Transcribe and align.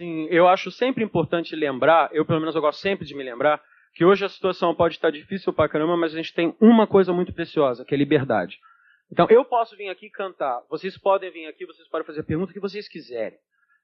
Sim, 0.00 0.28
eu 0.30 0.48
acho 0.48 0.70
sempre 0.70 1.04
importante 1.04 1.54
lembrar, 1.54 2.08
eu 2.10 2.24
pelo 2.24 2.40
menos 2.40 2.54
eu 2.54 2.62
gosto 2.62 2.80
sempre 2.80 3.04
de 3.04 3.14
me 3.14 3.22
lembrar, 3.22 3.62
que 3.92 4.02
hoje 4.02 4.24
a 4.24 4.30
situação 4.30 4.74
pode 4.74 4.94
estar 4.94 5.10
difícil 5.10 5.52
pra 5.52 5.68
caramba, 5.68 5.94
mas 5.94 6.14
a 6.14 6.16
gente 6.16 6.32
tem 6.32 6.56
uma 6.58 6.86
coisa 6.86 7.12
muito 7.12 7.34
preciosa, 7.34 7.84
que 7.84 7.94
é 7.94 7.98
liberdade. 7.98 8.58
Então, 9.12 9.26
eu 9.28 9.44
posso 9.44 9.76
vir 9.76 9.90
aqui 9.90 10.08
cantar, 10.08 10.62
vocês 10.70 10.96
podem 10.96 11.30
vir 11.30 11.44
aqui, 11.48 11.66
vocês 11.66 11.86
podem 11.86 12.06
fazer 12.06 12.22
perguntas 12.22 12.54
que 12.54 12.60
vocês 12.60 12.88
quiserem. 12.88 13.38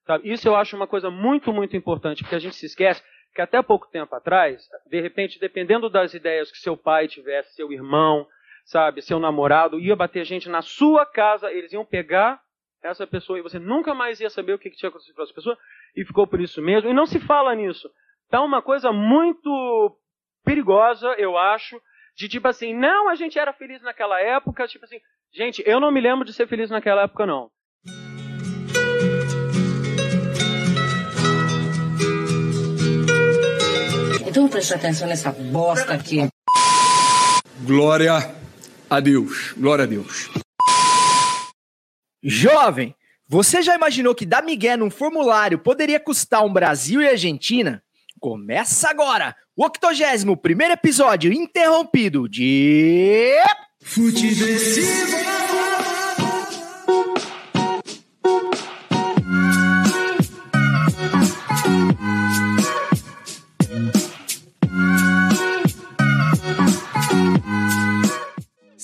Sabe? 0.06 0.32
Isso 0.32 0.48
eu 0.48 0.56
acho 0.56 0.74
uma 0.74 0.86
coisa 0.86 1.10
muito, 1.10 1.52
muito 1.52 1.76
importante, 1.76 2.22
porque 2.22 2.36
a 2.36 2.38
gente 2.38 2.56
se 2.56 2.64
esquece 2.64 3.04
que 3.34 3.42
até 3.42 3.60
pouco 3.60 3.86
tempo 3.90 4.14
atrás, 4.14 4.66
de 4.86 4.98
repente, 4.98 5.38
dependendo 5.38 5.90
das 5.90 6.14
ideias 6.14 6.50
que 6.50 6.56
seu 6.56 6.78
pai 6.78 7.08
tivesse, 7.08 7.54
seu 7.54 7.70
irmão, 7.70 8.26
sabe, 8.64 9.02
seu 9.02 9.20
namorado, 9.20 9.78
ia 9.78 9.94
bater 9.94 10.24
gente 10.24 10.48
na 10.48 10.62
sua 10.62 11.04
casa, 11.04 11.52
eles 11.52 11.74
iam 11.74 11.84
pegar 11.84 12.40
essa 12.82 13.06
pessoa 13.06 13.38
e 13.38 13.42
você 13.42 13.58
nunca 13.58 13.94
mais 13.94 14.20
ia 14.20 14.30
saber 14.30 14.54
o 14.54 14.58
que 14.58 14.70
tinha 14.70 14.88
acontecido 14.88 15.14
com 15.14 15.22
essa 15.22 15.34
pessoa, 15.34 15.58
e 15.96 16.04
ficou 16.04 16.26
por 16.26 16.40
isso 16.40 16.60
mesmo. 16.60 16.90
E 16.90 16.94
não 16.94 17.06
se 17.06 17.18
fala 17.18 17.54
nisso. 17.54 17.88
Tá 18.28 18.42
uma 18.42 18.60
coisa 18.60 18.92
muito 18.92 19.96
perigosa, 20.44 21.08
eu 21.18 21.36
acho, 21.36 21.80
de 22.16 22.28
tipo 22.28 22.46
assim, 22.46 22.74
não, 22.74 23.08
a 23.08 23.14
gente 23.14 23.38
era 23.38 23.52
feliz 23.52 23.82
naquela 23.82 24.20
época, 24.20 24.68
tipo 24.68 24.84
assim, 24.84 24.98
gente, 25.32 25.62
eu 25.66 25.80
não 25.80 25.90
me 25.90 26.00
lembro 26.00 26.24
de 26.24 26.32
ser 26.32 26.46
feliz 26.46 26.70
naquela 26.70 27.02
época, 27.02 27.26
não. 27.26 27.50
Então 34.28 34.48
preste 34.48 34.74
atenção 34.74 35.08
nessa 35.08 35.32
bosta 35.32 35.94
aqui. 35.94 36.28
Glória 37.64 38.12
a 38.90 39.00
Deus, 39.00 39.52
glória 39.54 39.84
a 39.84 39.86
Deus. 39.86 40.30
Jovem, 42.22 42.94
você 43.28 43.60
já 43.62 43.74
imaginou 43.74 44.14
que 44.14 44.24
dar 44.24 44.42
migué 44.42 44.76
num 44.76 44.90
formulário 44.90 45.58
poderia 45.58 45.98
custar 45.98 46.44
um 46.44 46.52
Brasil 46.52 47.00
e 47.02 47.08
Argentina? 47.08 47.82
Começa 48.20 48.88
agora 48.88 49.34
o 49.56 49.64
81 49.64 50.36
primeiro 50.36 50.74
episódio 50.74 51.32
interrompido 51.32 52.28
de. 52.28 53.32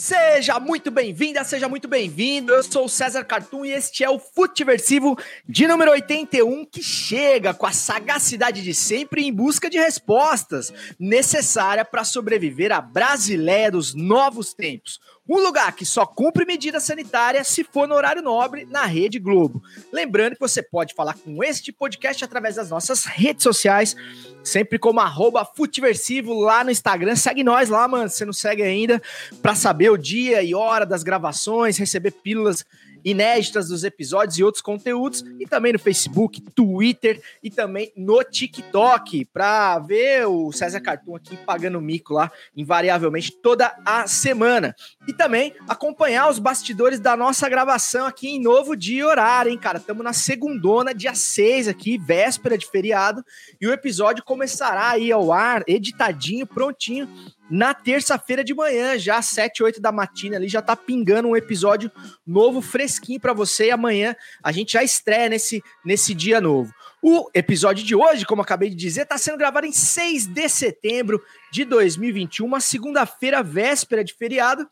Seja 0.03 0.59
muito 0.59 0.91
bem-vinda, 0.91 1.45
seja 1.45 1.69
muito 1.69 1.87
bem-vindo. 1.87 2.53
Eu 2.53 2.65
sou 2.65 2.87
o 2.87 2.89
César 2.89 3.23
Cartoon 3.23 3.65
e 3.65 3.71
este 3.71 4.03
é 4.03 4.11
o 4.11 4.19
Futiversivo 4.19 5.17
de 5.49 5.65
número 5.69 5.93
81 5.93 6.65
que 6.65 6.83
chega 6.83 7.55
com 7.55 7.67
a 7.67 7.73
sagacidade 7.73 8.65
de 8.65 8.75
sempre 8.75 9.23
em 9.23 9.33
busca 9.33 9.71
de 9.71 9.79
respostas 9.79 10.75
necessárias 10.99 11.87
para 11.89 12.03
sobreviver 12.03 12.73
à 12.73 12.81
Brasileia 12.81 13.71
dos 13.71 13.95
novos 13.95 14.53
tempos. 14.53 14.99
Um 15.29 15.39
lugar 15.39 15.75
que 15.77 15.87
só 15.87 16.05
cumpre 16.05 16.45
medida 16.45 16.81
sanitária 16.81 17.45
se 17.45 17.63
for 17.63 17.87
no 17.87 17.95
horário 17.95 18.23
nobre 18.23 18.65
na 18.65 18.85
Rede 18.85 19.21
Globo. 19.21 19.63
Lembrando 19.93 20.35
que 20.35 20.41
você 20.41 20.61
pode 20.61 20.95
falar 20.95 21.15
com 21.15 21.45
este 21.45 21.73
podcast 21.73 22.25
através 22.25 22.57
das 22.57 22.71
nossas 22.71 23.05
redes 23.05 23.45
sociais, 23.45 23.95
sempre 24.43 24.81
como 24.81 24.99
arroba 24.99 25.45
Futiversivo 25.45 26.35
lá 26.35 26.65
no 26.65 26.73
Instagram. 26.73 27.15
Segue 27.15 27.45
nós 27.45 27.69
lá, 27.69 27.87
mano, 27.87 28.11
se 28.11 28.25
não 28.25 28.33
segue 28.33 28.63
ainda, 28.63 29.01
para 29.41 29.55
saber 29.55 29.91
o 29.91 29.97
dia 29.97 30.43
e 30.43 30.57
hora 30.57 30.85
das 30.85 31.05
gravações, 31.05 31.79
receber 31.79 32.11
pílulas 32.11 32.65
inéditas 33.05 33.69
dos 33.69 33.85
episódios 33.85 34.39
e 34.39 34.45
outros 34.45 34.63
conteúdos, 34.63 35.25
e 35.39 35.47
também 35.47 35.73
no 35.73 35.79
Facebook, 35.79 36.41
Twitter 36.55 37.23
e 37.43 37.51
também 37.51 37.93
no 37.97 38.23
TikTok, 38.23 39.25
para 39.27 39.79
ver 39.79 40.27
o 40.27 40.53
César 40.53 40.81
Cartoon 40.81 41.17
aqui 41.17 41.37
pagando 41.37 41.81
mico 41.81 42.15
lá, 42.15 42.31
invariavelmente, 42.57 43.33
toda 43.33 43.75
a 43.85 44.07
semana. 44.07 44.75
E 45.07 45.13
também 45.13 45.55
acompanhar 45.69 46.31
os 46.31 46.39
bastidores 46.39 47.01
da 47.01 47.17
nossa 47.17 47.49
gravação 47.49 48.07
aqui 48.07 48.29
em 48.29 48.41
novo 48.41 48.77
dia 48.77 49.07
horário, 49.07 49.51
hein, 49.51 49.59
cara? 49.59 49.79
Estamos 49.79 50.05
na 50.05 50.13
segundona, 50.13 50.95
dia 50.95 51.15
6 51.15 51.69
aqui, 51.69 51.99
véspera 51.99 52.57
de 52.57 52.67
feriado, 52.67 53.25
e 53.61 53.67
o 53.67 53.73
episódio 53.73 54.25
começará 54.25 54.91
aí 54.91 55.11
ao 55.11 55.33
ar, 55.33 55.63
editadinho, 55.67 56.47
prontinho, 56.47 57.09
na 57.53 57.75
terça-feira 57.75 58.43
de 58.43 58.55
manhã, 58.55 58.99
já 58.99 59.19
às 59.19 59.27
7, 59.27 59.63
8 59.63 59.79
da 59.79 59.93
matina 59.93 60.37
ali, 60.37 60.49
já 60.49 60.63
tá 60.63 60.75
pingando 60.75 61.29
um 61.29 61.37
episódio 61.37 61.93
novo, 62.27 62.63
fresquinho 62.63 63.21
para 63.21 63.35
você. 63.35 63.67
E 63.67 63.71
amanhã 63.71 64.17
a 64.43 64.51
gente 64.51 64.73
já 64.73 64.83
estreia 64.83 65.29
nesse, 65.29 65.63
nesse 65.85 66.15
dia 66.15 66.41
novo. 66.41 66.73
O 67.03 67.29
episódio 67.35 67.85
de 67.85 67.95
hoje, 67.95 68.25
como 68.25 68.41
acabei 68.41 68.71
de 68.71 68.75
dizer, 68.75 69.03
está 69.03 69.19
sendo 69.19 69.37
gravado 69.37 69.67
em 69.67 69.73
6 69.73 70.29
de 70.29 70.49
setembro 70.49 71.23
de 71.53 71.67
2021, 71.67 72.47
uma 72.47 72.59
segunda-feira, 72.59 73.43
véspera 73.43 74.03
de 74.03 74.15
feriado 74.15 74.67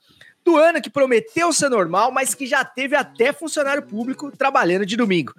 do 0.51 0.57
ano 0.57 0.83
que 0.83 0.91
prometeu 0.91 1.53
ser 1.53 1.69
normal, 1.69 2.11
mas 2.11 2.35
que 2.35 2.45
já 2.45 2.65
teve 2.65 2.97
até 2.97 3.33
funcionário 3.33 3.83
público 3.83 4.33
trabalhando 4.37 4.85
de 4.85 4.97
domingo. 4.97 5.33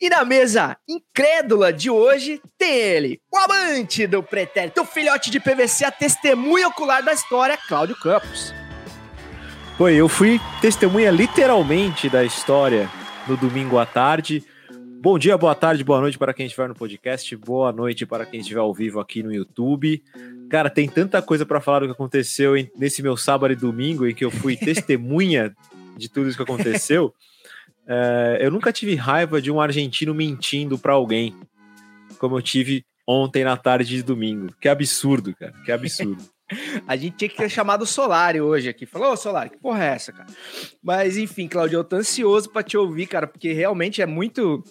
E 0.00 0.08
na 0.08 0.24
mesa 0.24 0.76
incrédula 0.88 1.72
de 1.72 1.90
hoje 1.90 2.40
tem 2.56 2.72
ele, 2.72 3.20
o 3.30 3.36
amante 3.36 4.06
do 4.06 4.22
pretérito, 4.22 4.82
o 4.82 4.86
filhote 4.86 5.30
de 5.30 5.40
PVC, 5.40 5.84
a 5.84 5.90
testemunha 5.90 6.68
ocular 6.68 7.02
da 7.02 7.12
história, 7.12 7.58
Cláudio 7.68 7.96
Campos. 7.96 8.54
Foi, 9.76 9.94
eu 9.94 10.08
fui 10.08 10.40
testemunha 10.60 11.10
literalmente 11.10 12.08
da 12.08 12.24
história 12.24 12.88
no 13.26 13.36
domingo 13.36 13.78
à 13.78 13.86
tarde. 13.86 14.44
Bom 15.02 15.18
dia, 15.18 15.36
boa 15.36 15.52
tarde, 15.52 15.82
boa 15.82 16.00
noite 16.00 16.16
para 16.16 16.32
quem 16.32 16.46
estiver 16.46 16.68
no 16.68 16.76
podcast, 16.76 17.34
boa 17.34 17.72
noite 17.72 18.06
para 18.06 18.24
quem 18.24 18.38
estiver 18.38 18.60
ao 18.60 18.72
vivo 18.72 19.00
aqui 19.00 19.20
no 19.20 19.34
YouTube. 19.34 20.00
Cara, 20.48 20.70
tem 20.70 20.88
tanta 20.88 21.20
coisa 21.20 21.44
para 21.44 21.60
falar 21.60 21.80
do 21.80 21.86
que 21.86 21.90
aconteceu 21.90 22.52
nesse 22.78 23.02
meu 23.02 23.16
sábado 23.16 23.52
e 23.52 23.56
domingo 23.56 24.06
em 24.06 24.14
que 24.14 24.24
eu 24.24 24.30
fui 24.30 24.54
testemunha 24.56 25.56
de 25.96 26.08
tudo 26.08 26.28
isso 26.28 26.36
que 26.36 26.44
aconteceu. 26.44 27.12
É, 27.84 28.38
eu 28.42 28.52
nunca 28.52 28.72
tive 28.72 28.94
raiva 28.94 29.42
de 29.42 29.50
um 29.50 29.60
argentino 29.60 30.14
mentindo 30.14 30.78
para 30.78 30.92
alguém, 30.92 31.34
como 32.20 32.38
eu 32.38 32.42
tive 32.42 32.84
ontem 33.04 33.42
na 33.42 33.56
tarde 33.56 33.96
de 33.96 34.04
domingo. 34.04 34.54
Que 34.60 34.68
absurdo, 34.68 35.34
cara. 35.34 35.52
Que 35.64 35.72
absurdo. 35.72 36.22
A 36.86 36.96
gente 36.96 37.16
tinha 37.16 37.28
que 37.28 37.36
ter 37.36 37.48
chamado 37.48 37.82
o 37.82 37.86
Solari 37.86 38.40
hoje 38.40 38.68
aqui. 38.68 38.86
Falou, 38.86 39.12
ô 39.12 39.16
Solari, 39.16 39.50
que 39.50 39.58
porra 39.58 39.84
é 39.84 39.88
essa, 39.88 40.12
cara? 40.12 40.28
Mas 40.80 41.16
enfim, 41.16 41.48
Claudio, 41.48 41.78
eu 41.78 41.84
tô 41.84 41.96
ansioso 41.96 42.50
para 42.50 42.62
te 42.62 42.76
ouvir, 42.76 43.06
cara, 43.06 43.26
porque 43.26 43.52
realmente 43.52 44.00
é 44.00 44.06
muito 44.06 44.62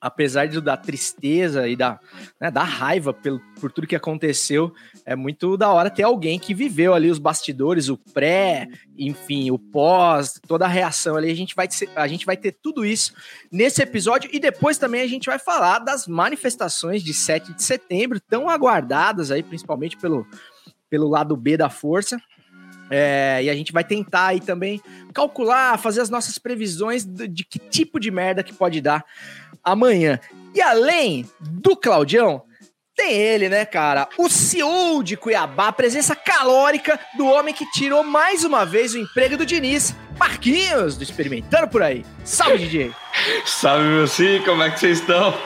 apesar 0.00 0.46
de, 0.46 0.60
da 0.60 0.76
tristeza 0.76 1.68
e 1.68 1.76
da, 1.76 1.98
né, 2.40 2.50
da 2.50 2.62
raiva 2.62 3.12
pelo, 3.12 3.40
por 3.60 3.72
tudo 3.72 3.86
que 3.86 3.96
aconteceu, 3.96 4.72
é 5.04 5.14
muito 5.14 5.56
da 5.56 5.70
hora 5.70 5.90
ter 5.90 6.02
alguém 6.02 6.38
que 6.38 6.54
viveu 6.54 6.94
ali 6.94 7.10
os 7.10 7.18
bastidores, 7.18 7.88
o 7.88 7.96
pré, 7.96 8.68
enfim, 8.98 9.50
o 9.50 9.58
pós, 9.58 10.40
toda 10.46 10.64
a 10.64 10.68
reação 10.68 11.16
ali. 11.16 11.30
A 11.30 11.36
gente 11.36 11.54
vai, 11.54 11.68
a 11.94 12.08
gente 12.08 12.26
vai 12.26 12.36
ter 12.36 12.52
tudo 12.62 12.84
isso 12.84 13.14
nesse 13.50 13.82
episódio 13.82 14.30
e 14.32 14.38
depois 14.38 14.78
também 14.78 15.00
a 15.00 15.06
gente 15.06 15.26
vai 15.26 15.38
falar 15.38 15.78
das 15.78 16.06
manifestações 16.06 17.02
de 17.02 17.14
7 17.14 17.54
de 17.54 17.62
setembro, 17.62 18.20
tão 18.20 18.48
aguardadas 18.48 19.30
aí, 19.30 19.42
principalmente 19.42 19.96
pelo, 19.96 20.26
pelo 20.88 21.08
lado 21.08 21.36
B 21.36 21.56
da 21.56 21.70
força. 21.70 22.20
É, 22.88 23.40
e 23.42 23.50
a 23.50 23.54
gente 23.54 23.72
vai 23.72 23.82
tentar 23.82 24.26
aí 24.26 24.40
também 24.40 24.80
calcular, 25.12 25.76
fazer 25.78 26.00
as 26.00 26.10
nossas 26.10 26.38
previsões 26.38 27.04
de, 27.04 27.26
de 27.26 27.44
que 27.44 27.58
tipo 27.58 27.98
de 27.98 28.10
merda 28.10 28.44
que 28.44 28.52
pode 28.52 28.80
dar 28.80 29.04
amanhã. 29.66 30.20
E 30.54 30.62
além 30.62 31.28
do 31.40 31.76
Claudião, 31.76 32.42
tem 32.94 33.12
ele, 33.12 33.48
né, 33.48 33.66
cara? 33.66 34.08
O 34.16 34.28
CEO 34.30 35.02
de 35.02 35.16
Cuiabá, 35.16 35.68
a 35.68 35.72
presença 35.72 36.16
calórica 36.16 36.98
do 37.18 37.26
homem 37.26 37.52
que 37.52 37.70
tirou 37.72 38.02
mais 38.02 38.44
uma 38.44 38.64
vez 38.64 38.94
o 38.94 38.98
emprego 38.98 39.36
do 39.36 39.44
Diniz, 39.44 39.94
Marquinhos, 40.18 40.96
do 40.96 41.02
Experimentando 41.02 41.68
por 41.68 41.82
aí. 41.82 42.06
Salve, 42.24 42.58
DJ! 42.58 42.92
Salve, 43.44 43.84
meu 43.84 44.06
sim, 44.06 44.40
como 44.46 44.62
é 44.62 44.70
que 44.70 44.80
vocês 44.80 45.00
estão? 45.00 45.36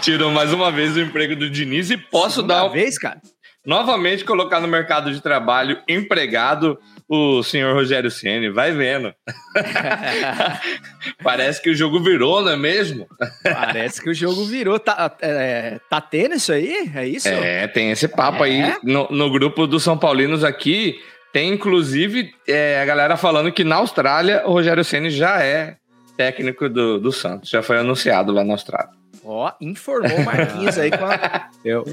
Tirou 0.00 0.30
mais 0.30 0.54
uma 0.54 0.72
vez 0.72 0.96
o 0.96 1.00
emprego 1.00 1.36
do 1.36 1.50
Diniz 1.50 1.90
e 1.90 1.98
posso 1.98 2.36
Segunda 2.36 2.54
dar. 2.54 2.64
Uma 2.64 2.72
vez, 2.72 2.96
cara? 2.96 3.20
Novamente 3.66 4.24
colocar 4.24 4.60
no 4.60 4.68
mercado 4.68 5.12
de 5.12 5.20
trabalho 5.20 5.82
empregado 5.86 6.78
o 7.08 7.42
senhor 7.42 7.74
Rogério 7.74 8.10
Ceni, 8.10 8.50
vai 8.50 8.72
vendo. 8.72 9.14
Parece 11.22 11.62
que 11.62 11.70
o 11.70 11.74
jogo 11.74 12.00
virou, 12.00 12.42
não 12.42 12.52
é 12.52 12.56
mesmo? 12.56 13.06
Parece 13.42 14.02
que 14.02 14.10
o 14.10 14.14
jogo 14.14 14.44
virou. 14.44 14.78
Tá, 14.78 15.14
é, 15.20 15.78
tá 15.88 16.00
tendo 16.00 16.34
isso 16.34 16.52
aí? 16.52 16.90
É 16.94 17.06
isso? 17.06 17.28
É, 17.28 17.66
tem 17.68 17.90
esse 17.90 18.08
papo 18.08 18.44
é? 18.44 18.48
aí 18.48 18.76
no, 18.82 19.08
no, 19.10 19.30
grupo 19.30 19.66
dos 19.66 19.82
São 19.82 19.96
Paulinos 19.96 20.42
aqui. 20.42 21.00
Tem 21.32 21.52
inclusive 21.52 22.32
é, 22.48 22.80
a 22.80 22.84
galera 22.84 23.16
falando 23.16 23.52
que 23.52 23.62
na 23.62 23.76
Austrália 23.76 24.42
o 24.46 24.52
Rogério 24.52 24.84
Ceni 24.84 25.10
já 25.10 25.42
é 25.42 25.76
técnico 26.16 26.68
do, 26.68 26.98
do 26.98 27.12
Santos, 27.12 27.50
já 27.50 27.62
foi 27.62 27.78
anunciado 27.78 28.32
lá 28.32 28.42
na 28.42 28.54
Austrália. 28.54 28.90
Ó, 29.28 29.52
informou 29.60 30.18
o 30.18 30.24
Marquinhos 30.24 30.78
aí 30.78 30.88
com 30.88 31.04
a... 31.04 31.50
eu, 31.64 31.84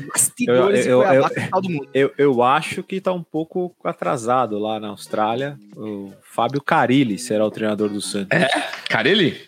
eu, 0.47 0.69
eu, 0.69 1.03
eu, 1.03 1.89
eu, 1.91 2.13
eu, 2.15 2.43
acho 2.43 2.83
que 2.83 3.01
tá 3.01 3.11
um 3.11 3.23
pouco 3.23 3.75
atrasado 3.83 4.59
lá 4.59 4.79
na 4.79 4.89
Austrália. 4.89 5.57
O 5.75 6.13
Fábio 6.21 6.61
Carilli 6.61 7.17
será 7.17 7.43
o 7.43 7.49
treinador 7.49 7.89
do 7.89 7.99
Santos. 7.99 8.39
É? 8.39 8.47
Carilli? 8.87 9.41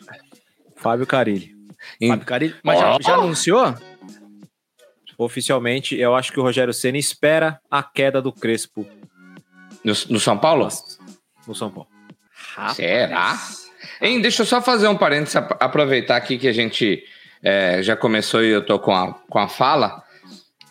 Fábio 0.76 1.06
Carilli. 1.06 1.54
Fábio 2.08 2.26
Carilli. 2.26 2.56
Mas 2.64 2.80
oh. 2.80 2.82
já, 2.82 2.98
já, 3.02 3.14
anunciou? 3.14 3.76
oficialmente, 5.18 5.96
eu 5.96 6.16
acho 6.16 6.32
que 6.32 6.40
o 6.40 6.44
Rogério 6.44 6.74
Ceni 6.74 7.00
espera 7.00 7.60
a 7.70 7.82
queda 7.84 8.22
do 8.22 8.32
Crespo. 8.32 8.86
No, 9.84 9.94
no 10.10 10.20
São 10.20 10.38
Paulo? 10.38 10.68
No 11.48 11.56
São 11.56 11.70
Paulo. 11.70 11.88
Rapaz. 12.56 12.76
Será? 12.78 13.38
Hein, 14.02 14.22
deixa 14.22 14.42
eu 14.42 14.46
só 14.46 14.62
fazer 14.62 14.88
um 14.88 14.98
parênteses, 14.98 15.36
aproveitar 15.36 16.16
aqui 16.16 16.38
que 16.38 16.48
a 16.48 16.52
gente 16.52 17.04
é, 17.44 17.82
já 17.82 17.96
começou 17.96 18.44
e 18.44 18.50
eu 18.50 18.66
tô 18.66 18.80
com 18.80 18.94
a, 18.94 19.14
com 19.30 19.40
a 19.40 19.48
fala. 19.48 20.04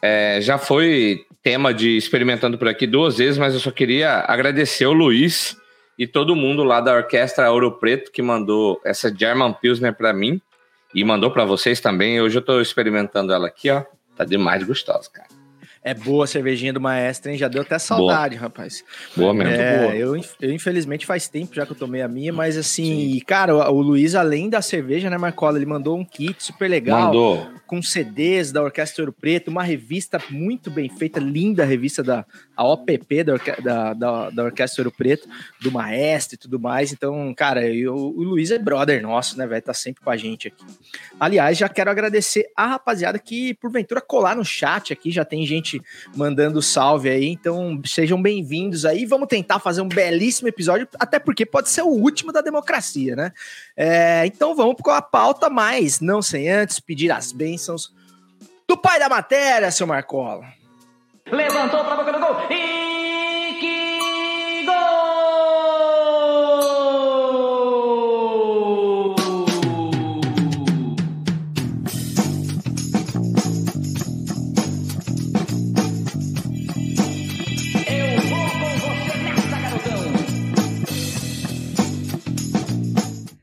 É, 0.03 0.41
já 0.41 0.59
foi 0.59 1.25
tema 1.43 1.73
de 1.73 1.97
experimentando 1.97 2.57
por 2.57 2.69
aqui 2.69 2.87
duas 2.87 3.19
vezes, 3.19 3.39
mas 3.39 3.55
eu 3.55 3.61
só 3.61 3.71
queria 3.71 4.25
agradecer 4.27 4.87
o 4.87 4.93
Luiz 4.93 5.57
e 5.99 6.07
todo 6.07 6.35
mundo 6.35 6.65
lá 6.65 6.81
da 6.81 6.95
Orquestra 6.95 7.51
Ouro 7.51 7.79
Preto 7.79 8.11
que 8.11 8.23
mandou 8.23 8.81
essa 8.85 9.15
German 9.15 9.53
Pilsner 9.53 9.95
para 9.95 10.13
mim 10.13 10.41
e 10.95 11.05
mandou 11.05 11.31
para 11.31 11.45
vocês 11.45 11.81
também. 11.81 12.21
Hoje 12.21 12.39
eu 12.39 12.43
tô 12.43 12.61
experimentando 12.61 13.33
ela 13.33 13.47
aqui, 13.47 13.71
ó. 13.71 13.83
Tá 14.17 14.25
demais 14.25 14.63
gostosa, 14.63 15.11
cara. 15.13 15.44
É 15.85 15.93
boa 15.93 16.25
a 16.25 16.27
cervejinha 16.27 16.73
do 16.73 16.81
maestro, 16.81 17.31
hein? 17.31 17.37
Já 17.37 17.47
deu 17.47 17.61
até 17.61 17.79
saudade, 17.79 18.37
boa. 18.37 18.49
rapaz. 18.49 18.83
Boa 19.15 19.35
mesmo. 19.35 19.53
É, 19.53 19.79
boa. 19.79 19.95
Eu, 19.95 20.21
eu, 20.41 20.51
infelizmente, 20.51 21.05
faz 21.05 21.29
tempo 21.29 21.55
já 21.55 21.67
que 21.67 21.73
eu 21.73 21.77
tomei 21.77 22.01
a 22.01 22.09
minha, 22.09 22.33
mas 22.33 22.57
assim, 22.57 23.13
Sim. 23.13 23.21
cara, 23.27 23.55
o, 23.55 23.77
o 23.77 23.83
Luiz, 23.83 24.15
além 24.15 24.49
da 24.49 24.63
cerveja, 24.63 25.11
né, 25.11 25.19
Marcola, 25.19 25.59
ele 25.59 25.67
mandou 25.67 25.99
um 25.99 26.05
kit 26.05 26.43
super 26.43 26.71
legal. 26.71 27.07
Mandou 27.07 27.47
com 27.75 27.83
CDs 27.83 28.53
da 28.53 28.63
Orquestra 28.63 29.03
Ouro 29.03 29.13
Preto, 29.13 29.51
uma 29.51 29.65
revista 29.65 30.23
muito 30.31 30.71
bem 30.71 30.89
feita, 30.89 31.19
linda 31.19 31.65
revista 31.65 32.05
da 32.05 32.25
a 32.57 32.65
OPP 32.65 33.25
da, 33.25 33.35
da, 33.63 33.95
da, 33.95 34.31
da 34.31 34.45
Orquestra 34.45 34.83
Ouro 34.83 34.93
Preto, 34.97 35.29
do 35.61 35.73
Maestro 35.73 36.37
e 36.37 36.39
tudo 36.39 36.61
mais. 36.61 36.93
Então, 36.93 37.35
cara, 37.35 37.67
eu, 37.67 37.95
o 37.97 38.23
Luiz 38.23 38.53
é 38.53 38.59
brother 38.59 39.03
nosso, 39.03 39.37
né, 39.37 39.45
velho? 39.45 39.63
Tá 39.63 39.75
sempre 39.75 40.05
com 40.05 40.11
a 40.11 40.17
gente 40.17 40.47
aqui. 40.47 40.65
Aliás, 41.19 41.59
já 41.59 41.69
quero 41.69 41.91
agradecer 41.91 42.47
a 42.57 42.67
rapaziada 42.67 43.19
que, 43.19 43.55
porventura, 43.55 44.01
colar 44.01 44.37
no 44.37 44.45
chat 44.45 44.93
aqui. 44.93 45.11
Já 45.11 45.25
tem 45.25 45.45
gente 45.45 45.83
mandando 46.15 46.63
salve 46.63 47.09
aí. 47.09 47.27
Então, 47.27 47.81
sejam 47.85 48.23
bem-vindos 48.23 48.85
aí. 48.85 49.05
Vamos 49.05 49.27
tentar 49.27 49.59
fazer 49.59 49.81
um 49.81 49.89
belíssimo 49.89 50.47
episódio, 50.47 50.87
até 51.01 51.19
porque 51.19 51.45
pode 51.45 51.69
ser 51.69 51.83
o 51.83 51.89
último 51.89 52.31
da 52.31 52.41
democracia, 52.41 53.17
né? 53.17 53.33
É, 53.77 54.25
então, 54.27 54.55
vamos 54.55 54.77
com 54.81 54.91
a 54.91 55.03
pauta, 55.03 55.51
mas 55.51 55.99
não 55.99 56.23
sem 56.23 56.49
antes 56.49 56.79
pedir 56.79 57.11
as 57.11 57.33
bênçãos 57.33 57.64
bênçãos 57.65 57.95
do 58.69 58.77
pai 58.77 58.99
da 58.99 59.09
matéria, 59.09 59.71
seu 59.71 59.87
Marcola. 59.87 60.45
Levantou 61.31 61.83
para 61.85 61.97
boca 61.97 62.13
do 62.13 62.19
gol 62.21 62.37
e 62.51 63.55
que 63.61 64.67
gol! 64.67 64.75
Eu 77.87 78.21
vou 78.29 78.51
com 78.51 78.75
você 78.79 79.17
nessa, 79.19 79.57
garotão. 79.61 80.05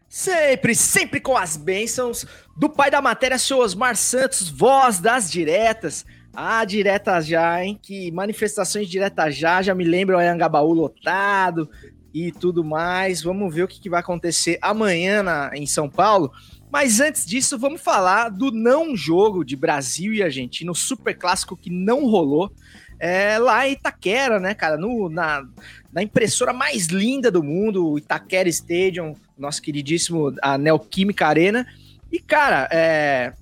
Sempre, 0.10 0.76
sempre 0.76 1.20
com 1.20 1.36
as 1.36 1.58
bênçãos 1.58 2.26
do 2.62 2.70
pai 2.70 2.92
da 2.92 3.02
matéria, 3.02 3.40
seu 3.40 3.58
Osmar 3.58 3.96
Santos, 3.96 4.48
voz 4.48 5.00
das 5.00 5.32
diretas. 5.32 6.06
Ah, 6.32 6.64
diretas 6.64 7.26
já, 7.26 7.66
hein? 7.66 7.80
Que 7.82 8.12
manifestações 8.12 8.88
diretas 8.88 9.36
já, 9.36 9.64
já 9.64 9.74
me 9.74 9.84
lembram 9.84 10.20
o 10.20 10.22
Anhangabaú 10.22 10.72
lotado 10.72 11.68
e 12.14 12.32
tudo 12.32 12.64
mais. 12.64 13.24
Vamos 13.24 13.52
ver 13.52 13.64
o 13.64 13.68
que, 13.68 13.82
que 13.82 13.90
vai 13.90 14.00
acontecer 14.00 14.60
amanhã 14.62 15.24
na, 15.24 15.50
em 15.56 15.66
São 15.66 15.90
Paulo. 15.90 16.32
Mas 16.72 17.00
antes 17.00 17.26
disso, 17.26 17.58
vamos 17.58 17.82
falar 17.82 18.30
do 18.30 18.52
não 18.52 18.96
jogo 18.96 19.44
de 19.44 19.56
Brasil 19.56 20.14
e 20.14 20.22
Argentina, 20.22 20.72
o 20.72 20.76
super 20.76 21.18
clássico 21.18 21.58
que 21.58 21.72
não 21.72 22.06
rolou. 22.06 22.52
É, 23.00 23.40
lá 23.40 23.68
em 23.68 23.72
Itaquera, 23.72 24.40
né, 24.40 24.54
cara? 24.54 24.78
No, 24.78 25.10
na, 25.10 25.44
na 25.92 26.04
impressora 26.04 26.54
mais 26.54 26.86
linda 26.86 27.32
do 27.32 27.42
mundo, 27.42 27.90
o 27.90 27.98
Itaquera 27.98 28.48
Stadium, 28.48 29.16
nosso 29.36 29.64
queridíssimo 29.64 30.36
a 30.44 30.60
Neoquímica 30.60 31.26
Arena. 31.26 31.66
E, 32.12 32.20
cara, 32.20 32.68
é... 32.72 33.34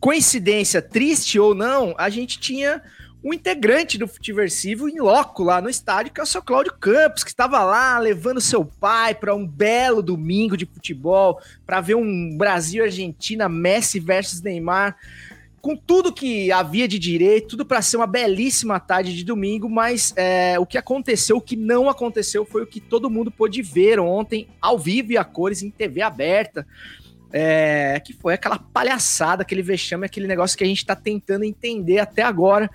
coincidência, 0.00 0.82
triste 0.82 1.38
ou 1.38 1.54
não, 1.54 1.94
a 1.96 2.10
gente 2.10 2.38
tinha 2.38 2.82
um 3.22 3.34
integrante 3.34 3.98
do 3.98 4.06
Futiversivo 4.06 4.88
em 4.88 5.00
loco 5.00 5.42
lá 5.42 5.60
no 5.60 5.68
estádio, 5.68 6.12
que 6.12 6.20
é 6.20 6.22
o 6.22 6.26
seu 6.26 6.42
Cláudio 6.42 6.72
Campos, 6.78 7.24
que 7.24 7.30
estava 7.30 7.64
lá 7.64 7.98
levando 7.98 8.40
seu 8.40 8.64
pai 8.64 9.14
para 9.14 9.34
um 9.34 9.46
belo 9.46 10.00
domingo 10.00 10.56
de 10.56 10.66
futebol, 10.66 11.40
para 11.66 11.80
ver 11.80 11.96
um 11.96 12.36
Brasil-Argentina, 12.36 13.48
Messi 13.48 13.98
versus 13.98 14.40
Neymar, 14.40 14.96
com 15.60 15.76
tudo 15.76 16.12
que 16.12 16.52
havia 16.52 16.86
de 16.86 16.98
direito, 16.98 17.48
tudo 17.48 17.66
para 17.66 17.82
ser 17.82 17.96
uma 17.96 18.06
belíssima 18.06 18.78
tarde 18.78 19.14
de 19.14 19.24
domingo, 19.24 19.68
mas 19.68 20.14
é, 20.16 20.58
o 20.58 20.64
que 20.64 20.78
aconteceu, 20.78 21.36
o 21.36 21.40
que 21.40 21.56
não 21.56 21.88
aconteceu, 21.88 22.44
foi 22.44 22.62
o 22.62 22.66
que 22.66 22.80
todo 22.80 23.10
mundo 23.10 23.30
pôde 23.30 23.60
ver 23.60 23.98
ontem, 23.98 24.48
ao 24.62 24.78
vivo 24.78 25.12
e 25.12 25.18
a 25.18 25.24
cores, 25.24 25.62
em 25.62 25.70
TV 25.70 26.00
aberta. 26.00 26.64
É, 27.30 28.00
que 28.00 28.14
foi 28.14 28.34
aquela 28.34 28.58
palhaçada, 28.58 29.42
aquele 29.42 29.60
vexame, 29.62 30.06
aquele 30.06 30.26
negócio 30.26 30.56
que 30.56 30.64
a 30.64 30.66
gente 30.66 30.78
está 30.78 30.96
tentando 30.96 31.44
entender 31.44 31.98
até 31.98 32.22
agora 32.22 32.70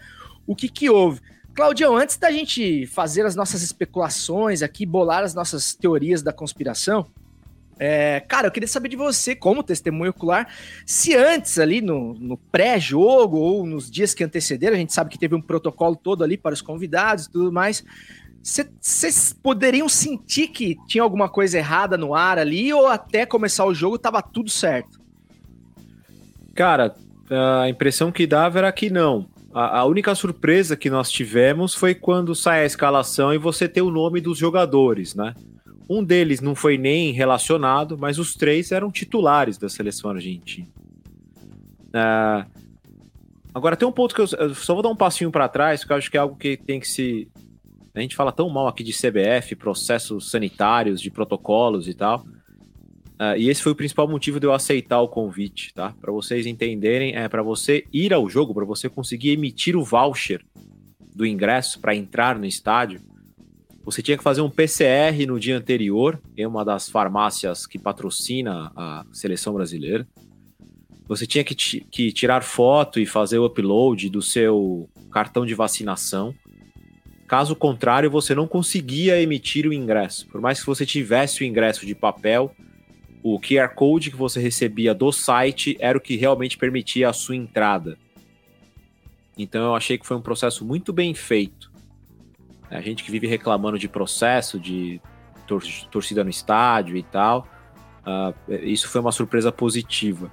o 0.46 0.56
que, 0.56 0.70
que 0.70 0.90
houve. 0.90 1.22
Claudião, 1.56 1.96
antes 1.96 2.18
da 2.18 2.32
gente 2.32 2.86
fazer 2.88 3.26
as 3.26 3.36
nossas 3.36 3.62
especulações 3.62 4.62
aqui, 4.62 4.86
bolar 4.86 5.24
as 5.24 5.34
nossas 5.34 5.74
teorias 5.74 6.22
da 6.22 6.34
conspiração, 6.34 7.08
é, 7.80 8.20
cara, 8.22 8.48
eu 8.48 8.52
queria 8.52 8.68
saber 8.68 8.90
de 8.90 8.96
você, 8.96 9.36
como 9.36 9.64
testemunho 9.64 10.12
ocular, 10.12 10.48
se 10.86 11.16
antes 11.16 11.60
ali 11.60 11.82
no, 11.82 12.14
no 12.14 12.38
pré-jogo 12.38 13.38
ou 13.38 13.66
nos 13.66 13.90
dias 13.90 14.14
que 14.14 14.24
antecederam, 14.24 14.76
a 14.76 14.80
gente 14.80 14.94
sabe 14.94 15.10
que 15.10 15.18
teve 15.18 15.36
um 15.36 15.42
protocolo 15.42 15.96
todo 15.96 16.24
ali 16.24 16.38
para 16.38 16.54
os 16.54 16.62
convidados 16.62 17.26
e 17.26 17.32
tudo 17.32 17.52
mais, 17.52 17.84
vocês 18.44 19.32
poderiam 19.32 19.88
sentir 19.88 20.50
que 20.50 20.76
tinha 20.86 21.02
alguma 21.02 21.30
coisa 21.30 21.58
errada 21.58 21.98
no 21.98 22.14
ar 22.14 22.38
ali 22.38 22.74
ou 22.74 22.88
até 22.88 23.26
começar 23.26 23.66
o 23.66 23.74
jogo 23.74 23.98
tava 23.98 24.22
tudo 24.22 24.50
certo? 24.50 25.02
Cara, 26.54 26.94
a 27.62 27.70
impressão 27.70 28.12
que 28.12 28.28
dava 28.28 28.60
era 28.60 28.72
que 28.74 28.90
não. 28.90 29.28
A, 29.54 29.80
a, 29.80 29.86
única 29.86 30.14
surpresa 30.14 30.76
que 30.76 30.90
nós 30.90 31.10
tivemos 31.10 31.74
foi 31.74 31.96
quando 31.96 32.36
sai 32.36 32.64
a 32.64 32.66
escalação 32.66 33.34
e 33.34 33.38
você 33.38 33.68
tem 33.68 33.82
o 33.82 33.90
nome 33.90 34.20
dos 34.20 34.38
jogadores, 34.38 35.16
né? 35.16 35.34
Um 35.90 36.04
deles 36.04 36.42
não 36.42 36.54
foi 36.54 36.78
nem 36.78 37.12
relacionado, 37.12 37.98
mas 37.98 38.20
os 38.20 38.36
três 38.36 38.72
eram 38.72 38.92
titulares 38.92 39.58
da 39.58 39.70
seleção 39.70 40.10
argentina. 40.10 40.68
Uh, 41.90 42.46
agora 43.54 43.78
tem 43.78 43.88
um 43.88 43.92
ponto 43.92 44.14
que 44.16 44.22
eu, 44.22 44.28
eu, 44.38 44.56
só 44.56 44.74
vou 44.74 44.84
dar 44.84 44.90
um 44.90 44.96
passinho 44.96 45.32
para 45.32 45.48
trás, 45.48 45.84
que 45.84 45.94
eu 45.94 45.98
acho 45.98 46.10
que 46.12 46.18
é 46.18 46.20
algo 46.20 46.36
que 46.36 46.58
tem 46.58 46.80
que 46.80 46.88
se 46.88 47.28
a 47.96 48.02
gente 48.02 48.16
fala 48.16 48.32
tão 48.32 48.50
mal 48.50 48.68
aqui 48.68 48.84
de 48.84 48.92
CBF, 48.92 49.56
processos 49.56 50.32
sanitários, 50.32 51.00
de 51.00 51.12
protocolos 51.12 51.88
e 51.88 51.94
tal. 51.94 52.26
Uh, 53.14 53.38
e 53.38 53.50
esse 53.50 53.62
foi 53.62 53.72
o 53.72 53.76
principal 53.76 54.08
motivo 54.08 54.40
de 54.40 54.48
eu 54.48 54.54
aceitar 54.54 55.00
o 55.02 55.08
convite, 55.08 55.74
tá? 55.74 55.94
Para 56.02 56.12
vocês 56.12 56.46
entenderem, 56.48 57.16
é 57.16 57.30
para 57.30 57.44
você 57.44 57.86
ir 57.94 58.14
ao 58.14 58.28
jogo, 58.28 58.54
para 58.54 58.66
você 58.66 58.90
conseguir 58.90 59.32
emitir 59.32 59.78
o 59.78 59.84
voucher 59.84 60.44
do 61.16 61.26
ingresso 61.26 61.80
para 61.80 61.96
entrar 61.96 62.38
no 62.38 62.46
estádio, 62.46 63.00
você 63.84 64.02
tinha 64.02 64.18
que 64.18 64.24
fazer 64.24 64.42
um 64.42 64.50
PCR 64.50 65.26
no 65.28 65.38
dia 65.38 65.58
anterior 65.58 66.20
em 66.38 66.46
uma 66.46 66.64
das 66.64 66.90
farmácias 66.90 67.68
que 67.68 67.78
patrocina 67.78 68.72
a 68.76 69.06
seleção 69.12 69.54
brasileira. 69.54 70.08
Você 71.06 71.28
tinha 71.28 71.44
que, 71.44 71.54
que 71.54 72.12
tirar 72.14 72.44
foto 72.44 72.98
e 72.98 73.06
fazer 73.06 73.40
o 73.40 73.46
upload 73.46 74.10
do 74.10 74.22
seu 74.22 74.90
cartão 75.12 75.46
de 75.46 75.54
vacinação. 75.54 76.34
Caso 77.34 77.56
contrário, 77.56 78.12
você 78.12 78.36
não 78.36 78.48
conseguia 78.48 79.20
emitir 79.20 79.66
o 79.66 79.74
ingresso. 79.74 80.28
Por 80.28 80.40
mais 80.40 80.60
que 80.60 80.68
você 80.68 80.86
tivesse 80.86 81.42
o 81.42 81.44
ingresso 81.44 81.84
de 81.84 81.96
papel, 81.96 82.56
o 83.24 83.40
QR 83.40 83.70
Code 83.70 84.12
que 84.12 84.16
você 84.16 84.40
recebia 84.40 84.94
do 84.94 85.12
site 85.12 85.76
era 85.80 85.98
o 85.98 86.02
que 86.02 86.16
realmente 86.16 86.60
permitia 86.60 87.10
a 87.10 87.14
sua 87.14 87.36
entrada. 87.36 87.98
Então 89.36 89.64
eu 89.64 89.76
achei 89.76 89.98
que 89.98 90.06
foi 90.06 90.16
um 90.16 90.22
processo 90.22 90.64
muito 90.64 90.94
bem 90.94 91.16
feito. 91.16 91.72
A 92.70 92.80
gente 92.82 93.04
que 93.04 93.10
vive 93.10 93.26
reclamando 93.26 93.80
de 93.80 93.88
processo, 93.88 94.60
de 94.60 95.02
tor 95.48 95.64
torcida 95.90 96.24
no 96.24 96.30
estádio 96.30 96.96
e 96.96 97.02
tal, 97.02 97.48
uh, 98.06 98.54
isso 98.62 98.88
foi 98.88 99.02
uma 99.02 99.12
surpresa 99.12 99.52
positiva. 99.52 100.32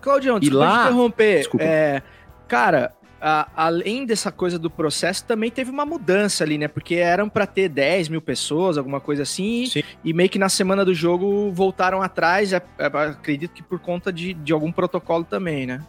Claudião, 0.00 0.40
desculpa 0.40 0.64
lá... 0.64 0.84
interromper. 0.86 1.38
Desculpa. 1.40 1.62
É, 1.62 2.02
cara, 2.48 2.95
a, 3.28 3.48
além 3.56 4.06
dessa 4.06 4.30
coisa 4.30 4.56
do 4.56 4.70
processo, 4.70 5.24
também 5.24 5.50
teve 5.50 5.68
uma 5.68 5.84
mudança 5.84 6.44
ali, 6.44 6.56
né? 6.56 6.68
Porque 6.68 6.94
eram 6.94 7.28
para 7.28 7.44
ter 7.44 7.68
10 7.68 8.08
mil 8.08 8.22
pessoas, 8.22 8.78
alguma 8.78 9.00
coisa 9.00 9.24
assim, 9.24 9.66
Sim. 9.66 9.82
e 10.04 10.12
meio 10.12 10.30
que 10.30 10.38
na 10.38 10.48
semana 10.48 10.84
do 10.84 10.94
jogo 10.94 11.50
voltaram 11.50 12.00
atrás, 12.00 12.52
é, 12.52 12.62
é, 12.78 12.86
acredito 12.86 13.50
que 13.50 13.64
por 13.64 13.80
conta 13.80 14.12
de, 14.12 14.32
de 14.32 14.52
algum 14.52 14.70
protocolo 14.70 15.24
também, 15.24 15.66
né? 15.66 15.84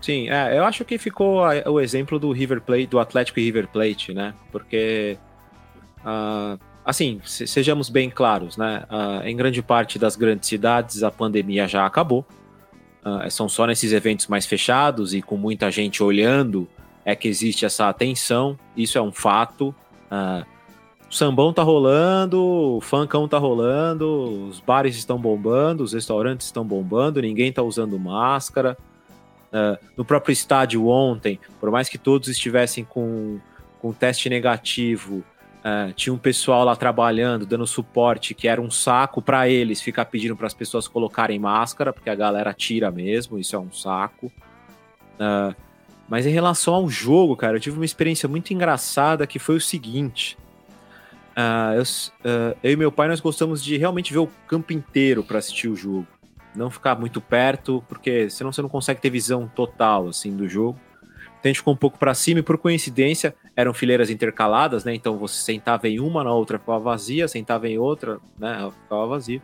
Sim, 0.00 0.30
é, 0.30 0.56
eu 0.56 0.64
acho 0.64 0.82
que 0.82 0.96
ficou 0.96 1.42
o 1.66 1.78
exemplo 1.78 2.18
do 2.18 2.32
River 2.32 2.62
Plate, 2.62 2.86
do 2.86 2.98
Atlético 2.98 3.38
e 3.38 3.44
River 3.44 3.68
Plate, 3.68 4.14
né? 4.14 4.32
Porque, 4.50 5.18
uh, 6.00 6.58
assim, 6.82 7.20
se, 7.22 7.46
sejamos 7.46 7.90
bem 7.90 8.08
claros, 8.08 8.56
né? 8.56 8.84
Uh, 8.90 9.26
em 9.26 9.36
grande 9.36 9.60
parte 9.60 9.98
das 9.98 10.16
grandes 10.16 10.48
cidades 10.48 11.02
a 11.02 11.10
pandemia 11.10 11.68
já 11.68 11.84
acabou. 11.84 12.26
Uh, 13.06 13.30
são 13.30 13.48
só 13.48 13.66
nesses 13.66 13.92
eventos 13.92 14.26
mais 14.26 14.44
fechados 14.44 15.14
e 15.14 15.22
com 15.22 15.36
muita 15.36 15.70
gente 15.70 16.02
olhando 16.02 16.68
é 17.04 17.14
que 17.14 17.28
existe 17.28 17.64
essa 17.64 17.88
atenção. 17.88 18.58
Isso 18.76 18.98
é 18.98 19.00
um 19.00 19.12
fato. 19.12 19.74
Uh, 20.10 20.44
o 21.08 21.14
sambão 21.14 21.52
tá 21.52 21.62
rolando, 21.62 22.42
o 22.42 22.80
funkão 22.80 23.28
tá 23.28 23.38
rolando, 23.38 24.48
os 24.48 24.58
bares 24.58 24.96
estão 24.96 25.16
bombando, 25.16 25.84
os 25.84 25.92
restaurantes 25.92 26.46
estão 26.48 26.64
bombando, 26.64 27.22
ninguém 27.22 27.52
tá 27.52 27.62
usando 27.62 27.96
máscara. 27.96 28.76
Uh, 29.52 29.78
no 29.96 30.04
próprio 30.04 30.32
estádio 30.32 30.88
ontem, 30.88 31.38
por 31.60 31.70
mais 31.70 31.88
que 31.88 31.96
todos 31.96 32.28
estivessem 32.28 32.84
com, 32.84 33.38
com 33.80 33.92
teste 33.92 34.28
negativo, 34.28 35.22
uh, 35.66 35.92
tinha 35.94 36.14
um 36.14 36.18
pessoal 36.18 36.64
lá 36.64 36.76
trabalhando, 36.76 37.44
dando 37.44 37.66
suporte, 37.66 38.34
que 38.34 38.46
era 38.46 38.60
um 38.60 38.70
saco 38.70 39.20
para 39.20 39.48
eles 39.48 39.80
ficar 39.80 40.04
pedindo 40.04 40.36
para 40.36 40.46
as 40.46 40.54
pessoas 40.54 40.86
colocarem 40.86 41.38
máscara, 41.38 41.92
porque 41.92 42.08
a 42.08 42.14
galera 42.14 42.54
tira 42.54 42.90
mesmo, 42.90 43.38
isso 43.38 43.56
é 43.56 43.58
um 43.58 43.72
saco. 43.72 44.30
Uh, 45.18 45.54
mas 46.08 46.24
em 46.24 46.30
relação 46.30 46.74
ao 46.74 46.88
jogo, 46.88 47.36
cara, 47.36 47.56
eu 47.56 47.60
tive 47.60 47.76
uma 47.76 47.84
experiência 47.84 48.28
muito 48.28 48.54
engraçada 48.54 49.26
que 49.26 49.40
foi 49.40 49.56
o 49.56 49.60
seguinte. 49.60 50.38
Uh, 51.36 51.74
eu, 52.24 52.54
eu, 52.62 52.72
e 52.72 52.76
meu 52.76 52.92
pai 52.92 53.08
nós 53.08 53.20
gostamos 53.20 53.62
de 53.62 53.76
realmente 53.76 54.12
ver 54.12 54.20
o 54.20 54.30
campo 54.46 54.72
inteiro 54.72 55.22
para 55.24 55.38
assistir 55.38 55.68
o 55.68 55.76
jogo, 55.76 56.06
não 56.54 56.70
ficar 56.70 56.94
muito 56.98 57.20
perto, 57.20 57.84
porque 57.88 58.30
senão 58.30 58.52
você 58.52 58.62
não 58.62 58.68
consegue 58.68 59.00
ter 59.00 59.10
visão 59.10 59.50
total 59.54 60.08
assim 60.08 60.34
do 60.34 60.48
jogo. 60.48 60.78
Então 61.02 61.42
a 61.44 61.48
gente 61.48 61.58
ficou 61.58 61.74
um 61.74 61.76
pouco 61.76 61.98
para 61.98 62.14
cima 62.14 62.40
e 62.40 62.42
por 62.42 62.56
coincidência 62.56 63.34
eram 63.56 63.72
fileiras 63.72 64.10
intercaladas, 64.10 64.84
né? 64.84 64.94
Então 64.94 65.16
você 65.16 65.42
sentava 65.42 65.88
em 65.88 65.98
uma, 65.98 66.22
na 66.22 66.32
outra 66.32 66.58
ficava 66.58 66.78
vazia, 66.78 67.26
sentava 67.26 67.66
em 67.66 67.78
outra, 67.78 68.18
né? 68.38 68.70
Ficava 68.82 69.06
vazio. 69.06 69.40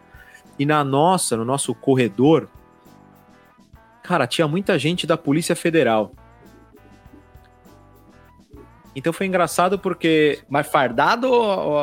E 0.59 0.67
na 0.67 0.85
nossa, 0.85 1.35
no 1.35 1.47
nosso 1.47 1.75
corredor, 1.75 2.47
cara, 4.03 4.27
tinha 4.27 4.47
muita 4.47 4.79
gente 4.79 5.07
da 5.07 5.17
Polícia 5.17 5.57
Federal. 5.57 6.13
Então 8.95 9.11
foi 9.11 9.27
engraçado 9.27 9.79
porque. 9.79 10.41
Mas 10.51 10.67
fardado 10.67 11.31
ou. 11.31 11.79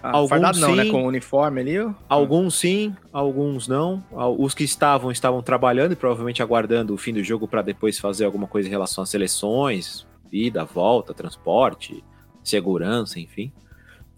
alguns 0.00 0.28
fardado 0.28 0.60
não, 0.60 0.70
sim, 0.70 0.76
né? 0.76 0.90
Com 0.90 1.04
uniforme 1.04 1.60
ali? 1.60 1.94
Alguns 2.08 2.60
sim, 2.60 2.94
alguns 3.12 3.66
não. 3.66 4.04
Os 4.38 4.54
que 4.54 4.62
estavam, 4.62 5.10
estavam 5.10 5.42
trabalhando 5.42 5.92
e 5.92 5.96
provavelmente 5.96 6.40
aguardando 6.40 6.94
o 6.94 6.96
fim 6.96 7.12
do 7.12 7.24
jogo 7.24 7.48
para 7.48 7.62
depois 7.62 7.98
fazer 7.98 8.24
alguma 8.24 8.46
coisa 8.46 8.68
em 8.68 8.70
relação 8.70 9.02
às 9.02 9.10
seleções, 9.10 10.06
ida, 10.32 10.64
volta, 10.64 11.14
transporte, 11.14 12.04
segurança, 12.42 13.20
enfim. 13.20 13.52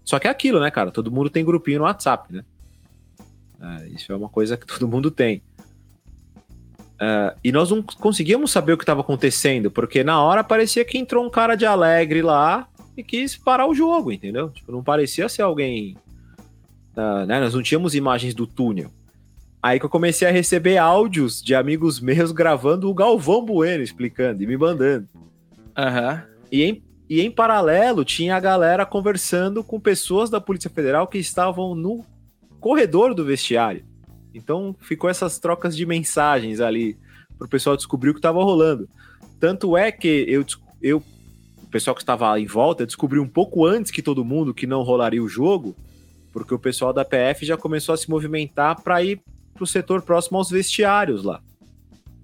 Só 0.03 0.19
que 0.19 0.27
é 0.27 0.31
aquilo, 0.31 0.59
né, 0.59 0.71
cara? 0.71 0.91
Todo 0.91 1.11
mundo 1.11 1.29
tem 1.29 1.45
grupinho 1.45 1.79
no 1.79 1.85
WhatsApp, 1.85 2.33
né? 2.33 2.43
É, 3.61 3.87
isso 3.89 4.11
é 4.11 4.15
uma 4.15 4.29
coisa 4.29 4.57
que 4.57 4.65
todo 4.67 4.87
mundo 4.87 5.11
tem. 5.11 5.41
Uh, 7.01 7.35
e 7.43 7.51
nós 7.51 7.71
não 7.71 7.81
conseguíamos 7.81 8.51
saber 8.51 8.73
o 8.73 8.77
que 8.77 8.83
estava 8.83 9.01
acontecendo, 9.01 9.71
porque 9.71 10.03
na 10.03 10.21
hora 10.21 10.43
parecia 10.43 10.85
que 10.85 10.99
entrou 10.99 11.25
um 11.25 11.31
cara 11.31 11.55
de 11.55 11.65
alegre 11.65 12.21
lá 12.21 12.67
e 12.95 13.03
quis 13.03 13.35
parar 13.35 13.67
o 13.67 13.73
jogo, 13.73 14.11
entendeu? 14.11 14.49
Tipo, 14.49 14.71
não 14.71 14.83
parecia 14.83 15.27
ser 15.27 15.41
alguém. 15.41 15.97
Uh, 16.95 17.25
né? 17.25 17.39
Nós 17.39 17.55
não 17.55 17.63
tínhamos 17.63 17.95
imagens 17.95 18.35
do 18.35 18.45
túnel. 18.45 18.91
Aí 19.63 19.79
que 19.79 19.85
eu 19.85 19.89
comecei 19.89 20.27
a 20.27 20.31
receber 20.31 20.77
áudios 20.77 21.41
de 21.41 21.55
amigos 21.55 21.99
meus 21.99 22.31
gravando 22.31 22.89
o 22.89 22.93
Galvão 22.93 23.45
Bueno 23.45 23.83
explicando 23.83 24.41
e 24.41 24.47
me 24.47 24.57
mandando. 24.57 25.07
Uhum. 25.81 26.21
E, 26.51 26.63
em, 26.63 26.83
e 27.09 27.21
em 27.21 27.31
paralelo 27.31 28.05
tinha 28.05 28.35
a 28.35 28.39
galera 28.39 28.85
conversando 28.85 29.63
com 29.63 29.79
pessoas 29.79 30.29
da 30.29 30.39
Polícia 30.39 30.69
Federal 30.69 31.07
que 31.07 31.17
estavam 31.17 31.73
no 31.73 32.05
corredor 32.59 33.15
do 33.15 33.25
vestiário. 33.25 33.83
Então 34.33 34.75
ficou 34.79 35.09
essas 35.09 35.39
trocas 35.39 35.75
de 35.75 35.85
mensagens 35.85 36.59
ali 36.59 36.97
para 37.37 37.47
o 37.47 37.49
pessoal 37.49 37.75
descobrir 37.75 38.11
o 38.11 38.13
que 38.13 38.19
estava 38.19 38.43
rolando. 38.43 38.87
Tanto 39.39 39.75
é 39.75 39.91
que 39.91 40.25
eu, 40.27 40.45
eu, 40.81 41.03
o 41.63 41.67
pessoal 41.67 41.95
que 41.95 42.03
estava 42.03 42.39
em 42.39 42.45
volta 42.45 42.85
descobriu 42.85 43.23
um 43.23 43.27
pouco 43.27 43.65
antes 43.65 43.91
que 43.91 44.03
todo 44.03 44.23
mundo 44.23 44.53
que 44.53 44.67
não 44.67 44.83
rolaria 44.83 45.23
o 45.23 45.27
jogo, 45.27 45.75
porque 46.31 46.53
o 46.53 46.59
pessoal 46.59 46.93
da 46.93 47.03
PF 47.03 47.43
já 47.45 47.57
começou 47.57 47.93
a 47.93 47.97
se 47.97 48.09
movimentar 48.09 48.79
para 48.81 49.01
ir 49.03 49.19
para 49.53 49.63
o 49.63 49.67
setor 49.67 50.03
próximo 50.03 50.37
aos 50.37 50.51
vestiários 50.51 51.23
lá. 51.23 51.41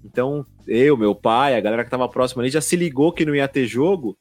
Então, 0.06 0.46
eu, 0.68 0.98
meu 0.98 1.16
pai, 1.16 1.56
a 1.56 1.62
galera 1.62 1.84
que 1.84 1.88
estava 1.88 2.08
próxima 2.10 2.44
ali 2.44 2.50
já 2.50 2.62
se 2.62 2.76
ligou 2.76 3.12
que 3.12 3.26
não 3.26 3.36
ia 3.36 3.48
ter 3.48 3.66
jogo. 3.66 4.18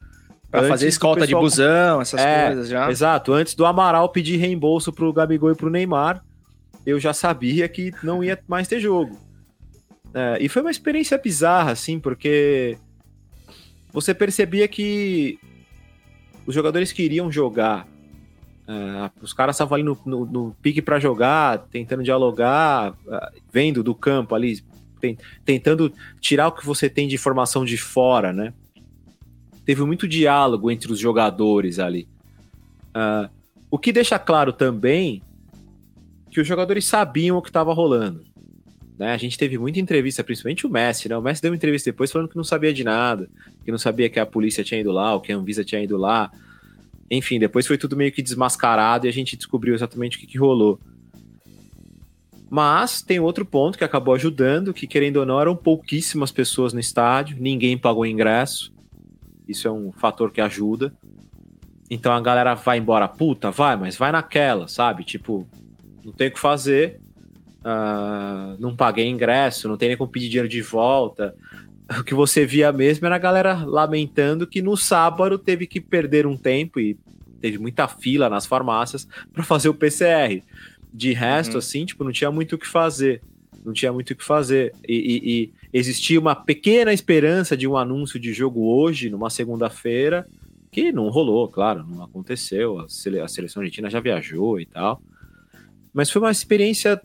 Para 0.51 0.69
fazer 0.69 0.89
escolta 0.89 1.23
pessoal... 1.23 1.43
de 1.43 1.45
busão, 1.45 2.01
essas 2.01 2.21
é, 2.21 2.47
coisas 2.47 2.69
já. 2.69 2.91
Exato, 2.91 3.33
antes 3.33 3.55
do 3.55 3.67
Amaral 3.67 4.09
pedir 4.09 4.37
reembolso 4.37 4.93
para 4.93 5.05
o 5.05 5.13
Gabigol 5.13 5.51
e 5.51 5.55
para 5.55 5.67
o 5.67 5.71
Neymar 5.71 6.23
eu 6.87 7.01
já 7.01 7.13
sabia 7.13 7.69
que 7.69 7.93
não 8.03 8.23
ia 8.23 8.39
mais 8.47 8.69
ter 8.69 8.79
jogo. 8.79 9.19
É, 10.15 10.39
e 10.41 10.49
foi 10.49 10.63
uma 10.63 10.71
experiência 10.71 11.19
bizarra, 11.19 11.73
assim, 11.73 11.99
porque 11.99 12.79
você 13.93 14.15
percebia 14.15 14.69
que 14.69 15.39
os 16.47 16.55
jogadores 16.55 16.93
queriam 16.93 17.31
jogar. 17.31 17.89
É, 18.69 19.11
os 19.21 19.33
caras 19.33 19.57
estavam 19.57 19.75
ali 19.75 19.83
no, 19.83 19.99
no, 20.07 20.25
no 20.25 20.57
pique 20.63 20.81
para 20.81 21.01
jogar, 21.01 21.67
tentando 21.71 22.05
dialogar, 22.05 22.95
é, 23.09 23.33
vendo 23.53 23.83
do 23.83 23.95
campo 23.95 24.35
ali, 24.35 24.63
tentando 25.45 25.93
tirar 26.21 26.49
o 26.49 26.53
que 26.53 26.65
você 26.65 26.89
tem 26.89 27.09
de 27.09 27.15
informação 27.15 27.65
de 27.65 27.77
fora, 27.77 28.33
né? 28.33 28.53
Teve 29.65 29.83
muito 29.85 30.07
diálogo 30.07 30.71
entre 30.71 30.93
os 30.93 30.99
jogadores 30.99 31.79
ali. 31.79 32.09
Uh, 32.89 33.29
o 33.71 33.79
que 33.79 33.93
deixa 33.93 34.19
claro 34.19 34.53
também 34.53 35.23
que 36.31 36.41
os 36.41 36.47
jogadores 36.47 36.85
sabiam 36.85 37.37
o 37.37 37.43
que 37.43 37.49
estava 37.49 37.73
rolando. 37.73 38.25
Né? 38.99 39.13
A 39.13 39.17
gente 39.17 39.37
teve 39.37 39.59
muita 39.59 39.79
entrevista, 39.79 40.25
principalmente 40.25 40.67
o 40.67 40.71
Messi, 40.71 41.09
né? 41.09 41.17
O 41.17 41.23
Messi 41.23 41.43
deu 41.43 41.51
uma 41.51 41.57
entrevista 41.57 41.91
depois 41.91 42.11
falando 42.11 42.29
que 42.29 42.37
não 42.37 42.45
sabia 42.45 42.73
de 42.73 42.83
nada, 42.83 43.29
que 43.65 43.71
não 43.71 43.79
sabia 43.79 44.09
que 44.09 44.19
a 44.19 44.25
polícia 44.25 44.65
tinha 44.65 44.81
ido 44.81 44.93
lá, 44.93 45.15
ou 45.15 45.21
que 45.21 45.33
a 45.33 45.37
Anvisa 45.37 45.65
tinha 45.65 45.83
ido 45.83 45.97
lá. 45.97 46.31
Enfim, 47.11 47.39
depois 47.39 47.67
foi 47.67 47.77
tudo 47.77 47.97
meio 47.97 48.11
que 48.11 48.23
desmascarado 48.23 49.07
e 49.07 49.09
a 49.09 49.13
gente 49.13 49.37
descobriu 49.37 49.75
exatamente 49.75 50.17
o 50.17 50.21
que, 50.21 50.27
que 50.27 50.39
rolou. 50.39 50.81
Mas 52.49 53.03
tem 53.03 53.19
outro 53.19 53.45
ponto 53.45 53.77
que 53.77 53.85
acabou 53.85 54.15
ajudando, 54.15 54.73
que 54.73 54.87
querendo 54.87 55.17
ou 55.17 55.27
não, 55.27 55.41
eram 55.41 55.57
pouquíssimas 55.57 56.31
pessoas 56.31 56.73
no 56.73 56.81
estádio, 56.81 57.37
ninguém 57.41 57.77
pagou 57.77 58.07
ingresso. 58.07 58.73
Isso 59.49 59.67
é 59.67 59.71
um 59.71 59.93
fator 59.93 60.31
que 60.31 60.41
ajuda. 60.41 60.93
Então 61.91 62.13
a 62.13 62.21
galera 62.21 62.55
vai 62.55 62.79
embora, 62.79 63.09
puta, 63.09 63.51
vai, 63.51 63.77
mas 63.77 63.97
vai 63.97 64.11
naquela, 64.11 64.67
sabe? 64.69 65.05
Tipo, 65.05 65.47
não 66.05 66.13
tem 66.13 66.29
o 66.29 66.33
que 66.33 66.39
fazer, 66.39 67.01
uh, 67.61 68.57
não 68.59 68.75
paguei 68.75 69.09
ingresso, 69.09 69.69
não 69.69 69.77
tem 69.77 69.89
nem 69.89 69.97
como 69.97 70.11
pedir 70.11 70.29
dinheiro 70.29 70.49
de 70.49 70.63
volta. 70.63 71.35
O 71.99 72.03
que 72.03 72.15
você 72.15 72.45
via 72.45 72.73
mesmo 72.73 73.07
era 73.07 73.15
a 73.15 73.19
galera 73.19 73.65
lamentando 73.65 74.47
que 74.47 74.61
no 74.61 74.77
sábado 74.77 75.39
teve 75.39 75.67
que 75.67 75.81
perder 75.81 76.27
um 76.27 76.37
tempo 76.37 76.81
e 76.81 76.99
teve 77.41 77.59
muita 77.59 77.87
fila 77.87 78.29
nas 78.29 78.47
farmácias 78.47 79.07
para 79.33 79.45
fazer 79.45 79.69
o 79.69 79.75
PCR. 79.75 80.43
De 80.97 81.13
resto, 81.13 81.53
uhum. 81.53 81.59
assim, 81.59 81.85
tipo, 81.85 82.03
não 82.03 82.11
tinha 82.11 82.31
muito 82.31 82.55
o 82.55 82.59
que 82.59 82.67
fazer. 82.67 83.21
Não 83.63 83.75
tinha 83.75 83.93
muito 83.93 84.13
o 84.13 84.17
que 84.17 84.25
fazer. 84.25 84.75
E, 84.89 84.95
e, 84.95 85.31
e 85.31 85.53
existia 85.71 86.19
uma 86.19 86.35
pequena 86.35 86.91
esperança 86.91 87.55
de 87.55 87.69
um 87.69 87.77
anúncio 87.77 88.19
de 88.19 88.33
jogo 88.33 88.65
hoje, 88.65 89.11
numa 89.11 89.29
segunda-feira, 89.29 90.27
que 90.73 90.91
não 90.93 91.11
rolou, 91.11 91.47
claro, 91.49 91.87
não 91.87 92.03
aconteceu. 92.03 92.81
A, 92.81 92.89
sele 92.89 93.21
a 93.21 93.29
seleção 93.29 93.61
argentina 93.61 93.91
já 93.91 94.01
viajou 94.01 94.59
e 94.59 94.65
tal. 94.65 95.03
Mas 95.93 96.11
foi 96.11 96.23
uma 96.23 96.31
experiência 96.31 96.99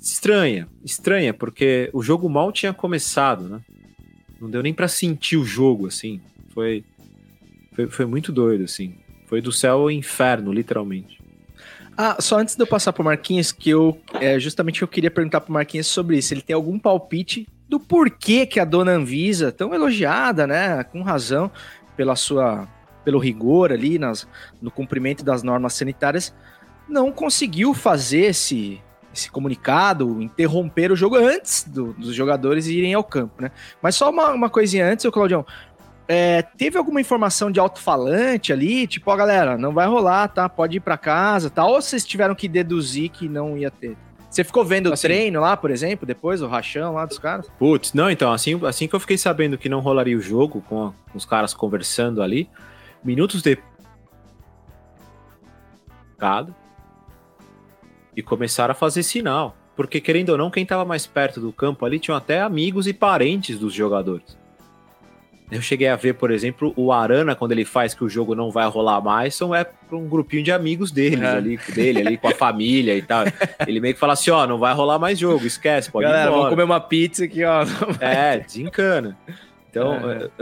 estranha, 0.00 0.66
estranha, 0.84 1.32
porque 1.32 1.88
o 1.92 2.02
jogo 2.02 2.28
mal 2.28 2.50
tinha 2.50 2.72
começado, 2.72 3.44
né? 3.44 3.60
Não 4.40 4.50
deu 4.50 4.60
nem 4.60 4.74
para 4.74 4.88
sentir 4.88 5.36
o 5.36 5.44
jogo, 5.44 5.86
assim. 5.86 6.20
Foi, 6.48 6.82
foi, 7.74 7.86
foi 7.86 8.06
muito 8.06 8.32
doido, 8.32 8.64
assim. 8.64 8.96
Foi 9.26 9.40
do 9.40 9.52
céu 9.52 9.82
ao 9.82 9.90
inferno, 9.90 10.52
literalmente. 10.52 11.21
Ah, 11.96 12.16
só 12.20 12.38
antes 12.38 12.56
de 12.56 12.62
eu 12.62 12.66
passar 12.66 12.92
pro 12.92 13.04
Marquinhos, 13.04 13.52
que 13.52 13.70
eu 13.70 14.00
é, 14.14 14.38
justamente 14.38 14.82
eu 14.82 14.88
queria 14.88 15.10
perguntar 15.10 15.40
pro 15.40 15.52
Marquinhos 15.52 15.86
sobre 15.86 16.16
isso. 16.16 16.32
Ele 16.32 16.42
tem 16.42 16.54
algum 16.54 16.78
palpite 16.78 17.46
do 17.68 17.78
porquê 17.78 18.46
que 18.46 18.60
a 18.60 18.64
dona 18.64 18.92
Anvisa, 18.92 19.50
tão 19.50 19.74
elogiada, 19.74 20.46
né, 20.46 20.84
com 20.84 21.02
razão, 21.02 21.50
pela 21.96 22.16
sua, 22.16 22.68
pelo 23.04 23.18
rigor 23.18 23.72
ali 23.72 23.98
nas, 23.98 24.26
no 24.60 24.70
cumprimento 24.70 25.24
das 25.24 25.42
normas 25.42 25.74
sanitárias, 25.74 26.34
não 26.88 27.10
conseguiu 27.10 27.72
fazer 27.72 28.26
esse, 28.26 28.80
esse 29.14 29.30
comunicado, 29.30 30.20
interromper 30.22 30.90
o 30.92 30.96
jogo 30.96 31.16
antes 31.16 31.64
do, 31.64 31.92
dos 31.94 32.14
jogadores 32.14 32.66
irem 32.66 32.94
ao 32.94 33.04
campo, 33.04 33.40
né? 33.40 33.50
Mas 33.80 33.94
só 33.94 34.10
uma, 34.10 34.32
uma 34.32 34.50
coisinha 34.50 34.86
antes, 34.86 35.04
o 35.04 35.12
Claudião. 35.12 35.46
É, 36.08 36.42
teve 36.42 36.76
alguma 36.76 37.00
informação 37.00 37.50
de 37.50 37.60
alto-falante 37.60 38.52
ali? 38.52 38.86
Tipo, 38.86 39.10
ó, 39.10 39.16
galera, 39.16 39.56
não 39.56 39.72
vai 39.72 39.86
rolar, 39.86 40.28
tá? 40.28 40.48
Pode 40.48 40.76
ir 40.76 40.80
para 40.80 40.98
casa, 40.98 41.48
tá? 41.48 41.64
Ou 41.64 41.80
vocês 41.80 42.04
tiveram 42.04 42.34
que 42.34 42.48
deduzir 42.48 43.10
que 43.10 43.28
não 43.28 43.56
ia 43.56 43.70
ter? 43.70 43.96
Você 44.28 44.42
ficou 44.42 44.64
vendo 44.64 44.92
assim, 44.92 45.06
o 45.06 45.10
treino 45.10 45.40
lá, 45.40 45.56
por 45.56 45.70
exemplo, 45.70 46.06
depois, 46.06 46.40
o 46.40 46.46
rachão 46.46 46.94
lá 46.94 47.04
dos 47.04 47.18
caras? 47.18 47.50
Putz, 47.58 47.92
não, 47.92 48.10
então, 48.10 48.32
assim, 48.32 48.58
assim 48.66 48.88
que 48.88 48.94
eu 48.94 49.00
fiquei 49.00 49.18
sabendo 49.18 49.58
que 49.58 49.68
não 49.68 49.80
rolaria 49.80 50.16
o 50.16 50.20
jogo, 50.20 50.62
com, 50.62 50.86
a, 50.86 50.92
com 51.10 51.18
os 51.18 51.26
caras 51.26 51.52
conversando 51.52 52.22
ali, 52.22 52.48
minutos 53.04 53.42
depois 53.42 53.72
e 58.16 58.22
começaram 58.22 58.72
a 58.72 58.74
fazer 58.74 59.02
sinal. 59.02 59.56
porque 59.74 60.00
querendo 60.00 60.30
ou 60.30 60.38
não, 60.38 60.50
quem 60.50 60.64
tava 60.64 60.84
mais 60.84 61.06
perto 61.06 61.40
do 61.40 61.52
campo 61.52 61.84
ali 61.84 61.98
tinham 61.98 62.16
até 62.16 62.40
amigos 62.40 62.86
e 62.86 62.92
parentes 62.92 63.58
dos 63.58 63.72
jogadores. 63.72 64.38
Eu 65.52 65.60
cheguei 65.62 65.88
a 65.88 65.96
ver, 65.96 66.14
por 66.14 66.30
exemplo, 66.30 66.72
o 66.76 66.90
Arana, 66.92 67.34
quando 67.34 67.52
ele 67.52 67.64
faz 67.64 67.92
que 67.94 68.02
o 68.02 68.08
jogo 68.08 68.34
não 68.34 68.50
vai 68.50 68.66
rolar 68.68 69.00
mais, 69.00 69.34
são 69.34 69.54
é 69.54 69.62
pra 69.64 69.96
um 69.98 70.08
grupinho 70.08 70.42
de 70.42 70.50
amigos 70.50 70.90
deles 70.90 71.20
É. 71.20 71.26
ali, 71.36 71.58
dele, 71.74 72.00
ali 72.00 72.16
com 72.16 72.28
a 72.28 72.34
família 72.34 72.96
e 72.96 73.02
tal. 73.02 73.24
Ele 73.66 73.78
meio 73.78 73.92
que 73.94 74.00
fala 74.00 74.14
assim: 74.14 74.30
ó, 74.30 74.46
não 74.46 74.58
vai 74.58 74.72
rolar 74.74 74.98
mais 74.98 75.18
jogo, 75.18 75.46
esquece, 75.46 75.90
pode 75.90 76.04
Galera, 76.06 76.22
ir 76.22 76.26
vamos 76.26 76.38
embora. 76.38 76.50
comer 76.50 76.62
uma 76.64 76.80
pizza 76.80 77.24
aqui, 77.24 77.44
ó. 77.44 77.64
É, 78.00 78.38
desencana. 78.38 79.16
Então, 79.70 79.94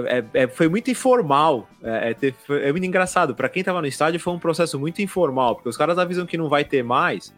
é, 0.06 0.24
é- 0.34 0.46
foi 0.48 0.68
muito 0.68 0.90
informal. 0.90 1.68
É, 1.82 2.16
é 2.20 2.32
foi- 2.46 2.64
é 2.64 2.70
muito 2.72 2.84
engraçado. 2.86 3.34
Pra 3.34 3.48
quem 3.48 3.62
tava 3.62 3.80
no 3.80 3.86
estádio, 3.86 4.18
foi 4.20 4.32
um 4.32 4.38
processo 4.38 4.78
muito 4.78 5.00
informal, 5.02 5.54
porque 5.56 5.68
os 5.68 5.76
caras 5.76 5.98
avisam 5.98 6.26
que 6.26 6.36
não 6.36 6.48
vai 6.48 6.64
ter 6.64 6.82
mais. 6.82 7.32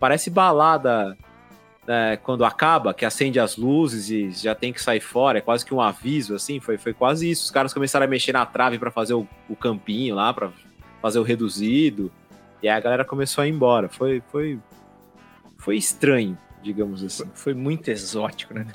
Parece 0.00 0.30
balada 0.30 1.16
né, 1.86 2.16
quando 2.16 2.44
acaba, 2.44 2.94
que 2.94 3.04
acende 3.04 3.38
as 3.38 3.56
luzes 3.56 4.10
e 4.10 4.30
já 4.30 4.54
tem 4.54 4.72
que 4.72 4.82
sair 4.82 5.00
fora. 5.00 5.38
É 5.38 5.40
quase 5.40 5.64
que 5.64 5.74
um 5.74 5.80
aviso, 5.80 6.34
assim. 6.34 6.60
Foi, 6.60 6.78
foi 6.78 6.92
quase 6.92 7.30
isso. 7.30 7.44
Os 7.44 7.50
caras 7.50 7.72
começaram 7.72 8.04
a 8.04 8.08
mexer 8.08 8.32
na 8.32 8.46
trave 8.46 8.78
pra 8.78 8.90
fazer 8.90 9.14
o, 9.14 9.26
o 9.48 9.56
campinho 9.56 10.14
lá, 10.14 10.32
pra 10.32 10.50
fazer 11.00 11.18
o 11.18 11.22
reduzido. 11.22 12.10
E 12.62 12.68
aí 12.68 12.76
a 12.76 12.80
galera 12.80 13.04
começou 13.04 13.42
a 13.42 13.46
ir 13.46 13.50
embora. 13.50 13.88
Foi, 13.88 14.22
foi, 14.32 14.58
foi 15.58 15.76
estranho, 15.76 16.38
digamos 16.62 17.04
assim. 17.04 17.30
Foi 17.34 17.52
muito 17.52 17.90
exótico, 17.90 18.54
né? 18.54 18.66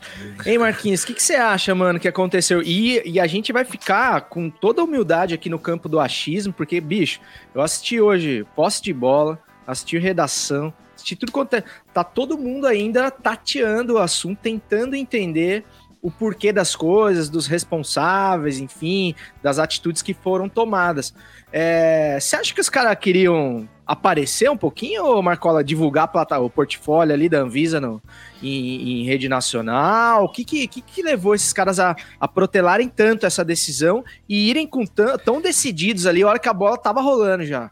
Ei, 0.46 0.58
Marquinhos, 0.60 1.02
o 1.04 1.08
que, 1.08 1.16
que 1.16 1.24
você 1.24 1.36
acha, 1.36 1.74
mano, 1.74 2.00
que 2.00 2.08
aconteceu? 2.08 2.62
E, 2.62 3.02
e 3.04 3.20
a 3.20 3.26
gente 3.26 3.52
vai 3.52 3.66
ficar 3.66 4.22
com 4.22 4.50
toda 4.50 4.82
a 4.82 4.86
humildade 4.86 5.34
aqui 5.34 5.50
no 5.50 5.58
campo 5.58 5.90
do 5.90 6.00
achismo, 6.00 6.54
porque, 6.54 6.80
bicho, 6.80 7.20
eu 7.56 7.62
assisti 7.62 8.00
hoje 8.00 8.46
posse 8.56 8.84
de 8.84 8.94
bola, 8.94 9.42
assisti 9.66 9.98
redação, 9.98 10.72
assisti 11.00 11.16
tudo 11.16 11.32
quanto 11.32 11.56
é. 11.56 11.64
Tá 11.94 12.04
todo 12.04 12.38
mundo 12.38 12.68
ainda 12.68 13.10
tateando 13.10 13.96
o 13.96 13.98
assunto, 13.98 14.40
tentando 14.42 14.96
entender 14.96 15.66
o 16.02 16.10
porquê 16.10 16.54
das 16.54 16.76
coisas, 16.76 17.30
dos 17.30 17.46
responsáveis, 17.46 18.60
enfim, 18.60 19.14
das 19.44 19.60
atitudes 19.60 20.02
que 20.02 20.14
foram 20.14 20.48
tomadas. 20.48 21.14
É, 21.52 22.18
Você 22.20 22.36
acha 22.36 22.54
que 22.54 22.62
os 22.62 22.70
caras 22.70 22.98
queriam 22.98 23.68
aparecer 23.86 24.50
um 24.50 24.56
pouquinho, 24.56 25.04
ou 25.04 25.22
Marcola, 25.22 25.64
divulgar 25.64 26.10
o 26.40 26.50
portfólio 26.50 27.14
ali 27.14 27.28
da 27.28 27.40
Anvisa 27.40 27.82
no, 27.82 28.02
em, 28.42 29.02
em 29.02 29.04
rede 29.04 29.28
nacional? 29.28 30.26
O 30.26 30.30
que 30.30 30.46
que, 30.46 30.68
que, 30.68 30.82
que 30.82 31.02
levou 31.02 31.36
esses 31.36 31.52
caras 31.52 31.80
a, 31.80 31.96
a 32.20 32.28
protelarem 32.28 32.88
tanto 32.88 33.26
essa 33.26 33.44
decisão 33.44 34.04
e 34.28 34.50
irem 34.50 34.68
com 34.68 34.86
tão, 34.86 35.18
tão 35.18 35.42
decididos 35.42 36.06
ali, 36.06 36.22
a 36.22 36.28
hora 36.28 36.40
que 36.40 36.48
a 36.48 36.54
bola 36.54 36.78
tava 36.78 37.02
rolando 37.02 37.44
já? 37.44 37.72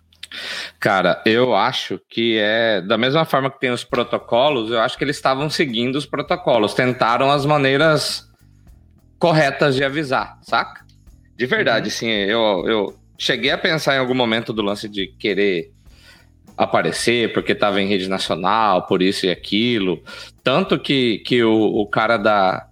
Cara, 0.79 1.21
eu 1.25 1.55
acho 1.55 1.99
que 2.09 2.37
é 2.37 2.81
da 2.81 2.97
mesma 2.97 3.25
forma 3.25 3.49
que 3.49 3.59
tem 3.59 3.71
os 3.71 3.83
protocolos, 3.83 4.71
eu 4.71 4.79
acho 4.79 4.97
que 4.97 5.03
eles 5.03 5.15
estavam 5.15 5.49
seguindo 5.49 5.95
os 5.95 6.05
protocolos, 6.05 6.73
tentaram 6.73 7.31
as 7.31 7.45
maneiras 7.45 8.27
corretas 9.19 9.75
de 9.75 9.83
avisar, 9.83 10.37
saca? 10.41 10.85
De 11.35 11.45
verdade, 11.45 11.91
sim, 11.91 12.09
eu, 12.09 12.63
eu 12.67 12.99
cheguei 13.17 13.51
a 13.51 13.57
pensar 13.57 13.95
em 13.95 13.99
algum 13.99 14.15
momento 14.15 14.53
do 14.53 14.61
lance 14.61 14.87
de 14.87 15.07
querer 15.07 15.71
aparecer 16.57 17.31
porque 17.33 17.51
estava 17.51 17.81
em 17.81 17.87
rede 17.87 18.09
nacional, 18.09 18.87
por 18.87 19.01
isso 19.01 19.25
e 19.25 19.29
aquilo. 19.29 20.01
Tanto 20.43 20.79
que, 20.79 21.19
que 21.19 21.43
o, 21.43 21.53
o 21.53 21.85
cara 21.87 22.17
da. 22.17 22.67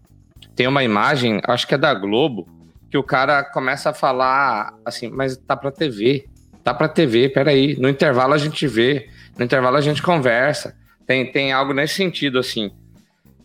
Tem 0.56 0.68
uma 0.68 0.84
imagem, 0.84 1.42
acho 1.46 1.68
que 1.68 1.76
é 1.76 1.78
da 1.78 1.94
Globo, 1.94 2.48
que 2.90 2.98
o 2.98 3.04
cara 3.04 3.44
começa 3.44 3.90
a 3.90 3.94
falar 3.94 4.74
assim, 4.86 5.10
mas 5.10 5.38
tá 5.38 5.56
pra 5.56 5.72
TV. 5.72 6.26
Tá 6.66 6.74
pra 6.74 6.88
TV, 6.88 7.30
peraí. 7.30 7.78
No 7.78 7.88
intervalo 7.88 8.34
a 8.34 8.40
gente 8.40 8.66
vê, 8.66 9.08
no 9.38 9.46
intervalo 9.46 9.78
a 9.78 9.82
gente 9.82 10.02
conversa. 10.02 10.76
Tem, 11.06 11.32
tem 11.32 11.54
algo 11.54 11.74
nesse 11.74 11.94
sentido, 11.94 12.40
assim. 12.40 12.72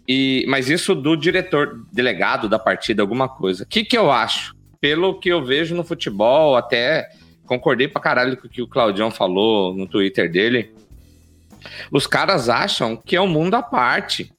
E, 0.09 0.47
mas 0.49 0.71
isso 0.71 0.95
do 0.95 1.15
diretor, 1.15 1.85
delegado 1.93 2.49
da 2.49 2.59
partida, 2.59 3.03
alguma 3.03 3.29
coisa. 3.29 3.65
O 3.65 3.67
que, 3.67 3.85
que 3.85 3.99
eu 3.99 4.11
acho? 4.11 4.57
Pelo 4.81 5.21
que 5.21 5.29
eu 5.29 5.45
vejo 5.45 5.75
no 5.75 5.85
futebol, 5.85 6.57
até 6.57 7.11
concordei 7.45 7.89
pra 7.89 8.01
caralho 8.01 8.39
com 8.39 8.47
o 8.47 8.51
que 8.51 8.63
o 8.63 8.67
Claudião 8.67 9.11
falou 9.11 9.75
no 9.75 9.87
Twitter 9.87 10.33
dele. 10.33 10.73
Os 11.93 12.07
caras 12.07 12.49
acham 12.49 12.97
que 12.97 13.17
é 13.17 13.21
um 13.21 13.29
mundo 13.29 13.55
à 13.55 13.63
parte. 13.63 14.33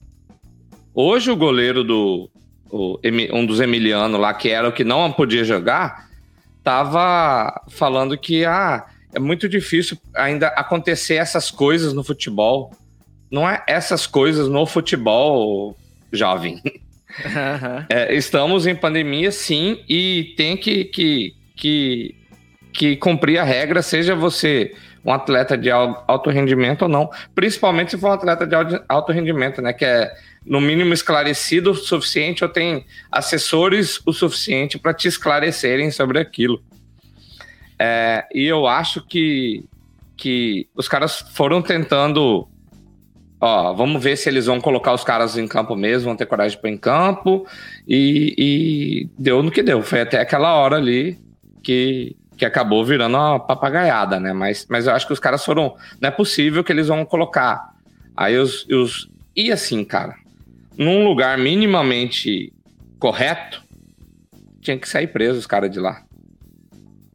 Hoje 0.91 1.29
o 1.29 1.35
goleiro 1.35 1.83
do. 1.83 2.31
o 2.71 2.99
um 3.31 3.45
dos 3.45 3.59
Emiliano 3.59 4.17
lá, 4.17 4.33
que 4.33 4.49
era 4.49 4.67
o 4.67 4.73
que 4.73 4.83
não 4.83 5.11
podia 5.11 5.43
jogar, 5.43 6.09
tava 6.63 7.61
falando 7.69 8.17
que 8.17 8.45
ah, 8.45 8.85
é 9.13 9.19
muito 9.19 9.49
difícil 9.49 9.97
ainda 10.13 10.47
acontecer 10.47 11.15
essas 11.15 11.51
coisas 11.51 11.93
no 11.93 12.03
futebol. 12.03 12.71
Não 13.29 13.49
é 13.49 13.63
essas 13.67 14.05
coisas 14.05 14.47
no 14.47 14.65
futebol, 14.65 15.75
jovem. 16.11 16.61
É, 17.89 18.13
estamos 18.15 18.65
em 18.65 18.75
pandemia, 18.75 19.31
sim, 19.31 19.83
e 19.87 20.33
tem 20.37 20.55
que, 20.55 20.85
que, 20.85 21.35
que, 21.55 22.15
que 22.73 22.95
cumprir 22.97 23.37
a 23.37 23.43
regra, 23.43 23.81
seja 23.81 24.15
você 24.15 24.73
um 25.03 25.11
atleta 25.11 25.57
de 25.57 25.71
al- 25.71 26.03
alto 26.07 26.29
rendimento 26.29 26.83
ou 26.83 26.87
não. 26.87 27.09
Principalmente 27.33 27.91
se 27.91 27.97
for 27.97 28.09
um 28.09 28.13
atleta 28.13 28.45
de 28.45 28.55
al- 28.55 28.83
alto 28.87 29.11
rendimento, 29.11 29.61
né? 29.61 29.73
Que 29.73 29.83
é 29.85 30.11
no 30.45 30.59
mínimo 30.59 30.93
esclarecido 30.93 31.71
o 31.71 31.75
suficiente 31.75 32.43
ou 32.43 32.49
tem 32.49 32.85
assessores 33.11 33.99
o 34.05 34.11
suficiente 34.11 34.79
para 34.79 34.93
te 34.93 35.07
esclarecerem 35.07 35.91
sobre 35.91 36.19
aquilo. 36.19 36.63
É, 37.77 38.27
e 38.33 38.45
eu 38.45 38.67
acho 38.67 39.05
que, 39.05 39.65
que 40.15 40.67
os 40.75 40.87
caras 40.87 41.19
foram 41.33 41.61
tentando. 41.61 42.47
Ó, 43.39 43.73
vamos 43.73 44.03
ver 44.03 44.15
se 44.17 44.29
eles 44.29 44.45
vão 44.45 44.61
colocar 44.61 44.93
os 44.93 45.03
caras 45.03 45.35
em 45.35 45.47
campo 45.47 45.75
mesmo, 45.75 46.05
vão 46.05 46.15
ter 46.15 46.27
coragem 46.27 46.59
pôr 46.59 46.67
em 46.67 46.77
campo. 46.77 47.47
E, 47.87 48.35
e 48.37 49.09
deu 49.17 49.41
no 49.41 49.49
que 49.49 49.63
deu. 49.63 49.81
Foi 49.81 50.01
até 50.01 50.19
aquela 50.19 50.53
hora 50.53 50.77
ali 50.77 51.17
que, 51.63 52.15
que 52.37 52.45
acabou 52.45 52.85
virando 52.85 53.17
uma 53.17 53.39
papagaiada, 53.39 54.19
né? 54.19 54.31
Mas, 54.31 54.67
mas 54.69 54.85
eu 54.85 54.93
acho 54.93 55.07
que 55.07 55.13
os 55.13 55.19
caras 55.19 55.43
foram. 55.43 55.75
Não 55.99 56.09
é 56.09 56.11
possível 56.11 56.63
que 56.63 56.71
eles 56.71 56.87
vão 56.87 57.03
colocar. 57.03 57.73
Aí 58.15 58.37
os. 58.37 58.67
os 58.67 59.09
e 59.35 59.51
assim, 59.51 59.83
cara, 59.83 60.20
num 60.77 61.03
lugar 61.05 61.37
minimamente 61.37 62.51
correto, 62.99 63.61
tinha 64.61 64.77
que 64.77 64.87
sair 64.87 65.07
preso 65.07 65.39
os 65.39 65.47
caras 65.47 65.71
de 65.71 65.79
lá. 65.79 66.03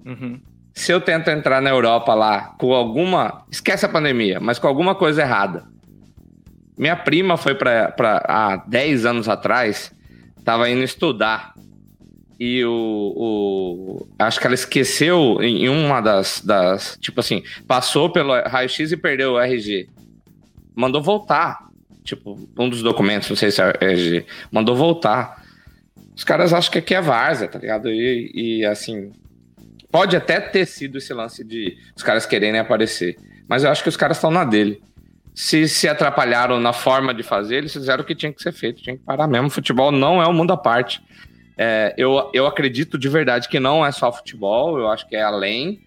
Uhum. 0.05 0.40
Se 0.75 0.92
eu 0.92 1.01
tento 1.01 1.29
entrar 1.31 1.61
na 1.62 1.71
Europa 1.71 2.12
lá 2.14 2.55
com 2.59 2.73
alguma. 2.75 3.45
Esquece 3.51 3.87
a 3.87 3.88
pandemia, 3.88 4.38
mas 4.40 4.59
com 4.59 4.66
alguma 4.69 4.95
coisa 4.95 5.23
errada. 5.23 5.64
Minha 6.77 6.97
prima 6.97 7.37
foi 7.38 7.55
para 7.55 7.95
há 8.29 8.57
10 8.69 9.07
anos 9.07 9.29
atrás, 9.29 9.90
tava 10.45 10.69
indo 10.69 10.83
estudar. 10.83 11.55
E 12.38 12.62
o, 12.66 13.14
o- 13.16 14.09
Acho 14.19 14.38
que 14.38 14.47
ela 14.47 14.55
esqueceu 14.55 15.38
em 15.40 15.64
em 15.64 15.69
uma 15.71 16.03
das, 16.03 16.42
das. 16.45 16.99
Tipo 17.01 17.21
assim, 17.21 17.42
passou 17.66 18.11
pelo 18.11 18.35
raio-x 18.42 18.92
e 18.92 18.97
perdeu 18.97 19.33
o 19.33 19.40
RG. 19.40 19.88
Mandou 20.75 21.03
voltar. 21.03 21.65
Tipo, 22.07 22.49
um 22.59 22.69
dos 22.71 22.83
documentos, 22.83 23.29
não 23.29 23.37
sei 23.37 23.51
se 23.51 23.61
é 23.61 23.73
RG. 23.81 24.25
Mandou 24.51 24.75
voltar. 24.75 25.45
Os 26.14 26.25
caras 26.25 26.55
acham 26.55 26.73
que 26.73 26.79
aqui 26.79 26.95
é 26.95 27.01
várzea, 27.03 27.49
tá 27.49 27.59
ligado? 27.59 27.90
E, 27.90 28.31
e 28.35 28.64
assim, 28.64 29.12
Pode 29.97 30.14
até 30.14 30.40
ter 30.40 30.66
sido 30.66 30.99
esse 30.99 31.14
lance 31.14 31.42
de 31.42 31.79
os 31.97 32.03
caras 32.03 32.27
quererem 32.27 32.61
aparecer, 32.61 33.16
mas 33.49 33.64
eu 33.64 33.71
acho 33.71 33.83
que 33.83 33.88
os 33.88 33.97
caras 33.97 34.19
estão 34.19 34.31
na 34.31 34.45
dele. 34.45 34.83
Se 35.35 35.66
se 35.69 35.88
atrapalharam 35.88 36.61
na 36.61 36.73
forma 36.73 37.14
de 37.14 37.23
fazer, 37.23 37.57
eles 37.57 37.73
fizeram 37.73 38.03
o 38.03 38.07
que 38.07 38.14
tinha 38.14 38.31
que 38.31 38.42
ser 38.42 38.53
feito, 38.53 38.83
tinha 38.83 38.97
que 38.97 39.03
parar 39.03 39.27
mesmo. 39.27 39.49
Futebol 39.49 39.90
não 39.90 40.21
é 40.21 40.29
um 40.29 40.35
mundo 40.35 40.53
à 40.53 40.57
parte. 40.57 41.03
É, 41.57 41.95
eu, 41.97 42.31
eu 42.35 42.47
acredito 42.47 42.99
de 42.99 43.09
verdade 43.09 43.49
que 43.49 43.59
não 43.59 43.85
é 43.85 43.90
só 43.90 44.12
futebol, 44.12 44.79
eu 44.79 44.88
acho 44.88 45.09
que 45.09 45.16
é 45.16 45.23
além, 45.23 45.81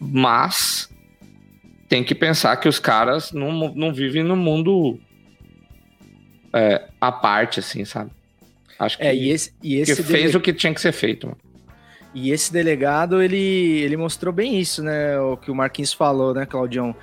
mas 0.00 0.88
tem 1.86 2.02
que 2.02 2.14
pensar 2.14 2.56
que 2.56 2.68
os 2.68 2.78
caras 2.78 3.30
não, 3.30 3.74
não 3.74 3.92
vivem 3.92 4.22
no 4.22 4.36
mundo 4.36 4.98
é, 6.52 6.82
à 7.00 7.10
parte, 7.12 7.60
assim, 7.60 7.84
sabe? 7.84 8.10
Acho 8.78 8.96
que, 8.98 9.04
É, 9.04 9.14
e 9.14 9.30
esse, 9.30 9.52
e 9.62 9.76
que 9.76 9.80
esse 9.92 10.02
fez 10.02 10.24
dele- 10.26 10.36
o 10.36 10.40
que 10.40 10.52
tinha 10.52 10.72
que 10.74 10.80
ser 10.80 10.92
feito. 10.92 11.26
mano. 11.26 11.38
E 12.14 12.30
esse 12.32 12.52
delegado, 12.52 13.22
ele, 13.22 13.36
ele 13.82 13.96
mostrou 13.96 14.32
bem 14.32 14.58
isso, 14.58 14.82
né? 14.82 15.18
O 15.20 15.36
que 15.36 15.50
o 15.50 15.54
Marquinhos 15.54 15.92
falou, 15.92 16.34
né, 16.34 16.44
Claudião? 16.44 16.94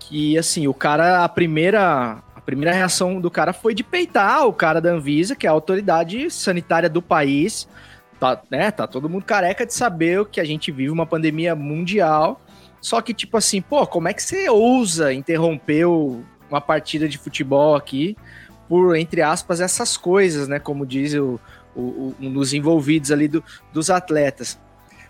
Que, 0.00 0.36
assim, 0.36 0.66
o 0.66 0.74
cara, 0.74 1.22
a 1.22 1.28
primeira, 1.28 2.18
a 2.34 2.40
primeira 2.40 2.72
reação 2.74 3.20
do 3.20 3.30
cara 3.30 3.52
foi 3.52 3.72
de 3.74 3.84
peitar 3.84 4.46
o 4.46 4.52
cara 4.52 4.80
da 4.80 4.90
Anvisa, 4.90 5.36
que 5.36 5.46
é 5.46 5.50
a 5.50 5.52
autoridade 5.52 6.28
sanitária 6.30 6.88
do 6.88 7.00
país. 7.02 7.68
Tá, 8.18 8.40
né, 8.50 8.72
tá 8.72 8.84
todo 8.88 9.08
mundo 9.08 9.24
careca 9.24 9.64
de 9.64 9.72
saber 9.72 10.24
que 10.26 10.40
a 10.40 10.44
gente 10.44 10.72
vive 10.72 10.90
uma 10.90 11.06
pandemia 11.06 11.54
mundial. 11.54 12.40
Só 12.80 13.00
que, 13.00 13.14
tipo 13.14 13.36
assim, 13.36 13.60
pô, 13.60 13.86
como 13.86 14.08
é 14.08 14.12
que 14.14 14.22
você 14.22 14.48
ousa 14.50 15.12
interromper 15.12 15.84
uma 16.50 16.60
partida 16.60 17.08
de 17.08 17.16
futebol 17.16 17.76
aqui 17.76 18.16
por, 18.68 18.94
entre 18.96 19.22
aspas, 19.22 19.60
essas 19.60 19.96
coisas, 19.96 20.46
né? 20.48 20.58
Como 20.58 20.84
diz 20.86 21.14
o, 21.14 21.40
o- 21.74 21.80
o- 21.80 22.14
um 22.20 22.32
dos 22.32 22.52
envolvidos 22.52 23.10
ali 23.10 23.28
do, 23.28 23.42
dos 23.72 23.88
atletas. 23.90 24.58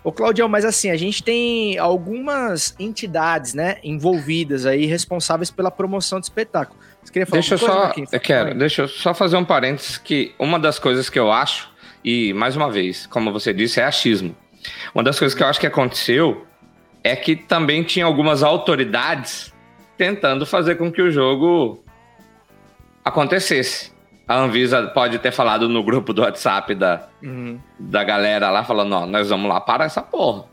Ô, 0.05 0.12
Claudião, 0.12 0.49
mas 0.49 0.64
assim, 0.64 0.90
a 0.90 0.97
gente 0.97 1.23
tem 1.23 1.77
algumas 1.77 2.75
entidades, 2.79 3.53
né, 3.53 3.79
envolvidas 3.83 4.64
aí, 4.64 4.87
responsáveis 4.87 5.51
pela 5.51 5.71
promoção 5.73 6.21
do 6.21 6.23
espetáculo. 6.23 6.79
Você 7.03 7.12
queria 7.12 7.27
falar 7.27 7.40
deixa 7.40 7.55
eu 7.55 7.59
só, 7.59 7.92
eu 8.12 8.21
quero, 8.21 8.55
deixa 8.57 8.83
eu 8.83 8.88
só 8.88 9.12
fazer 9.12 9.37
um 9.37 9.44
parênteses 9.44 9.99
que 9.99 10.33
uma 10.38 10.59
das 10.59 10.79
coisas 10.79 11.11
que 11.11 11.18
eu 11.18 11.33
acho, 11.33 11.68
e 12.05 12.33
mais 12.33 12.55
uma 12.55 12.71
vez, 12.71 13.07
como 13.07 13.33
você 13.33 13.53
disse, 13.53 13.81
é 13.81 13.85
achismo. 13.85 14.35
Uma 14.94 15.03
das 15.03 15.18
coisas 15.18 15.37
que 15.37 15.42
eu 15.42 15.47
acho 15.49 15.59
que 15.59 15.66
aconteceu 15.66 16.47
é 17.03 17.16
que 17.16 17.35
também 17.35 17.83
tinha 17.83 18.05
algumas 18.07 18.42
autoridades 18.44 19.53
tentando 19.97 20.47
fazer 20.47 20.77
com 20.77 20.92
que 20.92 21.03
o 21.03 21.11
jogo 21.11 21.83
acontecesse. 23.09 23.92
A 24.27 24.37
Anvisa 24.37 24.88
pode 24.88 25.18
ter 25.18 25.33
falado 25.33 25.68
no 25.68 25.83
grupo 25.83 26.12
do 26.12 26.23
WhatsApp 26.23 26.75
da, 26.75 27.09
uhum. 27.23 27.59
da 27.79 28.05
galera 28.05 28.51
lá, 28.51 28.62
falando: 28.62 28.92
ó, 28.92 29.07
nós 29.07 29.31
vamos 29.31 29.49
lá 29.49 29.61
parar 29.61 29.87
essa 29.87 30.03
porra. 30.03 30.44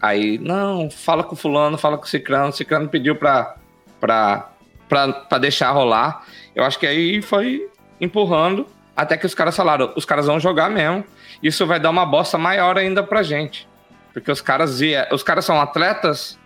Aí, 0.00 0.38
não, 0.38 0.90
fala 0.90 1.24
com 1.24 1.34
o 1.34 1.38
fulano, 1.38 1.78
fala 1.78 1.96
com 1.96 2.04
o 2.04 2.08
Cicrano. 2.08 2.48
O 2.48 2.52
Cicrano 2.52 2.88
pediu 2.88 3.16
pra, 3.16 3.56
pra, 3.98 4.50
pra, 4.88 5.12
pra 5.12 5.38
deixar 5.38 5.70
rolar. 5.70 6.24
Eu 6.54 6.64
acho 6.64 6.78
que 6.78 6.86
aí 6.86 7.22
foi 7.22 7.66
empurrando 8.00 8.66
até 8.94 9.16
que 9.16 9.26
os 9.26 9.34
caras 9.34 9.56
falaram: 9.56 9.92
os 9.96 10.04
caras 10.04 10.26
vão 10.26 10.38
jogar 10.38 10.70
mesmo. 10.70 11.04
Isso 11.42 11.66
vai 11.66 11.80
dar 11.80 11.90
uma 11.90 12.04
bosta 12.04 12.36
maior 12.38 12.76
ainda 12.76 13.02
pra 13.02 13.22
gente. 13.22 13.68
Porque 14.12 14.30
os 14.30 14.40
caras, 14.40 14.80
via, 14.80 15.08
os 15.12 15.22
caras 15.22 15.44
são 15.44 15.60
atletas 15.60 16.38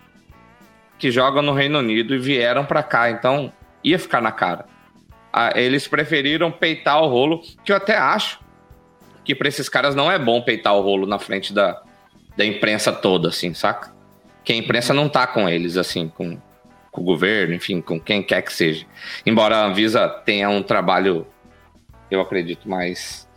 que 0.98 1.10
jogam 1.10 1.42
no 1.42 1.52
Reino 1.52 1.78
Unido 1.78 2.14
e 2.14 2.18
vieram 2.18 2.64
para 2.64 2.82
cá, 2.82 3.10
então 3.10 3.52
ia 3.82 3.98
ficar 3.98 4.20
na 4.20 4.32
cara. 4.32 4.66
Ah, 5.32 5.52
eles 5.54 5.86
preferiram 5.86 6.50
peitar 6.50 7.02
o 7.02 7.08
rolo, 7.08 7.42
que 7.64 7.70
eu 7.70 7.76
até 7.76 7.96
acho 7.96 8.40
que 9.24 9.34
para 9.34 9.48
esses 9.48 9.68
caras 9.68 9.94
não 9.94 10.10
é 10.10 10.18
bom 10.18 10.42
peitar 10.42 10.74
o 10.74 10.80
rolo 10.80 11.06
na 11.06 11.18
frente 11.18 11.52
da, 11.52 11.80
da 12.36 12.44
imprensa 12.44 12.92
toda, 12.92 13.28
assim, 13.28 13.54
saca? 13.54 13.92
Que 14.42 14.52
a 14.52 14.56
imprensa 14.56 14.92
não 14.92 15.08
tá 15.08 15.26
com 15.26 15.48
eles, 15.48 15.76
assim, 15.76 16.08
com, 16.08 16.38
com 16.90 17.00
o 17.00 17.04
governo, 17.04 17.54
enfim, 17.54 17.80
com 17.80 18.00
quem 18.00 18.22
quer 18.22 18.42
que 18.42 18.52
seja. 18.52 18.84
Embora 19.24 19.58
a 19.58 19.66
Anvisa 19.66 20.08
tenha 20.08 20.48
um 20.48 20.62
trabalho, 20.62 21.26
eu 22.10 22.20
acredito, 22.20 22.68
mais, 22.68 23.28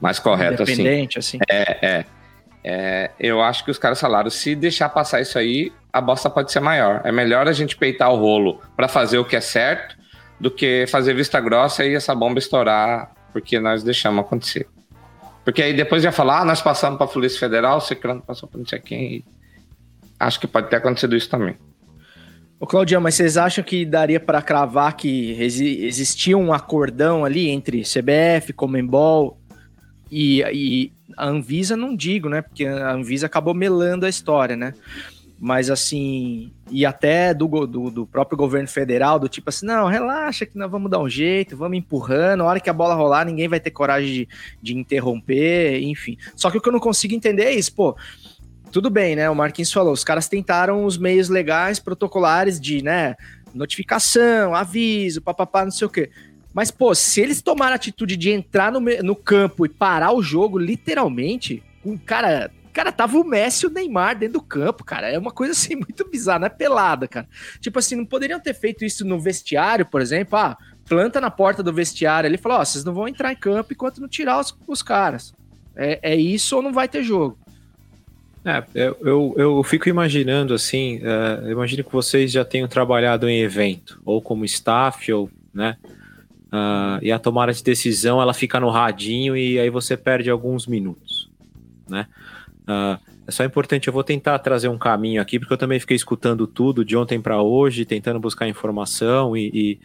mais 0.00 0.18
correto, 0.18 0.62
assim. 0.62 0.72
Independente, 0.72 1.18
assim. 1.18 1.38
assim. 1.38 1.46
É, 1.50 1.86
é. 1.86 2.04
É, 2.64 3.10
eu 3.18 3.42
acho 3.42 3.64
que 3.64 3.72
os 3.72 3.78
caras 3.78 4.00
falaram: 4.00 4.30
se 4.30 4.54
deixar 4.54 4.88
passar 4.88 5.20
isso 5.20 5.36
aí, 5.36 5.72
a 5.92 6.00
bosta 6.00 6.30
pode 6.30 6.52
ser 6.52 6.60
maior. 6.60 7.00
É 7.04 7.10
melhor 7.10 7.48
a 7.48 7.52
gente 7.52 7.76
peitar 7.76 8.12
o 8.12 8.16
rolo 8.16 8.60
para 8.76 8.86
fazer 8.86 9.18
o 9.18 9.24
que 9.24 9.34
é 9.34 9.40
certo 9.40 9.96
do 10.40 10.50
que 10.50 10.86
fazer 10.88 11.14
vista 11.14 11.40
grossa 11.40 11.84
e 11.84 11.94
essa 11.94 12.14
bomba 12.14 12.38
estourar 12.38 13.12
porque 13.32 13.58
nós 13.58 13.82
deixamos 13.82 14.24
acontecer. 14.24 14.66
Porque 15.44 15.62
aí 15.62 15.74
depois 15.74 16.04
ia 16.04 16.12
falar: 16.12 16.40
ah, 16.40 16.44
nós 16.44 16.60
passamos 16.60 16.98
para 16.98 17.06
a 17.06 17.10
Polícia 17.10 17.38
Federal, 17.38 17.78
o 17.78 17.80
Secrano 17.80 18.22
passou 18.22 18.48
para 18.48 18.58
não 18.58 18.66
sei 18.66 18.78
quem. 18.78 19.24
Acho 20.18 20.38
que 20.38 20.46
pode 20.46 20.70
ter 20.70 20.76
acontecido 20.76 21.16
isso 21.16 21.28
também. 21.28 21.56
Ô 22.60 22.66
Claudião, 22.66 23.00
mas 23.00 23.16
vocês 23.16 23.36
acham 23.36 23.64
que 23.64 23.84
daria 23.84 24.20
para 24.20 24.40
cravar 24.40 24.96
que 24.96 25.32
existia 25.42 26.38
um 26.38 26.52
acordão 26.52 27.24
ali 27.24 27.48
entre 27.48 27.82
CBF, 27.82 28.52
Comembol 28.52 29.36
e, 30.08 30.42
e 30.52 30.92
a 31.16 31.26
Anvisa 31.26 31.76
não 31.76 31.96
digo, 31.96 32.28
né? 32.28 32.40
Porque 32.40 32.64
a 32.64 32.92
Anvisa 32.92 33.26
acabou 33.26 33.52
melando 33.52 34.06
a 34.06 34.08
história, 34.08 34.56
né? 34.56 34.74
Mas 35.44 35.70
assim, 35.70 36.52
e 36.70 36.86
até 36.86 37.34
do, 37.34 37.66
do, 37.66 37.90
do, 37.90 38.06
próprio 38.06 38.38
governo 38.38 38.68
federal, 38.68 39.18
do 39.18 39.28
tipo 39.28 39.48
assim, 39.48 39.66
não, 39.66 39.88
relaxa 39.88 40.46
que 40.46 40.56
nós 40.56 40.70
vamos 40.70 40.88
dar 40.88 41.00
um 41.00 41.08
jeito, 41.08 41.56
vamos 41.56 41.76
empurrando, 41.76 42.44
a 42.44 42.46
hora 42.46 42.60
que 42.60 42.70
a 42.70 42.72
bola 42.72 42.94
rolar, 42.94 43.24
ninguém 43.24 43.48
vai 43.48 43.58
ter 43.58 43.72
coragem 43.72 44.12
de, 44.12 44.28
de 44.62 44.78
interromper, 44.78 45.82
enfim. 45.82 46.16
Só 46.36 46.48
que 46.48 46.58
o 46.58 46.60
que 46.60 46.68
eu 46.68 46.72
não 46.72 46.78
consigo 46.78 47.12
entender 47.12 47.42
é 47.42 47.54
isso, 47.54 47.74
pô. 47.74 47.96
Tudo 48.70 48.88
bem, 48.88 49.16
né? 49.16 49.28
O 49.28 49.34
Marquinhos 49.34 49.72
falou, 49.72 49.92
os 49.92 50.04
caras 50.04 50.28
tentaram 50.28 50.84
os 50.84 50.96
meios 50.96 51.28
legais, 51.28 51.80
protocolares 51.80 52.60
de, 52.60 52.80
né, 52.80 53.16
notificação, 53.52 54.54
aviso, 54.54 55.20
papapá, 55.20 55.64
não 55.64 55.72
sei 55.72 55.88
o 55.88 55.90
quê. 55.90 56.08
Mas, 56.54 56.70
pô, 56.70 56.94
se 56.94 57.20
eles 57.20 57.42
tomaram 57.42 57.72
a 57.72 57.74
atitude 57.74 58.16
de 58.16 58.30
entrar 58.30 58.70
no, 58.70 58.78
no 58.78 59.16
campo 59.16 59.66
e 59.66 59.68
parar 59.68 60.12
o 60.12 60.22
jogo, 60.22 60.56
literalmente, 60.56 61.64
um 61.84 61.98
cara. 61.98 62.48
Cara, 62.72 62.90
tava 62.90 63.18
o 63.18 63.24
Messi 63.24 63.64
e 63.64 63.68
o 63.68 63.70
Neymar 63.70 64.18
dentro 64.18 64.34
do 64.34 64.42
campo, 64.42 64.84
cara. 64.84 65.08
É 65.08 65.18
uma 65.18 65.30
coisa 65.30 65.52
assim 65.52 65.74
muito 65.76 66.08
bizarra, 66.08 66.40
não 66.40 66.46
é 66.46 66.50
pelada, 66.50 67.06
cara. 67.06 67.28
Tipo 67.60 67.78
assim, 67.78 67.96
não 67.96 68.06
poderiam 68.06 68.40
ter 68.40 68.54
feito 68.54 68.84
isso 68.84 69.04
no 69.04 69.20
vestiário, 69.20 69.86
por 69.86 70.00
exemplo. 70.00 70.38
Ah, 70.38 70.56
planta 70.88 71.20
na 71.20 71.30
porta 71.30 71.62
do 71.62 71.72
vestiário. 71.72 72.28
Ele 72.28 72.38
falou: 72.38 72.58
Ó, 72.58 72.62
oh, 72.62 72.64
vocês 72.64 72.84
não 72.84 72.94
vão 72.94 73.08
entrar 73.08 73.32
em 73.32 73.36
campo 73.36 73.72
enquanto 73.72 74.00
não 74.00 74.08
tirar 74.08 74.40
os, 74.40 74.56
os 74.66 74.82
caras. 74.82 75.34
É, 75.74 75.98
é 76.02 76.16
isso 76.16 76.56
ou 76.56 76.62
não 76.62 76.72
vai 76.72 76.88
ter 76.88 77.02
jogo. 77.02 77.38
É, 78.44 78.64
eu, 78.74 79.34
eu 79.36 79.62
fico 79.62 79.88
imaginando 79.88 80.52
assim, 80.52 80.98
uh, 80.98 81.48
imagino 81.48 81.84
que 81.84 81.92
vocês 81.92 82.32
já 82.32 82.44
tenham 82.44 82.66
trabalhado 82.66 83.28
em 83.28 83.40
evento, 83.40 84.02
ou 84.04 84.20
como 84.20 84.44
staff, 84.44 85.12
ou, 85.12 85.30
né, 85.54 85.76
Uh, 86.52 87.00
e 87.00 87.10
a 87.10 87.18
tomada 87.18 87.50
de 87.50 87.62
decisão 87.62 88.20
ela 88.20 88.34
fica 88.34 88.60
no 88.60 88.68
radinho 88.68 89.34
e 89.34 89.58
aí 89.58 89.70
você 89.70 89.96
perde 89.96 90.28
alguns 90.28 90.66
minutos, 90.66 91.30
né? 91.88 92.06
Uh, 92.62 92.98
é 93.26 93.30
só 93.30 93.44
importante, 93.44 93.88
eu 93.88 93.92
vou 93.92 94.04
tentar 94.04 94.38
trazer 94.38 94.68
um 94.68 94.78
caminho 94.78 95.20
aqui, 95.20 95.38
porque 95.38 95.52
eu 95.52 95.58
também 95.58 95.80
fiquei 95.80 95.96
escutando 95.96 96.46
tudo 96.46 96.84
de 96.84 96.96
ontem 96.96 97.20
para 97.20 97.40
hoje, 97.42 97.84
tentando 97.84 98.20
buscar 98.20 98.48
informação 98.48 99.36
e, 99.36 99.50
e, 99.52 99.80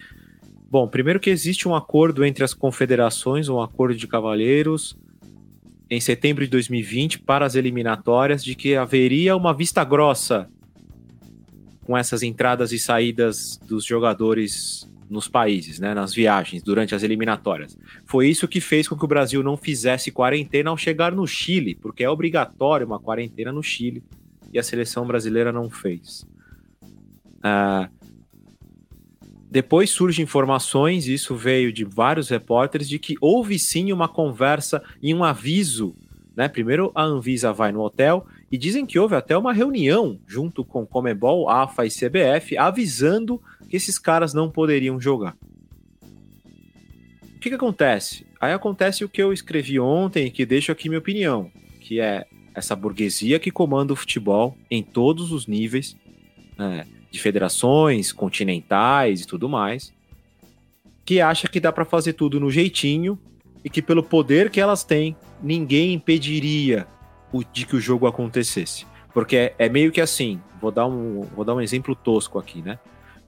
Bom, 0.70 0.86
primeiro 0.86 1.18
que 1.18 1.30
existe 1.30 1.66
um 1.66 1.74
acordo 1.74 2.26
entre 2.26 2.44
as 2.44 2.54
confederações, 2.54 3.48
um 3.48 3.62
acordo 3.62 3.96
de 3.96 4.06
cavalheiros, 4.06 4.98
em 5.90 6.02
setembro 6.02 6.44
de 6.44 6.52
2020, 6.52 7.20
para 7.20 7.46
as 7.46 7.56
eliminatórias, 7.56 8.44
de 8.44 8.54
que 8.54 8.76
haveria 8.76 9.38
uma 9.38 9.54
vista 9.54 9.82
grossa 9.86 10.50
com 11.86 11.98
essas 11.98 12.22
entradas 12.22 12.74
e 12.74 12.80
saídas 12.80 13.58
dos 13.66 13.86
jogadores 13.86 14.90
nos 15.10 15.28
países, 15.28 15.80
né, 15.80 15.94
nas 15.94 16.14
viagens, 16.14 16.62
durante 16.62 16.94
as 16.94 17.04
eliminatórias. 17.04 17.78
Foi 18.06 18.28
isso 18.28 18.48
que 18.48 18.60
fez 18.60 18.88
com 18.88 18.98
que 18.98 19.06
o 19.06 19.08
Brasil 19.08 19.42
não 19.42 19.56
fizesse 19.56 20.12
quarentena 20.12 20.70
ao 20.70 20.78
chegar 20.78 21.12
no 21.14 21.26
Chile, 21.26 21.76
porque 21.76 22.04
é 22.04 22.10
obrigatório 22.10 22.86
uma 22.86 23.00
quarentena 23.00 23.52
no 23.52 23.64
Chile 23.64 24.04
e 24.52 24.60
a 24.60 24.64
seleção 24.64 25.06
brasileira 25.06 25.52
não 25.52 25.70
fez. 25.70 26.26
Uh, 27.38 27.90
depois 29.50 29.90
surgem 29.90 30.24
informações, 30.24 31.08
isso 31.08 31.36
veio 31.36 31.72
de 31.72 31.86
vários 31.86 32.30
repórteres, 32.30 32.90
de 32.90 33.00
que 33.00 33.16
houve 33.22 33.58
sim 33.58 33.94
uma 33.94 34.08
conversa 34.08 34.84
e 35.02 35.14
um 35.14 35.24
aviso. 35.24 35.96
Né? 36.36 36.50
Primeiro 36.50 36.92
a 36.94 37.04
Anvisa 37.04 37.54
vai 37.54 37.72
no 37.72 37.82
hotel 37.82 38.28
e 38.52 38.58
dizem 38.58 38.86
que 38.86 38.98
houve 38.98 39.16
até 39.16 39.38
uma 39.38 39.54
reunião 39.54 40.20
junto 40.26 40.64
com 40.64 40.86
Comebol, 40.86 41.50
AFA 41.50 41.86
e 41.86 41.90
CBF, 41.90 42.58
avisando 42.58 43.42
que 43.70 43.76
esses 43.76 44.00
caras 44.00 44.34
não 44.34 44.50
poderiam 44.50 45.00
jogar. 45.00 45.36
O 47.36 47.40
que, 47.40 47.50
que 47.50 47.56
acontece? 47.56 48.26
Aí 48.40 48.54
acontece 48.54 49.04
o 49.04 49.10
que 49.10 49.22
eu 49.22 49.34
escrevi 49.34 49.80
ontem, 49.80 50.32
que 50.32 50.46
deixo 50.46 50.72
aqui 50.72 50.88
minha 50.90 51.00
opinião, 51.00 51.52
que 51.80 52.00
é 52.00 52.26
essa 52.56 52.76
burguesia 52.76 53.40
que 53.40 53.52
comanda 53.52 53.94
o 53.94 53.96
futebol 53.96 54.58
em 54.72 54.82
todos 54.82 55.32
os 55.32 55.46
níveis, 55.46 55.96
né, 56.58 56.88
de 57.12 57.20
federações, 57.20 58.12
continentais 58.12 59.22
e 59.22 59.28
tudo 59.28 59.48
mais, 59.48 59.94
que 61.06 61.22
acha 61.22 61.48
que 61.48 61.60
dá 61.60 61.72
para 61.72 61.86
fazer 61.86 62.14
tudo 62.14 62.40
no 62.40 62.50
jeitinho 62.50 63.20
e 63.64 63.70
que 63.70 63.82
pelo 63.82 64.02
poder 64.02 64.50
que 64.50 64.60
elas 64.60 64.84
têm, 64.84 65.16
ninguém 65.42 65.94
impediria 65.94 66.88
o, 67.32 67.44
de 67.44 67.66
que 67.66 67.76
o 67.76 67.80
jogo 67.80 68.08
acontecesse. 68.08 68.86
Porque 69.14 69.36
é, 69.36 69.56
é, 69.58 69.70
meio 69.70 69.92
que 69.92 70.02
assim, 70.02 70.40
vou 70.62 70.72
dar, 70.72 70.86
um, 70.86 71.22
vou 71.36 71.44
dar 71.44 71.56
um 71.56 71.62
exemplo 71.62 71.96
tosco 71.96 72.38
aqui, 72.38 72.62
né? 72.62 72.80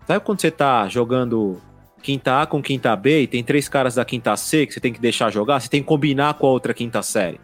Sabe 0.05 0.23
quando 0.23 0.41
você 0.41 0.51
tá 0.51 0.87
jogando 0.87 1.61
quinta 2.01 2.41
A 2.41 2.45
com 2.45 2.61
quinta 2.61 2.95
B 2.95 3.23
e 3.23 3.27
tem 3.27 3.43
três 3.43 3.67
caras 3.67 3.95
da 3.95 4.05
quinta 4.05 4.35
C 4.35 4.65
que 4.65 4.73
você 4.73 4.79
tem 4.79 4.93
que 4.93 4.99
deixar 4.99 5.29
jogar, 5.29 5.59
você 5.59 5.69
tem 5.69 5.81
que 5.81 5.87
combinar 5.87 6.33
com 6.35 6.47
a 6.47 6.49
outra 6.49 6.73
quinta 6.73 7.01
série. 7.01 7.39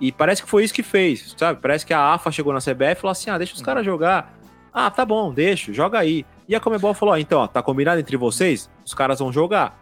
E 0.00 0.12
parece 0.12 0.42
que 0.42 0.48
foi 0.48 0.64
isso 0.64 0.74
que 0.74 0.82
fez, 0.82 1.34
sabe? 1.36 1.60
Parece 1.60 1.84
que 1.84 1.92
a 1.92 2.14
AFA 2.14 2.30
chegou 2.30 2.52
na 2.52 2.60
CBF 2.60 2.92
e 2.92 2.94
falou 2.94 3.12
assim: 3.12 3.30
ah, 3.30 3.38
deixa 3.38 3.54
os 3.54 3.62
caras 3.62 3.84
jogar. 3.84 4.32
Ah, 4.72 4.90
tá 4.90 5.04
bom, 5.04 5.32
deixa, 5.32 5.72
joga 5.72 5.98
aí. 5.98 6.24
E 6.48 6.54
a 6.54 6.60
Comebol 6.60 6.94
falou: 6.94 7.14
ó, 7.14 7.18
então, 7.18 7.40
ó, 7.40 7.46
tá 7.46 7.62
combinado 7.62 8.00
entre 8.00 8.16
vocês? 8.16 8.70
Os 8.84 8.94
caras 8.94 9.18
vão 9.18 9.32
jogar. 9.32 9.78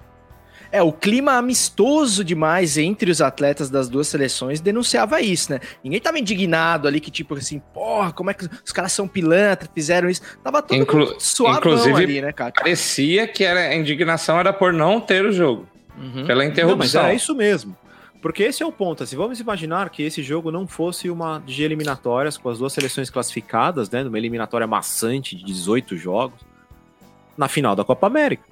É, 0.70 0.82
o 0.82 0.92
clima 0.92 1.32
amistoso 1.32 2.24
demais 2.24 2.76
entre 2.76 3.10
os 3.10 3.20
atletas 3.20 3.70
das 3.70 3.88
duas 3.88 4.08
seleções 4.08 4.60
denunciava 4.60 5.20
isso, 5.20 5.52
né? 5.52 5.60
Ninguém 5.82 6.00
tava 6.00 6.18
indignado 6.18 6.88
ali 6.88 7.00
que, 7.00 7.10
tipo 7.10 7.34
assim, 7.34 7.60
porra, 7.72 8.12
como 8.12 8.30
é 8.30 8.34
que 8.34 8.48
os 8.64 8.72
caras 8.72 8.92
são 8.92 9.06
pilantra, 9.06 9.68
fizeram 9.74 10.08
isso. 10.08 10.22
Tava 10.42 10.62
todo 10.62 10.80
Inclu 10.80 11.14
suave 11.18 11.58
Inclusive, 11.58 12.02
ali, 12.02 12.20
né, 12.20 12.32
cara? 12.32 12.52
Parecia 12.52 13.26
que 13.26 13.44
era, 13.44 13.60
a 13.60 13.74
indignação 13.74 14.38
era 14.38 14.52
por 14.52 14.72
não 14.72 15.00
ter 15.00 15.24
o 15.24 15.32
jogo. 15.32 15.68
Uhum. 15.96 16.26
Pela 16.26 16.44
interrupção. 16.44 16.68
Não, 16.70 16.76
mas 16.76 16.94
era 16.94 17.14
isso 17.14 17.34
mesmo. 17.34 17.76
Porque 18.20 18.42
esse 18.42 18.62
é 18.62 18.66
o 18.66 18.72
ponto. 18.72 19.02
Assim, 19.02 19.16
vamos 19.16 19.40
imaginar 19.40 19.88
que 19.88 20.02
esse 20.02 20.22
jogo 20.22 20.50
não 20.50 20.66
fosse 20.66 21.08
uma 21.08 21.40
de 21.46 21.62
eliminatórias 21.62 22.36
com 22.36 22.48
as 22.48 22.58
duas 22.58 22.72
seleções 22.72 23.08
classificadas, 23.08 23.88
né? 23.88 24.02
Numa 24.02 24.18
eliminatória 24.18 24.66
maçante 24.66 25.36
de 25.36 25.44
18 25.44 25.96
jogos, 25.96 26.40
na 27.36 27.48
final 27.48 27.76
da 27.76 27.84
Copa 27.84 28.06
América. 28.06 28.42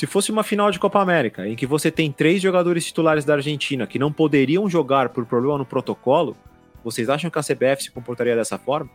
Se 0.00 0.06
fosse 0.06 0.32
uma 0.32 0.42
final 0.42 0.70
de 0.70 0.78
Copa 0.78 0.98
América, 0.98 1.46
em 1.46 1.54
que 1.54 1.66
você 1.66 1.90
tem 1.90 2.10
três 2.10 2.40
jogadores 2.40 2.86
titulares 2.86 3.22
da 3.22 3.34
Argentina 3.34 3.86
que 3.86 3.98
não 3.98 4.10
poderiam 4.10 4.66
jogar 4.66 5.10
por 5.10 5.26
problema 5.26 5.58
no 5.58 5.66
protocolo, 5.66 6.34
Vocês 6.82 7.10
acham 7.10 7.30
que 7.30 7.38
a 7.38 7.42
CBF 7.42 7.82
se 7.82 7.90
comportaria 7.90 8.34
dessa 8.34 8.56
forma? 8.56 8.88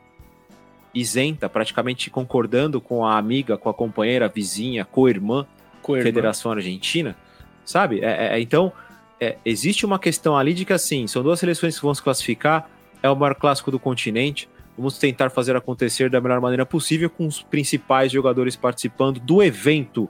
Isenta, 0.95 1.47
praticamente 1.47 2.09
concordando 2.09 2.81
com 2.81 3.05
a 3.05 3.19
amiga, 3.19 3.55
com 3.55 3.69
a 3.69 3.73
companheira, 3.75 4.27
vizinha, 4.27 4.83
co-irmã, 4.83 5.45
Federação 5.83 6.51
Argentina? 6.51 7.15
Sabe? 7.63 7.99
É, 8.03 8.33
é, 8.33 8.41
então, 8.41 8.73
é, 9.21 9.37
existe 9.45 9.85
uma 9.85 9.99
questão 9.99 10.35
ali 10.35 10.55
de 10.55 10.65
que, 10.65 10.73
assim, 10.73 11.05
são 11.05 11.21
duas 11.21 11.39
seleções 11.39 11.77
que 11.77 11.85
vão 11.85 11.93
se 11.93 12.01
classificar, 12.01 12.67
é 13.03 13.09
o 13.11 13.15
maior 13.15 13.35
clássico 13.35 13.69
do 13.69 13.77
continente, 13.77 14.49
vamos 14.75 14.97
tentar 14.97 15.29
fazer 15.29 15.55
acontecer 15.55 16.09
da 16.09 16.19
melhor 16.19 16.41
maneira 16.41 16.65
possível 16.65 17.11
com 17.11 17.27
os 17.27 17.43
principais 17.43 18.11
jogadores 18.11 18.55
participando 18.55 19.19
do 19.19 19.43
evento, 19.43 20.09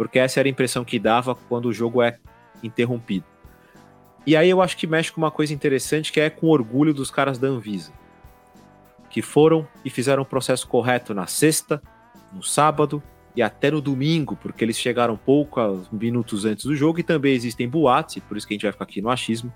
porque 0.00 0.18
essa 0.18 0.40
era 0.40 0.48
a 0.48 0.50
impressão 0.50 0.82
que 0.82 0.98
dava 0.98 1.34
quando 1.34 1.66
o 1.66 1.74
jogo 1.74 2.00
é 2.00 2.18
interrompido. 2.62 3.26
E 4.26 4.34
aí 4.34 4.48
eu 4.48 4.62
acho 4.62 4.74
que 4.74 4.86
mexe 4.86 5.12
com 5.12 5.20
uma 5.20 5.30
coisa 5.30 5.52
interessante 5.52 6.10
que 6.10 6.18
é 6.18 6.30
com 6.30 6.46
orgulho 6.46 6.94
dos 6.94 7.10
caras 7.10 7.36
da 7.36 7.48
Anvisa, 7.48 7.92
que 9.10 9.20
foram 9.20 9.68
e 9.84 9.90
fizeram 9.90 10.22
o 10.22 10.24
processo 10.24 10.66
correto 10.66 11.12
na 11.12 11.26
sexta, 11.26 11.82
no 12.32 12.42
sábado 12.42 13.02
e 13.36 13.42
até 13.42 13.70
no 13.70 13.78
domingo, 13.82 14.36
porque 14.36 14.64
eles 14.64 14.78
chegaram 14.78 15.18
poucos 15.18 15.86
minutos 15.90 16.46
antes 16.46 16.64
do 16.64 16.74
jogo 16.74 17.00
e 17.00 17.02
também 17.02 17.34
existem 17.34 17.68
boatos, 17.68 18.16
e 18.16 18.22
por 18.22 18.38
isso 18.38 18.48
que 18.48 18.54
a 18.54 18.56
gente 18.56 18.62
vai 18.62 18.72
ficar 18.72 18.84
aqui 18.84 19.02
no 19.02 19.10
achismo, 19.10 19.52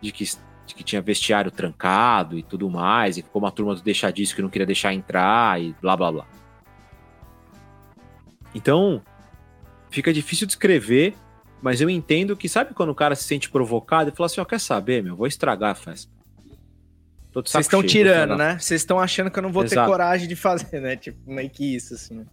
de 0.00 0.10
que, 0.10 0.24
de 0.24 0.74
que 0.74 0.82
tinha 0.82 1.00
vestiário 1.00 1.52
trancado 1.52 2.36
e 2.36 2.42
tudo 2.42 2.68
mais, 2.68 3.16
e 3.16 3.22
ficou 3.22 3.40
uma 3.40 3.52
turma 3.52 3.76
do 3.76 3.80
deixadiço 3.80 4.34
que 4.34 4.42
não 4.42 4.48
queria 4.48 4.66
deixar 4.66 4.92
entrar 4.92 5.62
e 5.62 5.72
blá 5.80 5.96
blá 5.96 6.10
blá. 6.10 6.26
Então, 8.52 9.00
fica 9.90 10.12
difícil 10.12 10.46
descrever, 10.46 11.14
mas 11.60 11.80
eu 11.80 11.90
entendo 11.90 12.36
que, 12.36 12.48
sabe 12.48 12.74
quando 12.74 12.90
o 12.90 12.94
cara 12.94 13.14
se 13.14 13.24
sente 13.24 13.50
provocado 13.50 14.10
e 14.10 14.16
fala 14.16 14.26
assim: 14.26 14.40
Ó, 14.40 14.42
oh, 14.42 14.46
quer 14.46 14.60
saber, 14.60 15.02
meu, 15.02 15.16
vou 15.16 15.26
estragar 15.26 15.70
a 15.70 15.74
festa. 15.74 16.10
Vocês 17.34 17.66
estão 17.66 17.82
tirando, 17.82 18.36
né? 18.36 18.58
Vocês 18.58 18.80
estão 18.80 18.98
achando 18.98 19.30
que 19.30 19.38
eu 19.38 19.42
não 19.42 19.52
vou 19.52 19.62
Exato. 19.62 19.86
ter 19.86 19.90
coragem 19.90 20.28
de 20.28 20.34
fazer, 20.34 20.80
né? 20.80 20.96
Tipo, 20.96 21.18
meio 21.30 21.50
que 21.50 21.76
isso, 21.76 21.94
assim. 21.94 22.24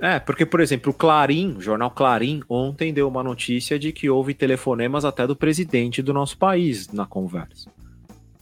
É, 0.00 0.18
porque, 0.18 0.46
por 0.46 0.60
exemplo, 0.60 0.90
o 0.90 0.94
Clarim, 0.94 1.56
o 1.56 1.60
jornal 1.60 1.90
Clarim, 1.90 2.42
ontem 2.48 2.92
deu 2.92 3.06
uma 3.06 3.22
notícia 3.22 3.78
de 3.78 3.92
que 3.92 4.08
houve 4.08 4.32
telefonemas 4.32 5.04
até 5.04 5.26
do 5.26 5.36
presidente 5.36 6.02
do 6.02 6.14
nosso 6.14 6.38
país 6.38 6.88
na 6.88 7.04
conversa. 7.04 7.70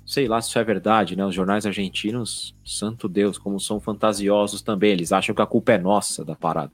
Sei 0.07 0.29
lá 0.29 0.41
se 0.41 0.49
isso 0.49 0.59
é 0.59 0.65
verdade, 0.65 1.17
né? 1.17 1.27
Os 1.27 1.35
jornais 1.35 1.67
argentinos, 1.67 2.55
santo 2.65 3.09
Deus, 3.09 3.37
como 3.37 3.59
são 3.59 3.81
fantasiosos 3.81 4.63
também. 4.63 4.93
Eles 4.93 5.13
acham 5.13 5.35
que 5.35 5.43
a 5.43 5.47
culpa 5.47 5.73
é 5.73 5.79
nossa 5.79 6.25
da 6.25 6.37
parada. 6.37 6.73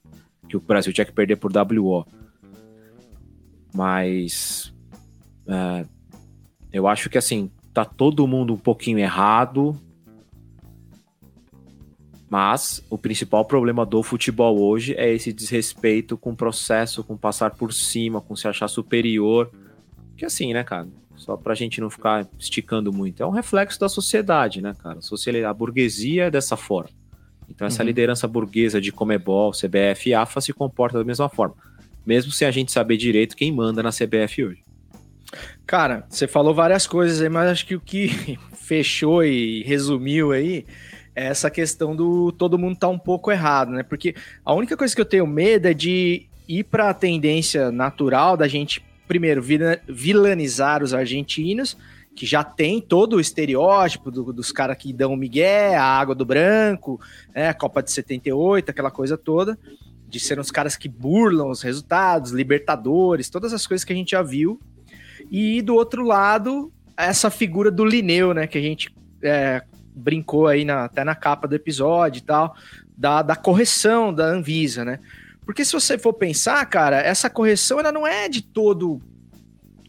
Que 0.49 0.57
o 0.57 0.61
Brasil 0.61 0.93
tinha 0.93 1.05
que 1.05 1.13
perder 1.13 1.37
por 1.37 1.51
WO. 1.51 2.07
Mas. 3.75 4.73
É, 5.47 5.85
eu 6.73 6.89
acho 6.89 7.09
que 7.11 7.19
assim, 7.19 7.51
tá 7.73 7.85
todo 7.85 8.27
mundo 8.27 8.55
um 8.55 8.59
pouquinho 8.59 8.99
errado 8.99 9.79
mas 12.35 12.85
o 12.91 12.99
principal 12.99 13.45
problema 13.45 13.87
do 13.87 14.03
futebol 14.03 14.61
hoje 14.61 14.93
é 14.95 15.09
esse 15.13 15.33
desrespeito 15.33 16.19
com 16.19 16.33
o 16.33 16.37
processo, 16.37 17.05
com 17.05 17.17
passar 17.17 17.53
por 17.53 17.73
cima, 17.73 18.21
com 18.21 18.35
se 18.35 18.49
achar 18.49 18.67
superior. 18.67 19.53
Que 20.17 20.25
assim, 20.25 20.53
né, 20.53 20.65
cara? 20.65 20.89
Só 21.15 21.37
pra 21.37 21.55
gente 21.55 21.81
não 21.81 21.89
ficar 21.89 22.29
esticando 22.37 22.93
muito. 22.93 23.23
É 23.23 23.27
um 23.27 23.31
reflexo 23.31 23.79
da 23.79 23.89
sociedade, 23.89 24.61
né, 24.61 24.75
cara? 24.83 24.99
A 25.49 25.55
burguesia 25.55 26.25
é 26.25 26.31
dessa 26.31 26.57
forma. 26.57 26.91
Então 27.49 27.67
essa 27.67 27.83
uhum. 27.83 27.87
liderança 27.87 28.27
burguesa 28.27 28.81
de 28.81 28.93
Comebol, 28.93 29.53
CBF 29.53 30.11
e 30.11 30.15
AFA 30.15 30.41
se 30.41 30.53
comporta 30.53 30.99
da 30.99 31.05
mesma 31.05 31.29
forma. 31.29 31.55
Mesmo 32.05 32.33
sem 32.33 32.47
a 32.47 32.51
gente 32.51 32.73
saber 32.73 32.97
direito 32.97 33.37
quem 33.37 33.53
manda 33.53 33.83
na 33.83 33.91
CBF 33.91 34.45
hoje. 34.45 34.65
Cara, 35.67 36.05
você 36.09 36.27
falou 36.27 36.55
várias 36.55 36.87
coisas 36.87 37.21
aí, 37.21 37.29
mas 37.29 37.51
acho 37.51 37.67
que 37.67 37.75
o 37.75 37.81
que 37.81 38.39
fechou 38.55 39.25
e 39.25 39.63
resumiu 39.63 40.33
aí 40.33 40.65
é 41.15 41.27
essa 41.27 41.51
questão 41.51 41.95
do 41.95 42.33
todo 42.33 42.59
mundo 42.59 42.77
tá 42.77 42.89
um 42.89 42.99
pouco 42.99 43.31
errado, 43.31 43.71
né? 43.71 43.83
Porque 43.83 44.15
a 44.45 44.53
única 44.53 44.77
coisa 44.77 44.95
que 44.95 45.01
eu 45.01 45.07
tenho 45.07 45.27
medo 45.27 45.67
é 45.67 45.75
de 45.75 46.27
ir 46.49 46.65
para 46.65 46.91
a 46.91 46.95
tendência 46.95 47.71
natural 47.71 48.37
da 48.37 48.49
gente, 48.49 48.85
primeiro, 49.07 49.43
vilanizar 49.89 50.83
os 50.83 50.93
argentinos, 50.93 51.77
que 52.15 52.25
já 52.25 52.45
tem 52.45 52.81
todo 52.81 53.17
o 53.17 53.21
estereótipo 53.21 54.11
do, 54.11 54.33
dos 54.33 54.53
caras 54.53 54.77
que 54.77 54.93
dão 54.93 55.13
o 55.13 55.17
migué, 55.17 55.75
a 55.75 55.85
água 55.85 56.15
do 56.15 56.25
branco, 56.25 57.01
né, 57.35 57.49
a 57.49 57.55
Copa 57.55 57.83
de 57.83 57.91
78, 57.91 58.71
aquela 58.71 58.91
coisa 58.91 59.19
toda, 59.19 59.59
de 60.09 60.21
ser 60.21 60.39
uns 60.39 60.51
caras 60.51 60.77
que 60.77 60.89
burlam 60.89 61.51
os 61.51 61.63
resultados, 61.63 62.31
libertadores, 62.31 63.29
todas 63.29 63.53
as 63.53 63.67
coisas 63.67 63.85
que 63.85 63.93
a 63.93 63.97
gente 63.97 64.13
já 64.13 64.23
viu. 64.23 64.61
E 65.31 65.61
do 65.61 65.75
outro 65.75 66.05
lado, 66.05 66.73
essa 66.97 67.31
figura 67.31 67.71
do 67.71 67.85
Lineu, 67.85 68.33
né, 68.33 68.47
que 68.47 68.59
a 68.59 68.63
gente 68.63 68.95
é, 69.23 69.63
brincou 69.95 70.47
aí 70.47 70.65
na, 70.65 70.85
até 70.85 71.03
na 71.03 71.15
capa 71.15 71.49
do 71.49 71.55
episódio 71.55 72.21
e 72.21 72.23
tal, 72.23 72.55
da, 72.97 73.23
da 73.23 73.35
correção 73.35 74.15
da 74.15 74.25
Anvisa, 74.25 74.85
né? 74.85 75.01
Porque 75.45 75.65
se 75.65 75.73
você 75.73 75.99
for 75.99 76.13
pensar, 76.15 76.65
cara, 76.67 77.01
essa 77.01 77.29
correção 77.29 77.81
ela 77.81 77.93
não 77.93 78.07
é 78.07 78.29
de 78.29 78.41
todo 78.41 79.01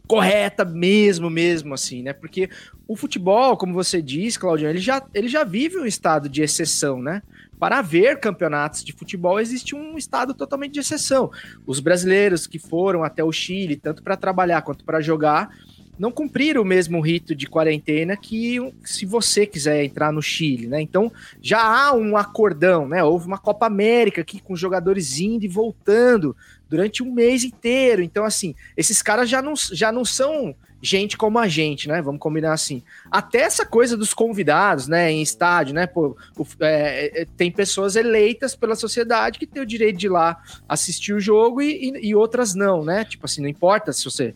correta 0.07 0.63
mesmo, 0.63 1.29
mesmo 1.29 1.73
assim, 1.73 2.03
né? 2.03 2.13
Porque 2.13 2.49
o 2.87 2.95
futebol, 2.95 3.57
como 3.57 3.73
você 3.73 4.01
diz, 4.01 4.37
Claudio, 4.37 4.69
ele 4.69 4.79
já, 4.79 5.03
ele 5.13 5.27
já 5.27 5.43
vive 5.43 5.77
um 5.77 5.85
estado 5.85 6.29
de 6.29 6.41
exceção, 6.41 7.01
né? 7.01 7.21
Para 7.59 7.79
haver 7.79 8.19
campeonatos 8.19 8.83
de 8.83 8.91
futebol, 8.91 9.39
existe 9.39 9.73
um 9.75 9.97
estado 9.97 10.33
totalmente 10.33 10.73
de 10.73 10.79
exceção. 10.81 11.31
Os 11.65 11.79
brasileiros 11.79 12.45
que 12.47 12.59
foram 12.59 13.03
até 13.03 13.23
o 13.23 13.31
Chile, 13.31 13.75
tanto 13.75 14.03
para 14.03 14.17
trabalhar 14.17 14.61
quanto 14.61 14.83
para 14.83 15.01
jogar, 15.01 15.49
não 15.97 16.11
cumpriram 16.11 16.61
o 16.61 16.65
mesmo 16.65 16.99
rito 16.99 17.35
de 17.35 17.47
quarentena 17.47 18.17
que 18.17 18.57
se 18.83 19.05
você 19.05 19.45
quiser 19.45 19.83
entrar 19.83 20.11
no 20.11 20.21
Chile, 20.21 20.67
né? 20.67 20.81
Então 20.81 21.11
já 21.41 21.61
há 21.61 21.93
um 21.93 22.17
acordão, 22.17 22.87
né? 22.87 23.03
Houve 23.03 23.27
uma 23.27 23.37
Copa 23.37 23.65
América 23.65 24.21
aqui 24.21 24.39
com 24.39 24.55
jogadores 24.55 25.19
indo 25.19 25.45
e 25.45 25.49
voltando 25.49 26.35
durante 26.69 27.03
um 27.03 27.11
mês 27.11 27.43
inteiro. 27.43 28.01
Então, 28.01 28.25
assim, 28.25 28.55
esses 28.75 29.01
caras 29.01 29.29
já 29.29 29.41
não, 29.41 29.53
já 29.55 29.91
não 29.91 30.03
são 30.03 30.55
gente 30.81 31.17
como 31.17 31.39
a 31.39 31.47
gente, 31.47 31.87
né? 31.87 32.01
Vamos 32.01 32.19
combinar 32.19 32.53
assim. 32.53 32.83
Até 33.09 33.39
essa 33.39 33.65
coisa 33.65 33.97
dos 33.97 34.13
convidados, 34.13 34.87
né? 34.87 35.11
Em 35.11 35.21
estádio, 35.21 35.73
né? 35.73 35.87
Pô, 35.87 36.15
é, 36.59 37.21
é, 37.21 37.25
tem 37.37 37.51
pessoas 37.51 37.95
eleitas 37.95 38.55
pela 38.55 38.75
sociedade 38.75 39.39
que 39.39 39.47
têm 39.47 39.61
o 39.61 39.65
direito 39.65 39.97
de 39.97 40.05
ir 40.05 40.09
lá 40.09 40.41
assistir 40.69 41.13
o 41.13 41.19
jogo 41.19 41.61
e, 41.61 41.89
e, 41.89 42.09
e 42.09 42.15
outras 42.15 42.53
não, 42.53 42.83
né? 42.83 43.03
Tipo 43.03 43.25
assim, 43.25 43.41
não 43.41 43.49
importa 43.49 43.91
se 43.91 44.05
você 44.05 44.35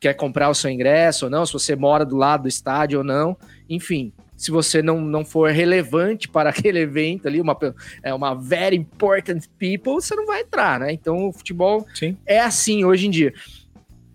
quer 0.00 0.14
comprar 0.14 0.48
o 0.48 0.54
seu 0.54 0.70
ingresso 0.70 1.26
ou 1.26 1.30
não, 1.30 1.44
se 1.44 1.52
você 1.52 1.74
mora 1.74 2.04
do 2.04 2.16
lado 2.16 2.42
do 2.42 2.48
estádio 2.48 2.98
ou 2.98 3.04
não, 3.04 3.36
enfim, 3.68 4.12
se 4.36 4.52
você 4.52 4.80
não, 4.80 5.00
não 5.00 5.24
for 5.24 5.50
relevante 5.50 6.28
para 6.30 6.50
aquele 6.50 6.78
evento 6.78 7.26
ali, 7.26 7.40
uma, 7.40 7.56
é 8.02 8.14
uma 8.14 8.34
very 8.34 8.76
important 8.76 9.44
people, 9.58 9.94
você 9.94 10.14
não 10.14 10.26
vai 10.26 10.42
entrar, 10.42 10.80
né? 10.80 10.92
Então 10.92 11.28
o 11.28 11.32
futebol 11.32 11.86
Sim. 11.94 12.16
é 12.24 12.40
assim 12.40 12.84
hoje 12.84 13.08
em 13.08 13.10
dia. 13.10 13.34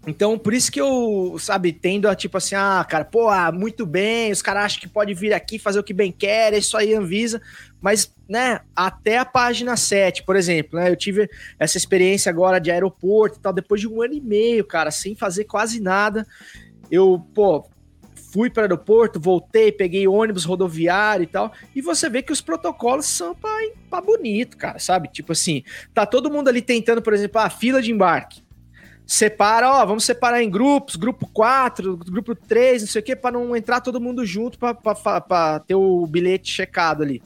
Então, 0.05 0.37
por 0.37 0.53
isso 0.53 0.69
que 0.69 0.81
eu, 0.81 1.37
sabe, 1.39 1.71
tendo 1.71 2.09
a 2.09 2.15
tipo 2.15 2.37
assim, 2.37 2.55
ah, 2.55 2.85
cara, 2.87 3.05
pô, 3.05 3.29
ah, 3.29 3.53
muito 3.53 3.85
bem, 3.85 4.33
os 4.33 4.41
caras 4.41 4.65
acham 4.65 4.81
que 4.81 4.87
pode 4.87 5.13
vir 5.13 5.33
aqui 5.33 5.57
fazer 5.57 5.79
o 5.79 5.83
que 5.83 5.93
bem 5.93 6.11
quer, 6.11 6.53
é 6.53 6.57
isso 6.57 6.75
aí, 6.75 6.93
Anvisa, 6.93 7.41
mas, 7.83 8.15
né, 8.29 8.61
até 8.73 9.17
a 9.17 9.25
página 9.25 9.75
7, 9.75 10.23
por 10.23 10.37
exemplo, 10.37 10.79
né, 10.79 10.89
eu 10.89 10.95
tive 10.95 11.29
essa 11.59 11.75
experiência 11.75 12.29
agora 12.29 12.57
de 12.57 12.71
aeroporto 12.71 13.37
e 13.37 13.41
tal, 13.41 13.51
depois 13.51 13.81
de 13.81 13.89
um 13.89 14.01
ano 14.01 14.13
e 14.13 14.21
meio, 14.21 14.63
cara, 14.63 14.89
sem 14.89 15.13
fazer 15.15 15.43
quase 15.43 15.81
nada, 15.81 16.25
eu, 16.89 17.19
pô, 17.35 17.69
fui 18.31 18.49
para 18.49 18.61
o 18.61 18.63
aeroporto, 18.63 19.19
voltei, 19.19 19.69
peguei 19.69 20.07
ônibus 20.07 20.45
rodoviário 20.45 21.23
e 21.23 21.27
tal, 21.27 21.51
e 21.75 21.81
você 21.81 22.09
vê 22.09 22.21
que 22.21 22.31
os 22.31 22.39
protocolos 22.39 23.05
são 23.05 23.35
para 23.35 24.01
bonito, 24.01 24.55
cara, 24.55 24.79
sabe? 24.79 25.09
Tipo 25.09 25.33
assim, 25.33 25.61
tá 25.93 26.05
todo 26.05 26.31
mundo 26.31 26.47
ali 26.47 26.61
tentando, 26.61 27.01
por 27.01 27.13
exemplo, 27.13 27.41
a 27.41 27.49
fila 27.49 27.81
de 27.81 27.91
embarque 27.91 28.41
separa, 29.05 29.69
ó, 29.69 29.85
vamos 29.85 30.05
separar 30.05 30.41
em 30.41 30.49
grupos, 30.49 30.95
grupo 30.95 31.27
4, 31.27 31.97
grupo 31.97 32.33
3, 32.33 32.83
não 32.83 32.87
sei 32.89 33.01
o 33.01 33.03
quê, 33.03 33.13
para 33.13 33.37
não 33.37 33.53
entrar 33.53 33.81
todo 33.81 33.99
mundo 33.99 34.25
junto 34.25 34.57
para 34.57 35.59
ter 35.59 35.75
o 35.75 36.07
bilhete 36.07 36.49
checado 36.49 37.03
ali. 37.03 37.21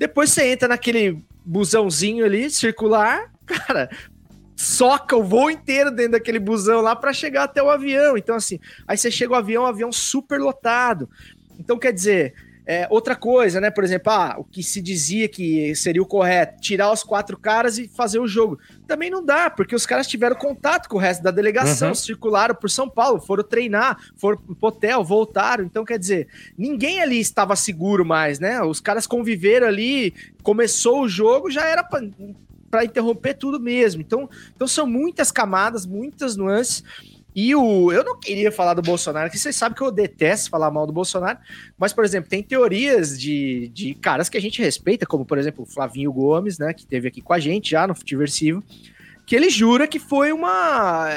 Depois 0.00 0.30
você 0.30 0.50
entra 0.50 0.66
naquele 0.66 1.22
busãozinho 1.44 2.24
ali, 2.24 2.48
circular, 2.48 3.30
cara, 3.44 3.90
soca 4.56 5.14
o 5.14 5.22
voo 5.22 5.50
inteiro 5.50 5.90
dentro 5.90 6.12
daquele 6.12 6.38
busão 6.38 6.80
lá 6.80 6.96
para 6.96 7.12
chegar 7.12 7.44
até 7.44 7.62
o 7.62 7.68
avião. 7.68 8.16
Então, 8.16 8.34
assim, 8.34 8.58
aí 8.88 8.96
você 8.96 9.10
chega 9.10 9.34
o 9.34 9.36
avião, 9.36 9.64
o 9.64 9.66
avião 9.66 9.92
super 9.92 10.40
lotado. 10.40 11.06
Então, 11.58 11.78
quer 11.78 11.92
dizer, 11.92 12.32
é, 12.66 12.86
outra 12.90 13.16
coisa, 13.16 13.60
né? 13.60 13.70
Por 13.70 13.84
exemplo, 13.84 14.12
ah, 14.12 14.36
o 14.38 14.44
que 14.44 14.62
se 14.62 14.80
dizia 14.80 15.28
que 15.28 15.74
seria 15.74 16.02
o 16.02 16.06
correto, 16.06 16.60
tirar 16.60 16.92
os 16.92 17.02
quatro 17.02 17.36
caras 17.38 17.78
e 17.78 17.88
fazer 17.88 18.18
o 18.18 18.26
jogo. 18.26 18.58
Também 18.86 19.10
não 19.10 19.24
dá, 19.24 19.50
porque 19.50 19.74
os 19.74 19.86
caras 19.86 20.06
tiveram 20.06 20.36
contato 20.36 20.88
com 20.88 20.96
o 20.96 21.00
resto 21.00 21.22
da 21.22 21.30
delegação, 21.30 21.88
uhum. 21.88 21.94
circularam 21.94 22.54
por 22.54 22.70
São 22.70 22.88
Paulo, 22.88 23.20
foram 23.20 23.44
treinar, 23.44 23.98
foram 24.16 24.38
pro 24.38 24.56
hotel, 24.60 25.04
voltaram. 25.04 25.64
Então, 25.64 25.84
quer 25.84 25.98
dizer, 25.98 26.28
ninguém 26.56 27.00
ali 27.00 27.18
estava 27.18 27.56
seguro 27.56 28.04
mais, 28.04 28.38
né? 28.38 28.62
Os 28.62 28.80
caras 28.80 29.06
conviveram 29.06 29.66
ali, 29.66 30.14
começou 30.42 31.02
o 31.02 31.08
jogo, 31.08 31.50
já 31.50 31.66
era 31.66 31.82
para 31.82 32.84
interromper 32.84 33.34
tudo 33.34 33.58
mesmo. 33.58 34.00
Então, 34.00 34.28
então 34.54 34.66
são 34.66 34.86
muitas 34.86 35.32
camadas, 35.32 35.86
muitas 35.86 36.36
nuances. 36.36 36.84
E 37.34 37.54
o. 37.54 37.92
Eu 37.92 38.04
não 38.04 38.18
queria 38.18 38.50
falar 38.50 38.74
do 38.74 38.82
Bolsonaro, 38.82 39.30
que 39.30 39.38
vocês 39.38 39.54
sabem 39.54 39.76
que 39.76 39.82
eu 39.82 39.90
detesto 39.90 40.50
falar 40.50 40.70
mal 40.70 40.86
do 40.86 40.92
Bolsonaro, 40.92 41.38
mas, 41.78 41.92
por 41.92 42.04
exemplo, 42.04 42.28
tem 42.28 42.42
teorias 42.42 43.18
de, 43.18 43.70
de 43.72 43.94
caras 43.94 44.28
que 44.28 44.36
a 44.36 44.40
gente 44.40 44.60
respeita, 44.60 45.06
como, 45.06 45.24
por 45.24 45.38
exemplo, 45.38 45.64
Flavinho 45.64 46.12
Gomes, 46.12 46.58
né, 46.58 46.72
que 46.72 46.86
teve 46.86 47.08
aqui 47.08 47.20
com 47.20 47.32
a 47.32 47.38
gente 47.38 47.70
já 47.70 47.86
no 47.86 47.94
Futiversivo, 47.94 48.62
que 49.26 49.36
ele 49.36 49.48
jura 49.48 49.86
que 49.86 49.98
foi 49.98 50.32
uma. 50.32 51.08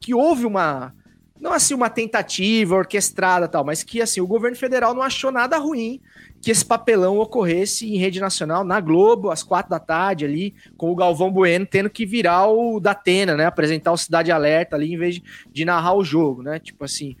que 0.00 0.14
houve 0.14 0.44
uma. 0.44 0.94
Não 1.42 1.52
assim, 1.52 1.74
uma 1.74 1.90
tentativa 1.90 2.76
orquestrada 2.76 3.48
tal, 3.48 3.64
mas 3.64 3.82
que 3.82 4.00
assim, 4.00 4.20
o 4.20 4.26
governo 4.26 4.56
federal 4.56 4.94
não 4.94 5.02
achou 5.02 5.32
nada 5.32 5.58
ruim 5.58 6.00
que 6.40 6.52
esse 6.52 6.64
papelão 6.64 7.18
ocorresse 7.18 7.92
em 7.92 7.98
rede 7.98 8.20
nacional, 8.20 8.64
na 8.64 8.80
Globo, 8.80 9.30
às 9.30 9.42
quatro 9.42 9.70
da 9.70 9.80
tarde 9.80 10.24
ali, 10.24 10.54
com 10.76 10.90
o 10.90 10.94
Galvão 10.94 11.32
Bueno 11.32 11.66
tendo 11.66 11.90
que 11.90 12.06
virar 12.06 12.46
o 12.48 12.78
da 12.78 12.92
Atena, 12.92 13.36
né? 13.36 13.44
Apresentar 13.44 13.90
o 13.90 13.96
Cidade 13.96 14.30
Alerta 14.30 14.76
ali, 14.76 14.94
em 14.94 14.96
vez 14.96 15.16
de, 15.16 15.22
de 15.52 15.64
narrar 15.64 15.94
o 15.94 16.04
jogo, 16.04 16.42
né? 16.42 16.60
Tipo 16.60 16.84
assim, 16.84 17.16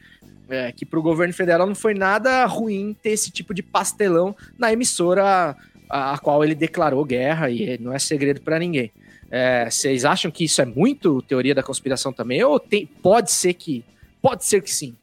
é, 0.48 0.70
que 0.70 0.86
para 0.86 1.00
o 1.00 1.02
governo 1.02 1.34
federal 1.34 1.66
não 1.66 1.74
foi 1.74 1.92
nada 1.92 2.44
ruim 2.46 2.96
ter 3.02 3.10
esse 3.10 3.30
tipo 3.30 3.52
de 3.52 3.62
pastelão 3.62 4.36
na 4.56 4.72
emissora 4.72 5.56
a, 5.90 6.14
a 6.14 6.18
qual 6.18 6.44
ele 6.44 6.54
declarou 6.54 7.04
guerra, 7.04 7.50
e 7.50 7.76
não 7.78 7.92
é 7.92 7.98
segredo 7.98 8.40
para 8.40 8.58
ninguém. 8.58 8.92
É, 9.30 9.68
vocês 9.70 10.04
acham 10.04 10.30
que 10.30 10.44
isso 10.44 10.60
é 10.60 10.64
muito 10.64 11.22
teoria 11.22 11.54
da 11.54 11.62
conspiração 11.62 12.12
também? 12.12 12.44
Ou 12.44 12.60
tem, 12.60 12.86
pode 12.86 13.32
ser 13.32 13.54
que. 13.54 13.84
Pode 14.22 14.44
ser 14.44 14.62
que 14.62 14.70
sim. 14.70 14.96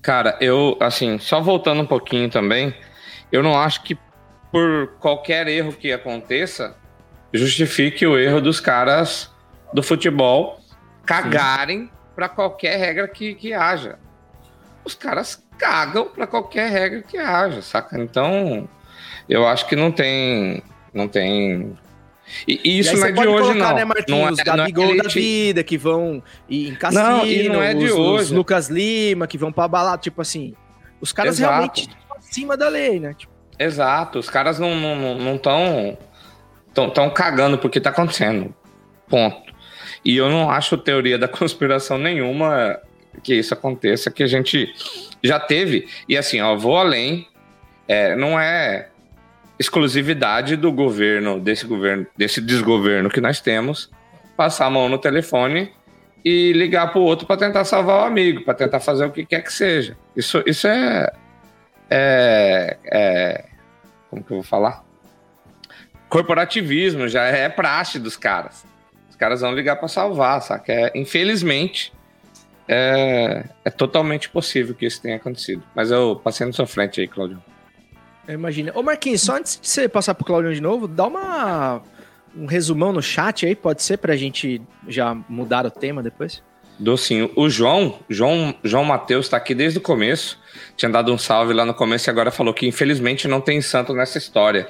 Cara, 0.00 0.36
eu, 0.40 0.76
assim, 0.80 1.18
só 1.18 1.40
voltando 1.40 1.82
um 1.82 1.86
pouquinho 1.86 2.28
também, 2.28 2.74
eu 3.30 3.42
não 3.42 3.58
acho 3.58 3.82
que 3.82 3.96
por 4.50 4.96
qualquer 4.98 5.46
erro 5.48 5.72
que 5.72 5.92
aconteça, 5.92 6.76
justifique 7.32 8.06
o 8.06 8.18
erro 8.18 8.40
dos 8.40 8.60
caras 8.60 9.30
do 9.72 9.82
futebol 9.82 10.60
cagarem 11.04 11.90
para 12.14 12.28
qualquer 12.28 12.78
regra 12.78 13.08
que, 13.08 13.34
que 13.34 13.52
haja. 13.52 13.98
Os 14.84 14.94
caras 14.94 15.42
cagam 15.58 16.06
para 16.06 16.26
qualquer 16.26 16.70
regra 16.70 17.02
que 17.02 17.18
haja, 17.18 17.60
saca? 17.62 17.98
Então, 17.98 18.68
eu 19.28 19.46
acho 19.46 19.66
que 19.66 19.74
não 19.74 19.90
tem, 19.90 20.62
não 20.92 21.08
tem 21.08 21.76
e, 22.46 22.60
e 22.64 22.78
isso 22.78 22.94
e 22.94 22.98
não 22.98 23.06
é 23.06 23.12
de 23.12 23.20
hoje, 23.20 23.48
colocar, 23.48 23.68
não. 23.68 23.74
Né, 23.74 23.84
Marquinhos, 23.84 24.20
não 24.20 24.28
é, 24.28 24.44
Gabigol 24.44 24.86
não 24.86 24.94
é 24.94 24.96
da 24.96 25.08
vida, 25.08 25.62
que 25.62 25.76
vão 25.76 26.22
em 26.48 26.74
cassino, 26.74 27.02
não, 27.02 27.26
e 27.26 27.48
não 27.48 27.62
é 27.62 27.74
de 27.74 27.84
os, 27.84 27.92
hoje. 27.92 28.24
Os 28.24 28.30
Lucas 28.30 28.68
Lima, 28.68 29.26
que 29.26 29.38
vão 29.38 29.52
pra 29.52 29.68
balada, 29.68 29.98
tipo 29.98 30.20
assim, 30.20 30.54
os 31.00 31.12
caras 31.12 31.38
Exato. 31.38 31.52
realmente 31.52 31.80
estão 31.80 32.16
acima 32.16 32.56
da 32.56 32.68
lei, 32.68 32.98
né? 33.00 33.14
Tipo... 33.14 33.32
Exato, 33.58 34.18
os 34.18 34.28
caras 34.28 34.58
não 34.58 34.74
estão 34.74 34.96
não, 34.96 35.14
não 35.18 35.38
tão, 35.38 35.98
tão, 36.72 36.90
tão 36.90 37.10
cagando 37.10 37.58
porque 37.58 37.80
tá 37.80 37.90
acontecendo, 37.90 38.54
ponto. 39.08 39.52
E 40.04 40.16
eu 40.16 40.28
não 40.28 40.50
acho 40.50 40.76
teoria 40.76 41.18
da 41.18 41.28
conspiração 41.28 41.98
nenhuma 41.98 42.78
que 43.22 43.34
isso 43.34 43.54
aconteça, 43.54 44.10
que 44.10 44.22
a 44.22 44.26
gente 44.26 44.72
já 45.22 45.38
teve. 45.38 45.88
E 46.08 46.16
assim, 46.16 46.40
ó, 46.40 46.56
vou 46.56 46.76
além, 46.76 47.28
é, 47.86 48.16
não 48.16 48.38
é 48.38 48.88
exclusividade 49.58 50.56
do 50.56 50.72
governo, 50.72 51.40
desse 51.40 51.66
governo, 51.66 52.06
desse 52.16 52.40
desgoverno 52.40 53.08
que 53.08 53.20
nós 53.20 53.40
temos, 53.40 53.90
passar 54.36 54.66
a 54.66 54.70
mão 54.70 54.88
no 54.88 54.98
telefone 54.98 55.72
e 56.24 56.52
ligar 56.52 56.90
para 56.90 57.00
o 57.00 57.04
outro 57.04 57.26
para 57.26 57.36
tentar 57.36 57.64
salvar 57.64 58.02
o 58.02 58.04
amigo, 58.04 58.44
para 58.44 58.54
tentar 58.54 58.80
fazer 58.80 59.04
o 59.04 59.10
que 59.10 59.24
quer 59.24 59.42
que 59.42 59.52
seja. 59.52 59.96
Isso, 60.16 60.42
isso 60.46 60.66
é, 60.66 61.12
é, 61.90 62.76
é, 62.86 63.44
Como 64.10 64.24
que 64.24 64.32
eu 64.32 64.36
vou 64.38 64.44
falar? 64.44 64.82
Corporativismo, 66.08 67.08
já 67.08 67.24
é 67.24 67.48
praxe 67.48 67.98
dos 67.98 68.16
caras. 68.16 68.64
Os 69.10 69.16
caras 69.16 69.42
vão 69.42 69.54
ligar 69.54 69.76
para 69.76 69.88
salvar, 69.88 70.40
saca? 70.40 70.72
É, 70.72 70.92
infelizmente, 70.94 71.92
é, 72.66 73.44
é 73.64 73.70
totalmente 73.70 74.28
possível 74.28 74.74
que 74.74 74.86
isso 74.86 75.00
tenha 75.00 75.16
acontecido. 75.16 75.62
Mas 75.74 75.90
eu 75.90 76.20
passei 76.22 76.46
na 76.46 76.52
sua 76.52 76.66
frente 76.66 77.00
aí, 77.00 77.08
Claudio. 77.08 77.42
Imagina. 78.28 78.72
Ô 78.74 78.82
Marquinhos, 78.82 79.22
só 79.22 79.36
antes 79.36 79.58
de 79.60 79.68
você 79.68 79.88
passar 79.88 80.14
pro 80.14 80.24
Claudio 80.24 80.54
de 80.54 80.60
novo, 80.60 80.88
dá 80.88 81.06
uma 81.06 81.82
um 82.36 82.46
resumão 82.46 82.92
no 82.92 83.02
chat 83.02 83.46
aí, 83.46 83.54
pode 83.54 83.82
ser, 83.82 83.98
pra 83.98 84.16
gente 84.16 84.60
já 84.88 85.14
mudar 85.28 85.64
o 85.64 85.70
tema 85.70 86.02
depois? 86.02 86.42
Docinho. 86.78 87.30
O 87.36 87.48
João, 87.48 88.00
João, 88.08 88.54
João 88.64 88.84
Matheus 88.84 89.28
tá 89.28 89.36
aqui 89.36 89.54
desde 89.54 89.78
o 89.78 89.82
começo. 89.82 90.38
Tinha 90.76 90.90
dado 90.90 91.12
um 91.12 91.18
salve 91.18 91.52
lá 91.52 91.64
no 91.64 91.72
começo 91.72 92.08
e 92.08 92.10
agora 92.10 92.30
falou 92.30 92.52
que 92.52 92.66
infelizmente 92.66 93.28
não 93.28 93.40
tem 93.40 93.60
santo 93.60 93.92
nessa 93.92 94.18
história. 94.18 94.68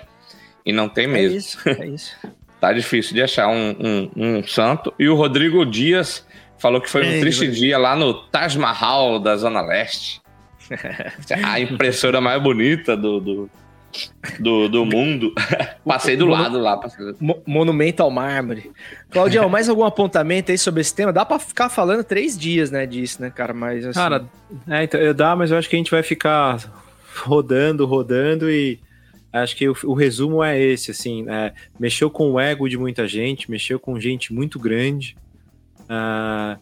E 0.66 0.72
não 0.72 0.88
tem 0.88 1.06
mesmo. 1.06 1.34
É 1.34 1.38
isso, 1.38 1.58
é 1.66 1.86
isso. 1.86 2.16
tá 2.60 2.72
difícil 2.72 3.14
de 3.14 3.22
achar 3.22 3.48
um, 3.48 3.74
um, 3.80 4.10
um, 4.16 4.46
santo. 4.46 4.92
E 4.98 5.08
o 5.08 5.14
Rodrigo 5.14 5.64
Dias 5.64 6.26
falou 6.58 6.80
que 6.80 6.90
foi 6.90 7.06
um 7.06 7.20
triste 7.20 7.50
dia 7.50 7.78
lá 7.78 7.96
no 7.96 8.14
Taj 8.28 8.58
Mahal 8.58 9.18
da 9.18 9.36
Zona 9.36 9.62
Leste. 9.62 10.20
a 11.44 11.60
impressora 11.60 12.20
mais 12.20 12.42
bonita 12.42 12.96
do, 12.96 13.20
do, 13.20 13.50
do, 14.40 14.68
do 14.68 14.84
mundo. 14.84 15.32
passei 15.84 16.16
do 16.16 16.26
lado 16.26 16.58
lá. 16.58 16.76
Passei 16.76 17.12
do... 17.12 17.42
Monumento 17.46 18.02
ao 18.02 18.10
mármore. 18.10 18.70
Claudião, 19.10 19.48
mais 19.48 19.68
algum 19.68 19.84
apontamento 19.84 20.50
aí 20.50 20.58
sobre 20.58 20.80
esse 20.80 20.94
tema? 20.94 21.12
Dá 21.12 21.24
pra 21.24 21.38
ficar 21.38 21.68
falando 21.68 22.04
três 22.04 22.36
dias, 22.36 22.70
né, 22.70 22.86
disso, 22.86 23.20
né, 23.20 23.30
cara? 23.30 23.54
Mas 23.54 23.86
assim... 23.86 23.98
Cara, 23.98 24.24
é, 24.68 24.84
então, 24.84 25.00
dá, 25.14 25.36
mas 25.36 25.50
eu 25.50 25.58
acho 25.58 25.68
que 25.68 25.76
a 25.76 25.78
gente 25.78 25.90
vai 25.90 26.02
ficar 26.02 26.58
rodando, 27.22 27.86
rodando 27.86 28.50
e 28.50 28.78
acho 29.32 29.56
que 29.56 29.68
o, 29.68 29.76
o 29.84 29.94
resumo 29.94 30.42
é 30.42 30.60
esse, 30.60 30.90
assim, 30.90 31.28
é, 31.28 31.52
mexeu 31.78 32.10
com 32.10 32.32
o 32.32 32.40
ego 32.40 32.68
de 32.68 32.78
muita 32.78 33.06
gente, 33.06 33.50
mexeu 33.50 33.78
com 33.78 33.98
gente 33.98 34.32
muito 34.32 34.58
grande 34.58 35.16
uh, 35.82 36.60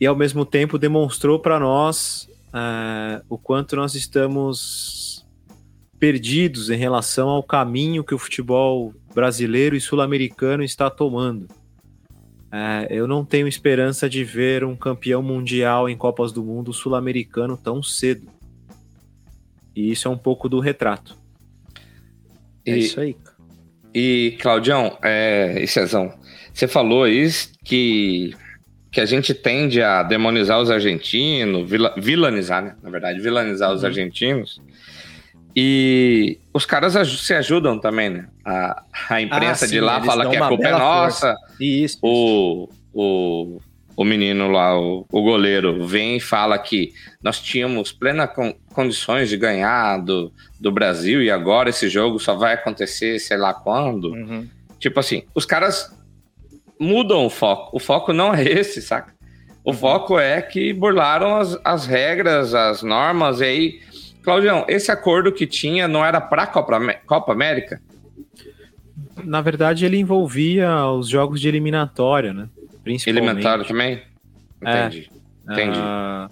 e 0.00 0.06
ao 0.06 0.16
mesmo 0.16 0.44
tempo 0.44 0.78
demonstrou 0.78 1.38
para 1.38 1.58
nós 1.60 2.28
uh, 2.56 3.22
o 3.28 3.36
quanto 3.36 3.76
nós 3.76 3.94
estamos 3.94 5.26
perdidos 5.98 6.70
em 6.70 6.76
relação 6.76 7.28
ao 7.28 7.42
caminho 7.42 8.04
que 8.04 8.14
o 8.14 8.18
futebol 8.18 8.94
brasileiro 9.14 9.76
e 9.76 9.80
sul-americano 9.80 10.62
está 10.62 10.90
tomando. 10.90 11.42
Uh, 12.46 12.86
eu 12.88 13.06
não 13.06 13.24
tenho 13.24 13.48
esperança 13.48 14.08
de 14.08 14.24
ver 14.24 14.64
um 14.64 14.76
campeão 14.76 15.22
mundial 15.22 15.88
em 15.88 15.96
Copas 15.96 16.32
do 16.32 16.42
Mundo 16.42 16.72
sul-americano 16.72 17.56
tão 17.56 17.82
cedo. 17.82 18.28
E 19.74 19.90
isso 19.90 20.08
é 20.08 20.10
um 20.10 20.16
pouco 20.16 20.48
do 20.48 20.58
retrato. 20.58 21.16
É 22.64 22.76
e, 22.76 22.78
isso 22.78 23.00
aí. 23.00 23.16
E, 23.94 24.36
Claudião, 24.40 24.98
é, 25.02 25.62
e 25.62 25.66
Cezão, 25.66 26.12
você 26.52 26.66
falou 26.66 27.04
aí 27.04 27.28
que 27.64 28.34
que 28.96 29.00
a 29.02 29.04
gente 29.04 29.34
tende 29.34 29.82
a 29.82 30.02
demonizar 30.02 30.58
os 30.58 30.70
argentinos, 30.70 31.68
vila, 31.68 31.92
vilanizar, 31.98 32.62
né? 32.62 32.76
Na 32.82 32.88
verdade, 32.88 33.20
vilanizar 33.20 33.68
uhum. 33.68 33.76
os 33.76 33.84
argentinos. 33.84 34.58
E 35.54 36.38
os 36.50 36.64
caras 36.64 36.94
se 37.06 37.34
ajudam 37.34 37.78
também, 37.78 38.08
né? 38.08 38.28
A, 38.42 38.82
a 39.10 39.20
imprensa 39.20 39.66
ah, 39.66 39.68
sim, 39.68 39.74
de 39.74 39.80
lá 39.82 40.02
fala 40.02 40.30
que 40.30 40.36
a 40.38 40.48
culpa 40.48 40.68
é 40.68 40.70
nossa. 40.70 41.36
Isso, 41.60 41.98
o, 42.00 42.70
o, 42.94 43.60
o 43.94 44.02
menino 44.02 44.48
lá, 44.48 44.80
o, 44.80 45.04
o 45.12 45.22
goleiro, 45.22 45.86
vem 45.86 46.16
e 46.16 46.20
fala 46.20 46.58
que 46.58 46.94
nós 47.22 47.38
tínhamos 47.38 47.92
plenas 47.92 48.30
con 48.34 48.54
condições 48.72 49.28
de 49.28 49.36
ganhar 49.36 49.98
do, 49.98 50.32
do 50.58 50.72
Brasil 50.72 51.22
e 51.22 51.30
agora 51.30 51.68
esse 51.68 51.90
jogo 51.90 52.18
só 52.18 52.34
vai 52.34 52.54
acontecer 52.54 53.18
sei 53.18 53.36
lá 53.36 53.52
quando. 53.52 54.12
Uhum. 54.12 54.48
Tipo 54.78 55.00
assim, 55.00 55.22
os 55.34 55.44
caras 55.44 55.94
mudam 56.78 57.26
o 57.26 57.30
foco. 57.30 57.76
O 57.76 57.80
foco 57.80 58.12
não 58.12 58.34
é 58.34 58.42
esse, 58.42 58.80
saca? 58.82 59.14
O 59.64 59.70
uhum. 59.70 59.76
foco 59.76 60.18
é 60.18 60.40
que 60.40 60.72
burlaram 60.72 61.36
as, 61.36 61.58
as 61.64 61.86
regras, 61.86 62.54
as 62.54 62.82
normas, 62.82 63.40
e 63.40 63.44
aí. 63.44 63.80
Claudião, 64.22 64.64
esse 64.68 64.90
acordo 64.90 65.30
que 65.30 65.46
tinha 65.46 65.86
não 65.86 66.04
era 66.04 66.20
para 66.20 66.42
a 66.42 66.46
Copa, 66.48 66.80
Copa 67.06 67.32
América? 67.32 67.80
Na 69.22 69.40
verdade, 69.40 69.86
ele 69.86 69.98
envolvia 69.98 70.84
os 70.86 71.08
jogos 71.08 71.40
de 71.40 71.48
eliminatória, 71.48 72.32
né? 72.32 72.48
Principalmente. 72.82 73.24
Eliminatória 73.26 73.64
também? 73.64 74.02
Entendi. 74.60 75.10
É, 75.48 75.52
Entendi. 75.52 75.78
Uh, 75.78 76.30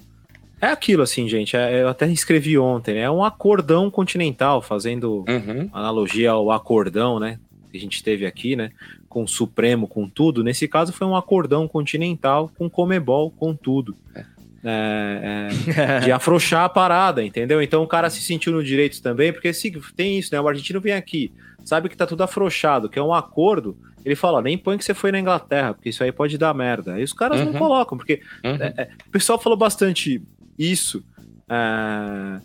é 0.60 0.68
aquilo, 0.68 1.02
assim, 1.02 1.28
gente. 1.28 1.56
É, 1.56 1.82
eu 1.82 1.88
até 1.88 2.06
escrevi 2.06 2.58
ontem, 2.58 2.94
né? 2.94 3.02
É 3.02 3.10
um 3.10 3.22
acordão 3.22 3.90
continental, 3.90 4.62
fazendo 4.62 5.24
uhum. 5.28 5.68
analogia 5.72 6.30
ao 6.30 6.50
acordão, 6.50 7.20
né? 7.20 7.38
Que 7.70 7.76
a 7.76 7.80
gente 7.80 8.02
teve 8.02 8.26
aqui, 8.26 8.56
né? 8.56 8.70
Com 9.14 9.22
o 9.22 9.28
Supremo, 9.28 9.86
com 9.86 10.08
tudo. 10.08 10.42
Nesse 10.42 10.66
caso 10.66 10.92
foi 10.92 11.06
um 11.06 11.14
acordão 11.14 11.68
continental 11.68 12.50
com 12.58 12.68
Comebol, 12.68 13.30
com 13.30 13.54
tudo. 13.54 13.94
É. 14.12 14.24
É, 14.66 15.50
é, 15.76 16.00
de 16.00 16.10
afrouxar 16.10 16.64
a 16.64 16.68
parada, 16.70 17.22
entendeu? 17.22 17.62
Então 17.62 17.82
o 17.82 17.86
cara 17.86 18.08
se 18.08 18.22
sentiu 18.22 18.50
no 18.50 18.64
direito 18.64 19.00
também, 19.02 19.30
porque 19.30 19.52
se, 19.52 19.70
tem 19.94 20.18
isso, 20.18 20.34
né? 20.34 20.40
O 20.40 20.48
argentino 20.48 20.80
vem 20.80 20.94
aqui, 20.94 21.30
sabe 21.64 21.90
que 21.90 21.96
tá 21.96 22.06
tudo 22.06 22.22
afrouxado, 22.22 22.88
que 22.88 22.98
é 22.98 23.02
um 23.02 23.12
acordo. 23.12 23.76
Ele 24.04 24.16
fala, 24.16 24.42
nem 24.42 24.56
põe 24.58 24.78
que 24.78 24.84
você 24.84 24.94
foi 24.94 25.12
na 25.12 25.20
Inglaterra, 25.20 25.74
porque 25.74 25.90
isso 25.90 26.02
aí 26.02 26.10
pode 26.10 26.36
dar 26.38 26.54
merda. 26.54 26.98
E 26.98 27.04
os 27.04 27.12
caras 27.12 27.40
uhum. 27.40 27.52
não 27.52 27.52
colocam, 27.52 27.96
porque 27.96 28.22
uhum. 28.42 28.54
É, 28.54 28.74
é, 28.76 28.88
o 29.06 29.10
pessoal 29.10 29.38
falou 29.38 29.56
bastante 29.56 30.20
isso. 30.58 31.04
É, 31.48 32.40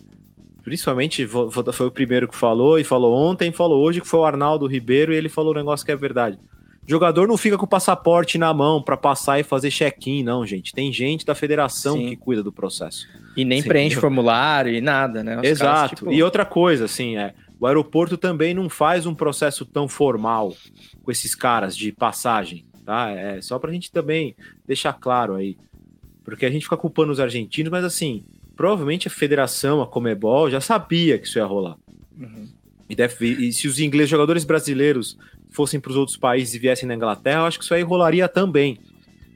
principalmente 0.62 1.26
foi 1.26 1.86
o 1.86 1.90
primeiro 1.90 2.28
que 2.28 2.36
falou, 2.36 2.78
e 2.78 2.84
falou 2.84 3.14
ontem, 3.14 3.50
falou 3.50 3.82
hoje, 3.82 4.00
que 4.00 4.06
foi 4.06 4.20
o 4.20 4.24
Arnaldo 4.24 4.66
Ribeiro, 4.66 5.12
e 5.12 5.16
ele 5.16 5.30
falou 5.30 5.52
um 5.52 5.56
negócio 5.56 5.86
que 5.86 5.90
é 5.90 5.96
verdade. 5.96 6.38
Jogador 6.86 7.28
não 7.28 7.36
fica 7.36 7.56
com 7.56 7.64
o 7.64 7.68
passaporte 7.68 8.36
na 8.36 8.52
mão 8.52 8.82
para 8.82 8.96
passar 8.96 9.38
e 9.38 9.42
fazer 9.44 9.70
check-in, 9.70 10.22
não, 10.22 10.44
gente. 10.44 10.72
Tem 10.72 10.92
gente 10.92 11.24
da 11.24 11.34
federação 11.34 11.96
Sim. 11.96 12.08
que 12.08 12.16
cuida 12.16 12.42
do 12.42 12.50
processo. 12.50 13.06
E 13.36 13.44
nem 13.44 13.62
preenche 13.62 13.96
formulário 13.96 14.72
e 14.72 14.80
nada, 14.80 15.22
né? 15.22 15.38
Os 15.38 15.44
Exato. 15.44 15.72
caras, 15.72 15.90
tipo, 15.90 16.12
E 16.12 16.22
outra 16.22 16.44
coisa, 16.44 16.86
assim, 16.86 17.16
é, 17.16 17.34
o 17.60 17.66
aeroporto 17.66 18.16
também 18.16 18.54
não 18.54 18.68
faz 18.68 19.06
um 19.06 19.14
processo 19.14 19.64
tão 19.64 19.86
formal 19.86 20.54
com 21.02 21.12
esses 21.12 21.34
caras 21.34 21.76
de 21.76 21.92
passagem, 21.92 22.64
tá? 22.84 23.10
É 23.10 23.40
só 23.40 23.58
pra 23.58 23.70
gente 23.70 23.92
também 23.92 24.34
deixar 24.66 24.94
claro 24.94 25.34
aí. 25.34 25.56
Porque 26.24 26.46
a 26.46 26.50
gente 26.50 26.64
fica 26.64 26.76
culpando 26.76 27.12
os 27.12 27.20
argentinos, 27.20 27.70
mas 27.70 27.84
assim, 27.84 28.24
provavelmente 28.56 29.08
a 29.08 29.10
federação, 29.10 29.80
a 29.80 29.86
Comebol, 29.86 30.50
já 30.50 30.60
sabia 30.60 31.18
que 31.18 31.26
isso 31.26 31.38
ia 31.38 31.44
rolar. 31.44 31.76
Uhum. 32.18 32.48
E, 32.88 32.96
deve, 32.96 33.26
e 33.26 33.52
se 33.52 33.68
os 33.68 33.78
ingleses, 33.78 34.10
jogadores 34.10 34.44
brasileiros 34.44 35.16
fossem 35.50 35.78
para 35.80 35.90
os 35.90 35.96
outros 35.96 36.16
países 36.16 36.54
e 36.54 36.58
viessem 36.58 36.88
na 36.88 36.94
Inglaterra, 36.94 37.40
eu 37.40 37.46
acho 37.46 37.58
que 37.58 37.64
isso 37.64 37.74
aí 37.74 37.82
rolaria 37.82 38.28
também. 38.28 38.78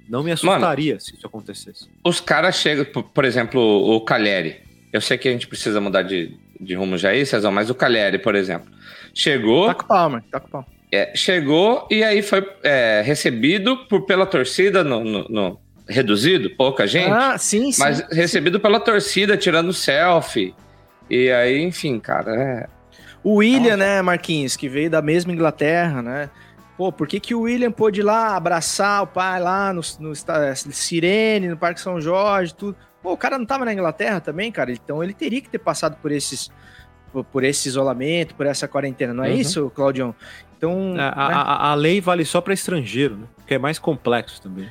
Não 0.09 0.23
me 0.23 0.31
assustaria 0.33 1.01
se 1.01 1.15
isso 1.15 1.27
acontecesse. 1.27 1.89
Os 2.05 2.21
caras 2.21 2.57
chegam, 2.57 2.85
por- 2.85 3.25
exemplo, 3.25 3.61
o 3.61 4.01
Calheri. 4.03 4.57
Eu 4.93 5.01
sei 5.01 5.17
que 5.19 5.29
a 5.29 5.33
gente 5.33 5.47
precisa 5.49 5.81
mudar 5.81 6.03
de, 6.03 6.37
de 6.61 6.75
rumo 6.75 6.97
já 6.99 7.09
aí, 7.11 7.25
Cezão, 7.25 7.51
mas 7.51 7.71
o 7.71 7.75
Calheri, 7.75 8.19
por 8.19 8.35
exemplo, 8.35 8.71
chegou, 9.15 9.67
Tá 9.69 9.75
com 9.75 9.87
palma, 9.87 10.25
tá 10.31 10.39
com 10.41 10.49
palma. 10.49 10.67
é, 10.93 11.13
chegou 11.17 11.89
e 11.91 12.05
aí 12.05 12.21
foi 12.23 12.47
é, 12.63 13.03
recebido 13.05 13.77
por, 13.89 14.03
pela 14.07 14.27
torcida 14.27 14.85
no, 14.85 15.03
no- 15.03 15.29
no- 15.29 15.61
reduzido, 15.89 16.49
pouca 16.51 16.87
gente, 16.87 17.11
Ah, 17.11 17.37
sim, 17.39 17.73
sim. 17.73 17.81
mas 17.81 18.01
recebido 18.11 18.61
pela 18.61 18.79
torcida, 18.81 19.37
tirando 19.37 19.73
selfie. 19.73 20.55
E 21.11 21.31
aí, 21.31 21.61
enfim, 21.63 21.99
cara, 21.99 22.35
é, 22.35 22.67
O 23.25 23.37
William, 23.37 23.77
né, 23.79 24.03
Marquinhos, 24.03 24.55
que 24.55 24.69
veio 24.69 24.91
da 24.91 25.01
mesma 25.03 25.33
Inglaterra, 25.33 26.03
né? 26.03 26.31
Pô, 26.77 26.93
por 26.93 27.07
que, 27.09 27.19
que 27.19 27.35
o 27.35 27.41
William 27.43 27.73
pôde 27.73 28.01
ir 28.01 28.03
lá 28.03 28.37
abraçar 28.37 29.03
o 29.03 29.07
pai 29.07 29.41
lá 29.41 29.73
no, 29.73 29.81
no 29.99 30.13
esta- 30.13 30.55
Sirene, 30.57 31.49
no 31.49 31.57
Parque 31.57 31.81
São 31.81 32.01
Jorge, 32.01 32.55
tudo? 32.55 32.77
Pô, 33.03 33.13
o 33.13 33.17
cara 33.17 33.39
não 33.39 33.47
tava 33.47 33.65
na 33.65 33.73
Inglaterra 33.73 34.21
também, 34.21 34.51
cara? 34.53 34.71
Então 34.73 35.03
ele 35.03 35.15
teria 35.15 35.41
que 35.41 35.49
ter 35.49 35.59
passado 35.59 35.97
por 36.03 36.13
esses 36.13 36.51
por, 37.13 37.23
por 37.25 37.45
esse 37.45 37.69
isolamento, 37.69 38.35
por 38.35 38.45
essa 38.45 38.67
quarentena, 38.67 39.15
não 39.15 39.23
é 39.23 39.31
Uhum. 39.31 39.37
isso, 39.37 39.71
Claudião? 39.71 40.13
Então, 40.59 40.95
A, 40.99 41.27
a- 41.27 41.29
né, 41.29 41.35
a- 41.37 41.71
a 41.71 41.75
lei 41.75 42.01
vale 42.01 42.25
só 42.25 42.41
para 42.41 42.53
estrangeiro, 42.53 43.17
né? 43.17 43.27
Que 43.47 43.55
é 43.55 43.59
mais 43.59 43.79
complexo 43.79 44.43
também. 44.43 44.69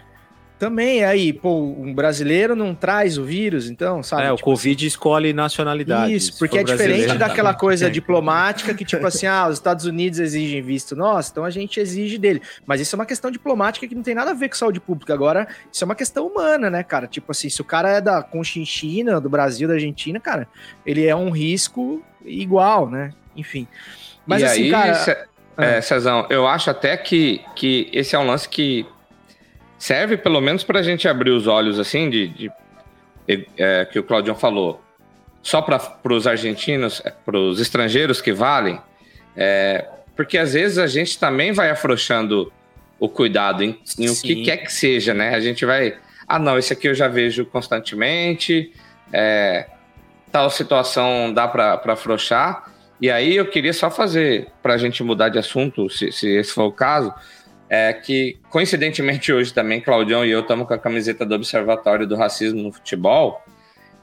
Também 0.64 1.04
aí, 1.04 1.34
pô, 1.34 1.60
um 1.78 1.94
brasileiro 1.94 2.56
não 2.56 2.74
traz 2.74 3.18
o 3.18 3.24
vírus, 3.24 3.70
então, 3.70 4.02
sabe? 4.02 4.24
é, 4.24 4.32
o 4.32 4.36
Tipo 4.36 4.46
Covid 4.46 4.86
escolhe 4.88 5.34
nacionalidade. 5.34 6.14
Isso, 6.14 6.38
porque 6.40 6.58
é 6.60 6.64
diferente 6.64 7.18
daquela 7.18 7.54
coisa 7.56 7.88
É. 7.88 7.90
diplomática 7.90 8.74
que, 8.74 8.86
tipo 8.86 9.06
assim, 9.06 9.26
ah, 9.26 9.48
os 9.48 9.56
Estados 9.56 9.86
Unidos 9.86 10.20
exigem 10.20 10.62
visto 10.62 10.96
nosso, 10.96 11.32
então 11.32 11.44
a 11.44 11.50
gente 11.50 11.80
exige 11.80 12.18
dele. 12.18 12.42
Mas 12.66 12.80
isso 12.80 12.96
é 12.96 12.98
uma 12.98 13.06
questão 13.06 13.30
diplomática 13.30 13.86
que 13.88 13.94
não 13.94 14.04
tem 14.04 14.16
nada 14.16 14.32
a 14.32 14.34
ver 14.34 14.48
com 14.50 14.56
saúde 14.56 14.80
pública. 14.80 15.14
Agora, 15.14 15.48
isso 15.72 15.84
é 15.84 15.86
uma 15.86 15.96
questão 15.96 16.28
humana, 16.28 16.70
né, 16.70 16.82
cara? 16.84 17.08
Tipo 17.08 17.32
assim, 17.32 17.50
se 17.50 17.60
o 17.60 17.66
cara 17.66 17.90
é 17.90 18.00
da 18.00 18.22
Conchinchina, 18.24 19.20
do 19.20 19.30
Brasil, 19.30 19.68
da 19.68 19.74
Argentina, 19.74 20.20
cara, 20.20 20.48
ele 20.86 21.06
é 21.06 21.16
um 21.16 21.30
risco 21.30 22.02
igual, 22.26 22.90
né? 22.90 23.12
Enfim. 23.36 23.68
Mas 24.26 24.42
e 24.42 24.46
assim, 24.46 24.64
aí, 24.64 24.72
cara. 24.72 24.94
Ce- 24.96 25.18
é, 25.58 25.82
Cezão, 25.82 26.26
eu 26.32 26.48
acho 26.48 26.70
até 26.70 26.98
que, 26.98 27.42
que 27.56 27.90
esse 27.94 28.16
é 28.16 28.20
um 28.20 28.26
lance 28.26 28.48
que 28.50 28.86
serve 29.78 30.18
pelo 30.18 30.40
menos 30.42 30.64
para 30.64 30.80
a 30.80 30.84
gente 30.84 31.08
abrir 31.08 31.32
os 31.32 31.48
olhos, 31.48 31.80
assim, 31.80 32.10
de, 32.10 32.28
de- 32.30 32.52
é, 33.58 33.86
que 33.86 34.00
o 34.00 34.04
Claudião 34.04 34.36
falou. 34.36 34.82
Só 35.42 35.62
para 35.62 36.14
os 36.14 36.26
argentinos, 36.26 37.02
para 37.26 37.38
os 37.38 37.60
estrangeiros 37.60 38.22
que 38.22 38.32
valem, 38.32 38.80
é, 39.36 39.86
porque 40.16 40.38
às 40.38 40.54
vezes 40.54 40.78
a 40.78 40.88
gente 40.88 41.20
também 41.20 41.52
vai 41.52 41.70
afrouxando 41.70 42.52
o 43.00 43.10
cuidado 43.10 43.64
em, 43.64 43.78
em 44.00 44.10
o 44.10 44.16
que 44.22 44.44
quer 44.44 44.58
que 44.58 44.72
seja, 44.72 45.14
né? 45.14 45.36
A 45.36 45.42
gente 45.42 45.66
vai. 45.66 45.98
Ah, 46.26 46.40
não, 46.40 46.58
esse 46.58 46.72
aqui 46.72 46.88
eu 46.88 46.96
já 46.96 47.10
vejo 47.10 47.46
constantemente, 47.46 48.72
é, 49.12 49.68
tal 50.32 50.50
situação 50.50 51.34
dá 51.34 51.46
para 51.48 51.82
afrouxar. 51.88 52.72
E 53.02 53.12
aí 53.12 53.36
eu 53.36 53.46
queria 53.48 53.74
só 53.74 53.92
fazer, 53.92 54.48
para 54.62 54.76
a 54.76 54.78
gente 54.78 55.04
mudar 55.04 55.28
de 55.28 55.38
assunto, 55.38 55.90
se, 55.90 56.10
se 56.14 56.30
esse 56.30 56.54
for 56.54 56.64
o 56.66 56.72
caso, 56.72 57.14
é 57.76 57.92
que 57.92 58.38
coincidentemente 58.52 59.34
hoje 59.34 59.52
também, 59.52 59.82
Claudião 59.82 60.24
e 60.24 60.30
eu 60.30 60.42
estamos 60.42 60.68
com 60.68 60.76
a 60.76 60.78
camiseta 60.78 61.26
do 61.26 61.34
Observatório 61.34 62.06
do 62.06 62.16
Racismo 62.16 62.62
no 62.62 62.72
Futebol. 62.72 63.44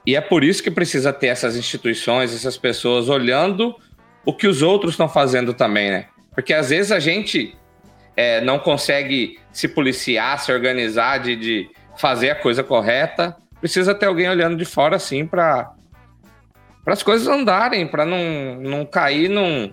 E 0.05 0.17
é 0.17 0.21
por 0.21 0.43
isso 0.43 0.61
que 0.61 0.73
precisa 0.73 1.13
ter 1.13 1.29
essas 1.29 1.57
instituições, 1.57 2.35
essas 2.35 2.57
pessoas 2.57 3.09
olhando 3.09 3.77
o 4.27 4.35
que 4.35 4.49
os 4.49 4.61
outros 4.61 4.95
estão 4.95 5.09
fazendo 5.09 5.55
também, 5.55 5.89
né? 5.89 6.07
Porque 6.35 6.53
às 6.53 6.71
vezes 6.71 6.91
a 6.91 6.99
gente 6.99 7.57
é, 8.17 8.41
não 8.41 8.59
consegue 8.59 9.39
se 9.53 9.69
policiar, 9.69 10.41
se 10.41 10.51
organizar 10.51 11.19
de, 11.19 11.37
de 11.37 11.71
fazer 11.97 12.31
a 12.31 12.35
coisa 12.35 12.65
correta. 12.65 13.37
Precisa 13.61 13.95
ter 13.95 14.07
alguém 14.07 14.29
olhando 14.29 14.57
de 14.57 14.65
fora, 14.65 14.97
assim, 14.97 15.25
para 15.25 15.73
para 16.83 16.95
as 16.95 17.05
coisas 17.05 17.29
andarem, 17.29 17.87
para 17.87 18.05
não, 18.05 18.57
não 18.57 18.85
cair 18.85 19.29
num, 19.29 19.73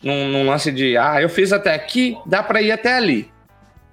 num, 0.00 0.28
num 0.28 0.46
lance 0.46 0.70
de 0.70 0.96
ah, 0.96 1.20
eu 1.20 1.28
fiz 1.28 1.52
até 1.52 1.74
aqui, 1.74 2.16
dá 2.24 2.40
para 2.40 2.62
ir 2.62 2.70
até 2.70 2.94
ali. 2.94 3.31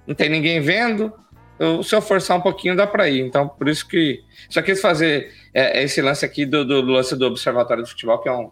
Não 0.06 0.14
tem 0.14 0.28
ninguém 0.28 0.60
vendo, 0.60 1.12
eu, 1.60 1.82
se 1.82 1.94
eu 1.94 2.00
forçar 2.00 2.38
um 2.38 2.40
pouquinho, 2.40 2.74
dá 2.74 2.86
para 2.86 3.06
ir. 3.06 3.20
Então, 3.20 3.46
por 3.46 3.68
isso 3.68 3.86
que 3.86 4.24
só 4.48 4.62
quis 4.62 4.80
fazer 4.80 5.30
é, 5.52 5.82
esse 5.82 6.00
lance 6.00 6.24
aqui 6.24 6.46
do, 6.46 6.64
do, 6.64 6.80
lance 6.80 7.14
do 7.14 7.26
Observatório 7.26 7.82
do 7.82 7.88
Futebol, 7.88 8.18
que 8.18 8.30
é 8.30 8.32
um. 8.32 8.50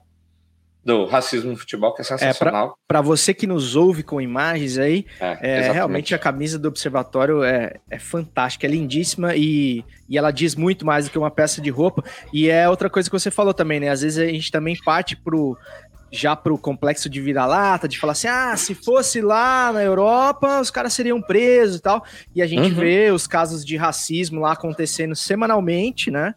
do 0.85 1.07
racismo 1.07 1.51
no 1.51 1.57
futebol, 1.57 1.95
que 1.95 2.03
é 2.03 2.05
sensacional. 2.05 2.79
Para 2.87 3.01
você 3.01 3.33
que 3.33 3.47
nos 3.47 3.75
ouve 3.75 4.03
com 4.03 4.21
imagens 4.21 4.77
aí, 4.77 5.07
É, 5.21 5.69
É, 5.69 5.73
realmente 5.73 6.15
a 6.15 6.19
camisa 6.19 6.59
do 6.59 6.69
Observatório 6.69 7.43
é, 7.43 7.77
é 7.91 7.99
fantástica, 7.99 8.67
é 8.67 8.71
lindíssima 8.71 9.35
e, 9.35 9.83
e 10.07 10.19
ela 10.19 10.31
diz 10.31 10.55
muito 10.55 10.85
mais 10.85 11.07
do 11.07 11.11
que 11.11 11.19
uma 11.19 11.31
peça 11.31 11.63
de 11.63 11.71
roupa. 11.71 12.05
E 12.31 12.51
é 12.51 12.69
outra 12.69 12.91
coisa 12.91 13.09
que 13.09 13.19
você 13.19 13.31
falou 13.31 13.55
também, 13.55 13.81
né? 13.81 13.89
Às 13.89 14.03
vezes 14.03 14.19
a 14.19 14.27
gente 14.27 14.51
também 14.51 14.77
parte 14.85 15.17
pro 15.17 15.57
já 16.11 16.35
pro 16.35 16.57
complexo 16.59 17.09
de 17.09 17.21
vira-lata, 17.21 17.87
de 17.89 17.99
falar 17.99 18.13
assim: 18.13 18.29
ah, 18.29 18.57
se 18.57 18.75
fosse 18.75 19.21
lá 19.21 19.73
na 19.73 19.83
Europa, 19.83 20.61
os 20.61 20.71
caras 20.71 20.93
seriam 20.93 21.21
presos 21.21 21.77
e 21.77 21.83
tal. 21.83 22.05
E 22.35 22.43
a 22.43 22.47
gente 22.47 22.71
Uhum. 22.73 22.81
vê 22.81 23.11
os 23.11 23.27
casos 23.27 23.65
de 23.65 23.77
racismo 23.77 24.41
lá 24.41 24.53
acontecendo 24.53 25.15
semanalmente, 25.15 26.11
né? 26.11 26.35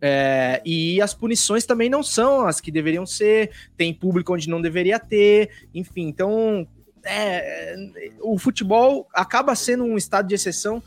É, 0.00 0.60
e 0.66 1.00
as 1.00 1.14
punições 1.14 1.64
também 1.64 1.88
não 1.88 2.02
são 2.02 2.46
as 2.46 2.60
que 2.60 2.70
deveriam 2.70 3.06
ser, 3.06 3.50
tem 3.76 3.94
público 3.94 4.34
onde 4.34 4.50
não 4.50 4.60
deveria 4.60 4.98
ter, 4.98 5.48
enfim, 5.74 6.02
então 6.08 6.68
é, 7.02 7.74
o 8.20 8.38
futebol 8.38 9.08
acaba 9.14 9.54
sendo 9.54 9.84
um 9.84 9.96
estado 9.96 10.28
de 10.28 10.34
exceção 10.34 10.82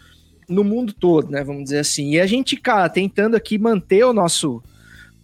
no 0.47 0.63
mundo 0.63 0.93
todo, 0.93 1.31
né? 1.31 1.43
Vamos 1.43 1.63
dizer 1.63 1.79
assim. 1.79 2.11
E 2.11 2.19
a 2.19 2.27
gente, 2.27 2.55
cara, 2.55 2.87
tentando 2.89 3.35
aqui 3.35 3.57
manter 3.57 4.03
o 4.05 4.13
nosso 4.13 4.61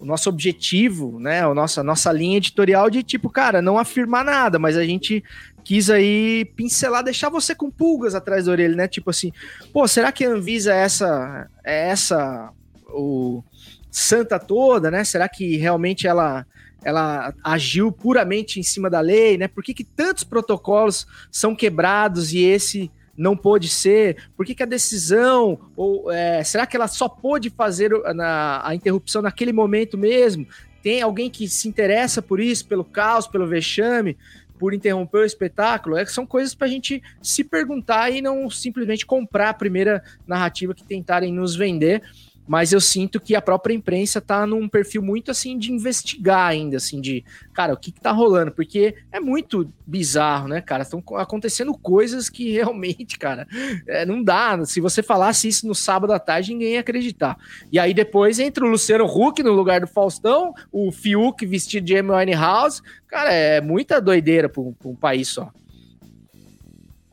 o 0.04 0.06
nosso 0.06 0.30
objetivo, 0.30 1.18
né? 1.18 1.48
O 1.48 1.56
nosso, 1.56 1.80
a 1.80 1.84
nossa 1.84 2.12
linha 2.12 2.38
editorial 2.38 2.90
de 2.90 3.02
tipo, 3.02 3.30
cara, 3.30 3.62
não 3.62 3.78
afirmar 3.78 4.26
nada, 4.26 4.60
mas 4.60 4.76
a 4.76 4.84
gente 4.84 5.24
quis 5.64 5.90
aí 5.90 6.44
pincelar, 6.58 7.02
deixar 7.02 7.30
você 7.30 7.56
com 7.56 7.72
pulgas 7.72 8.14
atrás 8.14 8.46
da 8.46 8.52
orelha, 8.52 8.76
né? 8.76 8.88
Tipo 8.88 9.10
assim, 9.10 9.32
pô, 9.72 9.88
será 9.88 10.12
que 10.12 10.26
a 10.26 10.30
Anvisa 10.30 10.74
é 10.74 10.80
essa 10.80 11.50
é 11.64 11.90
essa 11.90 12.52
o 12.90 13.42
santa 13.90 14.38
toda, 14.38 14.92
né? 14.92 15.06
Será 15.06 15.30
que 15.30 15.56
realmente 15.56 16.06
ela 16.06 16.46
ela 16.84 17.34
agiu 17.42 17.90
puramente 17.94 18.60
em 18.60 18.64
cima 18.64 18.90
da 18.90 19.00
lei, 19.00 19.38
né? 19.38 19.48
Por 19.48 19.64
que, 19.64 19.74
que 19.74 19.86
tantos 19.86 20.26
protocolos 20.26 21.08
são 21.32 21.56
quebrados 21.56 22.34
e 22.34 22.40
esse 22.40 22.92
não 23.18 23.36
pôde 23.38 23.68
ser? 23.68 24.18
Por 24.36 24.46
que, 24.46 24.56
que 24.56 24.64
a 24.64 24.68
decisão, 24.68 25.60
ou 25.76 26.12
é, 26.12 26.44
será 26.44 26.66
que 26.66 26.76
ela 26.76 26.88
só 26.88 27.08
pôde 27.08 27.50
fazer 27.50 27.92
na, 28.14 28.62
a 28.68 28.74
interrupção 28.74 29.22
naquele 29.22 29.54
momento 29.54 29.98
mesmo? 29.98 30.48
Tem 30.82 31.02
alguém 31.02 31.30
que 31.30 31.48
se 31.48 31.68
interessa 31.68 32.22
por 32.22 32.40
isso, 32.40 32.68
pelo 32.68 32.84
caos, 32.84 33.28
pelo 33.28 33.48
vexame, 33.48 34.18
por 34.60 34.74
interromper 34.74 35.20
o 35.20 35.26
espetáculo? 35.26 35.96
É, 35.96 36.06
são 36.06 36.26
coisas 36.26 36.54
para 36.56 36.68
a 36.68 36.70
gente 36.70 37.02
se 37.22 37.44
perguntar 37.44 38.10
e 38.10 38.22
não 38.22 38.50
simplesmente 38.50 39.06
comprar 39.06 39.50
a 39.50 39.54
primeira 39.54 40.04
narrativa 40.28 40.74
que 40.74 40.84
tentarem 40.84 41.32
nos 41.32 41.56
vender 41.56 42.02
mas 42.48 42.74
eu 42.74 42.82
sinto 42.82 43.20
que 43.20 43.36
a 43.36 43.42
própria 43.42 43.74
imprensa 43.74 44.20
tá 44.20 44.46
num 44.46 44.68
perfil 44.68 45.02
muito 45.02 45.32
assim 45.32 45.58
de 45.58 45.72
investigar 45.72 46.48
ainda, 46.48 46.78
assim, 46.78 47.00
de 47.00 47.24
cara, 47.54 47.74
o 47.74 47.78
que, 47.78 47.92
que 47.92 48.02
tá 48.02 48.12
rolando? 48.12 48.52
Porque 48.52 48.96
é 49.12 49.20
muito 49.20 49.72
bizarro, 49.86 50.48
né, 50.48 50.62
cara? 50.62 50.84
Estão 50.84 51.04
acontecendo 51.16 51.74
coisas 51.74 52.30
que 52.30 52.52
realmente, 52.54 53.18
cara, 53.18 53.48
é, 53.88 54.06
não 54.06 54.22
dá. 54.24 54.64
Se 54.66 54.82
você 54.82 55.02
falasse 55.02 55.48
isso 55.48 55.68
no 55.68 55.76
sábado 55.76 56.12
à 56.14 56.20
tarde, 56.20 56.54
ninguém 56.54 56.74
ia 56.74 56.82
acreditar. 56.82 57.38
E 57.72 57.80
aí 57.80 57.94
depois 57.94 58.40
entra 58.40 58.66
o 58.66 58.70
Luciano 58.70 59.06
Huck 59.06 59.42
no 59.42 59.52
lugar 59.52 59.82
do 59.82 59.88
Faustão, 59.88 60.54
o 60.72 60.92
Fiuk 60.92 61.46
vestido 61.46 61.86
de 61.86 61.98
Amy 61.98 62.12
Winehouse. 62.12 62.82
Cara, 63.08 63.32
é 63.32 63.62
muita 63.62 64.02
doideira 64.02 64.50
para 64.50 64.62
um 64.62 64.96
país 64.96 65.30
só. 65.30 65.52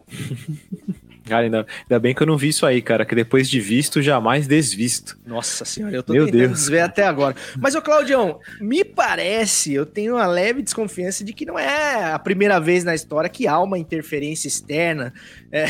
Cara, 1.31 1.45
ainda, 1.45 1.65
ainda 1.83 1.99
bem 2.01 2.13
que 2.13 2.21
eu 2.23 2.27
não 2.27 2.37
vi 2.37 2.49
isso 2.49 2.67
aí, 2.67 2.83
cara, 2.83 3.05
que 3.07 3.15
depois 3.15 3.49
de 3.49 3.61
visto, 3.61 4.03
jamais 4.03 4.49
desvisto. 4.49 5.17
Nossa 5.25 5.65
senhora, 5.65 5.95
eu 5.95 6.03
tô 6.03 6.13
Meu 6.13 6.25
tentando 6.27 6.41
Deus. 6.41 6.59
desver 6.59 6.81
até 6.81 7.05
agora. 7.07 7.37
Mas, 7.57 7.77
ô 7.77 7.81
Claudião, 7.81 8.41
me 8.61 8.85
parece, 8.85 9.73
eu 9.73 9.87
tenho 9.87 10.15
uma 10.17 10.27
leve 10.27 10.61
desconfiança 10.61 11.23
de 11.25 11.33
que 11.33 11.47
não 11.47 11.57
é 11.57 12.13
a 12.13 12.19
primeira 12.19 12.59
vez 12.59 12.83
na 12.83 12.97
história 12.97 13.31
que 13.31 13.47
há 13.47 13.61
uma 13.61 13.79
interferência 13.79 14.49
externa 14.49 15.15
é, 15.53 15.67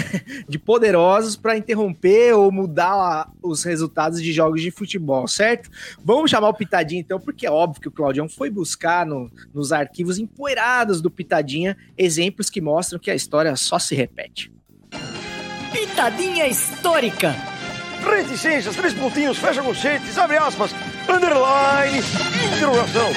de 0.49 0.59
poderosos 0.59 1.37
para 1.37 1.57
interromper 1.57 2.33
ou 2.35 2.51
mudar 2.51 2.93
a- 2.95 3.29
os 3.43 3.63
resultados 3.63 4.23
de 4.23 4.33
jogos 4.33 4.63
de 4.63 4.71
futebol, 4.71 5.29
certo? 5.29 5.69
Vamos 6.03 6.31
chamar 6.31 6.49
o 6.49 6.55
Pitadinha 6.55 7.01
então, 7.01 7.21
porque 7.21 7.47
é 7.47 7.51
óbvio 7.51 7.83
que 7.83 7.89
o 7.89 7.93
Claudião 7.93 8.29
foi 8.31 8.49
buscar 8.49 9.05
no- 9.05 9.31
nos 9.53 9.73
arquivos 9.73 10.19
empoeirados 10.19 11.03
do 11.03 11.11
Pitadinha 11.11 11.77
exemplos 11.99 12.49
que 12.49 12.61
mostram 12.63 12.99
que 12.99 13.11
a 13.11 13.15
história 13.15 13.55
só 13.57 13.79
se 13.79 13.95
repete. 13.95 14.51
Pitadinha 15.73 16.47
histórica. 16.49 17.35
Reticências, 18.05 18.75
três 18.75 18.95
pontinhos, 18.95 19.39
fecha 19.39 19.63
conchetes, 19.63 20.19
abre 20.19 20.37
aspas, 20.37 20.75
underline, 21.09 21.99
interrogação. 22.57 23.11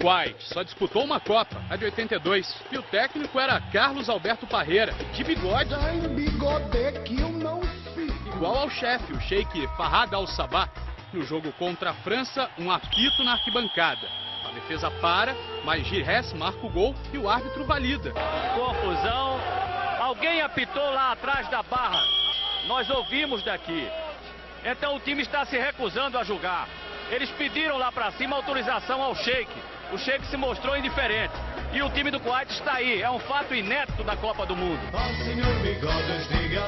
White 0.00 0.44
só 0.44 0.62
disputou 0.62 1.04
uma 1.04 1.18
Copa, 1.18 1.60
a 1.68 1.76
de 1.76 1.84
82, 1.84 2.54
e 2.70 2.78
o 2.78 2.82
técnico 2.84 3.38
era 3.38 3.60
Carlos 3.72 4.08
Alberto 4.08 4.46
Parreira, 4.46 4.94
de 5.12 5.24
bigode. 5.24 5.74
Igual 8.34 8.56
ao 8.56 8.70
chefe, 8.70 9.12
o 9.12 9.20
sheik 9.20 9.66
Farhad 9.76 10.14
Al-Sabah. 10.14 10.70
No 11.12 11.24
jogo 11.24 11.52
contra 11.52 11.90
a 11.90 11.94
França, 11.94 12.48
um 12.58 12.70
apito 12.70 13.24
na 13.24 13.32
arquibancada. 13.32 14.06
A 14.48 14.52
defesa 14.52 14.90
para, 14.90 15.34
mas 15.64 15.84
Gires 15.86 16.32
marca 16.32 16.64
o 16.64 16.70
gol 16.70 16.94
e 17.12 17.18
o 17.18 17.28
árbitro 17.28 17.64
valida. 17.64 18.12
Confusão. 18.54 19.57
Alguém 20.08 20.40
apitou 20.40 20.90
lá 20.90 21.12
atrás 21.12 21.46
da 21.50 21.62
barra. 21.62 22.02
Nós 22.66 22.88
ouvimos 22.88 23.42
daqui. 23.44 23.86
Então 24.64 24.96
o 24.96 25.00
time 25.00 25.20
está 25.20 25.44
se 25.44 25.58
recusando 25.58 26.16
a 26.16 26.24
julgar. 26.24 26.66
Eles 27.10 27.28
pediram 27.32 27.76
lá 27.76 27.92
pra 27.92 28.10
cima 28.12 28.34
autorização 28.34 29.02
ao 29.02 29.14
Sheik. 29.14 29.52
O 29.92 29.98
Sheik 29.98 30.24
se 30.28 30.36
mostrou 30.38 30.78
indiferente. 30.78 31.34
E 31.74 31.82
o 31.82 31.90
time 31.90 32.10
do 32.10 32.18
Kuwait 32.20 32.50
está 32.50 32.76
aí. 32.76 33.02
É 33.02 33.10
um 33.10 33.18
fato 33.18 33.54
inédito 33.54 34.02
da 34.02 34.16
Copa 34.16 34.46
do 34.46 34.56
Mundo. 34.56 34.80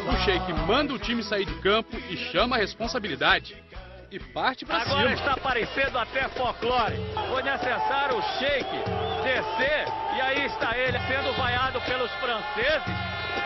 O 0.07 0.25
sheik 0.25 0.53
manda 0.67 0.93
o 0.93 0.99
time 0.99 1.23
sair 1.23 1.47
de 1.47 1.55
campo 1.63 1.97
e 2.11 2.19
chama 2.31 2.57
a 2.57 2.59
responsabilidade. 2.59 3.57
E 4.11 4.19
parte 4.19 4.67
pra 4.67 4.83
Agora 4.83 5.03
cima. 5.03 5.13
está 5.15 5.37
parecendo 5.39 5.97
até 5.99 6.29
folclore. 6.29 6.97
Foi 7.31 7.43
necessário 7.43 8.19
o 8.19 8.23
Sheik 8.39 8.69
descer 9.23 9.87
e 10.17 10.21
aí 10.21 10.45
está 10.47 10.77
ele 10.77 10.99
sendo 11.07 11.33
vaiado 11.37 11.81
pelos 11.83 12.11
franceses, 12.15 12.95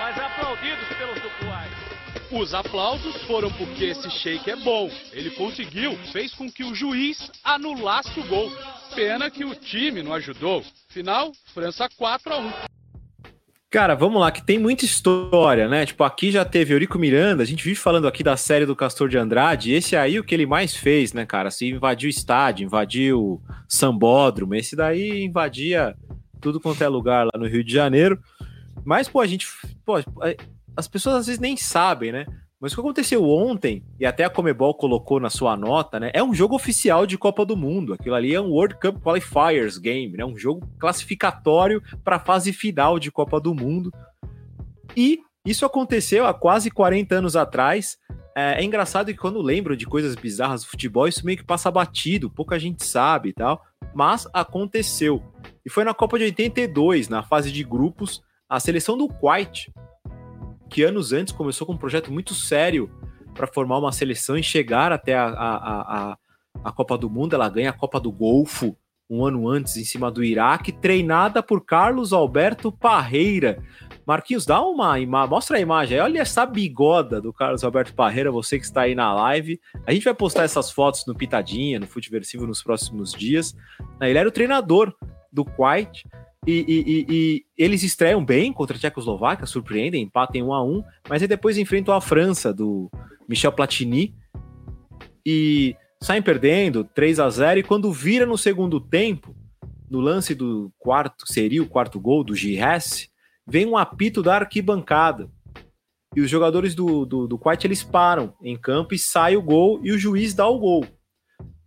mas 0.00 0.18
aplaudidos 0.18 0.88
pelos 0.96 1.18
Kuwait. 1.38 1.84
Os 2.30 2.54
aplausos 2.54 3.22
foram 3.22 3.50
porque 3.52 3.84
esse 3.84 4.10
sheik 4.10 4.50
é 4.50 4.56
bom. 4.56 4.90
Ele 5.12 5.30
conseguiu, 5.30 5.96
fez 6.12 6.34
com 6.34 6.50
que 6.50 6.64
o 6.64 6.74
juiz 6.74 7.30
anulasse 7.44 8.18
o 8.18 8.26
gol. 8.26 8.50
Pena 8.94 9.30
que 9.30 9.44
o 9.44 9.54
time 9.54 10.02
não 10.02 10.12
ajudou. 10.14 10.64
Final, 10.88 11.32
França 11.52 11.88
4 11.96 12.32
a 12.32 12.38
1. 12.38 12.52
Cara, 13.70 13.96
vamos 13.96 14.20
lá, 14.20 14.30
que 14.30 14.40
tem 14.40 14.56
muita 14.56 14.84
história, 14.84 15.68
né? 15.68 15.84
Tipo, 15.84 16.04
aqui 16.04 16.30
já 16.30 16.44
teve 16.44 16.72
Eurico 16.72 16.96
Miranda, 16.96 17.42
a 17.42 17.46
gente 17.46 17.64
vive 17.64 17.74
falando 17.74 18.06
aqui 18.06 18.22
da 18.22 18.36
série 18.36 18.64
do 18.64 18.76
Castor 18.76 19.08
de 19.08 19.18
Andrade, 19.18 19.72
e 19.72 19.74
esse 19.74 19.96
aí 19.96 20.16
o 20.18 20.22
que 20.22 20.32
ele 20.32 20.46
mais 20.46 20.76
fez, 20.76 21.12
né, 21.12 21.26
cara? 21.26 21.50
Se 21.50 21.68
invadiu 21.68 22.08
estádio, 22.08 22.64
invadiu 22.64 23.42
sambódromo, 23.68 24.54
esse 24.54 24.76
daí 24.76 25.24
invadia 25.24 25.96
tudo 26.40 26.60
quanto 26.60 26.84
é 26.84 26.88
lugar 26.88 27.24
lá 27.24 27.32
no 27.36 27.48
Rio 27.48 27.64
de 27.64 27.72
Janeiro. 27.72 28.16
Mas, 28.84 29.08
pô, 29.08 29.20
a 29.20 29.26
gente. 29.26 29.46
Pô, 29.84 29.94
as 30.76 30.88
pessoas 30.88 31.16
às 31.16 31.26
vezes 31.26 31.40
nem 31.40 31.56
sabem, 31.56 32.12
né? 32.12 32.26
Mas 32.60 32.72
o 32.72 32.76
que 32.76 32.80
aconteceu 32.80 33.22
ontem, 33.28 33.84
e 34.00 34.06
até 34.06 34.24
a 34.24 34.30
Comebol 34.30 34.74
colocou 34.74 35.20
na 35.20 35.28
sua 35.28 35.56
nota, 35.56 36.00
né? 36.00 36.10
É 36.14 36.22
um 36.22 36.32
jogo 36.32 36.54
oficial 36.54 37.06
de 37.06 37.18
Copa 37.18 37.44
do 37.44 37.56
Mundo. 37.56 37.92
Aquilo 37.92 38.14
ali 38.14 38.34
é 38.34 38.40
um 38.40 38.50
World 38.50 38.76
Cup 38.76 39.02
Qualifiers 39.02 39.76
Game, 39.76 40.16
né? 40.16 40.24
Um 40.24 40.36
jogo 40.36 40.66
classificatório 40.78 41.82
para 42.02 42.16
a 42.16 42.20
fase 42.20 42.52
final 42.52 42.98
de 42.98 43.12
Copa 43.12 43.38
do 43.38 43.54
Mundo. 43.54 43.92
E 44.96 45.20
isso 45.46 45.66
aconteceu 45.66 46.26
há 46.26 46.32
quase 46.32 46.70
40 46.70 47.16
anos 47.16 47.36
atrás. 47.36 47.98
É, 48.34 48.62
é 48.62 48.64
engraçado 48.64 49.12
que 49.12 49.18
quando 49.18 49.42
lembro 49.42 49.76
de 49.76 49.84
coisas 49.84 50.14
bizarras 50.14 50.62
do 50.62 50.68
futebol, 50.68 51.06
isso 51.06 51.26
meio 51.26 51.36
que 51.36 51.44
passa 51.44 51.70
batido, 51.70 52.30
pouca 52.30 52.58
gente 52.58 52.82
sabe 52.82 53.28
e 53.28 53.32
tal. 53.34 53.62
Mas 53.94 54.26
aconteceu. 54.32 55.22
E 55.66 55.70
foi 55.70 55.84
na 55.84 55.92
Copa 55.92 56.16
de 56.18 56.24
82, 56.24 57.10
na 57.10 57.22
fase 57.22 57.52
de 57.52 57.62
grupos, 57.62 58.22
a 58.54 58.60
seleção 58.60 58.96
do 58.96 59.08
Kuwait, 59.08 59.72
que 60.70 60.82
anos 60.82 61.12
antes 61.12 61.32
começou 61.32 61.66
com 61.66 61.72
um 61.72 61.78
projeto 61.78 62.12
muito 62.12 62.34
sério 62.34 62.90
para 63.34 63.46
formar 63.46 63.78
uma 63.78 63.92
seleção 63.92 64.36
e 64.36 64.42
chegar 64.42 64.92
até 64.92 65.14
a, 65.14 65.26
a, 65.26 66.12
a, 66.12 66.18
a 66.62 66.72
Copa 66.72 66.96
do 66.96 67.10
Mundo. 67.10 67.34
Ela 67.34 67.48
ganha 67.48 67.70
a 67.70 67.72
Copa 67.72 67.98
do 67.98 68.12
Golfo 68.12 68.76
um 69.10 69.24
ano 69.24 69.48
antes 69.48 69.76
em 69.76 69.84
cima 69.84 70.10
do 70.10 70.24
Iraque, 70.24 70.72
treinada 70.72 71.42
por 71.42 71.64
Carlos 71.64 72.12
Alberto 72.12 72.72
Parreira. 72.72 73.62
Marquinhos, 74.06 74.46
dá 74.46 74.62
uma 74.62 74.98
imagem, 74.98 75.30
mostra 75.30 75.56
a 75.56 75.60
imagem 75.60 75.98
aí. 75.98 76.04
Olha 76.04 76.20
essa 76.20 76.46
bigoda 76.46 77.20
do 77.20 77.32
Carlos 77.32 77.64
Alberto 77.64 77.94
Parreira, 77.94 78.30
você 78.30 78.58
que 78.58 78.64
está 78.64 78.82
aí 78.82 78.94
na 78.94 79.12
live. 79.12 79.60
A 79.86 79.92
gente 79.92 80.04
vai 80.04 80.14
postar 80.14 80.44
essas 80.44 80.70
fotos 80.70 81.04
no 81.06 81.14
Pitadinha, 81.14 81.80
no 81.80 81.86
Futeversivo 81.86 82.46
nos 82.46 82.62
próximos 82.62 83.12
dias. 83.12 83.54
Ele 84.00 84.18
era 84.18 84.28
o 84.28 84.32
treinador 84.32 84.94
do 85.32 85.44
Kuwait. 85.44 86.04
E, 86.46 86.52
e, 86.52 86.82
e, 86.86 87.06
e, 87.08 87.44
eles 87.56 87.82
estreiam 87.82 88.22
bem 88.22 88.52
contra 88.52 88.76
a 88.76 88.78
Tchecoslováquia, 88.78 89.46
surpreendem, 89.46 90.02
empatem 90.02 90.42
1 90.42 90.52
a 90.52 90.62
1 90.62 90.84
mas 91.08 91.22
aí 91.22 91.28
depois 91.28 91.56
enfrentam 91.56 91.94
a 91.94 92.00
França 92.00 92.52
do 92.52 92.90
Michel 93.26 93.52
Platini 93.52 94.14
e 95.24 95.74
saem 96.02 96.20
perdendo 96.20 96.84
3 96.84 97.18
a 97.18 97.30
0 97.30 97.60
e 97.60 97.62
quando 97.62 97.90
vira 97.90 98.26
no 98.26 98.36
segundo 98.36 98.78
tempo, 98.78 99.34
no 99.90 100.00
lance 100.00 100.34
do 100.34 100.70
quarto, 100.78 101.24
seria 101.26 101.62
o 101.62 101.68
quarto 101.68 101.98
gol 101.98 102.22
do 102.22 102.34
Gires, 102.34 103.08
vem 103.46 103.64
um 103.66 103.76
apito 103.76 104.22
da 104.22 104.36
arquibancada. 104.36 105.30
E 106.14 106.20
os 106.20 106.30
jogadores 106.30 106.74
do, 106.74 107.04
do, 107.04 107.26
do 107.26 107.40
eles 107.64 107.82
param 107.82 108.34
em 108.42 108.56
campo 108.56 108.94
e 108.94 108.98
sai 108.98 109.36
o 109.36 109.42
gol 109.42 109.80
e 109.82 109.90
o 109.90 109.98
juiz 109.98 110.34
dá 110.34 110.46
o 110.46 110.58
gol. 110.58 110.86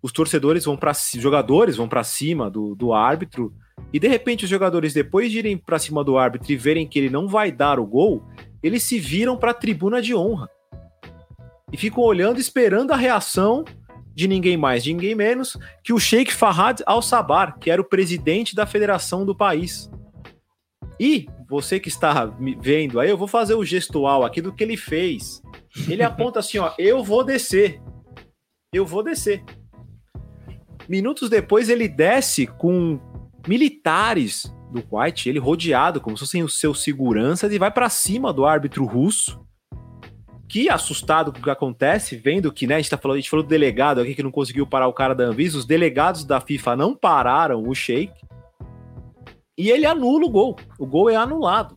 Os 0.02 0.12
torcedores 0.12 0.66
vão 0.66 0.78
para 0.78 0.94
jogadores 1.16 1.76
vão 1.76 1.90
para 1.90 2.04
cima 2.04 2.50
do, 2.50 2.76
do 2.76 2.94
árbitro 2.94 3.54
e 3.94 4.00
de 4.00 4.08
repente 4.08 4.44
os 4.44 4.50
jogadores, 4.50 4.94
depois 4.94 5.32
de 5.32 5.40
irem 5.40 5.58
para 5.58 5.80
cima 5.80 6.04
do 6.04 6.18
árbitro 6.18 6.52
e 6.52 6.58
verem 6.58 6.88
que 6.88 7.00
ele 7.00 7.10
não 7.10 7.28
vai 7.28 7.52
dar 7.52 7.80
o 7.80 7.86
gol, 7.86 8.24
eles 8.62 8.84
se 8.84 9.00
viram 9.00 9.38
para 9.38 9.52
a 9.52 9.54
tribuna 9.54 10.02
de 10.02 10.14
honra. 10.14 10.50
E 11.72 11.78
ficam 11.78 12.04
olhando, 12.04 12.40
esperando 12.40 12.92
a 12.92 12.98
reação 12.98 13.64
de 14.16 14.28
ninguém 14.28 14.58
mais, 14.58 14.84
de 14.84 14.94
ninguém 14.94 15.14
menos 15.14 15.58
que 15.84 15.94
o 15.94 16.00
Sheikh 16.00 16.34
Fahad 16.34 16.82
Al-Sabar, 16.86 17.60
que 17.60 17.70
era 17.70 17.82
o 17.82 17.88
presidente 17.88 18.56
da 18.56 18.66
federação 18.66 19.26
do 19.26 19.36
país. 19.36 19.90
E 21.00 21.28
você 21.48 21.80
que 21.80 21.90
está 21.90 22.26
me 22.26 22.56
vendo 22.56 23.00
aí, 23.00 23.10
eu 23.10 23.18
vou 23.18 23.28
fazer 23.28 23.54
o 23.54 23.64
gestual 23.64 24.26
aqui 24.26 24.42
do 24.42 24.54
que 24.54 24.64
ele 24.64 24.76
fez. 24.76 25.42
Ele 25.88 26.02
aponta 26.02 26.40
assim, 26.40 26.58
ó, 26.58 26.74
eu 26.78 27.04
vou 27.04 27.24
descer. 27.24 27.82
Eu 28.74 28.86
vou 28.86 29.04
descer. 29.04 29.44
Minutos 30.90 31.30
depois 31.30 31.70
ele 31.70 31.88
desce 31.88 32.48
com 32.48 33.00
militares 33.48 34.54
do 34.72 34.82
Kuwait, 34.82 35.28
ele 35.28 35.40
rodeado 35.40 36.02
como 36.02 36.18
se 36.18 36.24
fossem 36.26 36.44
os 36.44 36.60
seus 36.60 36.84
seguranças 36.84 37.52
e 37.52 37.58
vai 37.58 37.72
para 37.72 37.90
cima 37.90 38.34
do 38.34 38.46
árbitro 38.46 38.86
russo, 38.86 39.40
que 40.48 40.70
assustado 40.70 41.32
com 41.32 41.40
o 41.40 41.44
que 41.44 41.50
acontece, 41.50 42.16
vendo 42.16 42.52
que, 42.52 42.68
né, 42.68 42.76
a 42.76 42.78
gente, 42.78 42.90
tá 42.90 42.98
falando, 42.98 43.18
a 43.18 43.20
gente 43.20 43.30
falou 43.30 43.44
do 43.44 43.50
delegado 43.50 44.00
aqui 44.00 44.16
que 44.16 44.24
não 44.24 44.32
conseguiu 44.32 44.66
parar 44.66 44.88
o 44.88 44.94
cara 44.94 45.14
da 45.14 45.26
Anvisa, 45.26 45.58
os 45.58 45.66
delegados 45.66 46.24
da 46.24 46.40
FIFA 46.40 46.76
não 46.76 46.96
pararam 46.96 47.64
o 47.68 47.76
Sheik, 47.76 48.14
e 49.58 49.72
ele 49.72 49.86
anula 49.86 50.26
o 50.26 50.30
gol. 50.30 50.56
O 50.78 50.86
gol 50.86 51.10
é 51.10 51.16
anulado. 51.16 51.76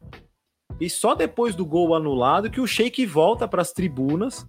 E 0.78 0.88
só 0.90 1.14
depois 1.14 1.54
do 1.54 1.64
gol 1.64 1.94
anulado 1.94 2.50
que 2.50 2.60
o 2.60 2.66
Sheik 2.66 3.06
volta 3.06 3.48
para 3.48 3.62
as 3.62 3.72
tribunas 3.72 4.46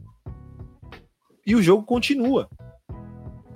e 1.46 1.56
o 1.56 1.62
jogo 1.62 1.84
continua. 1.84 2.50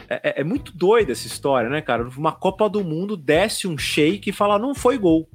É, 0.09 0.41
é, 0.41 0.43
muito 0.43 0.75
doida 0.75 1.11
essa 1.11 1.27
história, 1.27 1.69
né, 1.69 1.81
cara? 1.81 2.07
Uma 2.09 2.31
Copa 2.31 2.69
do 2.69 2.83
Mundo 2.83 3.17
desce 3.17 3.67
um 3.67 3.77
shake 3.77 4.29
e 4.29 4.33
fala: 4.33 4.59
não 4.59 4.75
foi 4.75 4.97
gol. 4.97 5.29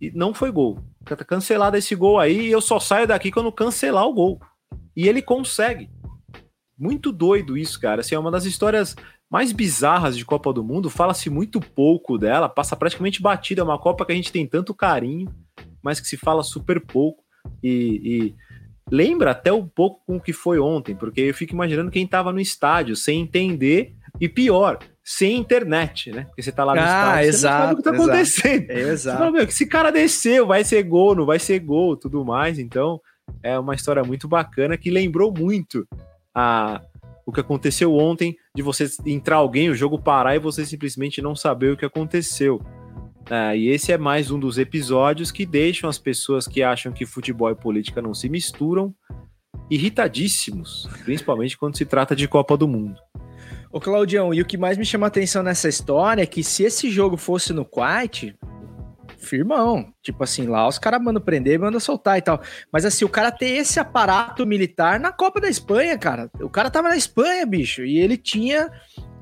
E 0.00 0.10
não 0.12 0.34
foi 0.34 0.50
gol. 0.50 0.78
Tá 1.04 1.16
cancelado 1.16 1.76
esse 1.76 1.94
gol 1.94 2.18
aí 2.18 2.48
e 2.48 2.50
eu 2.50 2.60
só 2.60 2.80
saio 2.80 3.06
daqui 3.06 3.30
quando 3.30 3.52
cancelar 3.52 4.06
o 4.06 4.12
gol. 4.12 4.40
E 4.94 5.08
ele 5.08 5.22
consegue. 5.22 5.88
Muito 6.78 7.12
doido 7.12 7.56
isso, 7.56 7.80
cara. 7.80 8.00
Assim, 8.00 8.14
é 8.14 8.18
uma 8.18 8.30
das 8.30 8.44
histórias 8.44 8.94
mais 9.30 9.52
bizarras 9.52 10.16
de 10.16 10.24
Copa 10.24 10.52
do 10.52 10.64
Mundo. 10.64 10.90
Fala-se 10.90 11.30
muito 11.30 11.60
pouco 11.60 12.18
dela, 12.18 12.48
passa 12.48 12.76
praticamente 12.76 13.22
batida. 13.22 13.62
É 13.62 13.64
uma 13.64 13.78
Copa 13.78 14.04
que 14.04 14.12
a 14.12 14.14
gente 14.14 14.32
tem 14.32 14.46
tanto 14.46 14.74
carinho, 14.74 15.32
mas 15.82 16.00
que 16.00 16.08
se 16.08 16.16
fala 16.16 16.42
super 16.42 16.80
pouco. 16.84 17.24
E, 17.62 18.34
e 18.34 18.34
lembra 18.90 19.32
até 19.32 19.52
um 19.52 19.66
pouco 19.66 20.00
com 20.06 20.16
o 20.16 20.20
que 20.20 20.32
foi 20.32 20.58
ontem, 20.58 20.94
porque 20.94 21.20
eu 21.22 21.34
fico 21.34 21.52
imaginando 21.52 21.90
quem 21.90 22.04
estava 22.04 22.32
no 22.32 22.40
estádio 22.40 22.94
sem 22.96 23.20
entender 23.20 23.94
E 24.20 24.28
pior, 24.28 24.78
sem 25.04 25.36
internet, 25.36 26.10
né? 26.10 26.24
Porque 26.24 26.42
você 26.42 26.50
tá 26.50 26.64
lá 26.64 26.74
no 26.74 26.80
ah, 26.80 26.84
estádio, 26.84 27.28
exato, 27.28 27.32
você 27.32 27.46
não 27.46 27.60
sabe 27.60 27.72
o 27.72 27.76
que 27.76 27.82
tá 27.82 27.90
exato, 27.90 28.02
acontecendo. 28.02 28.70
Exato. 28.70 29.16
Você 29.16 29.18
fala, 29.18 29.30
meu, 29.30 29.44
esse 29.44 29.66
cara 29.66 29.92
desceu, 29.92 30.46
vai 30.46 30.64
ser 30.64 30.82
gol, 30.82 31.14
não 31.14 31.26
vai 31.26 31.38
ser 31.38 31.58
gol, 31.58 31.96
tudo 31.96 32.24
mais. 32.24 32.58
Então, 32.58 33.00
é 33.42 33.58
uma 33.58 33.74
história 33.74 34.02
muito 34.02 34.26
bacana 34.26 34.76
que 34.76 34.90
lembrou 34.90 35.32
muito 35.36 35.86
a, 36.34 36.80
o 37.26 37.32
que 37.32 37.40
aconteceu 37.40 37.94
ontem, 37.94 38.36
de 38.54 38.62
você 38.62 38.88
entrar 39.04 39.36
alguém, 39.36 39.68
o 39.68 39.74
jogo 39.74 39.98
parar 39.98 40.34
e 40.34 40.38
você 40.38 40.64
simplesmente 40.64 41.20
não 41.20 41.36
saber 41.36 41.72
o 41.72 41.76
que 41.76 41.84
aconteceu. 41.84 42.60
É, 43.28 43.56
e 43.56 43.68
esse 43.68 43.90
é 43.90 43.98
mais 43.98 44.30
um 44.30 44.38
dos 44.38 44.56
episódios 44.56 45.32
que 45.32 45.44
deixam 45.44 45.90
as 45.90 45.98
pessoas 45.98 46.46
que 46.46 46.62
acham 46.62 46.92
que 46.92 47.04
futebol 47.04 47.50
e 47.50 47.56
política 47.56 48.00
não 48.00 48.14
se 48.14 48.28
misturam 48.28 48.94
irritadíssimos, 49.68 50.88
principalmente 51.04 51.58
quando 51.58 51.76
se 51.76 51.84
trata 51.84 52.14
de 52.14 52.28
Copa 52.28 52.56
do 52.56 52.68
Mundo. 52.68 53.00
Ô 53.72 53.80
Claudião, 53.80 54.32
e 54.32 54.40
o 54.40 54.44
que 54.44 54.56
mais 54.56 54.78
me 54.78 54.84
chama 54.84 55.06
a 55.06 55.08
atenção 55.08 55.42
nessa 55.42 55.68
história 55.68 56.22
é 56.22 56.26
que 56.26 56.44
se 56.44 56.62
esse 56.62 56.88
jogo 56.88 57.16
fosse 57.16 57.52
no 57.52 57.64
Kuwait, 57.64 58.36
firmão. 59.26 59.92
Tipo 60.00 60.22
assim, 60.22 60.46
lá 60.46 60.66
os 60.68 60.78
caras 60.78 61.02
mandam 61.02 61.20
prender, 61.20 61.58
mandam 61.58 61.80
soltar 61.80 62.16
e 62.16 62.22
tal. 62.22 62.40
Mas 62.72 62.84
assim, 62.84 63.04
o 63.04 63.08
cara 63.08 63.32
ter 63.32 63.50
esse 63.50 63.80
aparato 63.80 64.46
militar 64.46 65.00
na 65.00 65.12
Copa 65.12 65.40
da 65.40 65.48
Espanha, 65.48 65.98
cara. 65.98 66.30
O 66.40 66.48
cara 66.48 66.70
tava 66.70 66.88
na 66.88 66.96
Espanha, 66.96 67.44
bicho, 67.44 67.84
e 67.84 67.98
ele 67.98 68.16
tinha 68.16 68.70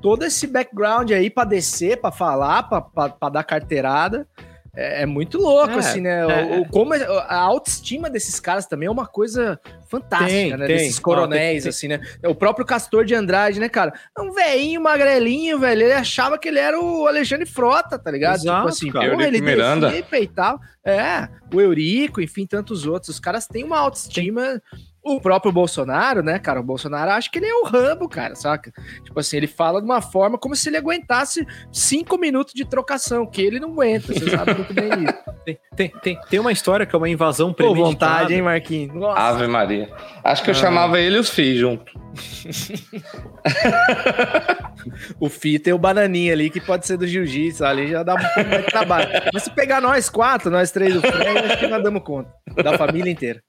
todo 0.05 0.23
esse 0.23 0.47
background 0.47 1.13
aí 1.13 1.31
para 1.31 1.49
descer, 1.49 1.97
para 1.97 2.13
falar, 2.13 2.65
para 2.65 3.29
dar 3.31 3.43
carteirada. 3.43 4.29
É, 4.77 5.03
é, 5.03 5.07
muito 5.07 5.39
louco, 5.39 5.71
é, 5.71 5.79
assim, 5.79 6.03
né? 6.03 6.21
É, 6.21 6.61
o, 6.61 6.69
como 6.69 6.93
a 6.93 7.37
autoestima 7.37 8.11
desses 8.11 8.39
caras 8.39 8.67
também 8.67 8.87
é 8.87 8.91
uma 8.91 9.07
coisa 9.07 9.59
fantástica, 9.89 10.31
tem, 10.31 10.51
né? 10.51 10.67
Tem. 10.67 10.77
Desses 10.77 10.99
coronéis, 10.99 11.63
tem, 11.63 11.71
assim, 11.71 11.89
né? 11.89 12.01
O 12.27 12.35
próprio 12.35 12.67
Castor 12.67 13.07
de 13.07 13.15
Andrade, 13.15 13.59
né, 13.59 13.67
cara? 13.71 13.95
É 14.19 14.21
um 14.21 14.31
velhinho, 14.31 14.79
magrelinho, 14.79 15.59
velho. 15.59 15.85
Ele 15.85 15.93
achava 15.95 16.37
que 16.37 16.49
ele 16.49 16.59
era 16.59 16.79
o 16.79 17.07
Alexandre 17.07 17.47
Frota, 17.47 17.99
tá 17.99 18.11
ligado? 18.11 18.41
Tipo 18.41 18.49
Exato, 18.49 18.61
tipo 18.61 18.69
assim, 18.69 18.91
cara. 18.91 19.11
porra, 19.11 19.27
ele 19.27 19.41
Miranda. 19.41 19.91
e 19.97 20.29
tal. 20.29 20.61
É, 20.85 21.31
o 21.51 21.59
Eurico, 21.63 22.21
enfim, 22.21 22.47
tantos 22.47 22.85
outros. 22.85 23.09
Os 23.09 23.21
caras 23.21 23.47
têm 23.47 23.65
uma 23.65 23.79
autoestima 23.79 24.61
o 25.05 25.21
próprio 25.21 25.53
Bolsonaro, 25.53 26.23
né, 26.23 26.39
cara? 26.39 26.61
O 26.61 26.65
Bolsonaro 26.65 27.11
acha 27.11 27.31
que 27.31 27.39
ele 27.39 27.47
é 27.47 27.55
o 27.55 27.65
Rambo, 27.65 28.09
cara, 28.09 28.35
saca? 28.35 28.73
Tipo 29.05 29.21
assim, 29.21 29.37
ele 29.37 29.47
fala 29.47 29.81
de 29.81 29.85
uma 29.85 30.01
forma 30.01 30.39
como 30.39 30.57
se 30.57 30.69
ele 30.69 30.79
aguentasse 30.79 31.47
cinco 31.71 32.17
minutos 32.17 32.55
de 32.55 32.65
trocação, 32.65 33.27
que 33.27 33.43
ele 33.43 33.61
não 33.61 33.73
aguenta, 33.73 34.15
você 34.15 34.31
sabe 34.31 34.55
muito 34.55 34.73
bem 34.73 35.05
isso. 35.05 35.25
Tem, 35.45 35.59
tem, 35.77 35.93
tem, 36.03 36.19
tem, 36.31 36.41
uma 36.41 36.53
história 36.53 36.87
que 36.87 36.95
é 36.95 36.99
uma 36.99 37.07
invasão 37.07 37.53
premeditada. 37.53 37.85
Pô, 37.85 37.91
vontade, 37.91 38.33
hein, 38.33 38.41
Marquinhos? 38.41 38.95
Nossa. 38.95 39.21
Ave 39.21 39.47
Maria. 39.47 39.93
Acho 40.25 40.43
que 40.43 40.49
eu 40.49 40.55
ah. 40.55 40.57
chamava 40.57 40.99
ele 40.99 41.17
e 41.17 41.19
os 41.19 41.29
filhos 41.29 41.59
junto. 41.59 41.93
o 45.21 45.29
Fi 45.29 45.59
tem 45.59 45.75
o 45.75 45.79
bananinha 45.79 46.33
ali, 46.33 46.49
que 46.49 46.63
pode 46.63 46.87
ser 46.87 46.97
do 46.97 47.07
jiu-jitsu, 47.07 47.63
ali 47.63 47.89
já 47.89 48.03
dá 48.03 48.15
um 48.15 48.19
pouco 48.19 48.49
mais 48.49 48.65
de 48.65 48.71
trabalho. 48.71 49.11
Mas 49.35 49.43
se 49.43 49.51
pegar 49.51 49.83
nós 49.83 50.09
quatro, 50.09 50.51
nós 50.51 50.71
três 50.71 50.95
do 50.95 51.03
Fred, 51.03 51.39
acho 51.41 51.59
que 51.59 51.67
nós 51.67 51.83
damos 51.83 52.03
conta. 52.03 52.33
Da 52.63 52.79
família 52.79 53.11
inteira. 53.11 53.43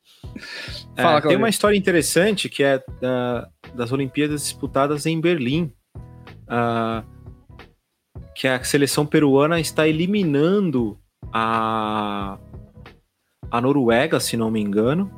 Fala, 0.96 1.20
é, 1.20 1.22
tem 1.22 1.38
uma 1.38 1.45
história 1.50 1.78
interessante 1.78 2.50
que 2.50 2.64
é 2.64 2.84
da, 3.02 3.48
das 3.74 3.92
Olimpíadas 3.92 4.44
disputadas 4.44 5.06
em 5.06 5.20
Berlim. 5.20 5.72
Uh, 6.44 7.16
que 8.36 8.48
a 8.48 8.62
seleção 8.64 9.06
peruana 9.06 9.60
está 9.60 9.88
eliminando 9.88 11.00
a, 11.34 12.38
a 13.50 13.62
Noruega, 13.62 14.20
se 14.20 14.36
não 14.36 14.52
me 14.52 14.60
engano, 14.60 15.10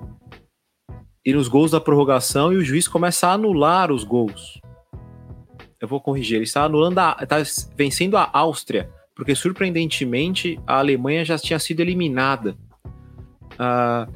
e 1.26 1.34
nos 1.34 1.48
gols 1.48 1.72
da 1.72 1.82
prorrogação, 1.82 2.54
e 2.54 2.58
o 2.58 2.64
juiz 2.64 2.88
começa 2.88 3.28
a 3.28 3.34
anular 3.34 3.92
os 3.92 4.04
gols. 4.04 4.62
Eu 5.82 5.88
vou 5.88 6.00
corrigir, 6.00 6.36
ele 6.36 6.44
está 6.44 6.64
anulando, 6.64 7.00
a, 7.00 7.18
está 7.22 7.38
vencendo 7.76 8.18
a 8.18 8.30
Áustria, 8.32 8.90
porque 9.16 9.36
surpreendentemente 9.36 10.60
a 10.66 10.78
Alemanha 10.78 11.26
já 11.26 11.38
tinha 11.38 11.58
sido 11.58 11.80
eliminada. 11.80 12.56
Uh, 13.54 14.12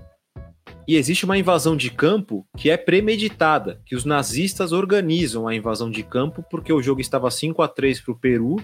e 0.92 0.98
existe 0.98 1.24
uma 1.24 1.38
invasão 1.38 1.78
de 1.78 1.90
campo 1.90 2.46
que 2.58 2.70
é 2.70 2.76
premeditada, 2.76 3.80
que 3.86 3.96
os 3.96 4.04
nazistas 4.04 4.74
organizam 4.74 5.48
a 5.48 5.56
invasão 5.56 5.90
de 5.90 6.04
campo 6.04 6.44
porque 6.52 6.74
o 6.74 6.82
jogo 6.82 7.00
estava 7.00 7.32
5 7.32 7.62
a 7.62 7.68
3 7.70 8.02
para 8.02 8.12
o 8.12 8.20
Peru, 8.20 8.58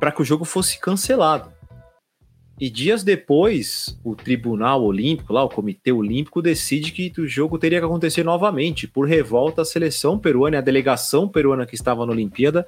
para 0.00 0.10
que 0.10 0.22
o 0.22 0.24
jogo 0.24 0.46
fosse 0.46 0.80
cancelado. 0.80 1.52
E 2.58 2.70
dias 2.70 3.04
depois, 3.04 4.00
o 4.02 4.16
Tribunal 4.16 4.82
Olímpico, 4.82 5.34
lá 5.34 5.44
o 5.44 5.48
Comitê 5.50 5.92
Olímpico, 5.92 6.40
decide 6.40 6.90
que 6.90 7.12
o 7.20 7.28
jogo 7.28 7.58
teria 7.58 7.80
que 7.80 7.84
acontecer 7.84 8.24
novamente. 8.24 8.88
Por 8.88 9.06
revolta, 9.06 9.60
a 9.60 9.66
seleção 9.66 10.18
peruana 10.18 10.56
e 10.56 10.58
a 10.58 10.62
delegação 10.62 11.28
peruana 11.28 11.66
que 11.66 11.74
estava 11.74 12.06
na 12.06 12.12
Olimpíada 12.12 12.66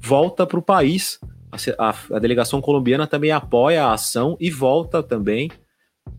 volta 0.00 0.46
para 0.46 0.58
o 0.58 0.62
país. 0.62 1.20
A, 1.52 1.90
a, 1.90 1.94
a, 2.16 2.18
delegação 2.18 2.62
colombiana 2.62 3.06
também 3.06 3.30
apoia 3.30 3.84
a 3.84 3.92
ação 3.92 4.38
e 4.40 4.50
volta 4.50 5.02
também 5.02 5.50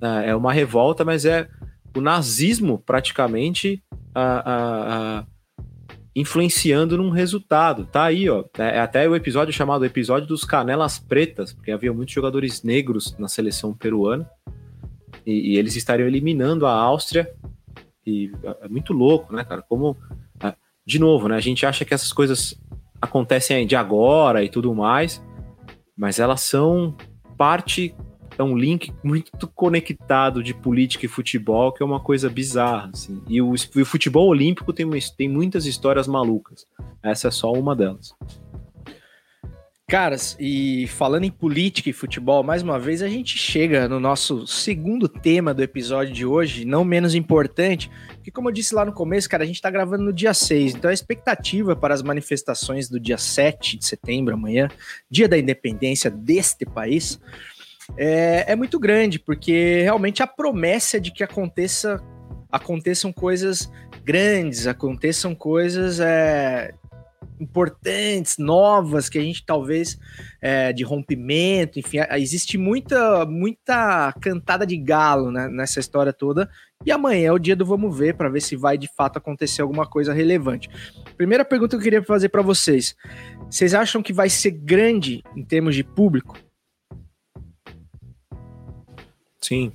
é, 0.02 0.30
é 0.30 0.36
uma 0.36 0.54
revolta, 0.54 1.04
mas 1.04 1.26
é 1.26 1.48
o 1.96 2.02
nazismo 2.02 2.78
praticamente 2.80 3.84
influenciando 6.16 6.98
num 6.98 7.10
resultado. 7.10 7.86
Tá 7.86 8.06
aí, 8.06 8.30
ó. 8.30 8.46
É, 8.58 8.78
é 8.78 8.80
até 8.80 9.08
o 9.08 9.16
episódio 9.16 9.54
chamado 9.54 9.86
Episódio 9.86 10.28
dos 10.28 10.46
Canelas 10.46 10.98
Pretas, 10.98 11.52
porque 11.52 11.72
havia 11.72 11.92
muitos 11.92 12.14
jogadores 12.14 12.64
negros 12.64 13.16
na 13.20 13.28
seleção 13.28 13.74
peruana 13.74 14.30
e, 15.26 15.54
e 15.54 15.58
eles 15.58 15.76
estariam 15.76 16.08
eliminando 16.08 16.66
a 16.66 16.72
Áustria. 16.72 17.30
E 18.06 18.32
é, 18.44 18.66
é 18.66 18.68
muito 18.70 18.94
louco, 18.94 19.36
né, 19.36 19.44
cara? 19.44 19.62
Como, 19.62 19.98
é, 20.42 20.54
de 20.86 21.00
novo, 21.00 21.28
né? 21.28 21.36
A 21.36 21.42
gente 21.42 21.66
acha 21.66 21.84
que 21.84 21.94
essas 21.94 22.14
coisas 22.14 22.58
acontecem 23.02 23.68
de 23.68 23.76
agora 23.76 24.42
e 24.42 24.50
tudo 24.50 24.74
mais, 24.74 25.22
mas 25.98 26.20
elas 26.20 26.42
são 26.42 26.96
parte 27.38 27.94
é 28.38 28.44
um 28.44 28.58
link 28.58 28.94
muito 29.04 29.48
conectado 29.48 30.44
de 30.44 30.54
política 30.54 31.06
e 31.06 31.10
futebol, 31.10 31.72
que 31.72 31.82
é 31.82 31.86
uma 31.86 32.00
coisa 32.00 32.30
bizarra, 32.30 32.90
assim. 32.94 33.22
E 33.28 33.42
o, 33.42 33.54
o 33.54 33.86
futebol 33.86 34.28
olímpico 34.28 34.74
tem, 34.74 34.88
tem 35.18 35.30
muitas 35.30 35.66
histórias 35.66 36.08
malucas. 36.08 36.66
Essa 37.02 37.30
é 37.30 37.32
só 37.32 37.52
uma 37.52 37.76
delas. 37.76 38.14
Caras, 39.88 40.36
e 40.40 40.88
falando 40.88 41.26
em 41.26 41.32
política 41.32 41.92
e 41.92 41.94
futebol, 41.94 42.42
mais 42.42 42.64
uma 42.64 42.80
vez 42.80 43.04
a 43.04 43.08
gente 43.08 43.38
chega 43.38 43.88
no 43.88 44.00
nosso 44.00 44.48
segundo 44.48 45.08
tema 45.08 45.54
do 45.54 45.62
episódio 45.62 46.12
de 46.12 46.26
hoje, 46.26 46.66
não 46.66 46.84
menos 46.84 47.14
importante, 47.14 47.92
porque 48.16 48.32
como 48.32 48.50
eu 48.50 48.52
disse 48.52 48.74
lá 48.74 48.84
no 48.84 48.92
começo, 48.92 49.30
cara, 49.30 49.44
a 49.44 49.46
gente 49.46 49.62
tá 49.62 49.70
gravando 49.70 50.04
no 50.04 50.12
dia 50.12 50.34
6, 50.34 50.74
então 50.74 50.90
a 50.90 50.94
expectativa 50.94 51.76
para 51.76 51.94
as 51.94 52.02
manifestações 52.02 52.90
do 52.90 53.00
dia 53.00 53.20
7 53.20 53.78
de 53.78 53.86
setembro, 53.86 54.34
amanhã, 54.34 54.70
dia 55.08 55.28
da 55.28 55.38
independência 55.38 56.10
deste 56.10 56.66
país, 56.66 57.20
é, 57.98 58.52
é 58.52 58.56
muito 58.56 58.80
grande, 58.80 59.20
porque 59.20 59.82
realmente 59.82 60.24
a 60.24 60.28
promessa 60.28 61.00
de 61.00 61.12
que 61.12 61.24
aconteça 61.24 62.02
aconteçam 62.52 63.12
coisas 63.12 63.70
grandes, 64.04 64.66
aconteçam 64.66 65.36
coisas 65.36 66.00
é, 66.00 66.74
importantes, 67.40 68.38
novas, 68.38 69.10
que 69.10 69.18
a 69.18 69.22
gente 69.22 69.46
talvez 69.46 70.00
é, 70.42 70.72
de 70.72 70.84
rompimento, 70.84 71.80
enfim, 71.80 71.98
existe 72.12 72.58
muita 72.58 73.26
muita 73.26 74.14
cantada 74.22 74.66
de 74.66 74.78
galo 74.78 75.32
né, 75.32 75.48
nessa 75.50 75.80
história 75.80 76.14
toda. 76.14 76.50
E 76.86 76.92
amanhã 76.92 77.28
é 77.28 77.32
o 77.32 77.40
dia 77.40 77.56
do 77.56 77.66
vamos 77.66 77.98
ver 77.98 78.16
para 78.16 78.30
ver 78.30 78.42
se 78.42 78.56
vai 78.56 78.78
de 78.78 78.88
fato 78.96 79.18
acontecer 79.18 79.62
alguma 79.62 79.86
coisa 79.86 80.14
relevante. 80.14 80.70
Primeira 81.18 81.44
pergunta 81.44 81.72
que 81.72 81.82
eu 81.82 81.84
queria 81.84 82.04
fazer 82.04 82.30
para 82.30 82.42
vocês: 82.42 82.96
vocês 83.50 83.74
acham 83.74 84.02
que 84.02 84.14
vai 84.14 84.30
ser 84.30 84.52
grande 84.52 85.24
em 85.36 85.44
termos 85.44 85.76
de 85.76 85.84
público? 85.84 86.38
Sim. 89.46 89.72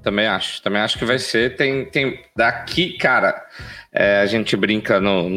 Também 0.00 0.26
acho. 0.26 0.62
Também 0.62 0.80
acho 0.80 0.96
que 0.96 1.04
vai 1.04 1.18
ser. 1.18 1.56
Tem, 1.56 1.84
tem 1.86 2.20
daqui, 2.36 2.96
cara. 2.96 3.44
É, 3.92 4.20
a 4.20 4.26
gente 4.26 4.56
brinca 4.56 5.00
no, 5.00 5.28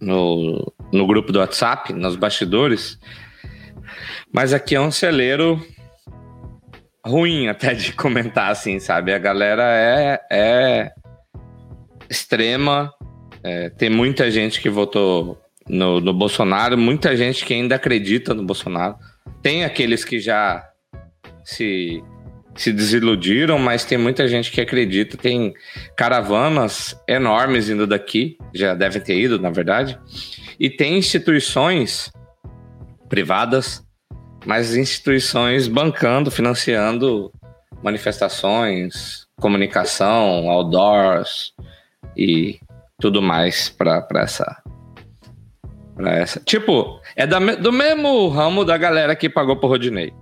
no, 0.00 0.72
no 0.92 1.06
grupo 1.06 1.30
do 1.30 1.38
WhatsApp, 1.38 1.92
nos 1.92 2.16
bastidores. 2.16 2.98
Mas 4.32 4.52
aqui 4.52 4.74
é 4.74 4.80
um 4.80 4.90
celeiro 4.90 5.64
ruim 7.06 7.46
até 7.48 7.72
de 7.72 7.92
comentar, 7.94 8.50
assim, 8.50 8.80
sabe? 8.80 9.14
A 9.14 9.18
galera 9.18 9.62
é, 9.64 10.20
é 10.30 10.92
extrema. 12.10 12.92
É, 13.44 13.70
tem 13.70 13.88
muita 13.88 14.28
gente 14.28 14.60
que 14.60 14.68
votou 14.68 15.40
no, 15.68 16.00
no 16.00 16.12
Bolsonaro, 16.12 16.76
muita 16.76 17.16
gente 17.16 17.44
que 17.44 17.54
ainda 17.54 17.76
acredita 17.76 18.34
no 18.34 18.42
Bolsonaro. 18.42 18.96
Tem 19.40 19.64
aqueles 19.64 20.04
que 20.04 20.18
já 20.18 20.68
se, 21.48 22.04
se 22.54 22.70
desiludiram, 22.70 23.58
mas 23.58 23.82
tem 23.82 23.96
muita 23.96 24.28
gente 24.28 24.52
que 24.52 24.60
acredita. 24.60 25.16
Tem 25.16 25.54
caravanas 25.96 26.94
enormes 27.08 27.70
indo 27.70 27.86
daqui, 27.86 28.36
já 28.52 28.74
devem 28.74 29.00
ter 29.00 29.18
ido, 29.18 29.40
na 29.40 29.48
verdade. 29.48 29.98
E 30.60 30.68
tem 30.68 30.98
instituições 30.98 32.12
privadas, 33.08 33.82
mas 34.44 34.76
instituições 34.76 35.66
bancando, 35.68 36.30
financiando 36.30 37.32
manifestações, 37.82 39.26
comunicação, 39.40 40.50
outdoors 40.50 41.54
e 42.14 42.60
tudo 43.00 43.22
mais 43.22 43.70
para 43.70 44.06
essa. 44.20 44.62
Tipo, 46.44 47.00
é 47.16 47.26
da, 47.26 47.38
do 47.38 47.72
mesmo 47.72 48.28
ramo 48.28 48.66
da 48.66 48.76
galera 48.76 49.16
que 49.16 49.30
pagou 49.30 49.56
pro 49.56 49.68
Rodinei. 49.68 50.12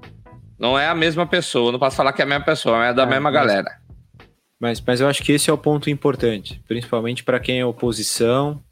Não 0.59 0.78
é 0.78 0.88
a 0.88 0.94
mesma 0.94 1.26
pessoa, 1.26 1.70
não 1.70 1.78
posso 1.78 1.96
falar 1.96 2.12
que 2.12 2.22
é 2.22 2.24
a 2.24 2.28
mesma 2.28 2.44
pessoa, 2.44 2.86
é 2.86 2.94
da 2.94 3.02
é, 3.02 3.07
mesma 3.07 3.30
mas, 3.30 3.34
galera. 3.34 3.80
Mas, 4.59 4.80
mas 4.80 5.00
eu 5.00 5.09
acho 5.09 5.22
que 5.22 5.32
esse 5.32 5.50
é 5.50 5.52
o 5.52 5.59
ponto 5.59 5.90
importante, 5.90 6.62
principalmente 6.66 7.22
para 7.22 7.38
quem 7.38 7.61
é 7.61 7.66
oposição. 7.66 8.62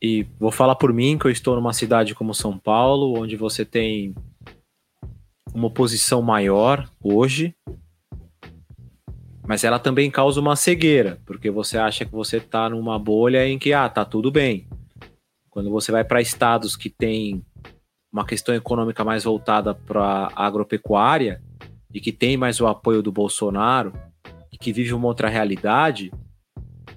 E 0.00 0.26
vou 0.38 0.52
falar 0.52 0.76
por 0.76 0.92
mim, 0.92 1.18
que 1.18 1.26
eu 1.26 1.30
estou 1.30 1.56
numa 1.56 1.72
cidade 1.72 2.14
como 2.14 2.34
São 2.34 2.56
Paulo, 2.56 3.18
onde 3.18 3.36
você 3.36 3.64
tem 3.64 4.14
uma 5.52 5.66
oposição 5.66 6.22
maior 6.22 6.88
hoje, 7.02 7.54
mas 9.46 9.64
ela 9.64 9.78
também 9.78 10.10
causa 10.10 10.40
uma 10.40 10.54
cegueira, 10.54 11.18
porque 11.24 11.50
você 11.50 11.78
acha 11.78 12.04
que 12.04 12.12
você 12.12 12.36
está 12.36 12.68
numa 12.68 12.98
bolha 12.98 13.48
em 13.48 13.58
que, 13.58 13.72
ah, 13.72 13.88
tá 13.88 14.04
tudo 14.04 14.30
bem. 14.30 14.68
Quando 15.48 15.70
você 15.70 15.90
vai 15.90 16.04
para 16.04 16.20
estados 16.20 16.76
que 16.76 16.90
tem 16.90 17.42
uma 18.12 18.24
questão 18.24 18.54
econômica 18.54 19.04
mais 19.04 19.24
voltada 19.24 19.74
para 19.74 20.30
agropecuária 20.34 21.42
e 21.92 22.00
que 22.00 22.12
tem 22.12 22.36
mais 22.36 22.60
o 22.60 22.66
apoio 22.66 23.02
do 23.02 23.12
Bolsonaro 23.12 23.92
e 24.52 24.58
que 24.58 24.72
vive 24.72 24.92
uma 24.92 25.06
outra 25.06 25.28
realidade 25.28 26.12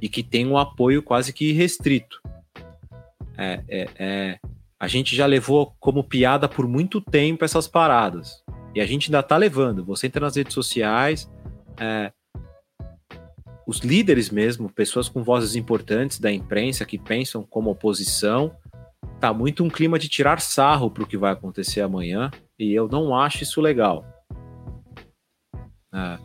e 0.01 0.09
que 0.09 0.23
tem 0.23 0.47
um 0.47 0.57
apoio 0.57 1.03
quase 1.03 1.31
que 1.31 1.51
restrito. 1.51 2.21
É, 3.37 3.63
é, 3.67 3.89
é, 3.99 4.39
a 4.79 4.87
gente 4.87 5.15
já 5.15 5.25
levou 5.25 5.75
como 5.79 6.03
piada 6.03 6.47
por 6.49 6.67
muito 6.67 6.99
tempo 6.99 7.45
essas 7.45 7.67
paradas. 7.67 8.43
E 8.73 8.81
a 8.81 8.85
gente 8.85 9.09
ainda 9.09 9.21
tá 9.21 9.37
levando. 9.37 9.83
Você 9.85 10.07
entra 10.07 10.21
nas 10.21 10.35
redes 10.35 10.53
sociais, 10.53 11.29
é, 11.79 12.11
os 13.67 13.79
líderes 13.79 14.29
mesmo, 14.29 14.71
pessoas 14.71 15.07
com 15.07 15.23
vozes 15.23 15.55
importantes 15.55 16.19
da 16.19 16.31
imprensa 16.31 16.85
que 16.85 16.97
pensam 16.97 17.43
como 17.43 17.69
oposição, 17.69 18.55
tá 19.21 19.31
muito 19.31 19.63
um 19.63 19.69
clima 19.69 19.99
de 19.99 20.09
tirar 20.09 20.41
sarro 20.41 20.89
para 20.89 21.03
o 21.03 21.07
que 21.07 21.15
vai 21.15 21.31
acontecer 21.31 21.81
amanhã 21.81 22.31
e 22.57 22.73
eu 22.73 22.87
não 22.87 23.15
acho 23.15 23.43
isso 23.43 23.61
legal. 23.61 24.03
É. 25.93 26.17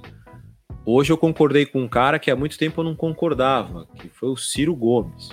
Hoje 0.85 1.13
eu 1.13 1.19
concordei 1.19 1.67
com 1.67 1.83
um 1.83 1.89
cara 1.89 2.19
que 2.19 2.31
há 2.31 2.37
muito 2.37 2.57
tempo 2.57 2.81
eu 2.81 2.85
não 2.85 2.97
concordava, 2.97 3.87
que 3.97 4.09
foi 4.09 4.31
o 4.31 4.37
Ciro 4.37 4.75
Gomes. 4.75 5.29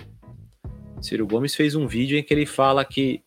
Ciro 0.99 1.25
Gomes 1.25 1.55
fez 1.55 1.73
um 1.73 1.87
vídeo 1.87 2.17
em 2.17 2.23
que 2.23 2.33
ele 2.33 2.45
fala 2.45 2.83
que 2.83 3.23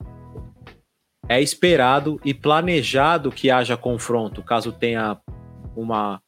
é 1.28 1.40
esperado 1.40 2.20
e 2.24 2.34
planejado 2.34 3.30
que 3.30 3.50
haja 3.50 3.76
confronto 3.76 4.42
caso 4.42 4.70
tenha 4.70 5.18
uma 5.74 6.20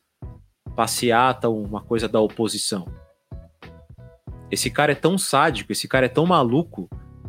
passeata, 0.74 1.48
uma 1.48 1.82
coisa 1.82 2.09
da 2.09 2.20
oposição. 2.20 2.86
Esse 4.50 4.70
cara 4.70 4.92
é 4.92 4.94
tão 4.94 5.18
sádico, 5.18 5.72
esse 5.72 5.86
cara 5.86 6.06
é 6.06 6.09
tão 6.09 6.24
maluco, 6.24 6.88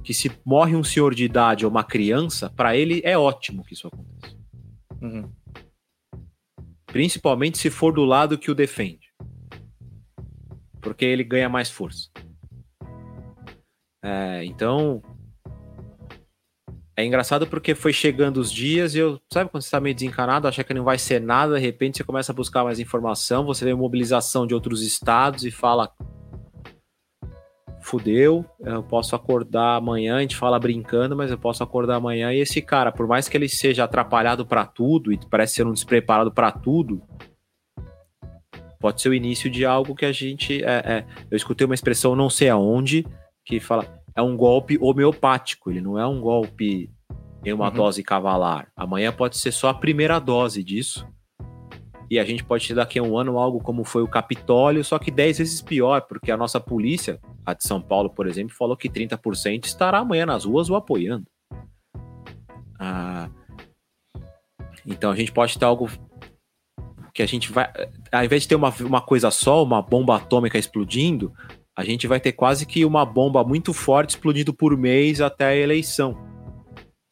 que 0.09 0.13
se 0.15 0.31
morre 0.43 0.75
um 0.75 0.83
senhor 0.83 1.13
de 1.13 1.23
idade 1.23 1.67
ou 1.67 1.69
uma 1.69 1.83
criança, 1.83 2.49
para 2.49 2.75
ele 2.75 2.99
é 3.05 3.15
ótimo 3.15 3.63
que 3.63 3.75
isso 3.75 3.87
aconteça. 3.87 4.35
Uhum. 4.99 5.31
Principalmente 6.87 7.59
se 7.59 7.69
for 7.69 7.93
do 7.93 8.03
lado 8.03 8.35
que 8.35 8.49
o 8.49 8.55
defende. 8.55 9.13
Porque 10.81 11.05
ele 11.05 11.23
ganha 11.23 11.47
mais 11.47 11.69
força. 11.69 12.09
É, 14.03 14.43
então, 14.45 14.99
é 16.97 17.05
engraçado 17.05 17.45
porque 17.45 17.75
foi 17.75 17.93
chegando 17.93 18.37
os 18.37 18.51
dias 18.51 18.95
e 18.95 18.97
eu, 18.97 19.21
sabe 19.31 19.51
quando 19.51 19.61
você 19.61 19.69
tá 19.69 19.79
meio 19.79 19.93
desencanado, 19.93 20.47
acha 20.47 20.63
que 20.63 20.73
não 20.73 20.83
vai 20.83 20.97
ser 20.97 21.21
nada, 21.21 21.53
de 21.53 21.61
repente 21.61 21.97
você 21.97 22.03
começa 22.03 22.31
a 22.31 22.35
buscar 22.35 22.63
mais 22.63 22.79
informação, 22.79 23.45
você 23.45 23.63
vê 23.63 23.75
mobilização 23.75 24.47
de 24.47 24.55
outros 24.55 24.81
estados 24.81 25.45
e 25.45 25.51
fala 25.51 25.93
fudeu, 27.89 28.45
eu 28.59 28.83
posso 28.83 29.15
acordar 29.15 29.77
amanhã, 29.77 30.17
a 30.17 30.21
gente 30.21 30.35
fala 30.35 30.59
brincando, 30.59 31.15
mas 31.15 31.31
eu 31.31 31.37
posso 31.37 31.63
acordar 31.63 31.95
amanhã 31.95 32.31
e 32.31 32.39
esse 32.39 32.61
cara, 32.61 32.91
por 32.91 33.07
mais 33.07 33.27
que 33.27 33.35
ele 33.35 33.49
seja 33.49 33.83
atrapalhado 33.83 34.45
para 34.45 34.63
tudo 34.65 35.11
e 35.11 35.19
parece 35.29 35.55
ser 35.55 35.65
um 35.65 35.73
despreparado 35.73 36.31
para 36.31 36.51
tudo, 36.51 37.01
pode 38.79 39.01
ser 39.01 39.09
o 39.09 39.13
início 39.13 39.49
de 39.49 39.65
algo 39.65 39.95
que 39.95 40.05
a 40.05 40.11
gente, 40.11 40.63
é, 40.63 40.83
é, 40.85 41.05
eu 41.31 41.35
escutei 41.35 41.65
uma 41.65 41.73
expressão 41.73 42.15
não 42.15 42.29
sei 42.29 42.49
aonde, 42.49 43.05
que 43.43 43.59
fala, 43.59 43.85
é 44.15 44.21
um 44.21 44.37
golpe 44.37 44.77
homeopático, 44.79 45.71
ele 45.71 45.81
não 45.81 45.97
é 45.97 46.05
um 46.05 46.21
golpe 46.21 46.91
em 47.43 47.53
uma 47.53 47.69
uhum. 47.69 47.73
dose 47.73 48.03
cavalar. 48.03 48.71
Amanhã 48.75 49.11
pode 49.11 49.37
ser 49.37 49.51
só 49.51 49.69
a 49.69 49.73
primeira 49.73 50.19
dose 50.19 50.63
disso. 50.63 51.07
E 52.09 52.17
a 52.17 52.25
gente 52.25 52.43
pode 52.43 52.67
ter 52.67 52.73
daqui 52.73 52.97
a 52.97 53.03
um 53.03 53.17
ano 53.17 53.37
algo 53.37 53.59
como 53.59 53.83
foi 53.83 54.01
o 54.01 54.07
Capitólio, 54.07 54.83
só 54.83 54.97
que 54.97 55.11
10 55.11 55.37
vezes 55.37 55.61
pior, 55.61 56.01
porque 56.01 56.31
a 56.31 56.37
nossa 56.37 56.59
polícia, 56.59 57.19
a 57.45 57.53
de 57.53 57.63
São 57.63 57.79
Paulo, 57.79 58.09
por 58.09 58.25
exemplo, 58.27 58.55
falou 58.55 58.75
que 58.75 58.89
30% 58.89 59.65
estará 59.65 59.99
amanhã 59.99 60.25
nas 60.25 60.43
ruas 60.43 60.69
o 60.69 60.75
apoiando. 60.75 61.27
Ah, 62.79 63.29
então 64.87 65.11
a 65.11 65.15
gente 65.15 65.31
pode 65.31 65.57
ter 65.57 65.65
algo 65.65 65.87
que 67.13 67.21
a 67.21 67.27
gente 67.27 67.51
vai. 67.51 67.71
Ao 68.11 68.23
invés 68.23 68.41
de 68.43 68.47
ter 68.47 68.55
uma, 68.55 68.73
uma 68.81 69.01
coisa 69.01 69.29
só, 69.29 69.63
uma 69.63 69.81
bomba 69.81 70.15
atômica 70.15 70.57
explodindo, 70.57 71.31
a 71.77 71.83
gente 71.83 72.07
vai 72.07 72.19
ter 72.19 72.31
quase 72.31 72.65
que 72.65 72.83
uma 72.85 73.05
bomba 73.05 73.43
muito 73.43 73.71
forte 73.71 74.11
explodindo 74.11 74.51
por 74.51 74.75
mês 74.75 75.21
até 75.21 75.45
a 75.45 75.55
eleição. 75.55 76.17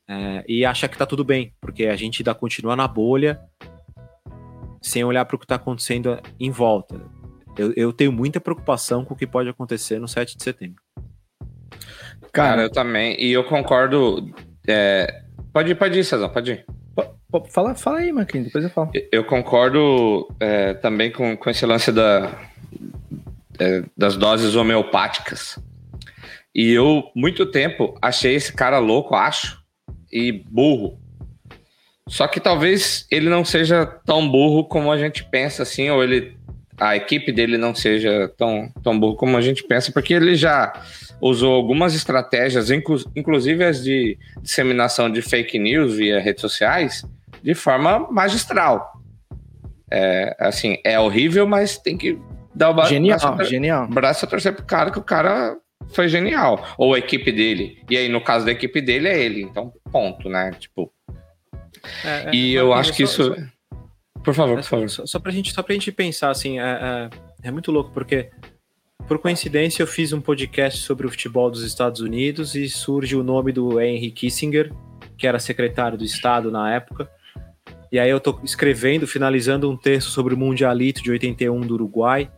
É, 0.09 0.43
e 0.47 0.65
achar 0.65 0.87
que 0.87 0.97
tá 0.97 1.05
tudo 1.05 1.23
bem, 1.23 1.53
porque 1.61 1.85
a 1.85 1.95
gente 1.95 2.21
ainda 2.21 2.33
continua 2.33 2.75
na 2.75 2.87
bolha 2.87 3.39
sem 4.81 5.03
olhar 5.03 5.25
para 5.25 5.35
o 5.35 5.39
que 5.39 5.45
está 5.45 5.55
acontecendo 5.55 6.19
em 6.39 6.51
volta. 6.51 6.99
Eu, 7.57 7.73
eu, 7.75 7.93
tenho 7.93 8.11
muita 8.11 8.39
preocupação 8.39 9.03
com 9.03 9.13
o 9.13 9.17
que 9.17 9.25
pode 9.25 9.49
acontecer 9.49 9.99
no 9.99 10.07
7 10.07 10.37
de 10.37 10.43
setembro. 10.43 10.81
Cara, 12.31 12.63
eu 12.63 12.71
também. 12.71 13.19
E 13.19 13.31
eu 13.31 13.43
concordo. 13.43 14.31
É... 14.67 15.23
Pode 15.51 15.71
ir, 15.71 15.75
pode 15.75 15.97
ir, 15.97 16.03
César, 16.03 16.29
pode 16.29 16.51
ir. 16.51 16.65
Fala, 17.49 17.75
fala 17.75 17.99
aí, 17.99 18.11
Marquinhos, 18.11 18.47
depois 18.47 18.63
eu 18.63 18.69
falo. 18.69 18.91
Eu 19.11 19.23
concordo 19.23 20.27
é, 20.39 20.73
também 20.75 21.11
com, 21.11 21.35
com 21.35 21.49
esse 21.49 21.65
lance 21.65 21.91
da, 21.91 22.31
é, 23.59 23.83
das 23.95 24.15
doses 24.15 24.55
homeopáticas. 24.55 25.59
E 26.55 26.71
eu, 26.71 27.11
muito 27.15 27.45
tempo, 27.45 27.97
achei 28.01 28.33
esse 28.33 28.53
cara 28.53 28.79
louco, 28.79 29.13
acho, 29.13 29.61
e 30.11 30.31
burro. 30.31 30.99
Só 32.07 32.27
que 32.27 32.39
talvez 32.39 33.05
ele 33.11 33.29
não 33.29 33.43
seja 33.43 33.85
tão 34.05 34.29
burro 34.29 34.63
como 34.65 34.91
a 34.91 34.97
gente 34.97 35.23
pensa, 35.25 35.63
assim, 35.63 35.89
ou 35.89 36.03
ele, 36.03 36.37
a 36.79 36.95
equipe 36.95 37.31
dele 37.31 37.57
não 37.57 37.75
seja 37.75 38.31
tão, 38.37 38.71
tão 38.83 38.99
burro 38.99 39.15
como 39.15 39.35
a 39.37 39.41
gente 39.41 39.63
pensa, 39.63 39.91
porque 39.91 40.13
ele 40.13 40.35
já 40.35 40.73
usou 41.19 41.53
algumas 41.53 41.93
estratégias, 41.93 42.71
inclu 42.71 42.97
inclusive 43.15 43.63
as 43.63 43.83
de 43.83 44.17
disseminação 44.41 45.09
de 45.11 45.21
fake 45.21 45.59
news 45.59 45.95
via 45.95 46.19
redes 46.19 46.41
sociais, 46.41 47.03
de 47.43 47.53
forma 47.53 48.07
magistral. 48.11 48.93
É, 49.91 50.35
assim, 50.39 50.77
é 50.83 50.99
horrível, 50.99 51.47
mas 51.47 51.77
tem 51.77 51.97
que 51.97 52.19
Dá 52.57 52.71
o 52.71 52.85
genial, 52.85 53.19
braço, 53.19 53.43
genial. 53.43 53.87
Braço 53.87 54.25
a 54.25 54.27
torcer 54.27 54.51
pro 54.51 54.65
cara 54.65 54.89
que 54.89 54.97
o 54.97 55.03
cara 55.03 55.55
foi 55.89 56.07
genial. 56.07 56.65
Ou 56.75 56.95
a 56.95 56.97
equipe 56.97 57.31
dele. 57.31 57.77
E 57.87 57.95
aí, 57.95 58.09
no 58.09 58.19
caso 58.19 58.45
da 58.45 58.51
equipe 58.51 58.81
dele, 58.81 59.07
é 59.07 59.19
ele. 59.19 59.43
Então, 59.43 59.71
ponto, 59.91 60.27
né? 60.27 60.51
Tipo. 60.59 60.91
É, 62.03 62.29
é, 62.29 62.35
e 62.35 62.53
eu 62.53 62.73
acho 62.73 62.93
que 62.93 63.03
isso. 63.03 63.23
Só, 63.23 63.35
por 64.23 64.33
favor, 64.33 64.55
por 64.55 64.63
favor. 64.63 64.89
Só, 64.89 65.05
só, 65.05 65.19
pra 65.19 65.31
gente, 65.31 65.53
só 65.53 65.63
pra 65.63 65.73
gente 65.73 65.91
pensar, 65.91 66.29
assim, 66.29 66.59
é, 66.59 66.63
é, 66.63 67.09
é 67.47 67.51
muito 67.51 67.71
louco, 67.71 67.91
porque 67.91 68.29
por 69.07 69.19
coincidência, 69.19 69.81
eu 69.81 69.87
fiz 69.87 70.11
um 70.11 70.19
podcast 70.19 70.81
sobre 70.81 71.07
o 71.07 71.09
futebol 71.09 71.49
dos 71.49 71.63
Estados 71.63 72.01
Unidos 72.01 72.55
e 72.55 72.67
surge 72.67 73.15
o 73.15 73.23
nome 73.23 73.53
do 73.53 73.79
Henry 73.79 74.11
Kissinger, 74.11 74.73
que 75.17 75.25
era 75.25 75.39
secretário 75.39 75.97
do 75.97 76.03
Estado 76.03 76.51
na 76.51 76.73
época. 76.73 77.09
E 77.89 77.97
aí 77.97 78.09
eu 78.09 78.19
tô 78.19 78.37
escrevendo, 78.43 79.07
finalizando 79.07 79.71
um 79.71 79.77
texto 79.77 80.09
sobre 80.09 80.33
o 80.33 80.37
Mundialito 80.37 81.01
de 81.01 81.09
81 81.09 81.61
do 81.61 81.75
Uruguai 81.75 82.29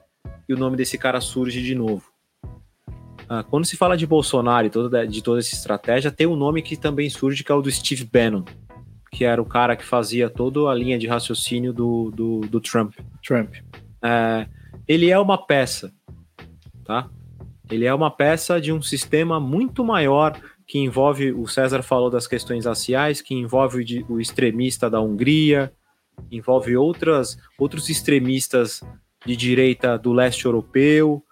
e 0.47 0.53
o 0.53 0.57
nome 0.57 0.77
desse 0.77 0.95
cara 0.95 1.19
surge 1.19 1.59
de 1.63 1.73
novo. 1.73 2.03
Ah, 3.27 3.43
quando 3.43 3.65
se 3.65 3.75
fala 3.75 3.97
de 3.97 4.05
Bolsonaro 4.05 4.67
e 4.67 4.69
toda, 4.69 5.07
de 5.07 5.23
toda 5.23 5.39
essa 5.39 5.55
estratégia, 5.55 6.11
tem 6.11 6.27
um 6.27 6.35
nome 6.35 6.61
que 6.61 6.77
também 6.77 7.09
surge, 7.09 7.43
que 7.43 7.51
é 7.51 7.55
o 7.55 7.63
do 7.63 7.71
Steve 7.71 8.03
Bannon, 8.03 8.43
que 9.11 9.25
era 9.25 9.41
o 9.41 9.45
cara 9.45 9.75
que 9.75 9.85
fazia 9.85 10.29
toda 10.29 10.69
a 10.69 10.73
linha 10.73 10.97
de 10.97 11.07
raciocínio 11.07 11.73
do, 11.73 12.11
do, 12.11 12.39
do 12.41 12.59
Trump. 12.59 12.93
Trump. 13.23 13.55
É, 14.03 14.47
ele 14.87 15.09
é 15.09 15.19
uma 15.19 15.37
peça, 15.37 15.91
tá? 16.85 17.09
Ele 17.69 17.85
é 17.85 17.93
uma 17.93 18.09
peça 18.09 18.59
de 18.59 18.73
um 18.73 18.81
sistema 18.81 19.39
muito 19.39 19.83
maior 19.83 20.39
que 20.65 20.77
envolve, 20.77 21.31
o 21.31 21.47
César 21.47 21.81
falou 21.81 22.09
das 22.09 22.27
questões 22.27 22.65
raciais, 22.65 23.21
que 23.21 23.33
envolve 23.33 24.03
o, 24.07 24.13
o 24.13 24.21
extremista 24.21 24.89
da 24.89 25.01
Hungria, 25.01 25.73
envolve 26.31 26.75
outras, 26.77 27.37
outros 27.57 27.89
extremistas 27.89 28.81
de 29.25 29.35
direita 29.35 29.97
do 29.97 30.13
leste 30.13 30.45
europeu, 30.45 31.23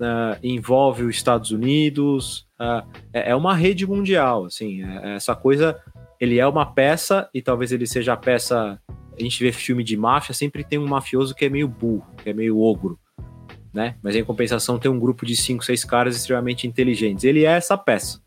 uh, 0.00 0.38
envolve 0.42 1.04
os 1.04 1.14
Estados 1.14 1.50
Unidos, 1.50 2.46
uh, 2.58 2.86
é, 3.12 3.30
é, 3.30 3.36
uma 3.36 3.54
rede 3.54 3.86
mundial, 3.86 4.46
assim, 4.46 4.82
é, 4.82 5.10
é, 5.10 5.14
essa 5.16 5.34
coisa, 5.36 5.78
ele 6.20 6.38
é 6.38 6.46
uma 6.46 6.66
peça, 6.66 7.28
e 7.32 7.40
talvez 7.40 7.72
ele 7.72 7.86
seja 7.86 8.12
a 8.12 8.16
peça, 8.16 8.78
a 8.88 9.22
gente 9.22 9.42
vê 9.42 9.50
filme 9.50 9.82
de 9.82 9.96
máfia, 9.96 10.34
sempre 10.34 10.62
tem 10.62 10.78
um 10.78 10.86
mafioso 10.86 11.34
que 11.34 11.46
é 11.46 11.48
meio 11.48 11.66
burro, 11.66 12.06
que 12.22 12.28
é 12.28 12.32
meio 12.32 12.60
ogro, 12.60 12.98
né, 13.72 13.96
mas 14.02 14.14
em 14.14 14.24
compensação 14.24 14.78
tem 14.78 14.90
um 14.90 14.98
grupo 14.98 15.24
de 15.24 15.34
cinco, 15.34 15.64
seis 15.64 15.84
caras 15.84 16.16
extremamente 16.16 16.66
inteligentes, 16.66 17.24
ele 17.24 17.44
é 17.44 17.52
essa 17.52 17.78
peça, 17.78 18.20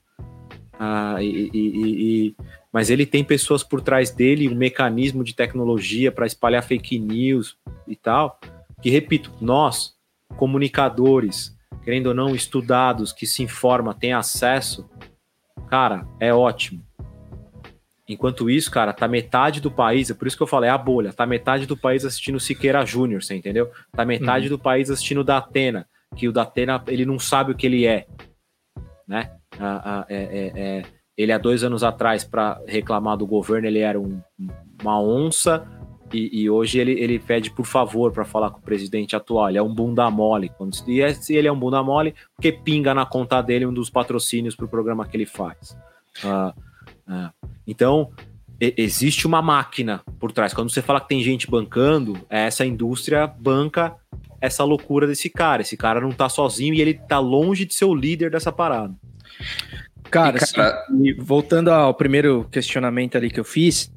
Ah, 0.79 1.21
e, 1.21 1.49
e, 1.53 2.27
e, 2.27 2.35
mas 2.73 2.89
ele 2.89 3.05
tem 3.05 3.23
pessoas 3.23 3.63
por 3.63 3.79
trás 3.79 4.09
dele, 4.09 4.49
um 4.49 4.55
mecanismo 4.55 5.23
de 5.23 5.35
tecnologia 5.35 6.11
para 6.11 6.25
espalhar 6.25 6.63
fake 6.63 6.97
news 6.97 7.55
e 7.87 7.95
tal. 7.95 8.39
Que, 8.81 8.89
repito, 8.89 9.31
nós, 9.39 9.93
comunicadores, 10.35 11.55
querendo 11.83 12.07
ou 12.07 12.13
não, 12.15 12.33
estudados, 12.33 13.13
que 13.13 13.27
se 13.27 13.43
informa, 13.43 13.93
tem 13.93 14.11
acesso, 14.11 14.89
cara, 15.69 16.07
é 16.19 16.33
ótimo. 16.33 16.83
Enquanto 18.07 18.49
isso, 18.49 18.69
cara, 18.69 18.91
tá 18.91 19.07
metade 19.07 19.61
do 19.61 19.71
país, 19.71 20.09
é 20.09 20.13
por 20.13 20.27
isso 20.27 20.35
que 20.35 20.43
eu 20.43 20.47
falei, 20.47 20.69
é 20.69 20.73
a 20.73 20.77
bolha, 20.77 21.13
tá 21.13 21.25
metade 21.25 21.65
do 21.65 21.77
país 21.77 22.03
assistindo 22.03 22.39
Siqueira 22.39 22.85
Júnior, 22.85 23.23
você 23.23 23.33
entendeu? 23.33 23.71
Tá 23.93 24.03
metade 24.03 24.47
uhum. 24.47 24.57
do 24.57 24.59
país 24.59 24.89
assistindo 24.89 25.21
o 25.21 25.23
Datena, 25.23 25.87
que 26.15 26.27
o 26.27 26.33
Datena, 26.33 26.83
ele 26.87 27.05
não 27.05 27.17
sabe 27.17 27.53
o 27.53 27.55
que 27.55 27.65
ele 27.65 27.85
é, 27.85 28.05
né? 29.07 29.31
Ah, 29.57 29.81
ah, 29.85 30.05
é, 30.09 30.17
é, 30.17 30.51
é, 30.55 30.83
ele 31.17 31.31
há 31.31 31.37
dois 31.37 31.63
anos 31.63 31.81
atrás, 31.81 32.25
para 32.25 32.59
reclamar 32.67 33.15
do 33.15 33.25
governo, 33.25 33.67
ele 33.67 33.79
era 33.79 33.97
um, 33.97 34.21
uma 34.81 35.01
onça, 35.01 35.65
e, 36.11 36.43
e, 36.43 36.49
hoje 36.49 36.77
ele, 36.79 36.91
ele 36.91 37.17
pede 37.17 37.49
por 37.49 37.65
favor 37.65 38.11
para 38.11 38.23
falar 38.23 38.51
com 38.51 38.59
o 38.59 38.61
presidente 38.61 39.15
atual. 39.15 39.49
Ele 39.49 39.57
é 39.57 39.63
um 39.63 39.73
bunda 39.73 40.07
mole. 40.11 40.49
Quando, 40.49 40.77
e 40.87 41.01
é, 41.01 41.11
ele 41.29 41.47
é 41.47 41.51
um 41.51 41.57
bunda 41.57 41.81
mole 41.81 42.13
porque 42.35 42.51
pinga 42.51 42.93
na 42.93 43.03
conta 43.03 43.41
dele 43.41 43.65
um 43.65 43.73
dos 43.73 43.89
patrocínios 43.89 44.55
para 44.55 44.65
o 44.65 44.69
programa 44.69 45.07
que 45.07 45.17
ele 45.17 45.25
faz. 45.25 45.75
Uh, 46.23 46.53
uh, 47.07 47.47
então, 47.65 48.11
e, 48.59 48.73
existe 48.77 49.27
uma 49.27 49.41
máquina 49.41 50.01
por 50.19 50.31
trás. 50.31 50.53
Quando 50.53 50.69
você 50.69 50.81
fala 50.81 51.01
que 51.01 51.09
tem 51.09 51.23
gente 51.23 51.49
bancando, 51.49 52.19
essa 52.29 52.65
indústria 52.65 53.27
banca 53.27 53.95
essa 54.43 54.65
loucura 54.65 55.07
desse 55.07 55.29
cara. 55.29 55.61
Esse 55.61 55.77
cara 55.77 56.01
não 56.01 56.11
tá 56.11 56.27
sozinho 56.27 56.73
e 56.73 56.81
ele 56.81 56.95
tá 56.95 57.17
longe 57.17 57.63
de 57.63 57.73
ser 57.73 57.85
o 57.85 57.95
líder 57.95 58.29
dessa 58.29 58.51
parada. 58.51 58.93
Cara, 60.11 60.37
cara... 60.37 60.83
Assim, 60.83 61.15
voltando 61.17 61.69
ao 61.69 61.93
primeiro 61.93 62.45
questionamento 62.51 63.15
ali 63.15 63.31
que 63.31 63.39
eu 63.39 63.45
fiz, 63.45 63.89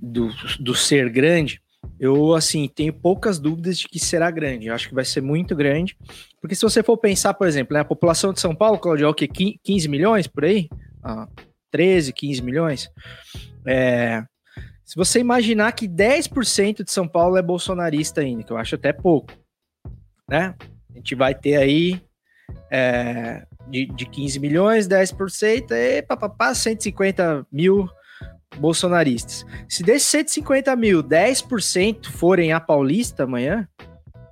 do, 0.00 0.30
do 0.58 0.74
ser 0.74 1.10
grande, 1.10 1.60
eu, 2.00 2.34
assim, 2.34 2.66
tenho 2.74 2.92
poucas 2.94 3.38
dúvidas 3.38 3.78
de 3.78 3.86
que 3.86 3.98
será 3.98 4.30
grande. 4.30 4.68
Eu 4.68 4.74
acho 4.74 4.88
que 4.88 4.94
vai 4.94 5.04
ser 5.04 5.20
muito 5.20 5.54
grande. 5.54 5.94
Porque 6.40 6.54
se 6.54 6.62
você 6.62 6.82
for 6.82 6.96
pensar, 6.96 7.34
por 7.34 7.46
exemplo, 7.46 7.74
né, 7.74 7.80
a 7.80 7.84
população 7.84 8.32
de 8.32 8.40
São 8.40 8.54
Paulo, 8.54 8.78
Claudio, 8.78 9.04
é 9.04 9.08
o 9.08 9.14
quê? 9.14 9.28
15 9.28 9.88
milhões 9.88 10.26
por 10.26 10.46
aí? 10.46 10.70
Ah, 11.04 11.28
13, 11.72 12.12
15 12.12 12.42
milhões? 12.42 12.90
É, 13.66 14.22
se 14.84 14.94
você 14.94 15.18
imaginar 15.18 15.72
que 15.72 15.88
10% 15.88 16.84
de 16.84 16.92
São 16.92 17.08
Paulo 17.08 17.36
é 17.36 17.42
bolsonarista 17.42 18.20
ainda, 18.20 18.42
que 18.42 18.52
eu 18.52 18.58
acho 18.58 18.74
até 18.74 18.92
pouco, 18.92 19.32
né? 20.28 20.54
A 20.90 20.94
gente 20.98 21.14
vai 21.14 21.34
ter 21.34 21.56
aí 21.56 22.00
é, 22.70 23.46
de, 23.68 23.86
de 23.86 24.06
15 24.06 24.38
milhões, 24.38 24.86
10%, 24.86 25.72
e 25.72 26.02
papapá, 26.02 26.54
150 26.54 27.46
mil 27.50 27.88
bolsonaristas. 28.58 29.46
Se 29.68 29.82
desses 29.82 30.08
150 30.08 30.76
mil, 30.76 31.02
10% 31.02 32.06
forem 32.06 32.52
a 32.52 32.60
Paulista 32.60 33.24
amanhã, 33.24 33.66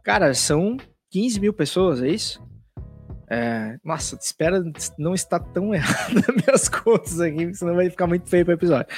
cara, 0.04 0.34
são 0.34 0.76
15 1.10 1.40
mil 1.40 1.52
pessoas, 1.52 2.02
é 2.02 2.08
isso? 2.08 2.42
É, 3.30 3.76
nossa, 3.84 4.18
espera 4.20 4.60
não 4.98 5.14
estar 5.14 5.38
tão 5.38 5.72
errado 5.72 6.14
nas 6.26 6.44
minhas 6.44 6.68
contas 6.68 7.20
aqui, 7.20 7.54
senão 7.54 7.76
vai 7.76 7.88
ficar 7.88 8.08
muito 8.08 8.28
feio 8.28 8.44
para 8.44 8.52
o 8.52 8.56
episódio. 8.56 8.88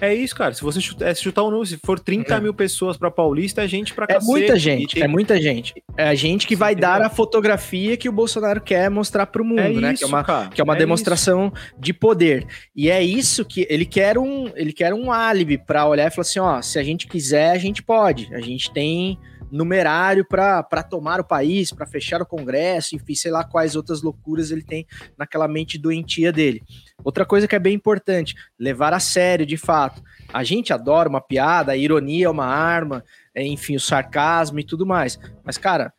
É 0.00 0.12
isso, 0.12 0.34
cara. 0.34 0.52
Se 0.52 0.60
você 0.60 0.80
chutar, 0.80 1.06
é, 1.06 1.14
chutar 1.14 1.44
um 1.44 1.50
número, 1.50 1.66
se 1.66 1.78
for 1.78 2.00
30 2.00 2.34
é. 2.34 2.40
mil 2.40 2.52
pessoas 2.52 2.96
para 2.96 3.10
Paulista, 3.12 3.62
é 3.62 3.68
gente 3.68 3.94
para 3.94 4.06
É 4.08 4.18
muita 4.20 4.58
gente, 4.58 4.94
tem... 4.94 5.04
é 5.04 5.08
muita 5.08 5.40
gente. 5.40 5.72
É 5.96 6.08
a 6.08 6.14
gente 6.16 6.48
que 6.48 6.56
vai 6.56 6.72
Entendeu? 6.72 6.90
dar 6.90 7.02
a 7.02 7.08
fotografia 7.08 7.96
que 7.96 8.08
o 8.08 8.12
Bolsonaro 8.12 8.60
quer 8.60 8.90
mostrar 8.90 9.24
para 9.26 9.40
o 9.40 9.44
mundo, 9.44 9.60
é 9.60 9.68
né? 9.68 9.92
Isso, 9.92 10.00
que 10.00 10.04
é 10.04 10.06
uma, 10.08 10.24
cara. 10.24 10.48
que 10.48 10.60
é 10.60 10.64
uma 10.64 10.74
é 10.74 10.78
demonstração 10.78 11.52
isso. 11.54 11.74
de 11.78 11.92
poder. 11.92 12.44
E 12.74 12.90
é 12.90 13.00
isso 13.02 13.44
que 13.44 13.66
ele 13.70 13.86
quer 13.86 14.18
um, 14.18 14.50
ele 14.56 14.72
quer 14.72 14.92
um 14.92 15.12
álibi 15.12 15.56
para 15.56 15.86
olhar 15.86 16.08
e 16.08 16.10
falar 16.10 16.22
assim, 16.22 16.40
ó, 16.40 16.60
se 16.60 16.76
a 16.76 16.82
gente 16.82 17.06
quiser, 17.06 17.52
a 17.52 17.58
gente 17.58 17.80
pode. 17.80 18.34
A 18.34 18.40
gente 18.40 18.72
tem 18.72 19.16
numerário 19.54 20.24
para 20.24 20.82
tomar 20.82 21.20
o 21.20 21.24
país, 21.24 21.70
para 21.70 21.86
fechar 21.86 22.20
o 22.20 22.26
Congresso, 22.26 22.96
enfim, 22.96 23.14
sei 23.14 23.30
lá 23.30 23.44
quais 23.44 23.76
outras 23.76 24.02
loucuras 24.02 24.50
ele 24.50 24.64
tem 24.64 24.84
naquela 25.16 25.46
mente 25.46 25.78
doentia 25.78 26.32
dele. 26.32 26.60
Outra 27.04 27.24
coisa 27.24 27.46
que 27.46 27.54
é 27.54 27.58
bem 27.60 27.74
importante, 27.74 28.34
levar 28.58 28.92
a 28.92 28.98
sério, 28.98 29.46
de 29.46 29.56
fato. 29.56 30.02
A 30.32 30.42
gente 30.42 30.72
adora 30.72 31.08
uma 31.08 31.20
piada, 31.20 31.70
a 31.70 31.76
ironia 31.76 32.26
é 32.26 32.28
uma 32.28 32.46
arma, 32.46 33.04
é, 33.32 33.46
enfim, 33.46 33.76
o 33.76 33.80
sarcasmo 33.80 34.58
e 34.58 34.64
tudo 34.64 34.84
mais. 34.84 35.20
Mas, 35.44 35.56
cara, 35.56 35.92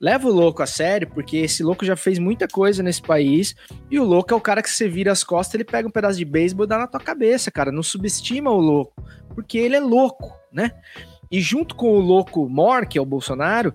leva 0.00 0.26
o 0.26 0.32
louco 0.32 0.60
a 0.60 0.66
sério, 0.66 1.08
porque 1.08 1.36
esse 1.36 1.62
louco 1.62 1.84
já 1.84 1.94
fez 1.94 2.18
muita 2.18 2.48
coisa 2.48 2.82
nesse 2.82 3.02
país, 3.02 3.54
e 3.88 4.00
o 4.00 4.04
louco 4.04 4.34
é 4.34 4.36
o 4.36 4.40
cara 4.40 4.60
que 4.60 4.70
você 4.70 4.88
vira 4.88 5.12
as 5.12 5.22
costas, 5.22 5.54
ele 5.54 5.64
pega 5.64 5.86
um 5.86 5.92
pedaço 5.92 6.18
de 6.18 6.24
beisebol 6.24 6.64
e 6.64 6.68
dá 6.68 6.78
na 6.78 6.88
tua 6.88 7.00
cabeça, 7.00 7.52
cara. 7.52 7.70
Não 7.70 7.84
subestima 7.84 8.50
o 8.50 8.58
louco, 8.58 9.00
porque 9.32 9.58
ele 9.58 9.76
é 9.76 9.80
louco, 9.80 10.36
né? 10.52 10.72
E 11.30 11.40
junto 11.40 11.74
com 11.74 11.88
o 11.90 12.00
louco 12.00 12.48
Mor, 12.48 12.86
que 12.86 12.98
é 12.98 13.00
o 13.00 13.06
Bolsonaro, 13.06 13.74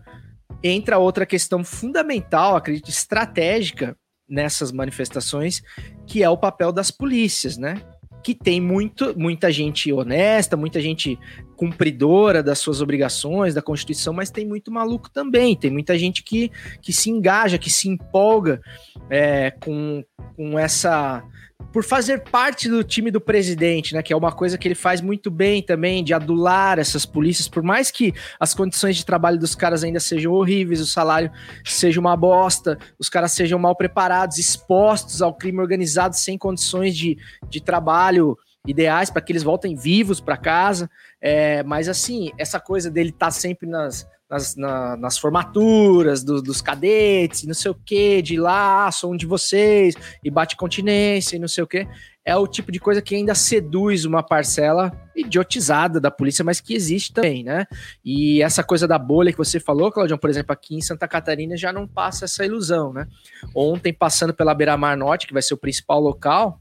entra 0.63 0.97
outra 0.97 1.25
questão 1.25 1.63
fundamental, 1.63 2.55
acredito, 2.55 2.89
estratégica 2.89 3.95
nessas 4.29 4.71
manifestações, 4.71 5.61
que 6.07 6.23
é 6.23 6.29
o 6.29 6.37
papel 6.37 6.71
das 6.71 6.89
polícias, 6.91 7.57
né? 7.57 7.81
Que 8.23 8.35
tem 8.35 8.61
muito, 8.61 9.17
muita 9.17 9.51
gente 9.51 9.91
honesta, 9.91 10.55
muita 10.55 10.79
gente 10.79 11.17
cumpridora 11.57 12.41
das 12.41 12.59
suas 12.59 12.81
obrigações, 12.81 13.53
da 13.53 13.61
Constituição, 13.61 14.13
mas 14.13 14.29
tem 14.29 14.45
muito 14.45 14.71
maluco 14.71 15.09
também. 15.09 15.55
Tem 15.55 15.71
muita 15.71 15.97
gente 15.97 16.23
que, 16.23 16.51
que 16.81 16.93
se 16.93 17.09
engaja, 17.09 17.57
que 17.57 17.69
se 17.69 17.89
empolga 17.89 18.61
é, 19.09 19.51
com, 19.51 20.03
com 20.35 20.57
essa 20.57 21.23
por 21.71 21.83
fazer 21.83 22.21
parte 22.23 22.67
do 22.67 22.83
time 22.83 23.09
do 23.09 23.21
presidente, 23.21 23.93
né? 23.93 24.03
Que 24.03 24.11
é 24.13 24.15
uma 24.15 24.31
coisa 24.31 24.57
que 24.57 24.67
ele 24.67 24.75
faz 24.75 25.01
muito 25.01 25.31
bem 25.31 25.61
também, 25.61 26.03
de 26.03 26.13
adular 26.13 26.79
essas 26.79 27.05
polícias, 27.05 27.47
por 27.47 27.63
mais 27.63 27.89
que 27.89 28.13
as 28.39 28.53
condições 28.53 28.97
de 28.97 29.05
trabalho 29.05 29.39
dos 29.39 29.55
caras 29.55 29.83
ainda 29.83 29.99
sejam 29.99 30.33
horríveis, 30.33 30.81
o 30.81 30.85
salário 30.85 31.31
seja 31.63 31.99
uma 31.99 32.15
bosta, 32.15 32.77
os 32.99 33.09
caras 33.09 33.31
sejam 33.31 33.57
mal 33.57 33.75
preparados, 33.75 34.37
expostos 34.37 35.21
ao 35.21 35.33
crime 35.33 35.59
organizado 35.59 36.15
sem 36.15 36.37
condições 36.37 36.95
de, 36.95 37.17
de 37.49 37.61
trabalho 37.61 38.37
ideais 38.67 39.09
para 39.09 39.21
que 39.21 39.31
eles 39.31 39.43
voltem 39.43 39.75
vivos 39.75 40.19
para 40.19 40.37
casa. 40.37 40.89
É, 41.19 41.63
mas 41.63 41.87
assim, 41.87 42.31
essa 42.37 42.59
coisa 42.59 42.91
dele 42.91 43.09
estar 43.09 43.27
tá 43.27 43.31
sempre 43.31 43.67
nas, 43.67 44.07
nas, 44.31 44.55
na, 44.55 44.95
nas 44.95 45.17
formaturas 45.17 46.23
do, 46.23 46.41
dos 46.41 46.61
cadetes, 46.61 47.43
não 47.43 47.53
sei 47.53 47.69
o 47.69 47.75
que, 47.75 48.21
de 48.21 48.39
lá, 48.39 48.87
ah, 48.87 48.91
sou 48.91 49.11
um 49.11 49.17
de 49.17 49.25
vocês, 49.25 49.93
e 50.23 50.31
bate 50.31 50.55
continência 50.55 51.35
e 51.35 51.39
não 51.39 51.49
sei 51.49 51.65
o 51.65 51.67
que. 51.67 51.85
É 52.23 52.33
o 52.35 52.47
tipo 52.47 52.71
de 52.71 52.79
coisa 52.79 53.01
que 53.01 53.13
ainda 53.13 53.35
seduz 53.35 54.05
uma 54.05 54.23
parcela 54.23 54.91
idiotizada 55.13 55.99
da 55.99 56.09
polícia, 56.09 56.45
mas 56.45 56.61
que 56.61 56.73
existe 56.73 57.11
também, 57.11 57.43
né? 57.43 57.65
E 58.05 58.41
essa 58.41 58.63
coisa 58.63 58.87
da 58.87 58.97
bolha 58.97 59.31
que 59.31 59.37
você 59.37 59.59
falou, 59.59 59.91
Claudião, 59.91 60.17
por 60.17 60.29
exemplo, 60.29 60.53
aqui 60.53 60.75
em 60.75 60.81
Santa 60.81 61.07
Catarina 61.07 61.57
já 61.57 61.73
não 61.73 61.85
passa 61.85 62.25
essa 62.25 62.45
ilusão, 62.45 62.93
né? 62.93 63.07
Ontem, 63.53 63.91
passando 63.91 64.33
pela 64.33 64.53
Beira-Mar 64.53 64.95
Norte, 64.95 65.27
que 65.27 65.33
vai 65.33 65.41
ser 65.41 65.55
o 65.55 65.57
principal 65.57 65.99
local, 65.99 66.60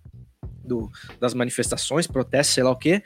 do, 0.70 0.90
das 1.18 1.34
manifestações, 1.34 2.06
protestos, 2.06 2.54
sei 2.54 2.62
lá 2.62 2.70
o 2.70 2.76
quê, 2.76 3.02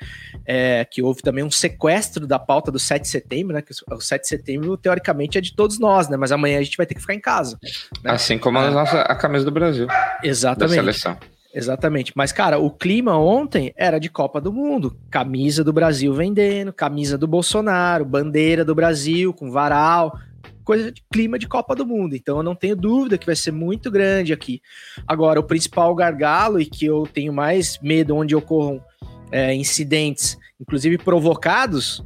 é, 0.46 0.84
que 0.84 1.02
houve 1.02 1.22
também 1.22 1.42
um 1.42 1.50
sequestro 1.50 2.26
da 2.26 2.38
pauta 2.38 2.70
do 2.70 2.78
7 2.78 3.02
de 3.02 3.08
setembro, 3.08 3.54
né? 3.54 3.62
Que 3.62 3.72
o 3.90 4.00
7 4.00 4.22
de 4.22 4.28
setembro, 4.28 4.76
teoricamente, 4.76 5.38
é 5.38 5.40
de 5.40 5.56
todos 5.56 5.78
nós, 5.78 6.08
né? 6.08 6.16
Mas 6.16 6.30
amanhã 6.30 6.58
a 6.58 6.62
gente 6.62 6.76
vai 6.76 6.86
ter 6.86 6.94
que 6.94 7.00
ficar 7.00 7.14
em 7.14 7.20
casa. 7.20 7.58
Né? 8.02 8.12
Assim 8.12 8.38
como 8.38 8.58
a, 8.58 8.70
nossa, 8.70 9.00
a 9.00 9.16
camisa 9.16 9.44
do 9.44 9.50
Brasil. 9.50 9.88
Exatamente. 10.22 10.76
Da 10.76 10.82
seleção. 10.82 11.18
Exatamente. 11.54 12.12
Mas, 12.16 12.32
cara, 12.32 12.58
o 12.58 12.68
clima 12.68 13.16
ontem 13.16 13.72
era 13.76 13.98
de 13.98 14.10
Copa 14.10 14.40
do 14.40 14.52
Mundo. 14.52 14.96
Camisa 15.08 15.62
do 15.62 15.72
Brasil 15.72 16.12
vendendo, 16.12 16.72
camisa 16.72 17.16
do 17.16 17.28
Bolsonaro, 17.28 18.04
bandeira 18.04 18.64
do 18.64 18.74
Brasil 18.74 19.32
com 19.32 19.50
varal 19.50 20.18
coisa 20.64 20.90
de 20.90 21.02
clima 21.12 21.38
de 21.38 21.46
Copa 21.46 21.74
do 21.74 21.86
Mundo. 21.86 22.16
Então 22.16 22.38
eu 22.38 22.42
não 22.42 22.54
tenho 22.54 22.74
dúvida 22.74 23.18
que 23.18 23.26
vai 23.26 23.36
ser 23.36 23.52
muito 23.52 23.90
grande 23.90 24.32
aqui. 24.32 24.60
Agora, 25.06 25.38
o 25.38 25.44
principal 25.44 25.94
gargalo 25.94 26.60
e 26.60 26.66
que 26.66 26.86
eu 26.86 27.06
tenho 27.12 27.32
mais 27.32 27.78
medo 27.80 28.16
onde 28.16 28.34
ocorram 28.34 28.82
é, 29.30 29.54
incidentes, 29.54 30.36
inclusive 30.60 30.98
provocados, 30.98 32.02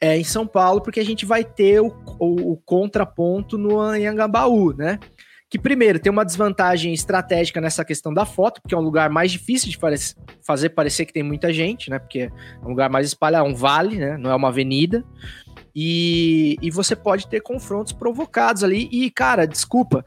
é 0.00 0.16
em 0.16 0.24
São 0.24 0.46
Paulo, 0.46 0.80
porque 0.80 1.00
a 1.00 1.04
gente 1.04 1.24
vai 1.24 1.42
ter 1.42 1.80
o, 1.80 1.88
o, 2.18 2.52
o 2.52 2.56
contraponto 2.58 3.56
no 3.56 3.80
Anhangabaú, 3.80 4.74
né? 4.74 4.98
Que 5.48 5.58
primeiro 5.58 5.98
tem 6.00 6.10
uma 6.10 6.24
desvantagem 6.24 6.92
estratégica 6.92 7.60
nessa 7.60 7.84
questão 7.84 8.12
da 8.12 8.26
foto, 8.26 8.60
porque 8.60 8.74
é 8.74 8.78
um 8.78 8.82
lugar 8.82 9.08
mais 9.08 9.30
difícil 9.30 9.70
de 9.70 9.78
fazer 10.44 10.70
parecer 10.70 11.06
que 11.06 11.12
tem 11.12 11.22
muita 11.22 11.52
gente, 11.52 11.88
né? 11.88 11.98
Porque 11.98 12.18
é 12.20 12.64
um 12.64 12.68
lugar 12.68 12.90
mais 12.90 13.06
espalhado, 13.06 13.46
é 13.46 13.48
um 13.48 13.54
vale, 13.54 13.96
né? 13.96 14.18
Não 14.18 14.30
é 14.30 14.34
uma 14.34 14.48
avenida. 14.48 15.04
E, 15.78 16.56
e 16.62 16.70
você 16.70 16.96
pode 16.96 17.28
ter 17.28 17.42
confrontos 17.42 17.92
provocados 17.92 18.64
ali. 18.64 18.88
E, 18.90 19.10
cara, 19.10 19.46
desculpa, 19.46 20.02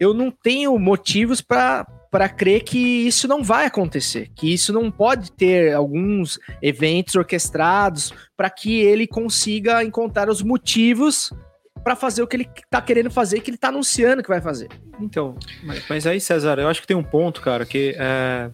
eu 0.00 0.14
não 0.14 0.30
tenho 0.30 0.78
motivos 0.78 1.42
para 1.42 1.86
para 2.10 2.28
crer 2.28 2.62
que 2.62 2.76
isso 2.76 3.26
não 3.26 3.42
vai 3.42 3.64
acontecer, 3.64 4.30
que 4.36 4.52
isso 4.52 4.70
não 4.70 4.90
pode 4.90 5.32
ter 5.32 5.72
alguns 5.72 6.38
eventos 6.60 7.14
orquestrados 7.14 8.12
para 8.36 8.50
que 8.50 8.82
ele 8.82 9.06
consiga 9.06 9.82
encontrar 9.82 10.28
os 10.28 10.42
motivos 10.42 11.32
para 11.82 11.96
fazer 11.96 12.22
o 12.22 12.26
que 12.26 12.36
ele 12.36 12.50
tá 12.70 12.82
querendo 12.82 13.10
fazer, 13.10 13.40
que 13.40 13.50
ele 13.50 13.56
tá 13.56 13.68
anunciando 13.68 14.22
que 14.22 14.28
vai 14.28 14.42
fazer. 14.42 14.68
Então, 15.00 15.38
mas, 15.64 15.88
mas, 15.88 16.06
aí, 16.06 16.20
César, 16.20 16.58
eu 16.58 16.68
acho 16.68 16.82
que 16.82 16.86
tem 16.86 16.96
um 16.96 17.02
ponto, 17.02 17.40
cara, 17.40 17.64
que 17.64 17.96
é, 17.98 18.50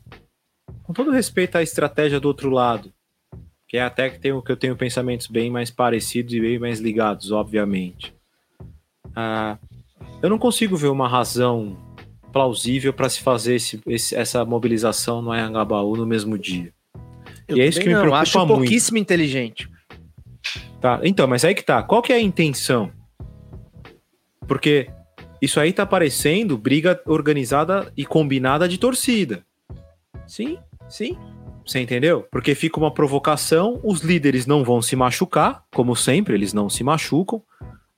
com 0.85 0.93
todo 0.93 1.11
respeito 1.11 1.59
à 1.59 1.63
estratégia 1.63 2.21
do 2.21 2.29
outro 2.29 2.51
lado, 2.51 2.93
que 3.69 3.77
é 3.77 3.83
até 3.83 4.09
que, 4.09 4.19
tenho, 4.19 4.41
que 4.41 4.51
eu 4.51 4.57
tenho 4.57 4.75
pensamentos 4.75 5.27
bem 5.27 5.51
mais 5.51 5.71
parecidos 5.71 6.33
e 6.33 6.41
bem 6.41 6.59
mais 6.59 6.81
ligados, 6.81 7.31
obviamente. 7.31 8.15
Ah, 9.15 9.59
eu 10.23 10.31
não 10.31 10.39
consigo 10.39 10.75
ver 10.77 10.89
uma 10.89 11.07
razão 11.07 11.77
plausível 12.33 12.93
para 12.93 13.09
se 13.09 13.21
fazer 13.21 13.57
esse, 13.57 13.81
esse, 13.87 14.15
essa 14.15 14.45
mobilização 14.45 15.21
no 15.21 15.31
Anhangabaú 15.31 15.97
no 15.97 16.07
mesmo 16.07 16.39
dia. 16.39 16.73
Eu 17.47 17.59
e 17.59 17.61
é 17.61 17.67
isso 17.67 17.81
que 17.81 17.87
me 17.87 17.93
não, 17.93 18.01
preocupa 18.01 18.23
acho 18.23 18.39
muito. 18.39 18.55
pouquíssimo 18.55 18.99
inteligente. 18.99 19.69
Tá, 20.81 21.01
então, 21.03 21.27
mas 21.27 21.45
aí 21.45 21.55
que 21.55 21.63
tá. 21.63 21.83
Qual 21.83 22.01
que 22.01 22.13
é 22.13 22.17
a 22.17 22.21
intenção? 22.21 22.91
Porque 24.47 24.89
isso 25.43 25.61
aí 25.61 25.73
tá 25.73 25.85
parecendo 25.85 26.57
briga 26.57 27.01
organizada 27.07 27.93
e 27.97 28.07
combinada 28.07 28.69
de 28.69 28.79
torcida. 28.79 29.45
Sim, 30.27 30.59
sim. 30.89 31.19
Você 31.69 31.81
entendeu? 31.81 32.27
Porque 32.31 32.55
fica 32.55 32.81
uma 32.81 32.91
provocação, 32.91 33.79
os 33.85 34.01
líderes 34.01 34.47
não 34.47 34.65
vão 34.65 34.81
se 34.81 34.97
machucar, 34.97 35.65
como 35.71 35.95
sempre, 35.95 36.33
eles 36.33 36.55
não 36.55 36.71
se 36.71 36.83
machucam, 36.83 37.43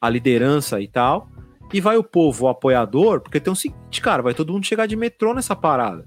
a 0.00 0.10
liderança 0.10 0.80
e 0.80 0.88
tal. 0.88 1.28
E 1.72 1.80
vai 1.80 1.96
o 1.96 2.02
povo, 2.02 2.46
o 2.46 2.48
apoiador, 2.48 3.20
porque 3.20 3.38
tem 3.38 3.52
o 3.52 3.54
seguinte, 3.54 4.00
cara, 4.00 4.24
vai 4.24 4.34
todo 4.34 4.52
mundo 4.52 4.66
chegar 4.66 4.86
de 4.86 4.96
metrô 4.96 5.32
nessa 5.32 5.54
parada. 5.54 6.04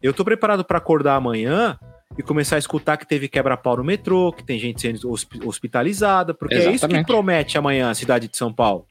Eu 0.00 0.14
tô 0.14 0.24
preparado 0.24 0.64
para 0.64 0.78
acordar 0.78 1.16
amanhã 1.16 1.76
e 2.16 2.22
começar 2.22 2.54
a 2.54 2.60
escutar 2.60 2.96
que 2.96 3.06
teve 3.06 3.26
quebra-pau 3.26 3.78
no 3.78 3.82
metrô, 3.82 4.32
que 4.32 4.44
tem 4.44 4.56
gente 4.56 4.80
sendo 4.80 5.10
hospitalizada, 5.44 6.32
porque 6.32 6.54
Exatamente. 6.54 6.72
é 6.72 6.76
isso 6.76 6.88
que 6.88 7.04
promete 7.04 7.58
amanhã 7.58 7.90
a 7.90 7.94
cidade 7.94 8.28
de 8.28 8.36
São 8.36 8.52
Paulo. 8.52 8.86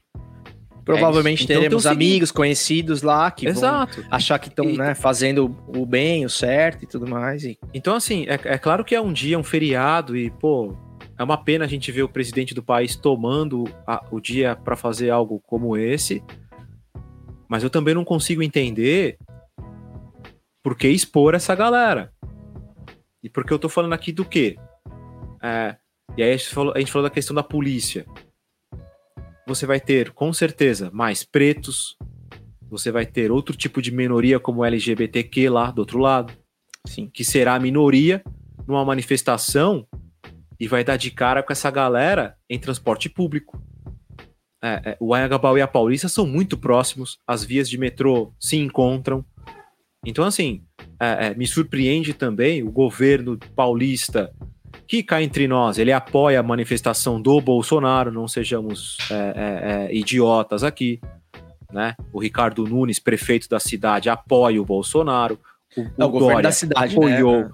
Provavelmente 0.86 1.40
é 1.40 1.44
então, 1.46 1.56
teremos 1.56 1.84
amigos, 1.84 2.30
conhecidos 2.30 3.02
lá 3.02 3.28
que 3.28 3.48
Exato. 3.48 4.02
vão 4.02 4.08
achar 4.08 4.38
que 4.38 4.48
estão 4.48 4.64
né, 4.66 4.94
fazendo 4.94 5.52
o 5.66 5.84
bem, 5.84 6.24
o 6.24 6.30
certo 6.30 6.84
e 6.84 6.86
tudo 6.86 7.08
mais. 7.08 7.42
E... 7.42 7.58
Então, 7.74 7.96
assim, 7.96 8.24
é, 8.28 8.38
é, 8.44 8.56
claro 8.56 8.84
que 8.84 8.94
é 8.94 9.00
um 9.00 9.12
dia, 9.12 9.36
um 9.36 9.42
feriado, 9.42 10.16
e, 10.16 10.30
pô, 10.30 10.76
é 11.18 11.24
uma 11.24 11.36
pena 11.36 11.64
a 11.64 11.68
gente 11.68 11.90
ver 11.90 12.04
o 12.04 12.08
presidente 12.08 12.54
do 12.54 12.62
país 12.62 12.94
tomando 12.94 13.64
a, 13.84 14.06
o 14.12 14.20
dia 14.20 14.54
para 14.54 14.76
fazer 14.76 15.10
algo 15.10 15.42
como 15.44 15.76
esse. 15.76 16.22
Mas 17.48 17.64
eu 17.64 17.70
também 17.70 17.92
não 17.92 18.04
consigo 18.04 18.40
entender 18.40 19.18
por 20.62 20.76
que 20.76 20.86
expor 20.86 21.34
essa 21.34 21.56
galera. 21.56 22.12
E 23.24 23.28
porque 23.28 23.52
eu 23.52 23.58
tô 23.58 23.68
falando 23.68 23.92
aqui 23.92 24.12
do 24.12 24.24
quê? 24.24 24.56
É, 25.42 25.74
e 26.16 26.22
aí 26.22 26.32
a 26.32 26.36
gente, 26.36 26.48
falou, 26.48 26.72
a 26.76 26.78
gente 26.78 26.92
falou 26.92 27.08
da 27.08 27.12
questão 27.12 27.34
da 27.34 27.42
polícia 27.42 28.06
você 29.46 29.64
vai 29.64 29.80
ter, 29.80 30.10
com 30.10 30.32
certeza, 30.32 30.90
mais 30.92 31.22
pretos, 31.22 31.96
você 32.68 32.90
vai 32.90 33.06
ter 33.06 33.30
outro 33.30 33.56
tipo 33.56 33.80
de 33.80 33.92
minoria 33.92 34.40
como 34.40 34.64
LGBTQ 34.64 35.48
lá 35.48 35.70
do 35.70 35.78
outro 35.78 35.98
lado, 35.98 36.32
Sim. 36.86 37.08
que 37.12 37.24
será 37.24 37.54
a 37.54 37.60
minoria 37.60 38.22
numa 38.66 38.84
manifestação 38.84 39.86
e 40.58 40.66
vai 40.66 40.82
dar 40.82 40.96
de 40.96 41.10
cara 41.10 41.42
com 41.42 41.52
essa 41.52 41.70
galera 41.70 42.36
em 42.50 42.58
transporte 42.58 43.08
público. 43.08 43.62
É, 44.62 44.90
é, 44.90 44.96
o 44.98 45.14
Anhangabaú 45.14 45.58
e 45.58 45.62
a 45.62 45.68
Paulista 45.68 46.08
são 46.08 46.26
muito 46.26 46.58
próximos, 46.58 47.18
as 47.26 47.44
vias 47.44 47.68
de 47.68 47.78
metrô 47.78 48.32
se 48.40 48.56
encontram. 48.56 49.24
Então, 50.04 50.24
assim, 50.24 50.64
é, 51.00 51.28
é 51.28 51.34
me 51.34 51.46
surpreende 51.46 52.14
também 52.14 52.62
o 52.62 52.72
governo 52.72 53.38
paulista 53.54 54.32
que 54.86 55.02
cá 55.02 55.22
entre 55.22 55.48
nós, 55.48 55.78
ele 55.78 55.92
apoia 55.92 56.40
a 56.40 56.42
manifestação 56.42 57.20
do 57.20 57.40
Bolsonaro, 57.40 58.12
não 58.12 58.28
sejamos 58.28 58.96
é, 59.10 59.14
é, 59.14 59.88
é, 59.90 59.94
idiotas 59.94 60.62
aqui. 60.62 61.00
Né? 61.72 61.94
O 62.12 62.20
Ricardo 62.20 62.64
Nunes, 62.64 62.98
prefeito 62.98 63.48
da 63.48 63.58
cidade, 63.58 64.08
apoia 64.08 64.60
o 64.60 64.64
Bolsonaro. 64.64 65.38
O, 65.76 65.82
o, 65.82 66.06
o 66.06 66.08
governo 66.08 66.42
da 66.42 66.52
cidade 66.52 66.96
né? 66.96 67.04
apoiou. 67.04 67.40
Né? 67.40 67.50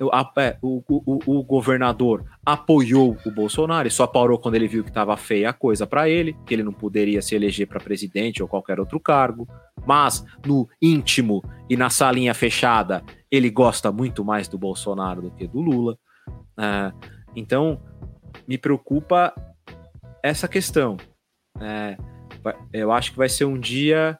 O, 0.00 0.82
o, 0.88 1.38
o, 1.38 1.42
governador 1.44 2.24
apoiou 2.44 3.16
o 3.24 3.30
Bolsonaro, 3.30 3.86
e 3.86 3.90
só 3.90 4.06
parou 4.06 4.38
quando 4.38 4.54
ele 4.54 4.66
viu 4.66 4.82
que 4.82 4.90
estava 4.90 5.16
feia 5.16 5.50
a 5.50 5.52
coisa 5.52 5.86
para 5.86 6.08
ele, 6.08 6.36
que 6.46 6.54
ele 6.54 6.62
não 6.62 6.72
poderia 6.72 7.20
se 7.20 7.34
eleger 7.34 7.68
para 7.68 7.78
presidente 7.78 8.42
ou 8.42 8.48
qualquer 8.48 8.80
outro 8.80 8.98
cargo. 8.98 9.46
Mas 9.86 10.24
no 10.44 10.68
íntimo 10.80 11.44
e 11.68 11.76
na 11.76 11.90
salinha 11.90 12.34
fechada, 12.34 13.02
ele 13.30 13.50
gosta 13.50 13.92
muito 13.92 14.24
mais 14.24 14.48
do 14.48 14.58
Bolsonaro 14.58 15.22
do 15.22 15.30
que 15.30 15.46
do 15.46 15.60
Lula. 15.60 15.96
É, 16.58 16.92
então, 17.34 17.80
me 18.46 18.58
preocupa 18.58 19.34
essa 20.22 20.46
questão. 20.46 20.96
É, 21.60 21.96
eu 22.72 22.92
acho 22.92 23.12
que 23.12 23.18
vai 23.18 23.28
ser 23.28 23.44
um 23.44 23.58
dia 23.58 24.16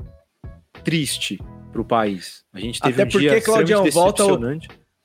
triste 0.85 1.39
para 1.73 1.81
o 1.81 1.85
país. 1.85 2.45
A 2.53 2.61
gente 2.61 2.81
teve 2.81 2.95
Até 2.95 3.05
um 3.05 3.11
porque, 3.11 3.29
dia 3.29 3.41
Claudião, 3.41 3.91
volta 3.91 4.25
o, 4.27 4.39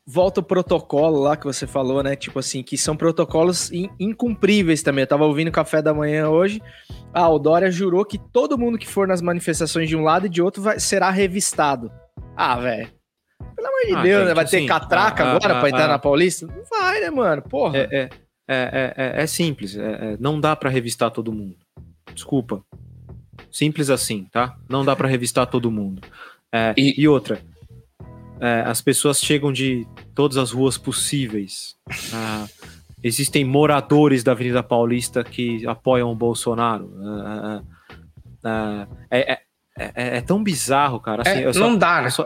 volta 0.05 0.39
o 0.41 0.43
protocolo 0.43 1.19
lá 1.19 1.37
que 1.37 1.45
você 1.45 1.65
falou, 1.65 2.03
né? 2.03 2.15
Tipo 2.15 2.39
assim, 2.39 2.61
que 2.61 2.77
são 2.77 2.95
protocolos 2.95 3.71
in, 3.71 3.89
incumpríveis 3.99 4.81
também. 4.81 5.03
Eu 5.03 5.07
tava 5.07 5.25
ouvindo 5.25 5.51
café 5.51 5.81
da 5.81 5.93
manhã 5.93 6.29
hoje. 6.29 6.61
Ah, 7.13 7.29
o 7.29 7.39
Dória 7.39 7.71
jurou 7.71 8.05
que 8.05 8.17
todo 8.17 8.57
mundo 8.57 8.77
que 8.77 8.87
for 8.87 9.07
nas 9.07 9.21
manifestações 9.21 9.87
de 9.89 9.95
um 9.95 10.03
lado 10.03 10.25
e 10.25 10.29
de 10.29 10.41
outro 10.41 10.61
vai, 10.61 10.79
será 10.79 11.09
revistado. 11.09 11.91
Ah, 12.35 12.59
velho. 12.59 12.96
Pelo 13.55 13.67
amor 13.67 13.85
de 13.85 13.93
ah, 13.93 14.01
Deus, 14.03 14.19
gente, 14.19 14.27
né? 14.27 14.33
Vai 14.33 14.45
ter 14.45 14.57
assim, 14.57 14.65
catraca 14.65 15.23
ah, 15.23 15.35
agora 15.35 15.57
ah, 15.57 15.59
pra 15.59 15.69
entrar 15.69 15.85
ah. 15.85 15.89
na 15.89 15.99
Paulista? 15.99 16.47
Não 16.47 16.63
vai, 16.69 17.01
né, 17.01 17.09
mano? 17.09 17.41
Porra. 17.41 17.77
É, 17.77 17.87
é, 17.91 18.09
é, 18.47 18.93
é, 18.97 19.23
é 19.23 19.27
simples. 19.27 19.75
É, 19.75 20.13
é, 20.13 20.17
não 20.19 20.39
dá 20.39 20.55
para 20.55 20.69
revistar 20.69 21.11
todo 21.11 21.31
mundo. 21.31 21.55
Desculpa. 22.13 22.63
Simples 23.51 23.89
assim, 23.89 24.25
tá? 24.31 24.55
Não 24.69 24.83
dá 24.83 24.95
para 24.95 25.07
revistar 25.07 25.47
todo 25.47 25.71
mundo. 25.71 26.01
E... 26.75 27.01
e... 27.01 27.07
outra, 27.07 27.41
as 28.65 28.81
pessoas 28.81 29.19
chegam 29.19 29.51
de 29.51 29.85
todas 30.15 30.37
as 30.37 30.51
ruas 30.51 30.77
possíveis. 30.77 31.75
Ah, 32.13 32.45
existem 33.03 33.45
moradores 33.45 34.23
da 34.23 34.31
Avenida 34.31 34.63
Paulista 34.63 35.23
que 35.23 35.65
apoiam 35.67 36.11
o 36.11 36.15
Bolsonaro. 36.15 36.91
Ah, 37.03 37.61
ah, 38.43 38.87
é, 39.11 39.39
é, 39.77 40.17
é, 40.17 40.21
tão 40.21 40.43
bizarro, 40.43 40.99
cara. 40.99 41.21
Assim, 41.21 41.43
é, 41.43 41.53
só, 41.53 41.59
não 41.59 41.77
dá, 41.77 42.01
né? 42.01 42.09
Só, 42.09 42.25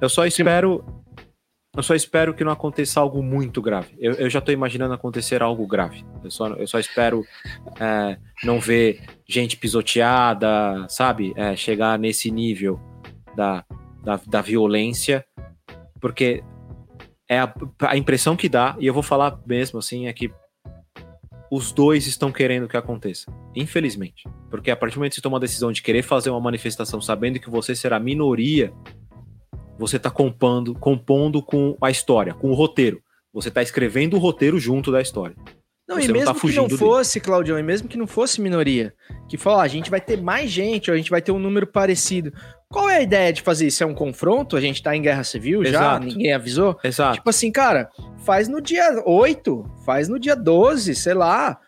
eu 0.00 0.08
só 0.08 0.26
espero. 0.26 0.84
Eu 1.76 1.82
só 1.82 1.94
espero 1.94 2.32
que 2.32 2.42
não 2.42 2.52
aconteça 2.52 2.98
algo 3.00 3.22
muito 3.22 3.60
grave. 3.60 3.94
Eu, 3.98 4.14
eu 4.14 4.30
já 4.30 4.40
tô 4.40 4.50
imaginando 4.50 4.94
acontecer 4.94 5.42
algo 5.42 5.66
grave. 5.66 6.06
Eu 6.24 6.30
só, 6.30 6.48
eu 6.48 6.66
só 6.66 6.78
espero 6.78 7.22
é, 7.78 8.16
não 8.42 8.58
ver 8.58 9.02
gente 9.28 9.58
pisoteada, 9.58 10.86
sabe? 10.88 11.34
É, 11.36 11.54
chegar 11.54 11.98
nesse 11.98 12.30
nível 12.30 12.80
da, 13.36 13.62
da, 14.02 14.18
da 14.26 14.40
violência. 14.40 15.22
Porque 16.00 16.42
é 17.28 17.40
a, 17.40 17.54
a, 17.80 17.96
impressão 17.96 18.36
que 18.36 18.48
dá, 18.48 18.74
e 18.78 18.86
eu 18.86 18.94
vou 18.94 19.02
falar 19.02 19.38
mesmo 19.46 19.78
assim, 19.78 20.06
é 20.06 20.12
que 20.14 20.32
os 21.50 21.72
dois 21.72 22.06
estão 22.06 22.32
querendo 22.32 22.68
que 22.68 22.76
aconteça. 22.76 23.30
Infelizmente. 23.54 24.24
Porque 24.50 24.70
a 24.70 24.76
partir 24.76 24.94
do 24.94 25.00
momento 25.00 25.12
que 25.12 25.16
você 25.16 25.22
toma 25.22 25.36
a 25.36 25.40
decisão 25.40 25.70
de 25.70 25.82
querer 25.82 26.02
fazer 26.02 26.30
uma 26.30 26.40
manifestação 26.40 27.00
sabendo 27.00 27.38
que 27.38 27.50
você 27.50 27.74
será 27.74 28.00
minoria 28.00 28.72
você 29.78 29.96
está 29.96 30.10
compondo, 30.10 30.74
compondo 30.74 31.42
com 31.42 31.76
a 31.80 31.90
história, 31.90 32.34
com 32.34 32.50
o 32.50 32.54
roteiro. 32.54 33.00
Você 33.32 33.48
está 33.48 33.62
escrevendo 33.62 34.14
o 34.14 34.18
roteiro 34.18 34.58
junto 34.58 34.90
da 34.90 35.00
história. 35.00 35.36
Não, 35.88 35.96
você 35.96 36.08
e 36.08 36.12
mesmo 36.12 36.26
não 36.26 36.34
tá 36.34 36.40
que 36.40 36.54
não 36.54 36.68
fosse, 36.68 37.14
dele. 37.14 37.26
Claudião, 37.26 37.58
e 37.58 37.62
mesmo 37.62 37.88
que 37.88 37.96
não 37.96 38.06
fosse 38.06 38.40
minoria, 38.40 38.92
que 39.28 39.36
fala, 39.36 39.62
ah, 39.62 39.64
a 39.64 39.68
gente 39.68 39.88
vai 39.88 40.00
ter 40.00 40.20
mais 40.20 40.50
gente, 40.50 40.90
a 40.90 40.96
gente 40.96 41.10
vai 41.10 41.22
ter 41.22 41.30
um 41.30 41.38
número 41.38 41.66
parecido. 41.66 42.32
Qual 42.68 42.90
é 42.90 42.96
a 42.96 43.02
ideia 43.02 43.32
de 43.32 43.42
fazer 43.42 43.68
isso? 43.68 43.84
É 43.84 43.86
um 43.86 43.94
confronto? 43.94 44.56
A 44.56 44.60
gente 44.60 44.82
tá 44.82 44.96
em 44.96 45.02
guerra 45.02 45.22
civil 45.22 45.62
Exato. 45.62 46.04
já? 46.04 46.12
Ninguém 46.12 46.32
avisou? 46.32 46.76
Exato. 46.82 47.18
Tipo 47.18 47.30
assim, 47.30 47.52
cara, 47.52 47.88
faz 48.24 48.48
no 48.48 48.60
dia 48.60 49.02
8, 49.06 49.64
faz 49.84 50.08
no 50.08 50.18
dia 50.18 50.34
12, 50.34 50.94
sei 50.96 51.14
lá 51.14 51.60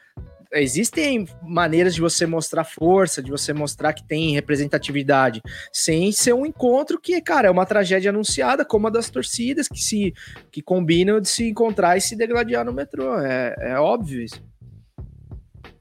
existem 0.52 1.26
maneiras 1.42 1.94
de 1.94 2.00
você 2.00 2.26
mostrar 2.26 2.64
força, 2.64 3.22
de 3.22 3.30
você 3.30 3.52
mostrar 3.52 3.92
que 3.92 4.06
tem 4.06 4.32
representatividade, 4.32 5.42
sem 5.72 6.10
ser 6.12 6.32
um 6.32 6.46
encontro 6.46 7.00
que, 7.00 7.20
cara, 7.20 7.48
é 7.48 7.50
uma 7.50 7.66
tragédia 7.66 8.10
anunciada, 8.10 8.64
como 8.64 8.86
a 8.86 8.90
das 8.90 9.10
torcidas 9.10 9.68
que 9.68 9.80
se 9.80 10.14
que 10.50 10.62
combinam 10.62 11.20
de 11.20 11.28
se 11.28 11.48
encontrar 11.48 11.96
e 11.96 12.00
se 12.00 12.16
degladiar 12.16 12.64
no 12.64 12.72
metrô. 12.72 13.18
É, 13.20 13.54
é 13.58 13.78
óbvio 13.78 14.22
isso. 14.22 14.42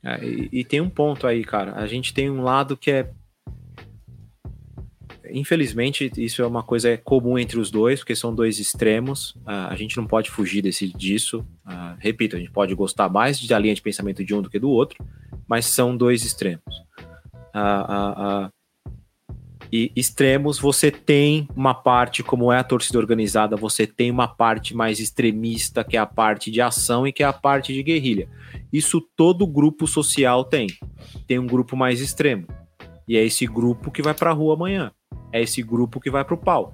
É, 0.03 0.23
e, 0.23 0.49
e 0.51 0.63
tem 0.63 0.81
um 0.81 0.89
ponto 0.89 1.27
aí, 1.27 1.43
cara. 1.43 1.73
A 1.75 1.87
gente 1.87 2.13
tem 2.13 2.29
um 2.29 2.41
lado 2.41 2.77
que 2.77 2.91
é 2.91 3.09
infelizmente, 5.31 6.11
isso 6.17 6.41
é 6.41 6.47
uma 6.47 6.63
coisa 6.63 6.97
comum 6.97 7.37
entre 7.37 7.59
os 7.59 7.71
dois, 7.71 7.99
porque 7.99 8.15
são 8.15 8.33
dois 8.33 8.59
extremos. 8.59 9.31
Uh, 9.37 9.69
a 9.69 9.75
gente 9.75 9.97
não 9.97 10.05
pode 10.05 10.29
fugir 10.29 10.61
desse, 10.61 10.87
disso. 10.87 11.45
Uh, 11.65 11.95
repito, 11.99 12.35
a 12.35 12.39
gente 12.39 12.51
pode 12.51 12.73
gostar 12.73 13.09
mais 13.09 13.45
da 13.47 13.57
linha 13.57 13.75
de 13.75 13.81
pensamento 13.81 14.23
de 14.23 14.33
um 14.33 14.41
do 14.41 14.49
que 14.49 14.59
do 14.59 14.69
outro, 14.69 15.03
mas 15.47 15.65
são 15.65 15.95
dois 15.95 16.23
extremos. 16.23 16.63
Uh, 17.55 18.51
e 19.71 19.91
extremos, 19.95 20.59
você 20.59 20.89
tem 20.89 21.47
uma 21.55 21.73
parte, 21.73 22.23
como 22.23 22.51
é 22.51 22.59
a 22.59 22.63
torcida 22.63 22.97
organizada, 22.97 23.55
você 23.55 23.85
tem 23.85 24.09
uma 24.09 24.27
parte 24.27 24.75
mais 24.75 24.99
extremista, 24.99 25.83
que 25.83 25.97
é 25.97 25.99
a 25.99 26.05
parte 26.05 26.49
de 26.49 26.61
ação 26.61 27.05
e 27.05 27.11
que 27.11 27.21
é 27.21 27.25
a 27.25 27.33
parte 27.33 27.73
de 27.73 27.83
guerrilha. 27.83 28.29
Isso 28.71 29.01
todo 29.15 29.45
grupo 29.45 29.85
social 29.85 30.45
tem. 30.45 30.67
Tem 31.25 31.37
um 31.37 31.47
grupo 31.47 31.75
mais 31.75 31.99
extremo. 31.99 32.47
E 33.07 33.17
é 33.17 33.23
esse 33.23 33.45
grupo 33.45 33.91
que 33.91 34.01
vai 34.01 34.13
para 34.13 34.31
a 34.31 34.33
rua 34.33 34.53
amanhã 34.53 34.91
é 35.31 35.41
esse 35.41 35.61
grupo 35.61 35.99
que 35.99 36.09
vai 36.09 36.23
pro 36.23 36.37
pau. 36.37 36.73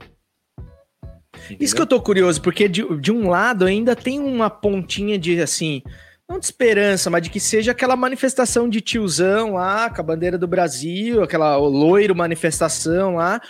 Entendeu? 1.35 1.57
Isso 1.59 1.75
que 1.75 1.81
eu 1.81 1.87
tô 1.87 1.99
curioso, 2.01 2.41
porque 2.41 2.67
de, 2.69 2.83
de 2.99 3.11
um 3.11 3.29
lado 3.29 3.65
ainda 3.65 3.95
tem 3.95 4.19
uma 4.19 4.49
pontinha 4.49 5.17
de 5.17 5.41
assim 5.41 5.81
não 6.29 6.39
de 6.39 6.45
esperança, 6.45 7.09
mas 7.09 7.21
de 7.21 7.29
que 7.29 7.39
seja 7.39 7.71
aquela 7.71 7.95
manifestação 7.95 8.69
de 8.69 8.81
tiozão 8.81 9.53
lá, 9.53 9.89
com 9.89 10.01
a 10.01 10.03
bandeira 10.03 10.37
do 10.37 10.47
Brasil, 10.47 11.21
aquela 11.21 11.57
loiro 11.57 12.15
manifestação 12.15 13.15
lá, 13.15 13.41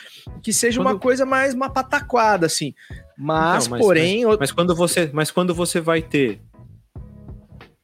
que 0.41 0.52
seja 0.52 0.80
quando... 0.80 0.88
uma 0.88 1.00
coisa 1.00 1.26
mais 1.26 1.54
uma 1.54 1.70
pataquada, 1.70 2.46
assim. 2.46 2.74
Mas, 3.18 3.68
mas 3.68 3.82
porém. 3.82 4.26
Mas, 4.26 4.38
mas, 4.39 4.52
quando 4.52 4.76
você, 4.76 5.10
mas 5.14 5.32
quando 5.32 5.54
você 5.54 5.80
vai 5.80 6.02
ter 6.02 6.41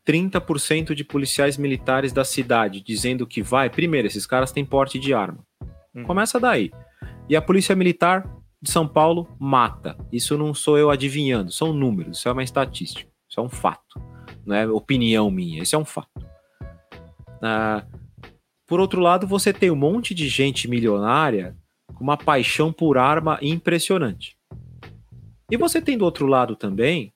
30% 0.07 0.95
de 0.95 1.03
policiais 1.03 1.55
militares 1.55 2.11
da 2.11 2.25
cidade 2.25 2.81
dizendo 2.81 3.27
que 3.27 3.43
vai, 3.43 3.69
primeiro, 3.69 4.07
esses 4.07 4.25
caras 4.25 4.51
têm 4.51 4.65
porte 4.65 4.97
de 4.97 5.13
arma. 5.13 5.39
Hum. 5.95 6.03
Começa 6.03 6.39
daí. 6.39 6.71
E 7.29 7.35
a 7.35 7.41
polícia 7.41 7.75
militar 7.75 8.27
de 8.61 8.69
São 8.69 8.87
Paulo 8.87 9.27
mata. 9.39 9.95
Isso 10.11 10.37
não 10.37 10.53
sou 10.53 10.77
eu 10.77 10.89
adivinhando, 10.89 11.51
são 11.51 11.71
números, 11.71 12.17
isso 12.17 12.27
é 12.27 12.31
uma 12.31 12.43
estatística, 12.43 13.09
isso 13.29 13.39
é 13.39 13.43
um 13.43 13.49
fato 13.49 14.09
não 14.49 14.55
é 14.55 14.67
opinião 14.67 15.29
minha, 15.29 15.61
esse 15.61 15.75
é 15.75 15.77
um 15.77 15.85
fato. 15.85 16.27
Ah, 17.41 17.85
por 18.65 18.79
outro 18.79 18.99
lado, 18.99 19.27
você 19.27 19.53
tem 19.53 19.69
um 19.69 19.75
monte 19.75 20.13
de 20.13 20.27
gente 20.27 20.67
milionária 20.67 21.55
com 21.93 22.03
uma 22.03 22.17
paixão 22.17 22.73
por 22.73 22.97
arma 22.97 23.37
impressionante. 23.41 24.35
E 25.51 25.57
você 25.57 25.79
tem 25.79 25.97
do 25.97 26.05
outro 26.05 26.25
lado 26.25 26.55
também, 26.55 27.13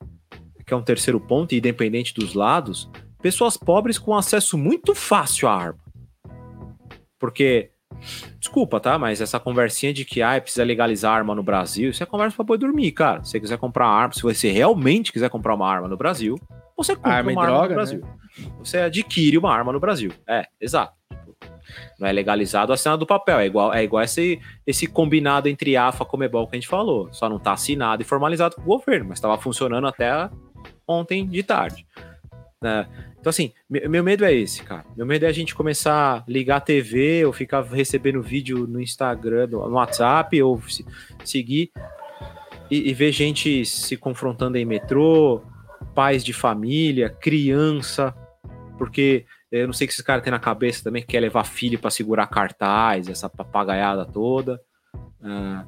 que 0.64 0.72
é 0.72 0.76
um 0.76 0.82
terceiro 0.82 1.20
ponto, 1.20 1.54
independente 1.54 2.14
dos 2.14 2.34
lados, 2.34 2.88
pessoas 3.20 3.56
pobres 3.56 3.98
com 3.98 4.14
acesso 4.14 4.56
muito 4.56 4.94
fácil 4.94 5.48
à 5.48 5.54
arma. 5.54 5.80
Porque, 7.18 7.70
desculpa, 8.38 8.80
tá? 8.80 8.98
Mas 8.98 9.20
essa 9.20 9.40
conversinha 9.40 9.92
de 9.92 10.04
que 10.04 10.22
ah, 10.22 10.40
precisa 10.40 10.64
legalizar 10.64 11.14
arma 11.14 11.34
no 11.34 11.42
Brasil, 11.42 11.90
isso 11.90 12.02
é 12.02 12.06
conversa 12.06 12.36
pra 12.36 12.44
boi 12.44 12.58
dormir, 12.58 12.92
cara. 12.92 13.24
Se 13.24 13.32
você 13.32 13.40
quiser 13.40 13.58
comprar 13.58 13.86
arma, 13.86 14.12
se 14.12 14.22
você 14.22 14.50
realmente 14.50 15.12
quiser 15.12 15.30
comprar 15.30 15.54
uma 15.54 15.68
arma 15.68 15.88
no 15.88 15.96
Brasil, 15.96 16.38
você 16.76 16.96
compra 16.96 17.12
arma 17.12 17.30
uma 17.32 17.42
arma 17.42 17.52
droga, 17.52 17.68
no 17.68 17.74
Brasil. 17.74 18.00
Né? 18.00 18.50
Você 18.58 18.78
adquire 18.78 19.38
uma 19.38 19.52
arma 19.52 19.72
no 19.72 19.80
Brasil. 19.80 20.12
É, 20.28 20.46
exato. 20.60 20.94
Tipo, 21.08 21.36
não 21.98 22.06
é 22.06 22.12
legalizado 22.12 22.72
assinado 22.72 23.00
do 23.00 23.06
papel. 23.06 23.38
É 23.38 23.46
igual, 23.46 23.72
é 23.72 23.82
igual 23.82 24.02
esse, 24.02 24.40
esse 24.66 24.86
combinado 24.86 25.48
entre 25.48 25.76
AFA 25.76 26.04
e 26.04 26.06
Comebol 26.06 26.46
que 26.46 26.56
a 26.56 26.60
gente 26.60 26.68
falou. 26.68 27.12
Só 27.12 27.28
não 27.28 27.36
está 27.36 27.52
assinado 27.52 28.02
e 28.02 28.04
formalizado 28.04 28.56
com 28.56 28.62
o 28.62 28.64
governo, 28.64 29.06
mas 29.08 29.18
estava 29.18 29.38
funcionando 29.38 29.86
até 29.86 30.28
ontem 30.86 31.26
de 31.26 31.42
tarde. 31.42 31.86
É, 32.62 32.86
então, 33.18 33.30
assim, 33.30 33.52
meu 33.68 34.02
medo 34.02 34.24
é 34.24 34.32
esse, 34.32 34.62
cara. 34.62 34.84
Meu 34.96 35.06
medo 35.06 35.24
é 35.24 35.28
a 35.28 35.32
gente 35.32 35.54
começar 35.54 36.18
a 36.18 36.24
ligar 36.28 36.56
a 36.56 36.60
TV 36.60 37.24
ou 37.24 37.32
ficar 37.32 37.62
recebendo 37.62 38.22
vídeo 38.22 38.66
no 38.66 38.80
Instagram, 38.80 39.48
no 39.48 39.70
WhatsApp, 39.70 40.42
ou 40.42 40.60
se, 40.62 40.84
seguir 41.24 41.70
e, 42.70 42.90
e 42.90 42.94
ver 42.94 43.12
gente 43.12 43.64
se 43.64 43.96
confrontando 43.96 44.58
em 44.58 44.64
metrô, 44.64 45.42
pais 45.94 46.24
de 46.24 46.32
família, 46.32 47.08
criança, 47.08 48.14
porque 48.78 49.26
eu 49.50 49.66
não 49.66 49.72
sei 49.72 49.84
o 49.84 49.88
que 49.88 49.92
esses 49.92 50.04
caras 50.04 50.24
têm 50.24 50.30
na 50.30 50.38
cabeça 50.38 50.82
também, 50.82 51.02
que 51.02 51.08
quer 51.08 51.20
levar 51.20 51.44
filho 51.44 51.78
para 51.78 51.90
segurar 51.90 52.26
cartaz, 52.26 53.08
essa 53.08 53.28
papagaiada 53.28 54.04
toda. 54.04 54.60
Uh, 55.20 55.64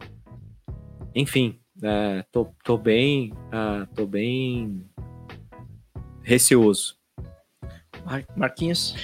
enfim, 1.15 1.61
uh, 1.79 2.25
tô, 2.33 2.49
tô 2.65 2.77
bem, 2.77 3.33
uh, 3.47 3.87
tô 3.95 4.07
bem 4.07 4.85
receoso. 6.27 6.97
Marquinhos? 8.37 8.95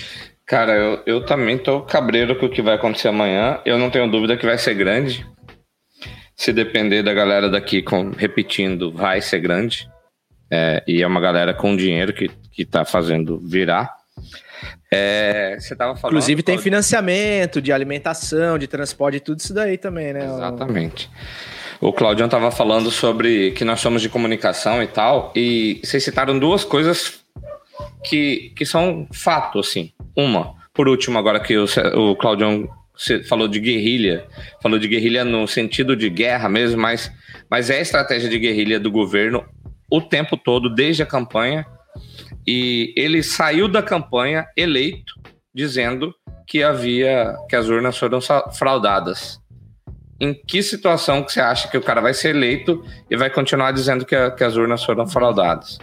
Cara, 0.45 0.75
eu, 0.75 1.03
eu 1.07 1.25
também 1.25 1.57
tô 1.57 1.81
cabreiro 1.83 2.37
com 2.37 2.47
o 2.47 2.51
que 2.51 2.61
vai 2.61 2.75
acontecer 2.75 3.09
amanhã. 3.09 3.61
Eu 3.65 3.79
não 3.79 3.91
tenho 3.91 4.11
dúvida 4.11 4.37
que 4.37 4.45
vai 4.45 4.59
ser 4.59 4.75
grande. 4.75 5.27
Se 6.35 6.53
depender 6.53 7.03
da 7.03 7.15
galera 7.15 7.49
daqui 7.49 7.81
com, 7.81 8.11
repetindo, 8.11 8.93
vai 8.93 9.21
ser 9.21 9.41
grande. 9.41 9.89
É, 10.51 10.83
e 10.87 11.01
é 11.01 11.07
uma 11.07 11.21
galera 11.21 11.55
com 11.55 11.77
dinheiro 11.77 12.13
que, 12.13 12.29
que 12.51 12.65
tá 12.65 12.85
fazendo 12.85 13.39
virar. 13.39 13.97
É, 14.93 15.57
você 15.59 15.75
tava 15.75 15.97
falando. 15.97 16.13
Inclusive 16.13 16.43
tem 16.43 16.59
financiamento 16.59 17.63
de 17.63 17.73
alimentação, 17.73 18.59
de 18.59 18.67
transporte, 18.67 19.21
tudo 19.21 19.39
isso 19.39 19.55
daí 19.55 19.79
também, 19.79 20.13
né? 20.13 20.25
Exatamente. 20.25 21.07
O 21.07 21.62
Claudião 21.91 22.29
tava 22.29 22.51
falando 22.51 22.91
sobre 22.91 23.53
que 23.53 23.65
nós 23.65 23.81
somos 23.81 24.03
de 24.03 24.11
comunicação 24.11 24.83
e 24.83 24.87
tal, 24.87 25.33
e 25.35 25.81
vocês 25.83 26.05
citaram 26.05 26.39
duas 26.39 26.65
coisas 26.65 27.25
que, 28.05 28.53
que 28.55 28.67
são 28.67 29.09
fato, 29.11 29.59
assim. 29.59 29.91
Uma, 30.15 30.55
por 30.75 30.87
último, 30.87 31.19
agora 31.19 31.41
que 31.41 31.57
o, 31.57 31.65
o 31.97 32.17
Claudião 32.17 32.69
falou 33.29 33.49
de 33.49 33.59
guerrilha, 33.59 34.27
falou 34.63 34.79
de 34.79 34.87
guerrilha 34.87 35.25
no 35.25 35.49
sentido 35.49 35.97
de 35.97 36.09
guerra 36.09 36.49
mesmo, 36.49 36.81
mas, 36.81 37.11
mas 37.51 37.71
é 37.71 37.79
a 37.79 37.83
estratégia 37.83 38.29
de 38.29 38.39
guerrilha 38.39 38.79
do 38.79 38.91
governo 38.91 39.45
o 39.91 40.01
tempo 40.01 40.39
todo, 40.39 40.75
desde 40.75 41.03
a 41.03 41.07
campanha, 41.07 41.67
e 42.47 42.95
ele 42.97 43.23
saiu 43.23 43.69
da 43.69 43.83
campanha 43.83 44.47
eleito, 44.57 45.13
dizendo 45.55 46.15
que 46.47 46.63
havia 46.63 47.37
que 47.47 47.55
as 47.55 47.69
urnas 47.69 47.99
foram 47.99 48.19
fraudadas. 48.57 49.39
Em 50.21 50.35
que 50.35 50.63
situação 50.63 51.23
que 51.23 51.33
você 51.33 51.41
acha 51.41 51.69
que 51.69 51.77
o 51.77 51.83
cara 51.83 52.01
vai 52.01 52.15
ser 52.15 52.31
eleito 52.31 52.85
e 53.11 53.17
vai 53.17 53.29
continuar 53.29 53.73
dizendo 53.73 54.05
que, 54.05 54.15
a, 54.15 54.31
que 54.31 54.45
as 54.45 54.57
urnas 54.57 54.85
foram 54.85 55.07
fraudadas? 55.07 55.79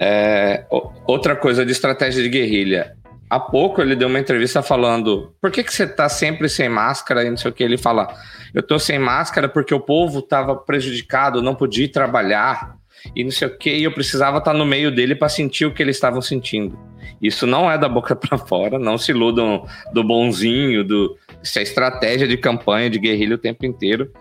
É, 0.00 0.64
outra 1.06 1.36
coisa 1.36 1.64
de 1.64 1.72
estratégia 1.72 2.22
de 2.22 2.28
guerrilha. 2.28 2.96
Há 3.28 3.38
pouco 3.38 3.82
ele 3.82 3.94
deu 3.94 4.08
uma 4.08 4.18
entrevista 4.18 4.62
falando: 4.62 5.34
por 5.40 5.50
que, 5.50 5.62
que 5.62 5.72
você 5.72 5.84
está 5.84 6.08
sempre 6.08 6.48
sem 6.48 6.68
máscara 6.68 7.24
e 7.24 7.30
não 7.30 7.36
sei 7.36 7.50
o 7.50 7.54
que? 7.54 7.62
Ele 7.62 7.76
fala: 7.76 8.08
eu 8.54 8.60
estou 8.60 8.78
sem 8.78 8.98
máscara 8.98 9.48
porque 9.48 9.74
o 9.74 9.80
povo 9.80 10.20
estava 10.20 10.56
prejudicado, 10.56 11.42
não 11.42 11.54
podia 11.54 11.84
ir 11.84 11.88
trabalhar 11.88 12.78
e 13.14 13.22
não 13.22 13.30
sei 13.30 13.48
o 13.48 13.56
que, 13.56 13.70
e 13.70 13.84
eu 13.84 13.92
precisava 13.92 14.38
estar 14.38 14.52
no 14.52 14.64
meio 14.64 14.90
dele 14.90 15.14
para 15.14 15.28
sentir 15.28 15.66
o 15.66 15.72
que 15.72 15.82
eles 15.82 15.96
estavam 15.96 16.20
sentindo. 16.20 16.78
Isso 17.20 17.46
não 17.46 17.70
é 17.70 17.76
da 17.76 17.88
boca 17.88 18.14
para 18.16 18.38
fora, 18.38 18.78
não 18.78 18.98
se 18.98 19.12
iludam 19.12 19.66
do 19.92 20.02
bonzinho, 20.04 20.84
do 20.84 21.16
isso 21.42 21.58
é 21.58 21.62
estratégia 21.62 22.26
de 22.26 22.36
campanha 22.36 22.90
de 22.90 22.98
guerrilha 22.98 23.34
o 23.34 23.38
tempo 23.38 23.64
inteiro. 23.64 24.12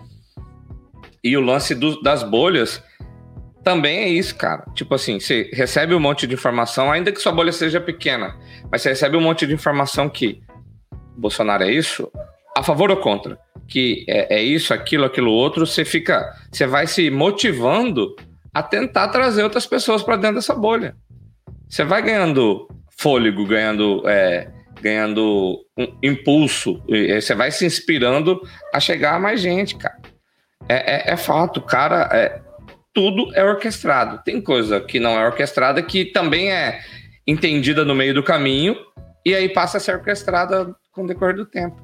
E 1.24 1.36
o 1.36 1.42
lance 1.42 1.76
do, 1.76 2.02
das 2.02 2.24
bolhas 2.24 2.84
também 3.64 3.98
é 4.00 4.08
isso, 4.08 4.36
cara. 4.36 4.64
Tipo 4.74 4.96
assim, 4.96 5.20
você 5.20 5.50
recebe 5.54 5.94
um 5.94 6.00
monte 6.00 6.26
de 6.26 6.34
informação, 6.34 6.92
ainda 6.92 7.12
que 7.12 7.20
sua 7.20 7.32
bolha 7.32 7.52
seja 7.52 7.82
pequena, 7.82 8.38
mas 8.72 8.82
você 8.82 8.90
recebe 8.90 9.18
um 9.18 9.22
monte 9.22 9.46
de 9.46 9.54
informação 9.54 10.08
que 10.08 10.42
Bolsonaro 11.18 11.64
é 11.64 11.72
isso, 11.72 12.10
a 12.58 12.64
favor 12.64 12.90
ou 12.92 12.98
contra, 12.98 13.38
que 13.68 14.06
é, 14.08 14.38
é 14.38 14.42
isso, 14.42 14.74
aquilo, 14.74 15.06
aquilo 15.06 15.32
outro, 15.32 15.66
você 15.66 15.84
fica, 15.84 16.34
você 16.52 16.66
vai 16.66 16.88
se 16.88 17.10
motivando 17.10 18.16
a 18.54 18.64
tentar 18.64 19.10
trazer 19.10 19.44
outras 19.44 19.68
pessoas 19.68 20.02
para 20.02 20.16
dentro 20.16 20.38
dessa 20.38 20.56
bolha. 20.56 20.96
Você 21.68 21.84
vai 21.84 22.02
ganhando 22.02 22.68
fôlego, 22.98 23.46
ganhando, 23.46 24.02
é, 24.08 24.50
ganhando 24.82 25.66
um 25.78 25.88
impulso, 26.04 26.82
você 26.88 27.34
vai 27.34 27.52
se 27.52 27.66
inspirando 27.66 28.42
a 28.74 28.80
chegar 28.80 29.16
a 29.16 29.20
mais 29.20 29.42
gente, 29.42 29.76
cara. 29.76 29.98
É, 30.70 31.10
é, 31.10 31.14
é 31.14 31.18
fato, 31.18 31.62
cara, 31.62 32.10
é, 32.12 32.42
tudo 32.94 33.34
é 33.36 33.44
orquestrado. 33.44 34.22
Tem 34.24 34.42
coisa 34.42 34.82
que 34.82 35.00
não 35.00 35.20
é 35.20 35.26
orquestrada 35.26 35.82
que 35.82 36.06
também 36.06 36.52
é 36.52 36.82
entendida 37.26 37.86
no 37.86 37.96
meio 37.96 38.14
do 38.14 38.24
caminho 38.24 38.76
e 39.26 39.36
aí 39.36 39.50
passa 39.50 39.78
a 39.78 39.80
ser 39.80 39.96
orquestrada 39.96 40.76
com 40.92 41.04
o 41.04 41.08
decorrer 41.08 41.36
do 41.36 41.46
tempo. 41.46 41.76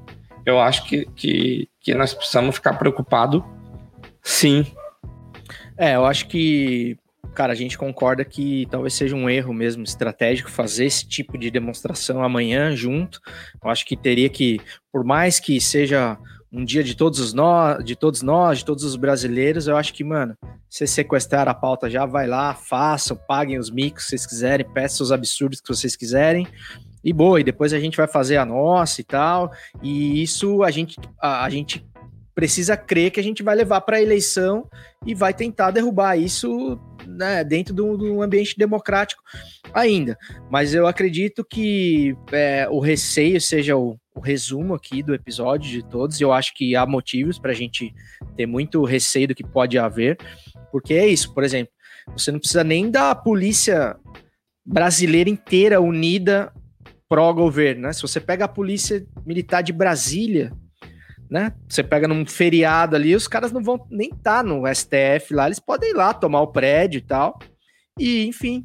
Eu 0.44 0.60
acho 0.60 0.84
que, 0.86 1.06
que, 1.14 1.68
que 1.80 1.94
nós 1.94 2.12
precisamos 2.12 2.56
ficar 2.56 2.74
preocupados, 2.74 3.42
sim, 4.22 4.66
é, 5.76 5.96
eu 5.96 6.04
acho 6.04 6.26
que, 6.28 6.96
cara, 7.34 7.52
a 7.52 7.56
gente 7.56 7.78
concorda 7.78 8.24
que 8.24 8.66
talvez 8.70 8.94
seja 8.94 9.14
um 9.14 9.28
erro 9.28 9.52
mesmo 9.52 9.82
estratégico 9.82 10.50
fazer 10.50 10.86
esse 10.86 11.06
tipo 11.06 11.38
de 11.38 11.50
demonstração 11.50 12.22
amanhã 12.22 12.74
junto. 12.74 13.20
Eu 13.62 13.70
acho 13.70 13.86
que 13.86 13.96
teria 13.96 14.28
que, 14.28 14.60
por 14.92 15.04
mais 15.04 15.38
que 15.38 15.60
seja 15.60 16.18
um 16.52 16.64
dia 16.64 16.84
de 16.84 16.94
todos 16.94 17.18
os 17.18 17.32
nós, 17.32 17.84
de 17.84 17.96
todos 17.96 18.22
nós, 18.22 18.58
de 18.58 18.64
todos 18.64 18.84
os 18.84 18.94
brasileiros, 18.94 19.66
eu 19.66 19.76
acho 19.76 19.92
que, 19.92 20.04
mano, 20.04 20.36
se 20.70 20.86
sequestrar 20.86 21.48
a 21.48 21.54
pauta 21.54 21.90
já, 21.90 22.06
vai 22.06 22.26
lá, 22.26 22.54
façam, 22.54 23.16
paguem 23.16 23.58
os 23.58 23.70
micos 23.70 24.04
que 24.04 24.10
vocês 24.10 24.26
quiserem, 24.26 24.66
peçam 24.72 25.04
os 25.04 25.10
absurdos 25.10 25.60
que 25.60 25.68
vocês 25.68 25.96
quiserem. 25.96 26.46
E 27.02 27.12
boa, 27.12 27.40
e 27.40 27.44
depois 27.44 27.72
a 27.72 27.78
gente 27.78 27.96
vai 27.96 28.06
fazer 28.06 28.36
a 28.38 28.46
nossa 28.46 29.00
e 29.00 29.04
tal. 29.04 29.52
E 29.82 30.22
isso 30.22 30.62
a 30.62 30.70
gente, 30.70 30.96
a, 31.20 31.44
a 31.44 31.50
gente 31.50 31.84
precisa 32.34 32.76
crer 32.76 33.10
que 33.10 33.20
a 33.20 33.22
gente 33.22 33.42
vai 33.42 33.54
levar 33.54 33.80
para 33.82 33.96
a 33.96 34.02
eleição 34.02 34.68
e 35.06 35.14
vai 35.14 35.32
tentar 35.32 35.70
derrubar 35.70 36.16
isso 36.16 36.78
né, 37.06 37.44
dentro 37.44 37.72
do, 37.72 37.96
do, 37.96 38.22
ambiente 38.22 38.58
democrático 38.58 39.22
ainda. 39.72 40.18
Mas 40.50 40.74
eu 40.74 40.86
acredito 40.86 41.44
que 41.44 42.16
é, 42.32 42.66
o 42.68 42.80
receio 42.80 43.40
seja 43.40 43.76
o, 43.76 43.96
o, 44.14 44.20
resumo 44.20 44.74
aqui 44.74 45.02
do 45.02 45.14
episódio 45.14 45.70
de 45.70 45.88
todos. 45.88 46.20
Eu 46.20 46.32
acho 46.32 46.52
que 46.54 46.74
há 46.74 46.84
motivos 46.84 47.38
para 47.38 47.52
a 47.52 47.54
gente 47.54 47.94
ter 48.36 48.46
muito 48.46 48.84
receio 48.84 49.28
do 49.28 49.34
que 49.34 49.44
pode 49.44 49.78
haver, 49.78 50.18
porque 50.72 50.94
é 50.94 51.06
isso, 51.06 51.32
por 51.32 51.44
exemplo, 51.44 51.72
você 52.16 52.32
não 52.32 52.38
precisa 52.38 52.64
nem 52.64 52.90
da 52.90 53.14
polícia 53.14 53.96
brasileira 54.66 55.30
inteira 55.30 55.80
unida 55.80 56.52
pró-governo, 57.08 57.82
né? 57.82 57.92
Se 57.92 58.02
você 58.02 58.20
pega 58.20 58.46
a 58.46 58.48
polícia 58.48 59.06
militar 59.24 59.62
de 59.62 59.72
Brasília, 59.72 60.52
né? 61.34 61.52
Você 61.68 61.82
pega 61.82 62.06
num 62.06 62.24
feriado 62.24 62.94
ali, 62.94 63.12
os 63.12 63.26
caras 63.26 63.50
não 63.50 63.60
vão 63.60 63.84
nem 63.90 64.08
estar 64.10 64.36
tá 64.36 64.42
no 64.44 64.62
STF 64.72 65.34
lá, 65.34 65.46
eles 65.46 65.58
podem 65.58 65.90
ir 65.90 65.94
lá 65.94 66.14
tomar 66.14 66.40
o 66.42 66.46
prédio 66.46 66.98
e 66.98 67.00
tal. 67.00 67.40
E, 67.98 68.24
enfim, 68.24 68.64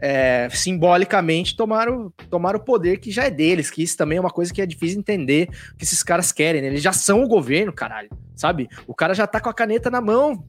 é, 0.00 0.48
simbolicamente 0.50 1.54
tomaram, 1.54 2.10
o 2.30 2.60
poder 2.60 3.00
que 3.00 3.10
já 3.10 3.24
é 3.24 3.30
deles, 3.30 3.70
que 3.70 3.82
isso 3.82 3.98
também 3.98 4.16
é 4.16 4.20
uma 4.20 4.30
coisa 4.30 4.50
que 4.50 4.62
é 4.62 4.66
difícil 4.66 4.98
entender 4.98 5.50
que 5.76 5.84
esses 5.84 6.02
caras 6.02 6.32
querem, 6.32 6.62
né? 6.62 6.68
Eles 6.68 6.82
já 6.82 6.92
são 6.94 7.22
o 7.22 7.28
governo, 7.28 7.70
caralho, 7.70 8.08
sabe? 8.34 8.66
O 8.86 8.94
cara 8.94 9.12
já 9.12 9.26
tá 9.26 9.38
com 9.38 9.50
a 9.50 9.54
caneta 9.54 9.90
na 9.90 10.00
mão, 10.00 10.42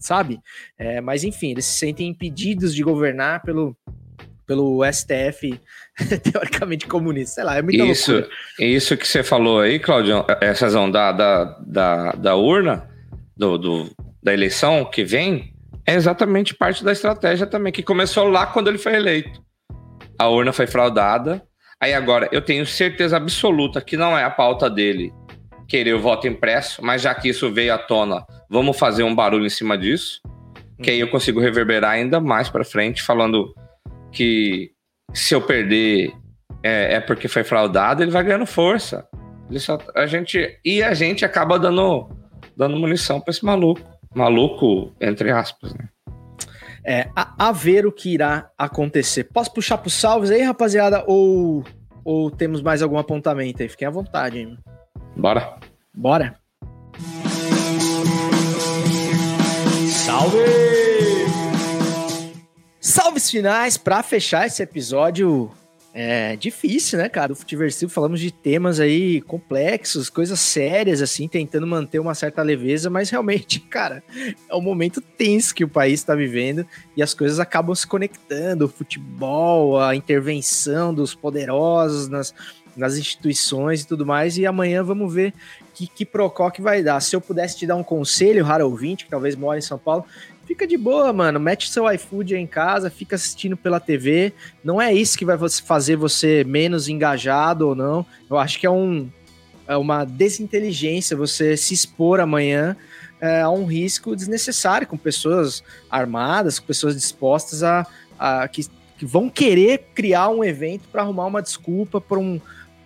sabe? 0.00 0.40
É, 0.76 1.00
mas 1.00 1.22
enfim, 1.22 1.52
eles 1.52 1.64
se 1.64 1.78
sentem 1.78 2.08
impedidos 2.08 2.74
de 2.74 2.82
governar 2.82 3.42
pelo, 3.42 3.76
pelo 4.44 4.80
STF 4.92 5.60
teoricamente 6.22 6.86
comunista, 6.86 7.36
sei 7.36 7.44
lá, 7.44 7.56
é 7.56 7.62
muita 7.62 7.84
isso, 7.84 8.12
loucura. 8.12 8.36
Isso 8.58 8.96
que 8.96 9.06
você 9.06 9.22
falou 9.22 9.60
aí, 9.60 9.78
Claudio, 9.78 10.24
essa 10.40 10.66
razão 10.66 10.90
da, 10.90 11.12
da, 11.12 11.44
da, 11.66 12.12
da 12.12 12.36
urna, 12.36 12.88
do, 13.36 13.58
do, 13.58 13.90
da 14.22 14.32
eleição 14.32 14.84
que 14.84 15.04
vem, 15.04 15.52
é 15.86 15.94
exatamente 15.94 16.54
parte 16.54 16.84
da 16.84 16.92
estratégia 16.92 17.46
também, 17.46 17.72
que 17.72 17.82
começou 17.82 18.28
lá 18.28 18.46
quando 18.46 18.68
ele 18.68 18.78
foi 18.78 18.94
eleito. 18.94 19.42
A 20.18 20.28
urna 20.28 20.52
foi 20.52 20.66
fraudada. 20.66 21.42
Aí 21.80 21.94
agora, 21.94 22.28
eu 22.32 22.42
tenho 22.42 22.66
certeza 22.66 23.16
absoluta 23.16 23.80
que 23.80 23.96
não 23.96 24.16
é 24.16 24.24
a 24.24 24.30
pauta 24.30 24.68
dele 24.68 25.12
querer 25.68 25.94
o 25.94 26.00
voto 26.00 26.26
impresso, 26.26 26.82
mas 26.82 27.02
já 27.02 27.14
que 27.14 27.28
isso 27.28 27.52
veio 27.52 27.74
à 27.74 27.78
tona, 27.78 28.24
vamos 28.50 28.78
fazer 28.78 29.02
um 29.02 29.14
barulho 29.14 29.46
em 29.46 29.50
cima 29.50 29.76
disso, 29.76 30.20
que 30.82 30.90
aí 30.90 30.98
eu 30.98 31.08
consigo 31.08 31.40
reverberar 31.40 31.92
ainda 31.92 32.20
mais 32.20 32.48
para 32.48 32.64
frente, 32.64 33.02
falando 33.02 33.54
que 34.10 34.72
se 35.12 35.34
eu 35.34 35.40
perder 35.40 36.12
é, 36.62 36.94
é, 36.94 37.00
porque 37.00 37.28
foi 37.28 37.44
fraudado, 37.44 38.02
ele 38.02 38.10
vai 38.10 38.24
ganhando 38.24 38.46
força. 38.46 39.06
Ele 39.48 39.58
só, 39.58 39.78
a 39.94 40.06
gente, 40.06 40.58
e 40.64 40.82
a 40.82 40.92
gente 40.94 41.24
acaba 41.24 41.58
dando, 41.58 42.08
dando 42.56 42.76
munição 42.76 43.20
para 43.20 43.30
esse 43.30 43.44
maluco 43.44 43.98
maluco, 44.14 44.92
entre 45.00 45.30
aspas, 45.30 45.74
né? 45.74 45.88
É, 46.84 47.08
a, 47.14 47.48
a, 47.48 47.52
ver 47.52 47.86
o 47.86 47.92
que 47.92 48.14
irá 48.14 48.50
acontecer. 48.56 49.24
Posso 49.24 49.52
puxar 49.52 49.76
pro 49.76 49.90
salves 49.90 50.30
aí, 50.30 50.42
rapaziada? 50.42 51.04
Ou, 51.06 51.62
ou 52.02 52.30
temos 52.30 52.62
mais 52.62 52.82
algum 52.82 52.96
apontamento 52.96 53.62
aí? 53.62 53.68
Fiquem 53.68 53.86
à 53.86 53.90
vontade, 53.90 54.38
hein? 54.38 54.58
Bora. 55.14 55.58
Bora. 55.94 56.36
Salve! 59.90 60.67
Salves 62.88 63.30
finais 63.30 63.76
para 63.76 64.02
fechar 64.02 64.46
esse 64.46 64.62
episódio 64.62 65.50
é 65.92 66.36
difícil, 66.36 66.98
né, 66.98 67.06
cara? 67.06 67.34
O 67.34 67.36
Futiversivo 67.36 67.92
falamos 67.92 68.18
de 68.18 68.30
temas 68.30 68.80
aí 68.80 69.20
complexos, 69.20 70.08
coisas 70.08 70.40
sérias, 70.40 71.02
assim, 71.02 71.28
tentando 71.28 71.66
manter 71.66 71.98
uma 71.98 72.14
certa 72.14 72.40
leveza, 72.40 72.88
mas 72.88 73.10
realmente, 73.10 73.60
cara, 73.68 74.02
é 74.48 74.56
um 74.56 74.62
momento 74.62 75.02
tenso 75.02 75.54
que 75.54 75.64
o 75.64 75.68
país 75.68 76.00
está 76.00 76.14
vivendo 76.14 76.66
e 76.96 77.02
as 77.02 77.12
coisas 77.12 77.38
acabam 77.38 77.74
se 77.74 77.86
conectando. 77.86 78.64
O 78.64 78.68
futebol, 78.68 79.78
a 79.78 79.94
intervenção 79.94 80.94
dos 80.94 81.14
poderosos 81.14 82.08
nas, 82.08 82.32
nas 82.74 82.96
instituições 82.96 83.82
e 83.82 83.86
tudo 83.86 84.06
mais. 84.06 84.38
E 84.38 84.46
amanhã 84.46 84.82
vamos 84.82 85.12
ver 85.12 85.34
que, 85.74 85.86
que 85.86 86.06
procó 86.06 86.50
que 86.50 86.62
vai 86.62 86.82
dar. 86.82 87.00
Se 87.00 87.14
eu 87.14 87.20
pudesse 87.20 87.58
te 87.58 87.66
dar 87.66 87.76
um 87.76 87.84
conselho, 87.84 88.44
raro 88.44 88.64
ouvinte, 88.64 89.04
que 89.04 89.10
talvez 89.10 89.36
mora 89.36 89.58
em 89.58 89.62
São 89.62 89.78
Paulo, 89.78 90.04
fica 90.48 90.66
de 90.66 90.78
boa, 90.78 91.12
mano. 91.12 91.38
Mete 91.38 91.70
seu 91.70 91.92
iFood 91.92 92.34
aí 92.34 92.40
em 92.40 92.46
casa, 92.46 92.88
fica 92.88 93.16
assistindo 93.16 93.54
pela 93.54 93.78
TV. 93.78 94.32
Não 94.64 94.80
é 94.80 94.92
isso 94.94 95.18
que 95.18 95.24
vai 95.24 95.36
fazer 95.62 95.94
você 95.94 96.42
menos 96.42 96.88
engajado 96.88 97.68
ou 97.68 97.74
não. 97.74 98.04
Eu 98.30 98.38
acho 98.38 98.58
que 98.58 98.66
é, 98.66 98.70
um, 98.70 99.10
é 99.68 99.76
uma 99.76 100.06
desinteligência 100.06 101.14
você 101.14 101.54
se 101.54 101.74
expor 101.74 102.18
amanhã 102.18 102.74
é, 103.20 103.42
a 103.42 103.50
um 103.50 103.66
risco 103.66 104.16
desnecessário 104.16 104.86
com 104.86 104.96
pessoas 104.96 105.62
armadas, 105.90 106.58
com 106.58 106.66
pessoas 106.66 106.94
dispostas 106.94 107.62
a, 107.62 107.86
a 108.18 108.48
que, 108.48 108.66
que 108.96 109.04
vão 109.04 109.28
querer 109.28 109.90
criar 109.94 110.30
um 110.30 110.42
evento 110.42 110.88
para 110.90 111.02
arrumar 111.02 111.26
uma 111.26 111.42
desculpa 111.42 112.00
para 112.00 112.18
um, 112.18 112.40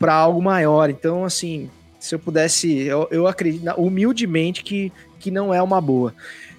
algo 0.04 0.42
maior. 0.42 0.90
Então, 0.90 1.24
assim, 1.24 1.70
se 2.00 2.12
eu 2.12 2.18
pudesse, 2.18 2.80
eu, 2.80 3.06
eu 3.12 3.28
acredito 3.28 3.70
humildemente 3.76 4.64
que, 4.64 4.92
que 5.20 5.30
não 5.30 5.54
é 5.54 5.62
uma 5.62 5.80
boa. 5.80 6.12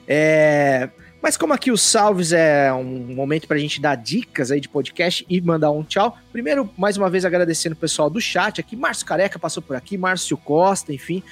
É, 0.07 0.89
mas 1.23 1.37
como 1.37 1.53
aqui 1.53 1.71
o 1.71 1.77
Salves 1.77 2.33
é 2.33 2.73
um 2.73 2.83
momento 2.83 3.47
para 3.47 3.55
a 3.55 3.59
gente 3.59 3.79
dar 3.79 3.95
dicas 3.95 4.51
aí 4.51 4.59
de 4.59 4.67
podcast 4.67 5.25
e 5.29 5.39
mandar 5.39 5.71
um 5.71 5.81
tchau. 5.81 6.17
Primeiro, 6.33 6.69
mais 6.77 6.97
uma 6.97 7.09
vez 7.09 7.23
agradecendo 7.23 7.75
o 7.75 7.77
pessoal 7.77 8.09
do 8.09 8.19
chat 8.19 8.59
aqui. 8.59 8.75
Márcio 8.75 9.05
Careca 9.05 9.39
passou 9.39 9.63
por 9.63 9.73
aqui, 9.73 9.97
Márcio 9.97 10.35
Costa, 10.35 10.91
enfim. 10.91 11.23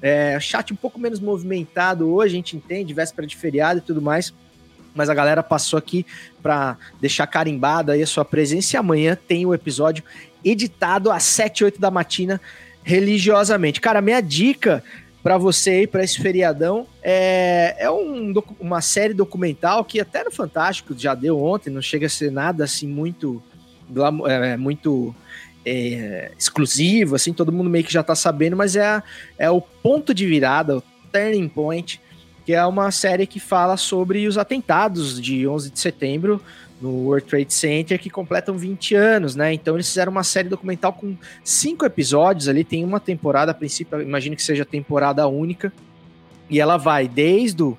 É, 0.00 0.38
chat 0.38 0.72
um 0.72 0.76
pouco 0.76 1.00
menos 1.00 1.18
movimentado 1.18 2.08
hoje, 2.08 2.34
a 2.34 2.36
gente 2.36 2.56
entende, 2.56 2.94
véspera 2.94 3.26
de 3.26 3.36
feriado 3.36 3.78
e 3.78 3.82
tudo 3.82 4.00
mais. 4.00 4.32
Mas 4.94 5.08
a 5.10 5.14
galera 5.14 5.42
passou 5.42 5.78
aqui 5.78 6.06
para 6.40 6.76
deixar 7.00 7.26
carimbada 7.26 7.94
aí 7.94 8.02
a 8.02 8.06
sua 8.06 8.24
presença. 8.24 8.76
E 8.76 8.78
amanhã 8.78 9.16
tem 9.16 9.44
o 9.46 9.52
episódio 9.52 10.04
editado 10.44 11.10
às 11.10 11.24
7, 11.24 11.64
8 11.64 11.80
da 11.80 11.90
matina, 11.90 12.40
religiosamente. 12.84 13.80
Cara, 13.80 14.00
minha 14.00 14.20
dica 14.20 14.82
para 15.22 15.36
você 15.36 15.70
aí, 15.70 15.86
para 15.86 16.02
esse 16.02 16.20
feriadão. 16.20 16.86
É, 17.02 17.76
é 17.78 17.90
um, 17.90 18.32
uma 18.58 18.80
série 18.80 19.14
documental 19.14 19.84
que 19.84 20.00
até 20.00 20.24
no 20.24 20.30
Fantástico 20.30 20.94
já 20.96 21.14
deu 21.14 21.42
ontem, 21.42 21.70
não 21.70 21.82
chega 21.82 22.06
a 22.06 22.10
ser 22.10 22.30
nada 22.30 22.64
assim 22.64 22.86
muito, 22.86 23.42
é, 24.26 24.56
muito 24.56 25.14
é, 25.64 26.32
exclusivo, 26.38 27.14
assim, 27.14 27.32
todo 27.32 27.52
mundo 27.52 27.68
meio 27.68 27.84
que 27.84 27.92
já 27.92 28.02
tá 28.02 28.14
sabendo, 28.14 28.56
mas 28.56 28.76
é, 28.76 29.02
é 29.38 29.50
o 29.50 29.60
ponto 29.60 30.14
de 30.14 30.26
virada, 30.26 30.78
o 30.78 30.82
turning 31.12 31.48
point, 31.48 32.00
que 32.46 32.54
é 32.54 32.64
uma 32.64 32.90
série 32.90 33.26
que 33.26 33.38
fala 33.38 33.76
sobre 33.76 34.26
os 34.26 34.38
atentados 34.38 35.20
de 35.20 35.46
11 35.46 35.70
de 35.70 35.78
setembro 35.78 36.40
no 36.80 36.90
World 37.06 37.26
Trade 37.26 37.52
Center, 37.52 37.98
que 37.98 38.08
completam 38.08 38.56
20 38.56 38.94
anos, 38.94 39.36
né? 39.36 39.52
Então 39.52 39.74
eles 39.74 39.88
fizeram 39.88 40.10
uma 40.10 40.24
série 40.24 40.48
documental 40.48 40.92
com 40.92 41.16
cinco 41.44 41.84
episódios 41.84 42.48
ali, 42.48 42.64
tem 42.64 42.84
uma 42.84 42.98
temporada, 42.98 43.52
a 43.52 43.54
princípio, 43.54 44.00
imagino 44.00 44.34
que 44.34 44.42
seja 44.42 44.64
temporada 44.64 45.26
única, 45.26 45.72
e 46.48 46.58
ela 46.58 46.76
vai 46.76 47.06
desde 47.06 47.62
o 47.62 47.76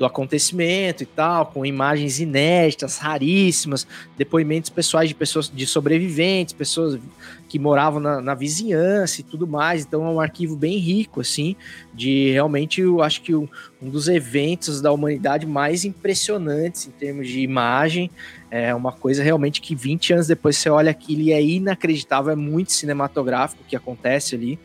do 0.00 0.06
acontecimento 0.06 1.02
e 1.02 1.06
tal, 1.06 1.44
com 1.44 1.64
imagens 1.66 2.20
inéditas, 2.20 2.96
raríssimas, 2.96 3.86
depoimentos 4.16 4.70
pessoais 4.70 5.10
de 5.10 5.14
pessoas, 5.14 5.52
de 5.54 5.66
sobreviventes, 5.66 6.54
pessoas 6.54 6.98
que 7.46 7.58
moravam 7.58 8.00
na, 8.00 8.18
na 8.18 8.34
vizinhança 8.34 9.20
e 9.20 9.24
tudo 9.24 9.46
mais. 9.46 9.84
Então 9.84 10.06
é 10.06 10.08
um 10.08 10.18
arquivo 10.18 10.56
bem 10.56 10.78
rico, 10.78 11.20
assim, 11.20 11.54
de 11.92 12.30
realmente, 12.30 12.80
eu 12.80 13.02
acho 13.02 13.20
que 13.20 13.34
um, 13.34 13.46
dos 13.82 14.08
eventos 14.08 14.80
da 14.80 14.90
humanidade 14.90 15.46
mais 15.46 15.84
impressionantes 15.84 16.86
em 16.86 16.92
termos 16.92 17.28
de 17.28 17.40
imagem. 17.40 18.10
É 18.50 18.74
uma 18.74 18.92
coisa 18.92 19.22
realmente 19.22 19.60
que 19.60 19.74
20 19.74 20.14
anos 20.14 20.26
depois 20.26 20.56
você 20.56 20.70
olha 20.70 20.90
aquilo 20.90 21.20
e 21.20 21.32
é 21.32 21.42
inacreditável, 21.42 22.32
é 22.32 22.36
muito 22.36 22.72
cinematográfico 22.72 23.62
o 23.62 23.66
que 23.66 23.76
acontece 23.76 24.34
ali. 24.34 24.58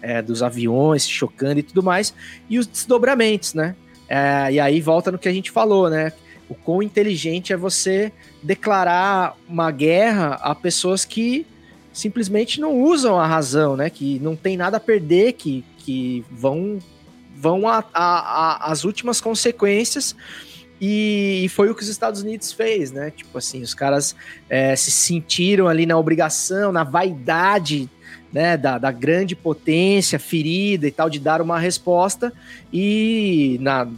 É, 0.00 0.20
dos 0.22 0.42
aviões 0.42 1.08
chocando 1.08 1.58
e 1.58 1.62
tudo 1.62 1.82
mais, 1.82 2.14
e 2.50 2.58
os 2.58 2.66
desdobramentos, 2.66 3.54
né? 3.54 3.74
É, 4.08 4.52
e 4.52 4.60
aí 4.60 4.80
volta 4.80 5.10
no 5.10 5.18
que 5.18 5.28
a 5.28 5.32
gente 5.32 5.50
falou, 5.50 5.90
né? 5.90 6.12
O 6.48 6.54
quão 6.54 6.82
inteligente 6.82 7.52
é 7.52 7.56
você 7.56 8.12
declarar 8.42 9.36
uma 9.48 9.70
guerra 9.70 10.38
a 10.42 10.54
pessoas 10.54 11.04
que 11.04 11.44
simplesmente 11.92 12.60
não 12.60 12.80
usam 12.80 13.18
a 13.18 13.26
razão, 13.26 13.76
né? 13.76 13.90
Que 13.90 14.18
não 14.20 14.36
tem 14.36 14.56
nada 14.56 14.76
a 14.76 14.80
perder, 14.80 15.32
que, 15.32 15.64
que 15.78 16.24
vão 16.30 16.78
vão 17.38 17.64
as 17.92 18.84
últimas 18.84 19.20
consequências. 19.20 20.16
E, 20.80 21.42
e, 21.44 21.48
foi 21.48 21.70
o 21.70 21.74
que 21.74 21.82
os 21.82 21.88
Estados 21.88 22.22
Unidos 22.22 22.52
fez, 22.52 22.90
né? 22.92 23.10
Tipo 23.10 23.38
assim, 23.38 23.62
os 23.62 23.72
caras 23.72 24.14
é, 24.48 24.76
se 24.76 24.90
sentiram 24.90 25.68
ali 25.68 25.86
na 25.86 25.96
obrigação, 25.96 26.70
na 26.70 26.84
vaidade 26.84 27.88
né, 28.36 28.54
da, 28.54 28.76
da, 28.76 28.92
grande 28.92 29.34
potência 29.34 30.18
ferida 30.18 30.86
e 30.86 30.90
tal, 30.90 31.08
de 31.08 31.18
dar 31.18 31.40
uma 31.40 31.58
resposta, 31.58 32.30
e 32.70 33.56
na, 33.62 33.88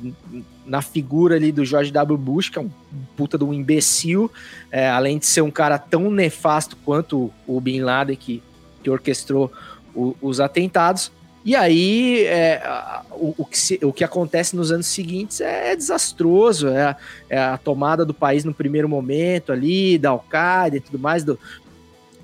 na 0.65 0.81
figura 0.81 1.35
ali 1.35 1.51
do 1.51 1.65
George 1.65 1.91
W. 1.91 2.17
Bush, 2.17 2.49
que 2.49 2.57
é 2.57 2.63
um 2.63 2.71
puta 3.17 3.37
de 3.37 3.43
um 3.43 3.53
imbecil, 3.53 4.31
é, 4.71 4.89
além 4.89 5.19
de 5.19 5.27
ser 5.27 5.41
um 5.41 5.51
cara 5.51 5.77
tão 5.77 6.09
nefasto 6.09 6.77
quanto 6.85 7.33
o 7.49 7.61
Bin 7.61 7.81
Laden 7.81 8.15
que, 8.15 8.41
que 8.81 8.89
orquestrou 8.89 9.51
o, 9.93 10.15
os 10.23 10.39
atentados. 10.39 11.11
E 11.45 11.57
aí, 11.57 12.25
é, 12.27 12.63
o, 13.11 13.35
o, 13.39 13.45
que 13.45 13.59
se, 13.59 13.81
o 13.83 13.93
que 13.93 14.05
acontece 14.05 14.55
nos 14.55 14.71
anos 14.71 14.87
seguintes 14.87 15.41
é, 15.41 15.73
é 15.73 15.77
desastroso. 15.77 16.69
É, 16.69 16.95
é, 17.29 17.41
a 17.41 17.59
tomada 17.59 18.05
do 18.05 18.15
país 18.15 18.45
no 18.45 18.55
primeiro 18.55 18.89
momento 18.89 19.51
ali, 19.51 19.99
da 19.99 20.11
Al-Qaeda 20.11 20.77
e 20.77 20.81
tudo 20.81 20.99
mais, 20.99 21.25
do, 21.25 21.37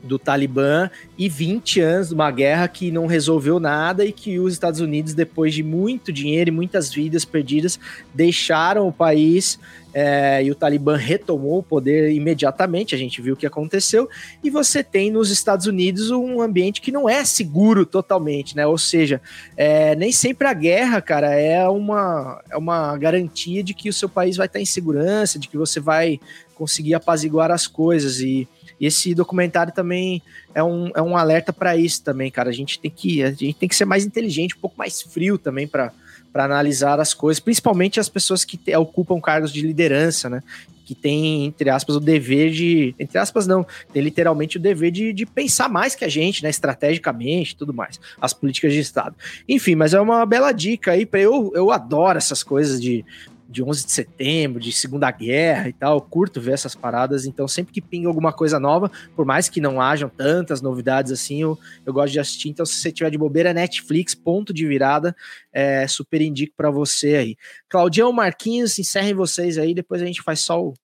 do 0.05 0.18
Talibã 0.18 0.90
e 1.16 1.28
20 1.28 1.81
anos 1.81 2.09
de 2.09 2.14
uma 2.14 2.31
guerra 2.31 2.68
que 2.68 2.90
não 2.90 3.06
resolveu 3.06 3.59
nada 3.59 4.05
e 4.05 4.12
que 4.12 4.39
os 4.39 4.52
Estados 4.52 4.81
Unidos, 4.81 5.14
depois 5.14 5.55
de 5.55 5.62
muito 5.62 6.12
dinheiro 6.12 6.51
e 6.51 6.52
muitas 6.52 6.93
vidas 6.93 7.24
perdidas, 7.24 7.78
deixaram 8.14 8.86
o 8.86 8.93
país 8.93 9.59
é, 9.94 10.43
e 10.43 10.51
o 10.51 10.56
Talibã 10.56 10.97
retomou 10.97 11.60
o 11.60 11.62
poder 11.62 12.10
imediatamente, 12.10 12.97
a 12.97 12.98
gente 12.98 13.22
viu 13.22 13.35
o 13.35 13.36
que 13.36 13.47
aconteceu, 13.47 14.09
e 14.43 14.51
você 14.51 14.82
tem 14.82 15.09
nos 15.09 15.31
Estados 15.31 15.66
Unidos 15.66 16.10
um 16.10 16.43
ambiente 16.43 16.81
que 16.81 16.90
não 16.90 17.09
é 17.09 17.24
seguro 17.24 17.86
totalmente, 17.86 18.56
né? 18.56 18.66
Ou 18.66 18.76
seja, 18.76 19.22
é, 19.56 19.94
nem 19.94 20.10
sempre 20.10 20.48
a 20.48 20.52
guerra, 20.52 21.01
cara, 21.01 21.32
é 21.32 21.66
uma, 21.68 22.43
é 22.51 22.56
uma 22.56 22.97
garantia 22.98 23.62
de 23.62 23.72
que 23.72 23.89
o 23.89 23.93
seu 23.93 24.09
país 24.09 24.36
vai 24.36 24.47
estar 24.47 24.60
em 24.60 24.66
segurança, 24.66 25.39
de 25.39 25.48
que 25.48 25.56
você 25.56 25.78
vai 25.78 26.18
conseguir 26.56 26.94
apaziguar 26.94 27.52
as 27.52 27.68
coisas. 27.68 28.18
E 28.18 28.48
e 28.81 28.87
esse 28.87 29.15
documentário 29.15 29.73
também 29.73 30.23
é 30.55 30.63
um, 30.63 30.91
é 30.95 31.03
um 31.03 31.17
alerta 31.17 31.53
para 31.53 31.77
isso 31.77 32.03
também, 32.03 32.31
cara. 32.31 32.51
A 32.51 32.53
gente 32.53 32.79
tem 32.79 32.91
que 32.91 33.23
a 33.23 33.31
gente 33.31 33.55
tem 33.55 33.69
que 33.69 33.77
ser 33.77 33.85
mais 33.85 34.05
inteligente, 34.05 34.55
um 34.57 34.61
pouco 34.61 34.77
mais 34.79 35.03
frio 35.03 35.39
também 35.39 35.67
para 35.67 35.93
para 36.35 36.47
analisar 36.47 36.99
as 36.99 37.15
coisas, 37.15 37.39
principalmente 37.39 38.01
as 38.01 38.09
pessoas 38.09 38.45
que 38.45 38.57
te, 38.57 38.75
ocupam 38.75 39.21
cargos 39.21 39.53
de 39.53 39.61
liderança, 39.61 40.29
né? 40.29 40.43
Que 40.85 40.93
tem, 40.93 41.45
entre 41.45 41.71
aspas, 41.71 41.95
o 41.95 42.01
dever 42.01 42.51
de. 42.51 42.93
Entre 42.99 43.17
aspas, 43.17 43.47
não, 43.47 43.65
tem 43.93 44.03
literalmente 44.03 44.57
o 44.57 44.61
dever 44.61 44.91
de, 44.91 45.13
de 45.13 45.25
pensar 45.25 45.69
mais 45.69 45.95
que 45.95 46.05
a 46.05 46.09
gente, 46.09 46.43
né? 46.43 46.51
Estrategicamente 46.51 47.53
e 47.53 47.57
tudo 47.57 47.73
mais. 47.73 48.01
As 48.21 48.35
políticas 48.35 48.73
de 48.73 48.81
Estado. 48.81 49.15
Enfim, 49.49 49.77
mas 49.77 49.95
é 49.95 50.01
uma 50.01 50.27
bela 50.27 50.51
dica 50.51 50.91
aí. 50.91 51.09
eu, 51.13 51.53
eu 51.55 51.71
adoro 51.71 52.19
essas 52.19 52.43
coisas 52.43 52.81
de 52.83 53.05
de 53.49 53.62
11 53.62 53.87
de 53.87 53.93
setembro, 53.93 54.61
de 54.61 54.73
Segunda 54.73 55.11
Guerra 55.11 55.69
e 55.69 55.73
tal. 55.73 55.97
Eu 55.97 56.01
curto 56.01 56.41
ver 56.41 56.53
essas 56.53 56.75
paradas, 56.75 57.27
então 57.27 57.47
sempre 57.47 57.73
que 57.73 57.81
pinga 57.81 58.09
alguma 58.09 58.33
coisa 58.33 58.59
nova, 58.59 58.91
por 59.15 59.25
mais 59.25 59.49
que 59.49 59.61
não 59.61 59.81
hajam 59.81 60.09
tantas 60.09 60.61
novidades 60.61 61.12
assim, 61.12 61.43
eu, 61.43 61.59
eu 61.85 61.93
gosto 61.93 62.12
de 62.12 62.21
assistir. 62.21 62.49
Então, 62.49 62.65
se 62.66 62.75
você 62.75 62.91
tiver 62.91 63.11
de 63.11 63.19
bobeira, 63.19 63.53
Netflix, 63.53 64.15
ponto 64.15 64.53
de 64.53 64.66
virada, 64.66 65.15
é, 65.53 65.87
super 65.87 66.21
indico 66.21 66.55
para 66.57 66.71
você 66.71 67.16
aí. 67.16 67.37
Claudião, 67.69 68.12
Marquinhos, 68.12 68.79
encerrem 68.79 69.15
vocês 69.15 69.59
aí, 69.59 69.75
depois 69.75 70.03
a 70.03 70.07
gente 70.07 70.23
faz 70.23 70.41
só 70.41 70.62
o. 70.62 70.75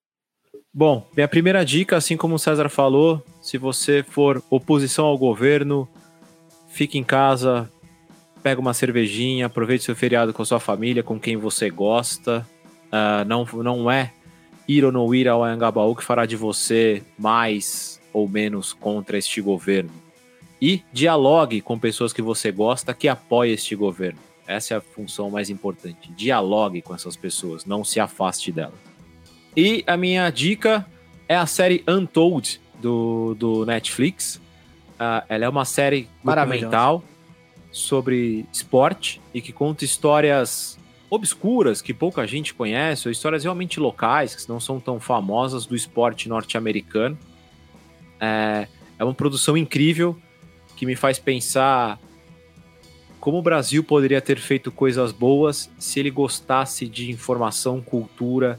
Bom, 0.73 1.09
minha 1.17 1.27
primeira 1.27 1.65
dica, 1.65 1.97
assim 1.97 2.17
como 2.17 2.37
o 2.37 2.39
César 2.39 2.69
falou, 2.69 3.25
se 3.43 3.59
você 3.59 4.05
for 4.05 4.41
oposição 4.49 5.05
ao 5.05 5.19
governo, 5.19 5.89
fique 6.69 6.97
em 6.97 7.03
casa, 7.03 7.69
pega 8.43 8.61
uma 8.61 8.75
cervejinha, 8.75 9.47
aproveite 9.47 9.85
seu 9.85 9.95
feriado 9.95 10.33
com 10.33 10.43
a 10.43 10.47
sua 10.47 10.61
família, 10.61 11.03
com 11.03 11.19
quem 11.19 11.37
você 11.37 11.71
gosta, 11.71 12.47
Uh, 12.91 13.25
não, 13.25 13.45
não 13.63 13.91
é 13.91 14.13
ir 14.67 14.85
ou 14.85 14.91
não 14.91 15.15
ir 15.15 15.29
ao 15.29 15.45
Anhangabaú 15.45 15.95
que 15.95 16.03
fará 16.03 16.27
de 16.27 16.35
você 16.37 17.03
mais 17.17 18.01
ou 18.13 18.29
menos 18.29 18.73
contra 18.73 19.17
este 19.17 19.41
governo. 19.41 19.93
E 20.61 20.83
dialogue 20.93 21.61
com 21.61 21.79
pessoas 21.79 22.13
que 22.13 22.21
você 22.21 22.51
gosta 22.51 22.93
que 22.93 23.09
apoiem 23.09 23.55
este 23.55 23.77
governo. 23.77 24.19
Essa 24.47 24.75
é 24.75 24.77
a 24.77 24.81
função 24.81 25.31
mais 25.31 25.49
importante. 25.49 26.11
Dialogue 26.13 26.83
com 26.83 26.95
essas 26.95 27.17
pessoas, 27.17 27.65
não 27.65 27.85
se 27.85 28.01
afaste 28.01 28.51
delas. 28.51 28.75
E 29.57 29.85
a 29.87 29.97
minha 29.97 30.29
dica 30.31 30.85
é 31.29 31.37
a 31.37 31.47
série 31.47 31.85
Untold 31.87 32.61
do, 32.81 33.35
do 33.39 33.65
Netflix. 33.65 34.37
Uh, 34.95 35.25
ela 35.29 35.45
é 35.45 35.49
uma 35.49 35.65
série 35.65 36.09
documental 36.23 37.05
sobre 37.71 38.47
esporte 38.53 39.21
e 39.33 39.41
que 39.41 39.53
conta 39.53 39.85
histórias 39.85 40.79
obscuras 41.09 41.83
que 41.83 41.93
pouca 41.93 42.27
gente 42.27 42.55
conhece, 42.55 43.09
ou 43.09 43.13
histórias 43.13 43.43
realmente 43.43 43.81
locais, 43.81 44.35
que 44.35 44.49
não 44.49 44.61
são 44.61 44.79
tão 44.79 45.01
famosas 45.01 45.67
do 45.67 45.75
esporte 45.75 46.29
norte-americano. 46.29 47.19
É, 48.21 48.69
é 48.99 49.05
uma 49.05 49.15
produção 49.15 49.57
incrível 49.57 50.17
que 50.77 50.87
me 50.87 50.95
faz 50.95 51.19
pensar 51.19 51.99
como 53.19 53.39
o 53.39 53.43
Brasil 53.43 53.85
poderia 53.85 54.21
ter 54.21 54.39
feito 54.39 54.73
coisas 54.73 55.13
boas 55.13 55.71
se 55.79 56.01
ele 56.01 56.11
gostasse 56.11 56.87
de 56.87 57.11
informação, 57.11 57.81
cultura 57.81 58.59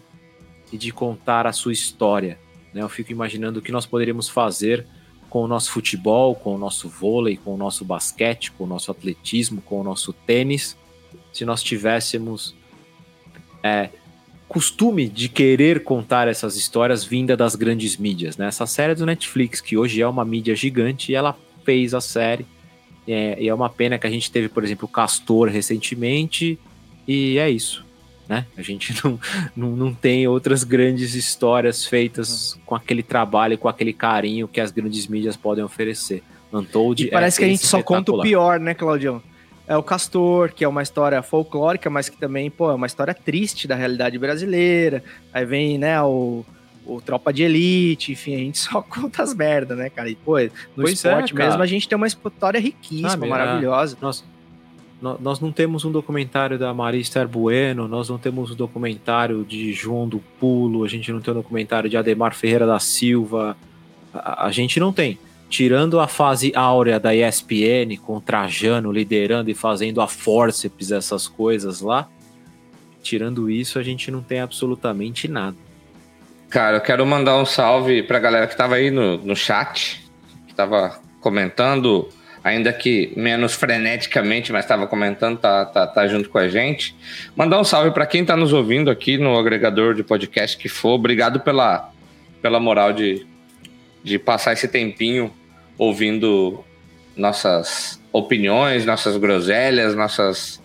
e 0.72 0.78
de 0.78 0.92
contar 0.92 1.48
a 1.48 1.52
sua 1.52 1.74
história. 1.74 2.38
Né? 2.74 2.82
Eu 2.82 2.90
fico 2.90 3.12
imaginando 3.12 3.60
o 3.60 3.62
que 3.62 3.72
nós 3.72 3.86
poderíamos 3.86 4.30
fazer 4.30 4.86
com 5.32 5.46
o 5.46 5.48
nosso 5.48 5.72
futebol, 5.72 6.36
com 6.36 6.54
o 6.56 6.58
nosso 6.58 6.90
vôlei, 6.90 7.38
com 7.38 7.54
o 7.54 7.58
nosso 7.58 7.86
basquete, 7.86 8.52
com 8.52 8.66
o 8.66 8.68
nosso 8.68 8.92
atletismo, 8.92 9.62
com 9.62 9.80
o 9.80 9.84
nosso 9.84 10.12
tênis, 10.12 10.76
se 11.32 11.46
nós 11.46 11.64
tivéssemos 11.64 12.54
é, 13.64 13.90
costume 14.50 15.08
de 15.08 15.30
querer 15.30 15.86
contar 15.86 16.28
essas 16.28 16.58
histórias 16.58 17.06
vinda 17.06 17.38
das 17.38 17.56
grandes 17.56 17.96
mídias. 17.96 18.36
Né? 18.36 18.48
Essa 18.48 18.66
série 18.66 18.92
é 18.92 18.96
do 18.96 19.06
Netflix, 19.06 19.62
que 19.62 19.78
hoje 19.78 20.02
é 20.02 20.08
uma 20.08 20.26
mídia 20.26 20.54
gigante, 20.54 21.14
e 21.14 21.16
ela 21.16 21.38
fez 21.64 21.94
a 21.94 22.02
série. 22.02 22.46
É, 23.08 23.42
e 23.42 23.48
é 23.48 23.54
uma 23.54 23.70
pena 23.70 23.98
que 23.98 24.06
a 24.06 24.10
gente 24.10 24.30
teve, 24.30 24.50
por 24.50 24.66
exemplo, 24.66 24.86
Castor 24.86 25.48
recentemente, 25.48 26.60
e 27.08 27.38
é 27.38 27.50
isso. 27.50 27.86
Né? 28.32 28.46
A 28.56 28.62
gente 28.62 28.96
não, 29.04 29.20
não, 29.54 29.76
não 29.76 29.94
tem 29.94 30.26
outras 30.26 30.64
grandes 30.64 31.16
histórias 31.16 31.86
feitas 31.86 32.58
com 32.66 32.74
aquele 32.74 33.04
trabalho, 33.04 33.58
com 33.58 33.68
aquele 33.68 33.92
carinho 33.92 34.48
que 34.48 34.62
as 34.62 34.72
grandes 34.72 35.06
mídias 35.06 35.36
podem 35.36 35.62
oferecer. 35.62 36.24
Untold 36.54 37.04
e 37.04 37.10
parece 37.10 37.38
é 37.38 37.40
que 37.40 37.46
a 37.46 37.50
gente 37.50 37.66
só 37.66 37.84
conta 37.84 38.12
o 38.12 38.22
pior, 38.22 38.60
né, 38.60 38.74
Claudião? 38.74 39.22
é 39.68 39.78
o 39.78 39.84
Castor, 39.84 40.52
que 40.54 40.66
é 40.66 40.68
uma 40.68 40.82
história 40.82 41.22
folclórica, 41.22 41.90
mas 41.90 42.10
que 42.10 42.18
também, 42.18 42.50
pô, 42.50 42.70
é 42.70 42.74
uma 42.74 42.88
história 42.88 43.14
triste 43.14 43.68
da 43.70 43.76
realidade 43.76 44.18
brasileira. 44.18 45.02
Aí 45.34 45.46
vem, 45.46 45.78
né, 45.78 46.02
o, 46.02 46.44
o 46.86 47.00
Tropa 47.00 47.32
de 47.32 47.44
Elite, 47.44 48.12
enfim, 48.12 48.36
a 48.36 48.40
gente 48.40 48.60
só 48.64 48.82
conta 48.82 49.24
as 49.24 49.34
merdas, 49.34 49.78
né, 49.78 49.90
cara? 49.90 50.10
E, 50.10 50.16
pô, 50.16 50.40
no 50.40 50.50
pois 50.76 50.90
é, 50.90 51.10
esporte 51.10 51.34
é, 51.34 51.36
mesmo 51.38 51.62
a 51.62 51.66
gente 51.66 51.88
tem 51.88 51.96
uma 51.96 52.08
história 52.08 52.60
riquíssima, 52.60 53.12
Sabe, 53.12 53.28
maravilhosa. 53.28 53.98
É, 54.02 54.06
nós, 55.02 55.40
não 55.40 55.52
temos 55.52 55.84
um 55.84 55.92
documentário 55.92 56.60
da 56.60 56.72
Marista 56.74 57.26
Bueno, 57.26 57.88
nós 57.88 58.08
não 58.08 58.20
temos 58.20 58.52
um 58.52 58.56
documentário 58.56 59.44
de 59.44 59.74
João 59.74 60.08
do 60.08 60.20
Pulo, 60.40 60.84
a 60.84 60.88
gente 60.88 61.12
não 61.12 61.20
tem 61.20 61.34
um 61.34 61.38
documentário 61.38 61.90
de 61.90 61.98
Ademar 61.98 62.36
Ferreira 62.36 62.68
da 62.68 62.80
Silva, 62.80 63.58
a, 64.14 64.46
a 64.46 64.52
gente 64.52 64.80
não 64.80 64.94
tem. 64.94 65.18
Tirando 65.50 66.00
a 66.00 66.08
fase 66.08 66.54
áurea 66.56 67.00
da 67.00 67.16
ESPN, 67.16 67.98
com 68.02 68.22
Trajano 68.22 68.92
liderando 68.92 69.50
e 69.50 69.56
fazendo 69.56 70.00
a 70.00 70.08
forceps, 70.08 70.92
essas 70.92 71.28
coisas 71.28 71.82
lá, 71.82 72.08
tirando 73.02 73.50
isso, 73.50 73.80
a 73.80 73.84
gente 73.84 74.12
não 74.12 74.22
tem 74.22 74.40
absolutamente 74.40 75.28
nada. 75.28 75.58
Cara, 76.50 76.78
eu 76.78 76.82
quero 76.82 77.06
mandar 77.06 77.38
um 77.38 77.46
salve 77.46 78.04
pra 78.04 78.20
galera 78.20 78.46
que 78.46 78.56
tava 78.56 78.76
aí 78.76 78.92
no, 78.92 79.18
no 79.18 79.36
chat, 79.36 80.06
que 80.48 80.54
tava 80.54 81.00
comentando, 81.20 82.08
ainda 82.44 82.74
que 82.74 83.14
menos 83.16 83.54
freneticamente, 83.54 84.52
mas 84.52 84.66
estava 84.66 84.88
comentando, 84.88 85.38
tá, 85.38 85.66
tá, 85.66 85.86
tá 85.86 86.08
junto 86.08 86.30
com 86.30 86.38
a 86.38 86.48
gente. 86.48 86.96
Mandar 87.36 87.60
um 87.60 87.64
salve 87.64 87.92
para 87.92 88.06
quem 88.06 88.26
tá 88.26 88.36
nos 88.36 88.52
ouvindo 88.54 88.90
aqui 88.90 89.18
no 89.18 89.38
agregador 89.38 89.94
de 89.94 90.04
podcast 90.04 90.58
que 90.58 90.68
for. 90.68 90.94
Obrigado 90.94 91.40
pela, 91.40 91.92
pela 92.42 92.60
moral 92.60 92.94
de, 92.94 93.26
de 94.04 94.18
passar 94.18 94.54
esse 94.54 94.68
tempinho 94.68 95.32
ouvindo 95.78 96.64
nossas 97.16 98.02
opiniões, 98.12 98.86
nossas 98.86 99.18
groselhas, 99.18 99.96
nossas, 99.96 100.62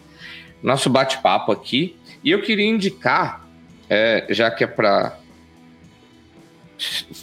nosso 0.63 0.89
bate-papo 0.89 1.53
aqui. 1.53 1.97
E 2.25 2.31
eu 2.31 2.43
queria 2.43 2.67
indicar, 2.67 3.47
é, 3.89 4.27
já 4.31 4.51
que 4.51 4.65
é 4.65 4.67
para. 4.67 5.19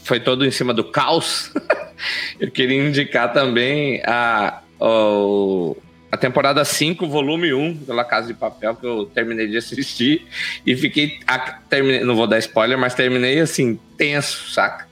Foi 0.03 0.19
todo 0.19 0.45
em 0.45 0.51
cima 0.51 0.73
do 0.73 0.83
caos, 0.83 1.51
eu 2.39 2.49
queria 2.49 2.87
indicar 2.87 3.31
também 3.31 4.01
a, 4.05 4.61
a, 4.81 5.75
a 6.11 6.17
temporada 6.17 6.65
5, 6.65 7.07
volume 7.07 7.53
1 7.53 7.73
do 7.73 7.93
La 7.93 8.03
Casa 8.03 8.27
de 8.27 8.33
Papel, 8.33 8.75
que 8.75 8.85
eu 8.85 9.05
terminei 9.05 9.47
de 9.47 9.57
assistir 9.57 10.25
e 10.65 10.75
fiquei. 10.75 11.19
A, 11.27 11.37
terminei, 11.37 12.03
não 12.03 12.15
vou 12.15 12.27
dar 12.27 12.39
spoiler, 12.39 12.77
mas 12.77 12.93
terminei 12.93 13.39
assim, 13.39 13.79
tenso, 13.97 14.51
saca? 14.51 14.91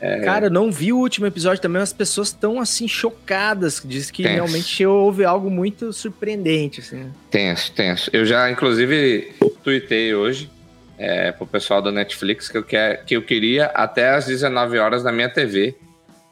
É... 0.00 0.20
Cara, 0.20 0.46
eu 0.46 0.50
não 0.50 0.70
vi 0.70 0.92
o 0.92 0.98
último 0.98 1.26
episódio 1.26 1.62
também, 1.62 1.80
as 1.80 1.92
pessoas 1.92 2.28
estão 2.28 2.60
assim 2.60 2.86
chocadas. 2.86 3.80
Diz 3.82 4.10
que 4.10 4.22
tenso. 4.22 4.34
realmente 4.34 4.84
houve 4.84 5.24
algo 5.24 5.50
muito 5.50 5.92
surpreendente. 5.92 6.80
Assim. 6.80 7.10
Tenso, 7.30 7.72
tenso. 7.72 8.10
Eu 8.12 8.26
já, 8.26 8.50
inclusive, 8.50 9.34
tuitei 9.64 10.14
hoje 10.14 10.50
é, 10.98 11.32
pro 11.32 11.46
pessoal 11.46 11.82
da 11.82 11.92
Netflix 11.92 12.48
que 12.48 12.58
eu, 12.58 12.62
quer, 12.62 13.04
que 13.04 13.16
eu 13.16 13.22
queria 13.22 13.66
até 13.66 14.10
às 14.10 14.26
19 14.26 14.78
horas 14.78 15.04
na 15.04 15.12
minha 15.12 15.28
TV 15.28 15.76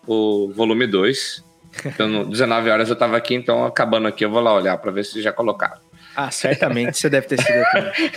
o 0.07 0.53
volume 0.53 0.87
2. 0.87 1.45
Então, 1.87 2.09
no 2.09 2.25
19 2.27 2.71
horas 2.71 2.89
eu 2.89 2.97
tava 2.97 3.17
aqui, 3.17 3.35
então 3.35 3.65
acabando 3.65 4.07
aqui 4.07 4.25
eu 4.25 4.31
vou 4.31 4.41
lá 4.41 4.55
olhar 4.55 4.77
para 4.79 4.91
ver 4.91 5.05
se 5.05 5.21
já 5.21 5.33
colocaram. 5.33 5.79
Ah, 6.17 6.31
certamente 6.31 6.97
você 6.99 7.11
deve 7.11 7.27
ter 7.27 7.41
sido 7.43 7.59
aqui. 7.59 8.13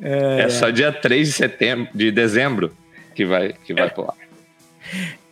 é, 0.00 0.40
é 0.46 0.48
só 0.48 0.70
dia 0.70 0.92
3 0.92 1.28
de 1.28 1.32
setembro, 1.34 1.88
de 1.92 2.10
dezembro 2.12 2.76
que 3.14 3.24
vai, 3.24 3.52
que 3.52 3.74
vai 3.74 3.90
pular. 3.90 4.14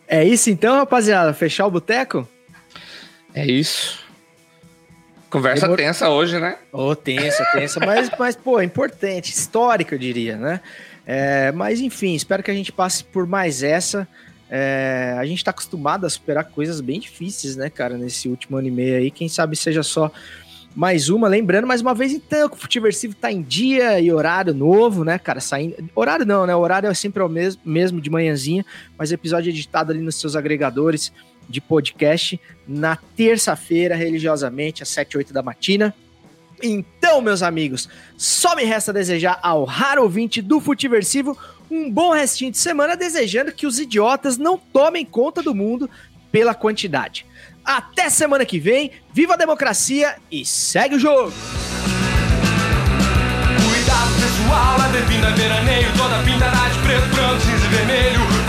É 0.07 0.25
isso 0.25 0.49
então, 0.49 0.75
rapaziada? 0.75 1.33
Fechar 1.33 1.65
o 1.65 1.71
boteco? 1.71 2.27
É 3.33 3.45
isso. 3.45 4.00
Conversa 5.31 5.61
Demor... 5.61 5.77
tensa 5.77 6.09
hoje, 6.09 6.37
né? 6.37 6.57
Ô, 6.73 6.89
oh, 6.89 6.95
tensa, 6.95 7.43
tensa, 7.53 7.79
mas, 7.79 8.11
mas, 8.19 8.35
pô, 8.35 8.59
é 8.59 8.65
importante, 8.65 9.31
histórica, 9.31 9.95
eu 9.95 9.99
diria, 9.99 10.35
né? 10.35 10.59
É, 11.07 11.53
mas, 11.53 11.79
enfim, 11.79 12.13
espero 12.13 12.43
que 12.43 12.51
a 12.51 12.53
gente 12.53 12.71
passe 12.71 13.03
por 13.03 13.25
mais 13.25 13.63
essa. 13.63 14.05
É, 14.49 15.15
a 15.17 15.25
gente 15.25 15.41
tá 15.41 15.51
acostumado 15.51 16.05
a 16.05 16.09
superar 16.09 16.43
coisas 16.43 16.81
bem 16.81 16.99
difíceis, 16.99 17.55
né, 17.55 17.69
cara, 17.69 17.97
nesse 17.97 18.27
último 18.27 18.57
ano 18.57 18.67
e 18.67 18.71
meio 18.71 18.97
aí. 18.97 19.09
Quem 19.09 19.29
sabe 19.29 19.55
seja 19.55 19.81
só 19.81 20.11
mais 20.75 21.09
uma. 21.09 21.27
Lembrando 21.27 21.67
mais 21.67 21.81
uma 21.81 21.93
vez, 21.93 22.11
então, 22.11 22.49
que 22.49 22.55
o 22.55 22.59
Futiversivo 22.59 23.13
tá 23.15 23.31
em 23.31 23.41
dia 23.41 23.99
e 23.99 24.11
horário 24.11 24.53
novo, 24.53 25.03
né, 25.03 25.17
cara? 25.19 25.39
Saindo. 25.39 25.75
Horário 25.95 26.25
não, 26.25 26.45
né? 26.45 26.55
O 26.55 26.59
horário 26.59 26.89
é 26.89 26.93
sempre 26.93 27.21
o 27.21 27.29
mesmo, 27.29 27.61
mesmo 27.65 28.01
de 28.01 28.09
manhãzinha, 28.09 28.65
mas 28.97 29.11
episódio 29.11 29.49
editado 29.49 29.91
ali 29.91 30.01
nos 30.01 30.15
seus 30.15 30.35
agregadores 30.35 31.11
de 31.49 31.59
podcast 31.59 32.39
na 32.67 32.97
terça-feira, 33.15 33.95
religiosamente, 33.95 34.81
às 34.83 34.89
7, 34.89 35.17
8 35.17 35.33
da 35.33 35.43
matina. 35.43 35.93
Então, 36.63 37.21
meus 37.21 37.41
amigos, 37.41 37.89
só 38.15 38.55
me 38.55 38.63
resta 38.63 38.93
desejar 38.93 39.39
ao 39.41 39.65
raro 39.65 40.03
ouvinte 40.03 40.41
do 40.41 40.59
Futiversivo 40.59 41.37
um 41.69 41.89
bom 41.89 42.11
restinho 42.11 42.51
de 42.51 42.57
semana, 42.57 42.95
desejando 42.95 43.51
que 43.51 43.65
os 43.65 43.79
idiotas 43.79 44.37
não 44.37 44.57
tomem 44.57 45.05
conta 45.05 45.41
do 45.41 45.55
mundo 45.55 45.89
pela 46.31 46.53
quantidade. 46.53 47.25
Até 47.63 48.09
semana 48.09 48.45
que 48.45 48.59
vem, 48.59 48.91
viva 49.13 49.33
a 49.33 49.37
democracia 49.37 50.15
e 50.31 50.45
segue 50.45 50.95
o 50.95 50.99
jogo! 50.99 51.31
Cuidado 53.63 54.11
pessoal, 54.19 54.81
veraneio, 55.35 55.87
toda 55.97 56.21
de 56.73 56.79
preto, 56.79 57.07
branco, 57.15 57.41
cinza 57.41 57.65
e 57.65 57.69
vermelho. 57.69 58.40